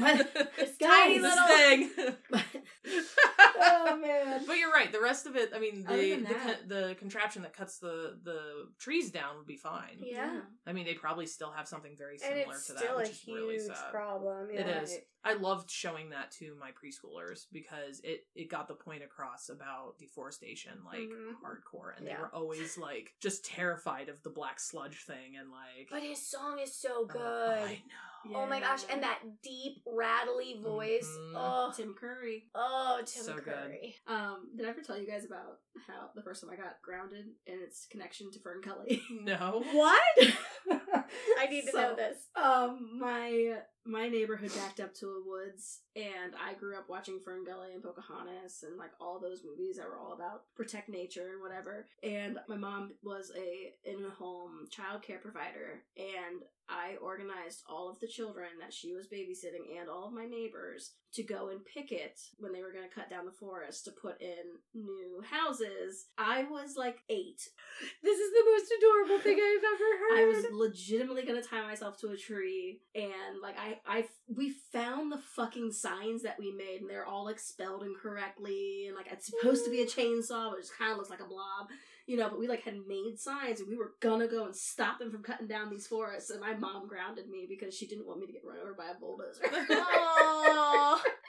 This 0.58 0.78
Guys, 0.80 0.90
tiny 0.90 1.20
little 1.20 1.48
thing. 1.48 1.90
oh 3.60 3.98
man. 4.02 4.44
But 4.48 4.58
you're 4.58 4.72
right. 4.72 4.92
The 4.92 5.02
rest 5.02 5.26
of 5.26 5.36
it, 5.36 5.52
I 5.56 5.60
mean, 5.60 5.84
the 5.84 5.96
the, 5.96 6.34
that- 6.34 6.70
the 6.70 6.96
contraption 6.98 7.42
that 7.44 7.54
cuts 7.54 7.78
the 7.80 8.18
the 8.24 8.68
trees 8.80 9.12
down 9.12 9.38
would 9.38 9.48
be 9.48 9.58
fine. 9.58 9.98
Yeah. 10.00 10.40
I 10.66 10.74
mean, 10.74 10.86
they 10.86 10.94
probably 10.94 11.26
still 11.26 11.52
have 11.52 11.68
something 11.68 11.96
very 11.98 12.14
and 12.14 12.22
similar 12.22 12.56
it's 12.56 12.68
to 12.68 12.78
still 12.78 12.88
that, 12.88 12.94
a 12.94 12.98
which 12.98 13.10
is 13.10 13.20
huge 13.22 13.36
really 13.38 13.60
sad. 13.60 13.92
problem. 13.92 14.48
It 14.52 14.66
yeah. 14.68 14.82
is. 14.82 14.98
I 15.28 15.34
loved 15.34 15.72
showing 15.72 16.12
that 16.12 16.30
to 16.34 16.56
my 16.60 16.70
preschoolers 16.70 17.46
because 17.52 18.00
it 18.04 18.26
it 18.36 18.50
got 18.50 18.68
the 18.68 18.76
point 18.76 19.04
across 19.04 19.50
about 19.50 19.98
deforestation 20.00 20.74
like 20.86 21.00
Mhm. 21.00 21.34
hardcore, 21.44 21.98
and 21.98 22.06
they 22.08 22.14
were 22.14 22.30
always 22.34 22.78
like 22.78 23.14
just 23.22 23.44
terrified 23.46 24.08
of 24.10 24.22
the 24.24 24.30
black 24.30 24.60
sludge 24.60 25.04
thing 25.06 25.36
and 25.40 25.45
like. 25.52 25.88
But 25.92 26.02
his 26.04 26.26
song 26.26 26.60
is 26.62 26.76
so 26.76 26.90
oh, 27.02 27.06
good. 27.06 27.22
I 27.60 27.82
know. 27.88 28.38
Oh 28.38 28.48
my 28.48 28.60
gosh, 28.60 28.82
and 28.92 29.04
that 29.04 29.20
deep, 29.44 29.84
rattly 29.86 30.60
voice. 30.64 31.08
Mhm. 31.08 31.34
Oh, 31.36 31.72
Tim 31.76 31.94
Curry. 31.94 32.46
oh, 32.56 33.00
Tim 33.06 33.24
So 33.24 33.34
good. 33.36 33.44
Curry. 33.46 33.96
Um, 34.08 34.50
did 34.58 34.66
I 34.66 34.70
ever 34.70 34.82
tell 34.82 34.98
you 34.98 35.06
guys 35.08 35.26
about 35.26 35.60
how 35.86 36.10
the 36.16 36.24
first 36.24 36.42
time 36.42 36.50
I 36.52 36.56
got 36.56 36.82
grounded 36.82 37.26
and 37.46 37.62
its 37.62 37.86
connection 37.86 38.32
to 38.32 38.40
Fern 38.40 38.62
Gully? 38.62 39.04
No. 39.22 39.64
What? 39.74 40.02
I 41.38 41.46
need 41.50 41.66
to 41.66 41.72
So, 41.72 41.78
know 41.82 41.96
this. 41.96 42.18
Um, 42.36 42.98
my 43.00 43.58
my 43.86 44.08
neighborhood 44.10 44.52
backed 44.56 44.80
up 44.80 44.94
to 44.96 45.08
a 45.08 45.30
woods, 45.30 45.82
and 45.96 46.34
I 46.44 46.54
grew 46.56 46.76
up 46.76 46.90
watching 46.90 47.20
Fern 47.20 47.44
Gully 47.44 47.74
and 47.74 47.84
Pocahontas 47.84 48.64
and 48.68 48.78
like 48.78 48.92
all 49.00 49.20
those 49.20 49.44
movies 49.46 49.78
that 49.78 49.88
were 49.88 50.00
all 50.00 50.14
about 50.14 50.44
protect 50.56 50.90
nature 50.90 51.30
and 51.34 51.42
whatever. 51.42 51.86
And 52.02 52.40
my 52.48 52.58
mom 52.58 52.94
was 53.04 53.32
a 53.38 53.74
in 53.90 54.04
home 54.18 54.68
child 54.72 55.04
care 55.04 55.20
provider, 55.20 55.84
and 55.98 56.42
I 56.70 56.96
organized 57.02 57.64
all 57.70 57.90
of 57.90 58.00
the 58.00 58.08
children 58.08 58.50
that 58.60 58.74
she 58.74 58.94
was 58.94 59.08
babysitting 59.08 59.80
and 59.80 59.90
all 59.90 60.08
of 60.08 60.14
my 60.14 60.26
neighbors 60.26 60.92
to 61.14 61.24
go 61.24 61.50
and 61.50 61.66
picket 61.66 62.20
when 62.38 62.52
they 62.52 62.62
were 62.62 62.72
going 62.72 62.88
to 62.88 62.94
cut 62.94 63.10
down 63.10 63.26
the 63.26 63.32
forest 63.32 63.86
to 63.86 63.92
put 63.92 64.22
in 64.22 64.60
new 64.74 65.24
houses. 65.30 66.08
I 66.18 66.44
was 66.44 66.76
like 66.76 66.98
eight. 67.10 67.42
This 68.04 68.20
is 68.20 68.32
the 68.32 68.46
most 68.52 68.72
adorable 68.78 69.20
thing 69.20 69.38
I've 69.38 69.64
ever 69.64 69.90
heard. 70.00 70.20
I 70.20 70.26
was 70.26 70.46
legitimately 70.52 71.26
gonna 71.26 71.42
tie 71.42 71.66
myself 71.66 71.98
to 72.02 72.10
a 72.10 72.18
tree, 72.18 72.82
and 72.94 73.42
like 73.42 73.56
I, 73.58 73.80
I, 73.86 74.06
we 74.28 74.50
found 74.72 75.12
the 75.12 75.20
fucking 75.36 75.72
signs 75.72 76.24
that 76.24 76.40
we 76.40 76.52
made, 76.52 76.82
and 76.82 76.90
they're 76.90 77.06
all 77.06 77.26
like 77.26 77.40
spelled 77.40 77.84
incorrectly, 77.84 78.86
and 78.88 78.96
like 78.96 79.08
it's 79.12 79.28
supposed 79.28 79.66
to 79.66 79.72
be 79.72 79.82
a 79.82 79.86
chainsaw, 79.86 80.50
but 80.50 80.60
it 80.60 80.62
just 80.62 80.78
kind 80.78 80.92
of 80.92 80.98
looks 80.98 81.10
like 81.10 81.22
a 81.22 81.26
blob, 81.28 81.68
you 82.08 82.18
know. 82.18 82.30
But 82.30 82.40
we 82.40 82.48
like 82.48 82.64
had 82.64 82.88
made 82.88 83.20
signs, 83.20 83.60
and 83.60 83.70
we 83.70 83.78
were 83.78 83.94
gonna 84.00 84.28
go 84.28 84.46
and 84.46 84.56
stop 84.56 84.98
them 85.00 85.12
from 85.12 85.22
cutting 85.22 85.48
down 85.48 85.70
these 85.70 85.88
forests. 85.88 86.32
And 86.32 86.42
my 86.42 86.56
mom 86.56 86.88
grounded 86.88 87.30
me 87.30 87.46
because 87.48 87.76
she 87.76 87.86
didn't 87.86 88.08
want 88.08 88.20
me 88.20 88.26
to 88.26 88.34
get 88.34 88.46
run 88.46 88.58
over 88.62 88.74
by 88.74 88.90
a 88.90 89.00
bulldozer. 89.00 89.44
Aw. 89.72 91.04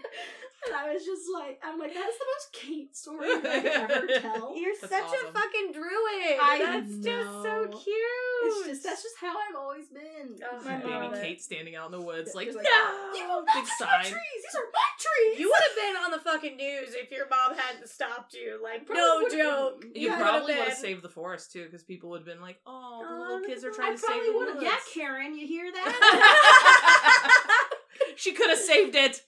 and 0.67 0.75
I 0.77 0.93
was 0.93 1.05
just 1.05 1.23
like, 1.33 1.61
I'm 1.64 1.79
like, 1.79 1.95
that's 1.95 2.19
the 2.19 2.27
most 2.35 2.53
Kate 2.53 2.97
story 2.97 3.29
I 3.31 3.41
could 3.41 3.67
ever 3.67 4.07
tell. 4.21 4.57
You're 4.57 4.75
That's 4.81 4.93
such 4.93 5.03
awesome. 5.05 5.29
a 5.29 5.33
fucking 5.33 5.73
druid. 5.73 6.39
I 6.41 6.59
That's 6.81 6.97
just 7.05 7.31
so 7.43 7.67
cute. 7.69 8.45
It's 8.47 8.67
just 8.69 8.83
that's 8.85 9.03
just 9.03 9.17
how 9.21 9.35
I've 9.37 9.57
always 9.57 9.89
been. 9.89 10.39
Oh, 10.45 10.62
my 10.64 10.77
Baby 10.77 10.89
mom. 10.91 11.14
it. 11.14 11.23
Kate 11.23 11.43
standing 11.43 11.75
out 11.77 11.87
in 11.87 11.93
the 11.99 12.05
woods, 12.05 12.31
Yeah, 12.33 12.37
like, 12.39 12.47
just 12.49 12.59
like, 12.59 12.67
no, 12.67 13.12
You 13.19 13.25
will 13.29 13.45
not 13.45 13.55
big 13.55 13.64
cut 13.79 13.89
my 13.89 14.03
trees. 14.03 14.41
These 14.43 14.55
are 14.55 14.69
my 14.73 14.89
trees. 14.99 15.39
You 15.41 15.47
would 15.49 15.62
have 15.67 15.77
been 15.77 15.97
on 16.05 16.11
the 16.12 16.19
fucking 16.21 16.57
news 16.57 16.95
if 16.95 17.11
your 17.11 17.27
mom 17.29 17.57
hadn't 17.57 17.89
stopped 17.89 18.35
you. 18.35 18.61
Like, 18.62 18.87
Probably 18.87 19.03
no 19.03 19.29
joke. 19.71 19.81
been. 19.83 19.93
You 19.95 20.09
Yeah. 20.09 20.19
probably 20.19 20.41
would've 20.55 20.57
would 20.59 20.69
have 20.69 20.77
been. 20.77 20.77
saved 20.83 21.03
the 21.03 21.09
forest 21.09 21.53
too, 21.53 21.64
because 21.64 21.83
people 21.83 22.11
would 22.11 22.21
have 22.21 22.27
been 22.27 22.41
like, 22.41 22.61
"Oh, 22.67 23.05
the 23.09 23.14
little 23.14 23.37
look 23.41 23.47
kids 23.47 23.64
are 23.64 23.71
trying 23.71 23.93
I 23.93 23.97
to 23.97 23.99
save 23.99 24.25
the 24.27 24.33
would 24.33 24.49
woods." 24.55 24.62
Yeah, 24.62 24.77
Karen, 24.95 25.35
you 25.37 25.47
hear 25.47 25.71
that? 25.73 27.57
she 28.17 28.33
could 28.33 28.51
have 28.51 28.59
saved 28.59 28.95
it. 28.95 29.23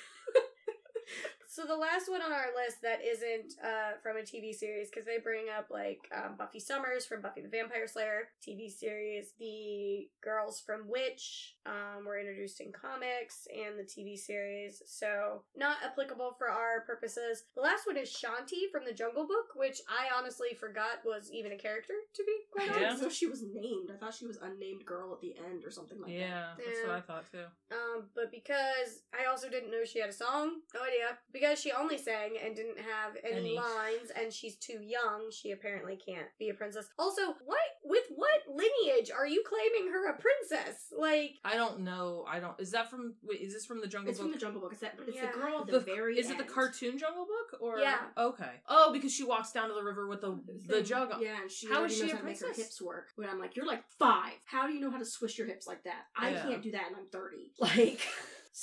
So 1.56 1.64
the 1.66 1.78
last 1.78 2.10
one 2.10 2.22
on 2.22 2.34
our 2.34 2.48
list 2.54 2.82
that 2.82 3.00
isn't 3.02 3.54
uh, 3.64 3.96
from 4.04 4.18
a 4.18 4.24
TV 4.24 4.54
series 4.54 4.90
because 4.90 5.06
they 5.06 5.20
bring 5.20 5.46
up 5.48 5.68
like 5.72 6.00
um, 6.14 6.36
Buffy 6.38 6.60
Summers 6.60 7.06
from 7.06 7.22
Buffy 7.22 7.40
the 7.40 7.48
Vampire 7.48 7.88
Slayer 7.88 8.28
TV 8.46 8.70
series, 8.70 9.32
the 9.40 10.10
girls 10.22 10.60
from 10.60 10.90
Witch 10.90 11.55
um, 11.66 12.06
were 12.06 12.20
introduced 12.20 12.62
in 12.62 12.72
comics 12.72 13.48
and 13.54 13.78
the 13.78 13.84
TV 13.84 14.18
series, 14.18 14.82
so 14.86 15.44
not 15.56 15.78
applicable 15.84 16.36
for 16.38 16.50
our 16.50 16.82
purposes. 16.86 17.44
The 17.56 17.62
last 17.62 17.88
one 17.88 17.98
is 17.98 18.10
Shanti 18.10 18.72
from 18.72 18.86
the 18.86 18.94
Jungle 18.94 19.28
Book, 19.28 19.56
which 19.56 19.82
I 19.90 20.16
honestly 20.18 20.50
forgot 20.60 21.04
was 21.06 21.30
even 21.32 21.52
a 21.52 21.58
character. 21.58 21.94
To 22.16 22.24
be 22.24 22.36
quite 22.52 22.70
honest. 22.70 22.82
Yeah. 22.82 22.90
didn't 22.90 23.02
know 23.04 23.10
she 23.10 23.28
was 23.28 23.44
named. 23.44 23.90
I 23.94 23.98
thought 23.98 24.14
she 24.14 24.26
was 24.28 24.38
unnamed 24.42 24.86
girl 24.86 25.14
at 25.14 25.22
the 25.22 25.36
end 25.50 25.64
or 25.66 25.72
something 25.72 26.00
like 26.00 26.12
that. 26.12 26.18
Yeah, 26.20 26.48
that's 26.58 26.82
what 26.86 26.96
I 26.96 27.02
thought 27.02 27.32
too. 27.32 27.46
Um, 27.72 28.06
but 28.16 28.32
because 28.32 29.02
I 29.14 29.30
also 29.30 29.50
didn't 29.50 29.72
know 29.72 29.84
she 29.86 30.00
had 30.00 30.10
a 30.10 30.14
song, 30.14 30.62
no 30.74 30.82
idea. 30.82 31.18
Because 31.34 31.60
she 31.60 31.72
only 31.72 31.98
sang 31.98 32.36
and 32.44 32.56
didn't 32.56 32.78
have 32.78 33.18
any, 33.24 33.40
Any. 33.40 33.56
lines, 33.56 34.12
and 34.20 34.32
she's 34.32 34.56
too 34.58 34.80
young, 34.82 35.30
she 35.32 35.52
apparently 35.52 35.98
can't 35.98 36.28
be 36.40 36.50
a 36.50 36.54
princess. 36.54 36.88
Also, 37.00 37.22
what 37.46 37.60
with 37.84 38.04
what 38.16 38.42
lineage 38.50 39.12
are 39.12 39.28
you 39.28 39.44
claiming 39.48 39.92
her 39.92 40.10
a 40.10 40.18
princess? 40.18 40.88
Like, 40.98 41.36
I 41.44 41.55
don't 41.56 41.82
know. 41.82 42.26
I 42.28 42.40
don't. 42.40 42.60
Is 42.60 42.72
that 42.72 42.90
from? 42.90 43.14
Wait, 43.24 43.42
is 43.42 43.54
this 43.54 43.66
from 43.66 43.82
the 43.82 43.88
Jungle 43.88 44.10
It's 44.10 44.20
Book? 44.20 44.26
from 44.28 44.32
the 44.34 44.38
Jungle 44.40 44.62
Book. 44.62 44.72
It's 44.72 44.82
that. 44.82 44.96
It's 45.08 45.16
Yeah. 45.16 45.32
the 45.32 45.38
girl 45.38 45.60
at 45.62 45.66
the, 45.68 45.74
The- 45.74 45.80
very. 45.80 46.18
is 46.20 46.30
it 46.30 46.38
the 46.38 46.44
cartoon 46.44 46.98
Jungle 46.98 47.26
Book 47.26 47.60
or? 47.62 47.80
Yeah. 47.80 48.00
Okay. 48.18 48.62
Oh, 48.68 48.92
because 48.94 49.14
she 49.14 49.24
walks 49.24 49.52
down 49.52 49.70
to 49.70 49.74
the 49.76 49.84
river 49.84 50.08
with 50.08 50.22
the 50.22 50.40
the 50.68 50.76
thing. 50.76 50.84
jug. 50.86 51.12
on. 51.12 51.22
Yeah, 51.22 51.42
and 51.42 51.52
she 51.52 51.68
How 51.68 51.80
already 51.80 51.94
she 51.96 52.02
knows 52.02 52.12
a 52.12 52.14
how 52.16 52.20
to 52.22 52.26
make 52.26 52.40
her 52.40 52.54
hips 52.54 52.82
work. 52.82 53.10
When 53.16 53.30
I'm 53.30 53.40
like, 53.40 53.56
you're 53.56 53.66
like 53.68 53.84
five. 54.00 54.34
How 54.46 54.68
do 54.68 54.74
you 54.74 54.80
know 54.80 54.92
how 54.92 54.98
to 55.00 55.06
swish 55.06 55.38
your 55.38 55.48
hips 55.48 55.68
like 55.68 55.84
that? 55.84 56.06
I 56.18 56.32
Yeah. 56.32 56.44
can't 56.44 56.62
do 56.64 56.72
that, 56.72 56.88
and 56.88 56.96
I'm 56.96 57.08
thirty. 57.12 57.52
Like, 57.60 58.02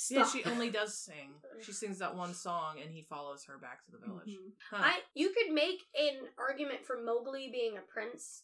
Yeah, 0.09 0.25
she 0.25 0.43
only 0.45 0.71
does 0.71 0.97
sing. 0.97 1.35
She 1.61 1.71
sings 1.71 1.99
that 1.99 2.15
one 2.15 2.33
song, 2.33 2.77
and 2.81 2.91
he 2.91 3.03
follows 3.03 3.43
her 3.45 3.59
back 3.59 3.85
to 3.85 3.91
the 3.91 3.99
village. 3.99 4.27
Mhm. 4.27 4.51
Huh. 4.71 4.77
I 4.79 4.99
you 5.13 5.29
could 5.29 5.53
make 5.53 5.81
an 5.95 6.29
argument 6.39 6.83
for 6.83 6.97
Mowgli 7.03 7.49
being 7.51 7.77
a 7.77 7.81
prince. 7.81 8.41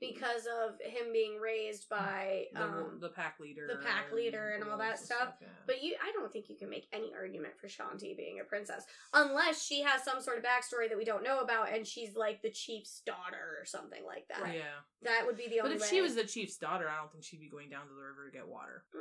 Because 0.00 0.46
of 0.46 0.74
him 0.80 1.12
being 1.12 1.38
raised 1.40 1.88
by 1.88 2.44
the, 2.54 2.62
um. 2.62 2.98
the 3.00 3.08
pack 3.08 3.40
leader, 3.40 3.66
the 3.68 3.84
pack 3.84 4.12
leader 4.14 4.50
and 4.54 4.62
all 4.68 4.78
that 4.78 4.94
wolves 4.94 5.04
stuff. 5.04 5.34
yeah. 5.40 5.48
But 5.66 5.82
you, 5.82 5.94
I 6.02 6.12
don't 6.12 6.32
think 6.32 6.48
you 6.48 6.56
can 6.56 6.70
make 6.70 6.86
any 6.92 7.12
argument 7.14 7.54
for 7.60 7.66
Shanti 7.66 8.16
being 8.16 8.38
a 8.40 8.44
princess 8.44 8.84
unless 9.12 9.64
she 9.64 9.82
has 9.82 10.04
some 10.04 10.20
sort 10.20 10.38
of 10.38 10.44
backstory 10.44 10.88
that 10.88 10.96
we 10.98 11.04
don't 11.04 11.24
know 11.24 11.40
about, 11.40 11.72
and 11.72 11.86
she's 11.86 12.14
like 12.16 12.42
the 12.42 12.50
chief's 12.50 13.00
daughter 13.04 13.58
or 13.60 13.64
something 13.64 14.02
like 14.06 14.26
that. 14.28 14.54
yeah. 14.54 14.62
That 15.02 15.26
would 15.26 15.36
be 15.36 15.48
the 15.48 15.56
But 15.56 15.64
only 15.64 15.78
But 15.78 15.84
if 15.86 15.90
way. 15.90 15.96
she 15.96 16.00
was 16.02 16.14
the 16.14 16.24
chief's 16.24 16.56
daughter, 16.58 16.88
I 16.88 16.98
don't 17.00 17.10
think 17.10 17.24
she'd 17.24 17.40
be 17.40 17.48
going 17.48 17.68
down 17.68 17.88
to 17.88 17.94
the 17.94 18.00
river 18.02 18.26
to 18.30 18.32
get 18.36 18.46
water. 18.46 18.84
Mm, 18.94 19.00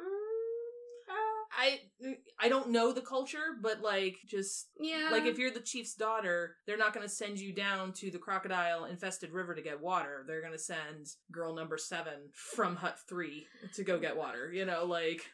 I 1.57 1.79
I 2.39 2.49
don't 2.49 2.69
know 2.69 2.91
the 2.93 3.01
culture, 3.01 3.57
but 3.61 3.81
like 3.81 4.17
just 4.25 4.69
yeah, 4.79 5.09
like 5.11 5.25
if 5.25 5.37
you're 5.37 5.51
the 5.51 5.59
chief's 5.59 5.93
daughter, 5.95 6.55
they're 6.65 6.77
not 6.77 6.93
going 6.93 7.05
to 7.05 7.13
send 7.13 7.39
you 7.39 7.53
down 7.53 7.93
to 7.93 8.09
the 8.09 8.17
crocodile 8.17 8.85
infested 8.85 9.31
river 9.31 9.53
to 9.53 9.61
get 9.61 9.81
water. 9.81 10.23
They're 10.27 10.41
going 10.41 10.53
to 10.53 10.59
send 10.59 11.07
girl 11.31 11.53
number 11.53 11.77
7 11.77 12.13
from 12.33 12.75
hut 12.77 12.97
3 13.07 13.45
to 13.75 13.83
go 13.83 13.99
get 13.99 14.15
water, 14.15 14.51
you 14.53 14.65
know, 14.65 14.85
like 14.85 15.25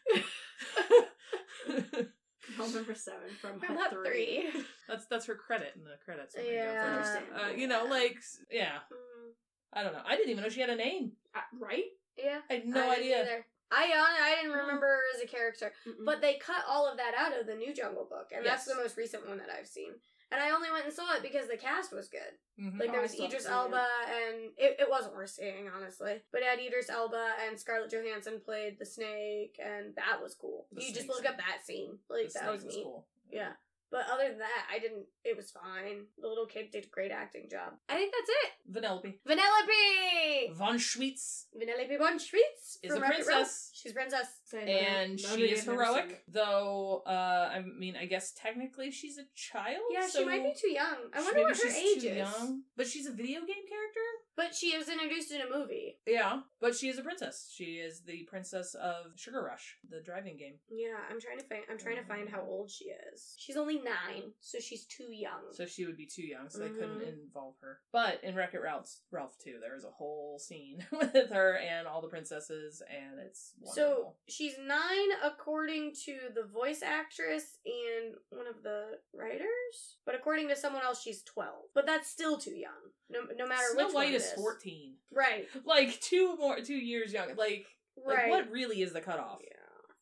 Girl 2.58 2.70
number 2.70 2.96
seven 2.96 3.28
from, 3.42 3.60
from 3.60 3.76
Hut 3.76 3.92
Hut 3.92 3.92
three. 3.92 4.50
three. 4.52 4.64
that's 4.88 5.06
that's 5.08 5.26
her 5.26 5.36
credit 5.36 5.74
in 5.76 5.84
the 5.84 5.98
credits. 6.06 6.36
when 6.36 6.46
they 6.46 6.52
go 6.52 6.58
Yeah. 6.58 7.20
Uh, 7.36 7.50
you 7.52 7.68
know, 7.68 7.86
like 7.90 8.18
yeah, 8.50 8.78
Mm, 8.92 9.32
I 9.74 9.84
don't 9.84 9.94
know. 9.94 10.02
I 10.06 10.16
didn't 10.16 10.32
even 10.32 10.44
know 10.44 10.50
she 10.50 10.62
had 10.62 10.70
a 10.70 10.76
name. 10.76 11.12
Uh, 11.36 11.40
right? 11.60 11.84
yeah, 12.18 12.40
I 12.50 12.54
had 12.54 12.66
no 12.66 12.90
I 12.90 12.96
idea. 12.96 13.22
either. 13.22 13.46
I 13.72 13.92
I 13.94 14.36
didn't 14.42 14.58
remember 14.58 14.86
her 14.88 15.02
as 15.16 15.22
a 15.22 15.28
character, 15.28 15.74
Mm-mm. 15.88 16.06
but 16.06 16.22
they 16.22 16.36
cut 16.36 16.64
all 16.68 16.90
of 16.90 16.98
that 16.98 17.14
out 17.18 17.38
of 17.40 17.48
the 17.48 17.56
new 17.56 17.74
Jungle 17.74 18.06
Book, 18.10 18.32
and 18.36 18.46
that's 18.46 18.66
the 18.66 18.76
most 18.76 18.98
recent 18.98 19.28
one 19.28 19.38
that 19.40 19.50
I've 19.50 19.68
seen. 19.68 19.92
And 20.30 20.42
I 20.42 20.50
only 20.52 20.70
went 20.70 20.84
and 20.84 20.94
saw 20.94 21.14
it 21.16 21.22
because 21.24 21.48
the 21.48 21.56
cast 21.56 21.94
was 21.94 22.10
good. 22.10 22.36
Mhm. 22.62 22.80
Like 22.80 22.90
Oh, 22.90 22.92
there 22.92 23.02
was 23.02 23.12
still 23.12 23.28
Idris 23.28 23.46
Elba, 23.46 23.86
and 24.10 24.52
it, 24.58 24.76
it 24.80 24.90
wasn't 24.90 25.16
worth 25.16 25.30
seeing, 25.30 25.70
honestly. 25.74 26.22
But 26.34 26.42
it 26.42 26.48
had 26.48 26.60
Idris 26.60 26.90
Elba 26.90 27.36
and 27.48 27.58
Scarlett 27.58 27.92
Johansson 27.92 28.42
played 28.44 28.78
the 28.78 28.86
snake, 28.86 29.58
and 29.64 29.96
that 29.96 30.22
was 30.22 30.36
cool. 30.36 30.68
The 30.74 30.84
you 30.84 30.94
just 30.94 31.08
look 31.08 31.20
scene. 31.20 31.28
up 31.28 31.38
that 31.38 31.66
scene, 31.66 32.00
The 32.10 32.14
like 32.14 32.24
that 32.34 32.44
snake 32.44 32.52
was 32.52 32.66
neat. 32.66 32.84
cool. 32.84 33.06
Yeah. 33.32 33.54
But 33.90 34.06
other 34.12 34.28
than 34.28 34.40
that, 34.40 34.68
I 34.70 34.80
didn't. 34.80 35.06
It 35.28 35.36
was 35.36 35.52
fine. 35.52 36.06
The 36.18 36.28
little 36.28 36.46
kid 36.46 36.72
did 36.72 36.86
a 36.86 36.88
great 36.88 37.12
acting 37.12 37.50
job. 37.52 37.74
I 37.90 37.96
think 37.96 38.14
that's 38.14 38.30
it. 38.30 38.52
Vanellope. 38.72 39.14
Vanellope. 39.28 40.56
Von 40.56 40.78
Schweetz. 40.78 41.48
Vanellope 41.54 41.98
von 41.98 42.18
Schweetz 42.18 42.78
Is 42.82 42.94
from 42.94 43.00
a 43.00 43.02
Rocket 43.02 43.20
Row. 43.20 43.34
princess. 43.34 43.72
She's 43.74 43.92
a 43.92 43.96
princess. 43.96 44.28
Say 44.46 44.64
no, 44.66 44.72
and 44.72 45.12
no, 45.22 45.30
she 45.36 45.38
no, 45.38 45.44
is 45.44 45.60
I've 45.60 45.68
never 45.68 45.84
heroic, 45.86 46.24
though. 46.30 47.04
Uh, 47.06 47.50
I 47.54 47.62
mean, 47.78 47.96
I 47.98 48.06
guess 48.06 48.32
technically 48.32 48.90
she's 48.92 49.18
a 49.18 49.26
child. 49.36 49.82
Yeah, 49.92 50.08
so 50.08 50.20
she 50.20 50.26
might 50.26 50.44
be 50.44 50.54
too 50.58 50.70
young. 50.72 50.96
I 51.14 51.20
wonder 51.20 51.34
maybe 51.34 51.44
what 51.44 51.58
her 51.58 51.64
she's 51.70 51.76
age 51.76 52.02
too 52.04 52.08
is. 52.10 52.18
young, 52.18 52.62
but 52.78 52.88
she's 52.88 53.06
a 53.08 53.12
video 53.12 53.42
game 53.42 53.68
character. 53.68 54.08
But 54.38 54.54
she 54.56 54.78
was 54.78 54.88
introduced 54.88 55.32
in 55.32 55.42
a 55.42 55.50
movie. 55.52 55.98
Yeah, 56.06 56.42
but 56.62 56.76
she 56.76 56.88
is 56.88 56.98
a 57.00 57.02
princess. 57.02 57.52
She 57.54 57.82
is 57.82 58.02
the 58.06 58.24
princess 58.30 58.76
of 58.76 59.08
Sugar 59.16 59.42
Rush, 59.44 59.78
the 59.90 60.00
driving 60.00 60.38
game. 60.38 60.54
Yeah, 60.70 60.96
I'm 61.10 61.20
trying 61.20 61.40
to 61.40 61.44
find. 61.46 61.64
I'm 61.70 61.78
trying 61.80 61.98
to 61.98 62.04
find 62.04 62.30
how 62.30 62.42
old 62.48 62.70
she 62.70 62.86
is. 62.86 63.34
She's 63.38 63.58
only 63.58 63.78
nine, 63.78 64.32
so 64.40 64.60
she's 64.60 64.86
too 64.86 65.10
young. 65.20 65.42
So 65.52 65.66
she 65.66 65.86
would 65.86 65.98
be 65.98 66.06
too 66.06 66.26
young, 66.26 66.50
so 66.50 66.60
they 66.60 66.70
couldn't 66.70 67.00
Mhm. 67.00 67.08
involve 67.24 67.56
her. 67.62 67.80
But 67.92 68.24
in 68.24 68.36
Wreck 68.36 68.54
It 68.54 68.60
Ralph's 68.62 69.02
Ralph 69.12 69.38
too, 69.38 69.58
there 69.62 69.76
is 69.76 69.84
a 69.84 69.90
whole 69.92 70.40
scene 70.40 70.86
with 70.92 71.30
her 71.32 71.58
and 71.58 71.88
all 71.88 72.02
the 72.02 72.08
princesses, 72.10 72.82
and 72.90 73.20
it's 73.20 73.54
So 73.74 74.16
she's 74.28 74.58
nine 74.58 75.10
according 75.24 75.94
to 76.06 76.30
the 76.34 76.44
voice 76.44 76.82
actress 76.82 77.58
and 77.66 78.16
one 78.30 78.48
of 78.48 78.64
the 78.64 79.00
writers, 79.14 79.98
but 80.06 80.16
according 80.16 80.48
to 80.50 80.56
someone 80.56 80.84
else, 80.84 81.02
she's 81.02 81.24
twelve. 81.24 81.66
But 81.74 81.86
that's 81.86 82.10
still 82.10 82.38
too 82.38 82.56
young. 82.56 82.92
No, 83.10 83.22
no 83.36 83.48
matter 83.48 83.64
Snow 83.74 83.86
which 83.86 83.94
White 83.96 84.14
is 84.14 84.32
14. 84.34 84.98
Right, 85.12 85.48
Like 85.66 86.00
two 86.02 86.36
more, 86.38 86.60
two 86.62 86.76
years 86.76 87.14
young. 87.14 87.36
Like, 87.36 87.66
like 88.06 88.18
right. 88.18 88.30
what 88.30 88.52
really 88.52 88.82
is 88.82 88.92
the 88.94 89.02
cutoff 89.02 89.40
Yeah, 89.42 89.57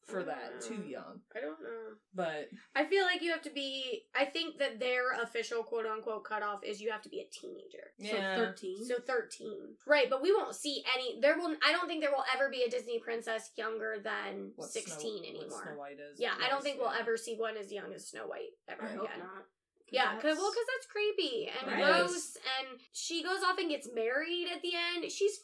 for 0.06 0.24
that? 0.24 0.62
don't 0.62 0.62
Too 0.62 0.84
young. 0.88 1.22
I 1.36 1.40
don't 1.42 1.60
know. 1.62 1.96
But 2.14 2.50
I 2.76 2.86
feel 2.86 3.04
like 3.04 3.22
you 3.22 3.32
have 3.32 3.42
to 3.44 3.50
be. 3.50 4.04
I 4.16 4.26
think 4.26 4.58
that 4.60 4.80
their 4.80 5.14
official 5.22 5.64
quote 5.64 5.86
unquote 5.86 6.24
cutoff 6.24 6.64
is 6.64 6.80
you 6.82 6.92
have 6.92 7.02
to 7.04 7.10
be 7.10 7.20
a 7.20 7.28
teenager. 7.32 7.92
yeah, 7.98 8.36
So 8.36 8.46
13. 8.46 8.86
So 8.86 8.96
13. 9.06 9.52
Right, 9.88 10.10
but 10.10 10.22
we 10.22 10.32
won't 10.32 10.56
see 10.56 10.84
any. 10.96 11.20
There 11.20 11.38
will. 11.38 11.56
I 11.66 11.72
don't 11.72 11.88
think 11.88 12.02
there 12.02 12.12
will 12.12 12.26
ever 12.34 12.50
be 12.50 12.64
a 12.64 12.70
Disney 12.70 13.00
princess 13.00 13.52
younger 13.56 13.96
than 14.04 14.52
what 14.56 14.70
16 14.70 15.00
Snow, 15.00 15.08
what 15.20 15.28
anymore. 15.30 15.64
Snow 15.64 15.78
White 15.80 16.00
is. 16.00 16.20
Yeah, 16.20 16.34
I 16.44 16.50
don't 16.50 16.64
think 16.64 16.80
we'll 16.80 16.90
ever 16.92 17.18
see 17.18 17.36
one 17.36 17.58
as 17.58 17.72
young 17.72 17.94
as 17.94 18.08
Snow 18.08 18.28
White 18.28 18.54
ever 18.70 18.84
I 18.84 18.90
hope 18.96 19.06
again. 19.06 19.20
not. 19.20 19.46
Yeah, 19.92 20.14
cause, 20.16 20.36
well, 20.38 20.52
because 20.52 20.66
that's 20.76 20.88
creepy 20.92 21.48
and 21.48 21.72
Right. 21.72 22.02
gross, 22.02 22.36
and 22.60 22.80
she 22.92 23.24
goes 23.24 23.44
off 23.44 23.60
and 23.60 23.70
gets 23.70 23.88
married 23.94 24.48
at 24.54 24.62
the 24.64 24.72
end. 24.76 25.10
She's 25.12 25.40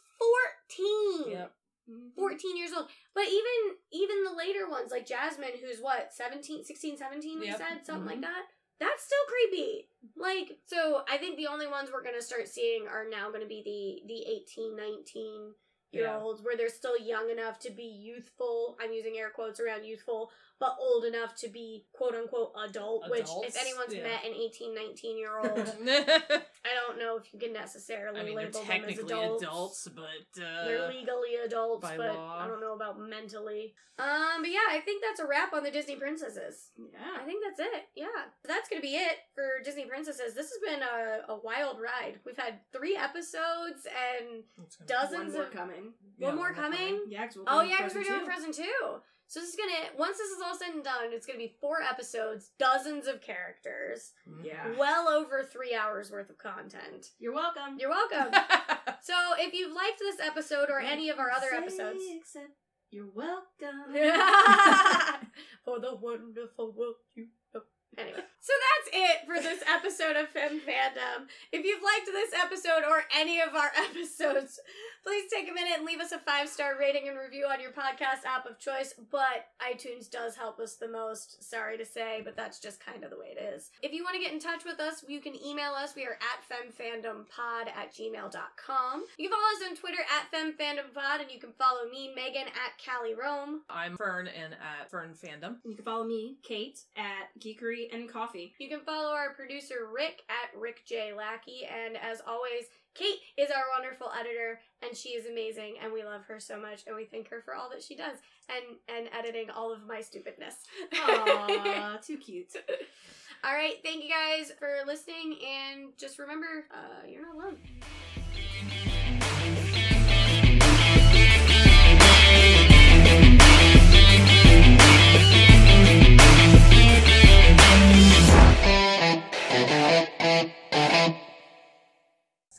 14. 0.68 1.32
Yep. 1.32 1.54
Mhm. 1.92 2.16
14 2.16 2.58
years 2.58 2.72
old. 2.74 2.90
But 3.14 3.28
even 3.28 3.78
even 3.92 4.24
the 4.24 4.32
later 4.34 4.70
ones, 4.70 4.92
like 4.92 5.06
Jasmine, 5.06 5.58
who's 5.62 5.82
what, 5.82 6.14
17, 6.14 6.64
16, 6.64 6.98
17, 6.98 7.40
we 7.40 7.48
Yep. 7.48 7.58
said? 7.58 7.86
Something 7.86 8.06
like 8.06 8.20
Mhm. 8.20 8.22
that. 8.22 8.48
That's 8.80 9.04
still 9.04 9.26
creepy. 9.28 9.90
Like, 10.16 10.60
so 10.66 11.04
I 11.08 11.18
think 11.18 11.38
the 11.38 11.48
only 11.48 11.68
ones 11.68 11.92
we're 11.92 12.02
going 12.02 12.16
to 12.16 12.22
start 12.22 12.48
seeing 12.48 12.88
are 12.88 13.06
now 13.08 13.30
going 13.30 13.42
to 13.42 13.48
be 13.48 13.62
the, 13.62 14.08
the 14.08 14.26
18, 14.26 14.76
19 14.76 15.54
year 15.92 16.06
Yeah. 16.06 16.20
olds, 16.20 16.42
where 16.42 16.56
they're 16.56 16.70
still 16.70 16.98
young 16.98 17.30
enough 17.30 17.60
to 17.60 17.70
be 17.70 17.84
youthful. 17.84 18.78
I'm 18.80 18.94
using 18.94 19.18
air 19.20 19.30
quotes 19.30 19.60
around 19.60 19.84
youthful, 19.84 20.32
but 20.62 20.78
old 20.80 21.04
enough 21.06 21.36
to 21.36 21.50
be 21.50 21.84
quote 21.92 22.14
unquote 22.16 22.54
adult, 22.70 23.10
which, 23.10 23.28
if 23.44 23.58
anyone's 23.60 23.94
Yeah. 23.94 24.04
met 24.04 24.24
an 24.24 24.32
18, 24.34 24.74
19 24.76 25.18
year 25.18 25.38
old, 25.44 25.50
I 25.58 26.42
I 26.64 26.72
don't 26.88 27.00
know 27.00 27.18
if 27.18 27.34
you 27.34 27.40
can 27.40 27.52
necessarily 27.52 28.24
mean, 28.24 28.36
they're 28.36 28.46
label 28.46 28.60
them 28.62 28.62
as 28.62 28.68
technically 28.78 29.04
adults. 29.14 29.44
adults, 29.44 29.88
but 29.96 30.42
uh, 30.42 30.66
They're 30.66 30.88
legally 30.88 31.36
adults, 31.44 31.82
by 31.82 31.98
but 31.98 32.14
law. 32.16 32.38
I 32.40 32.48
don't 32.48 32.62
know 32.62 32.74
about 32.76 33.00
mentally. 33.00 33.74
Um, 33.98 34.42
but 34.42 34.52
yeah, 34.52 34.68
I 34.70 34.80
think 34.86 35.04
that's 35.04 35.20
a 35.20 35.26
wrap 35.28 35.52
on 35.54 35.64
the 35.64 35.72
Disney 35.72 35.96
princesses. 35.96 36.70
Yeah. 36.78 37.00
I 37.02 37.20
Yeah. 37.20 37.26
think 37.26 37.44
that's 37.44 37.60
it. 37.60 37.84
Yeah, 37.96 38.06
that's 38.46 38.70
gonna 38.70 38.82
be 38.82 38.96
it 38.96 39.18
for 39.34 39.62
Disney 39.66 39.86
princesses. 39.86 40.36
This 40.36 40.52
has 40.52 40.60
been 40.64 40.82
a, 40.84 41.32
a 41.34 41.38
wild 41.40 41.78
ride. 41.82 42.20
We've 42.26 42.38
had 42.38 42.60
three 42.72 42.96
episodes 42.96 43.88
and 43.88 44.44
It's 44.64 44.76
gonna- 44.76 44.88
dozens 44.88 45.34
One 45.34 45.34
more 45.34 45.44
of 45.44 45.52
coming. 45.52 45.94
Yeah, 46.20 46.28
one 46.28 46.36
more 46.38 46.54
coming. 46.54 47.02
Yeah, 47.08 47.26
'cause 47.26 47.38
we'll 47.38 47.46
Oh 47.48 47.64
be 47.64 47.70
yeah, 47.70 47.78
because 47.78 47.96
we're 47.96 48.04
Frozen 48.04 48.14
doing 48.14 48.26
too. 48.26 48.26
Frozen 48.26 48.54
two. 48.54 49.02
So 49.32 49.40
this 49.40 49.52
is 49.52 49.56
gonna 49.56 49.98
once 49.98 50.18
this 50.18 50.30
is 50.30 50.42
all 50.46 50.54
said 50.58 50.74
and 50.76 50.84
done, 50.84 51.14
it's 51.14 51.26
gonna 51.26 51.40
be 51.40 51.56
four 51.62 51.82
episodes, 51.82 52.52
dozens 52.60 53.08
of 53.08 53.22
characters, 53.22 54.12
Mhm. 54.28 54.44
Yeah. 54.44 54.72
well 54.78 55.08
over 55.08 55.42
three 55.46 55.74
hours 55.74 56.12
worth 56.12 56.30
of 56.30 56.38
content. 56.38 57.12
You're 57.18 57.32
welcome. 57.32 57.80
You're 57.80 57.90
welcome. 57.92 58.34
So 59.04 59.16
if 59.40 59.54
you've 59.54 59.72
liked 59.74 59.98
this 60.00 60.20
episode 60.20 60.70
or 60.70 60.80
any 60.80 61.10
of 61.10 61.18
our 61.18 61.32
other 61.32 61.48
Say 61.50 61.58
episodes, 61.58 62.04
except 62.10 62.52
You're 62.92 63.08
welcome. 63.08 63.94
for 65.66 65.80
the 65.80 65.96
wonderful 65.96 66.74
world 66.74 66.96
you 67.16 67.30
know. 67.54 67.62
Anyway, 67.98 68.24
so 68.40 68.54
that's 68.68 68.90
it 68.96 69.26
for 69.26 69.40
this 69.42 69.64
episode 69.68 70.18
of 70.18 70.30
Fem 70.30 70.60
Fandom. 70.60 71.28
If 71.52 71.66
you've 71.66 71.82
liked 71.82 72.06
this 72.06 72.34
episode 72.34 72.84
or 72.88 73.04
any 73.16 73.40
of 73.42 73.56
our 73.56 73.72
episodes, 73.78 74.60
please 75.04 75.30
take 75.32 75.50
a 75.50 75.54
minute 75.54 75.74
and 75.78 75.86
leave 75.86 76.00
us 76.00 76.12
a 76.12 76.20
five 76.20 76.50
star 76.50 76.78
rating 76.80 77.08
and 77.08 77.18
review 77.18 77.46
on 77.46 77.62
your 77.62 77.72
podcast 77.72 78.26
app 78.26 78.46
of 78.46 78.60
choice. 78.60 78.94
But 79.12 79.50
iTunes 79.62 80.10
does 80.10 80.36
help 80.36 80.60
us 80.60 80.76
the 80.76 80.88
most. 80.88 81.44
Sorry 81.44 81.78
to 81.78 81.86
say, 81.86 82.22
but 82.24 82.36
that's 82.36 82.60
just 82.60 82.84
kind 82.84 83.04
of 83.04 83.10
the 83.10 83.18
way 83.18 83.36
it 83.38 83.42
is. 83.42 83.72
If 83.82 83.94
you 83.94 84.04
want 84.04 84.16
to 84.16 84.22
get 84.22 84.34
in 84.34 84.40
touch 84.40 84.66
with 84.66 84.80
us, 84.80 85.04
you 85.08 85.20
can 85.20 85.34
email 85.44 85.72
us. 85.72 85.96
We 85.96 86.06
are 86.06 86.18
at 86.22 86.40
femfandompod 86.50 87.68
at 87.68 87.94
gmail.com. 87.94 89.04
You 89.18 89.30
can 89.30 89.38
follow 89.38 89.56
us 89.56 89.70
on 89.70 89.76
Twitter 89.76 90.02
at 90.02 90.32
femfandompod, 90.32 91.22
and 91.22 91.32
you 91.32 91.40
can 91.40 91.54
follow 91.54 91.90
me, 91.90 92.12
Megan, 92.16 92.48
at 92.48 92.74
Callie 92.84 93.16
Rome. 93.16 93.62
I'm 93.70 93.98
Fern 93.98 94.28
and 94.28 94.54
at 94.54 94.90
Fern 94.90 95.14
Fandom. 95.14 95.58
You 95.66 95.76
can 95.76 95.86
follow 95.86 96.06
me, 96.06 96.38
Kate, 96.44 96.80
at 96.96 97.30
Geekery 97.40 97.94
and 97.94 98.10
Coffee. 98.10 98.54
You 98.60 98.70
can 98.70 98.82
follow 98.82 99.14
our 99.14 99.34
producer 99.34 99.88
Rick 99.94 100.24
at 100.30 100.58
Rick 100.60 100.86
J 100.86 101.14
Lackey, 101.14 101.62
and 101.66 101.98
as 101.98 102.22
always, 102.26 102.66
Kate 102.94 103.20
is 103.38 103.50
our 103.50 103.64
wonderful 103.78 104.12
editor, 104.20 104.60
and 104.82 104.96
she 104.96 105.10
is 105.10 105.26
amazing, 105.26 105.76
and 105.82 105.94
we 105.94 106.04
love 106.04 106.24
her 106.28 106.40
so 106.40 106.60
much, 106.60 106.84
and 106.86 106.96
we 106.96 107.06
thank 107.06 107.30
her 107.30 107.42
for 107.42 107.56
all 107.56 107.70
that 107.70 107.82
she 107.82 107.96
does, 107.96 108.18
and 108.50 108.78
and 108.90 109.10
editing 109.18 109.50
all 109.50 109.72
of 109.72 109.88
my 109.88 110.02
stupidness. 110.02 110.56
Aw, 110.94 111.98
too 112.04 112.18
cute. 112.18 112.52
all 113.44 113.54
right, 113.54 113.76
thank 113.84 114.04
you 114.04 114.10
guys 114.10 114.52
for 114.60 114.86
listening, 114.86 115.38
and 115.46 115.98
just 115.98 116.20
remember, 116.20 116.66
uh, 116.74 117.08
you're 117.08 117.26
not 117.26 117.36
alone. 117.36 117.58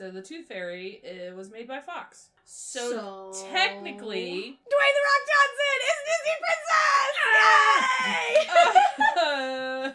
So 0.02 0.10
the 0.10 0.20
Tooth 0.20 0.46
Fairy 0.48 1.00
uh, 1.06 1.32
was 1.36 1.48
made 1.52 1.68
by 1.68 1.78
Fox. 1.78 2.30
So, 2.44 2.90
So- 3.32 3.46
technically, 3.52 4.58
Dwayne 4.66 4.94
the 4.96 5.02
Rock 5.06 5.22
Johnson 5.30 5.78
is 5.90 5.98
Disney 6.10 6.36
Princess! 6.42 7.12
Yay! 8.08 9.86
uh, 9.86 9.94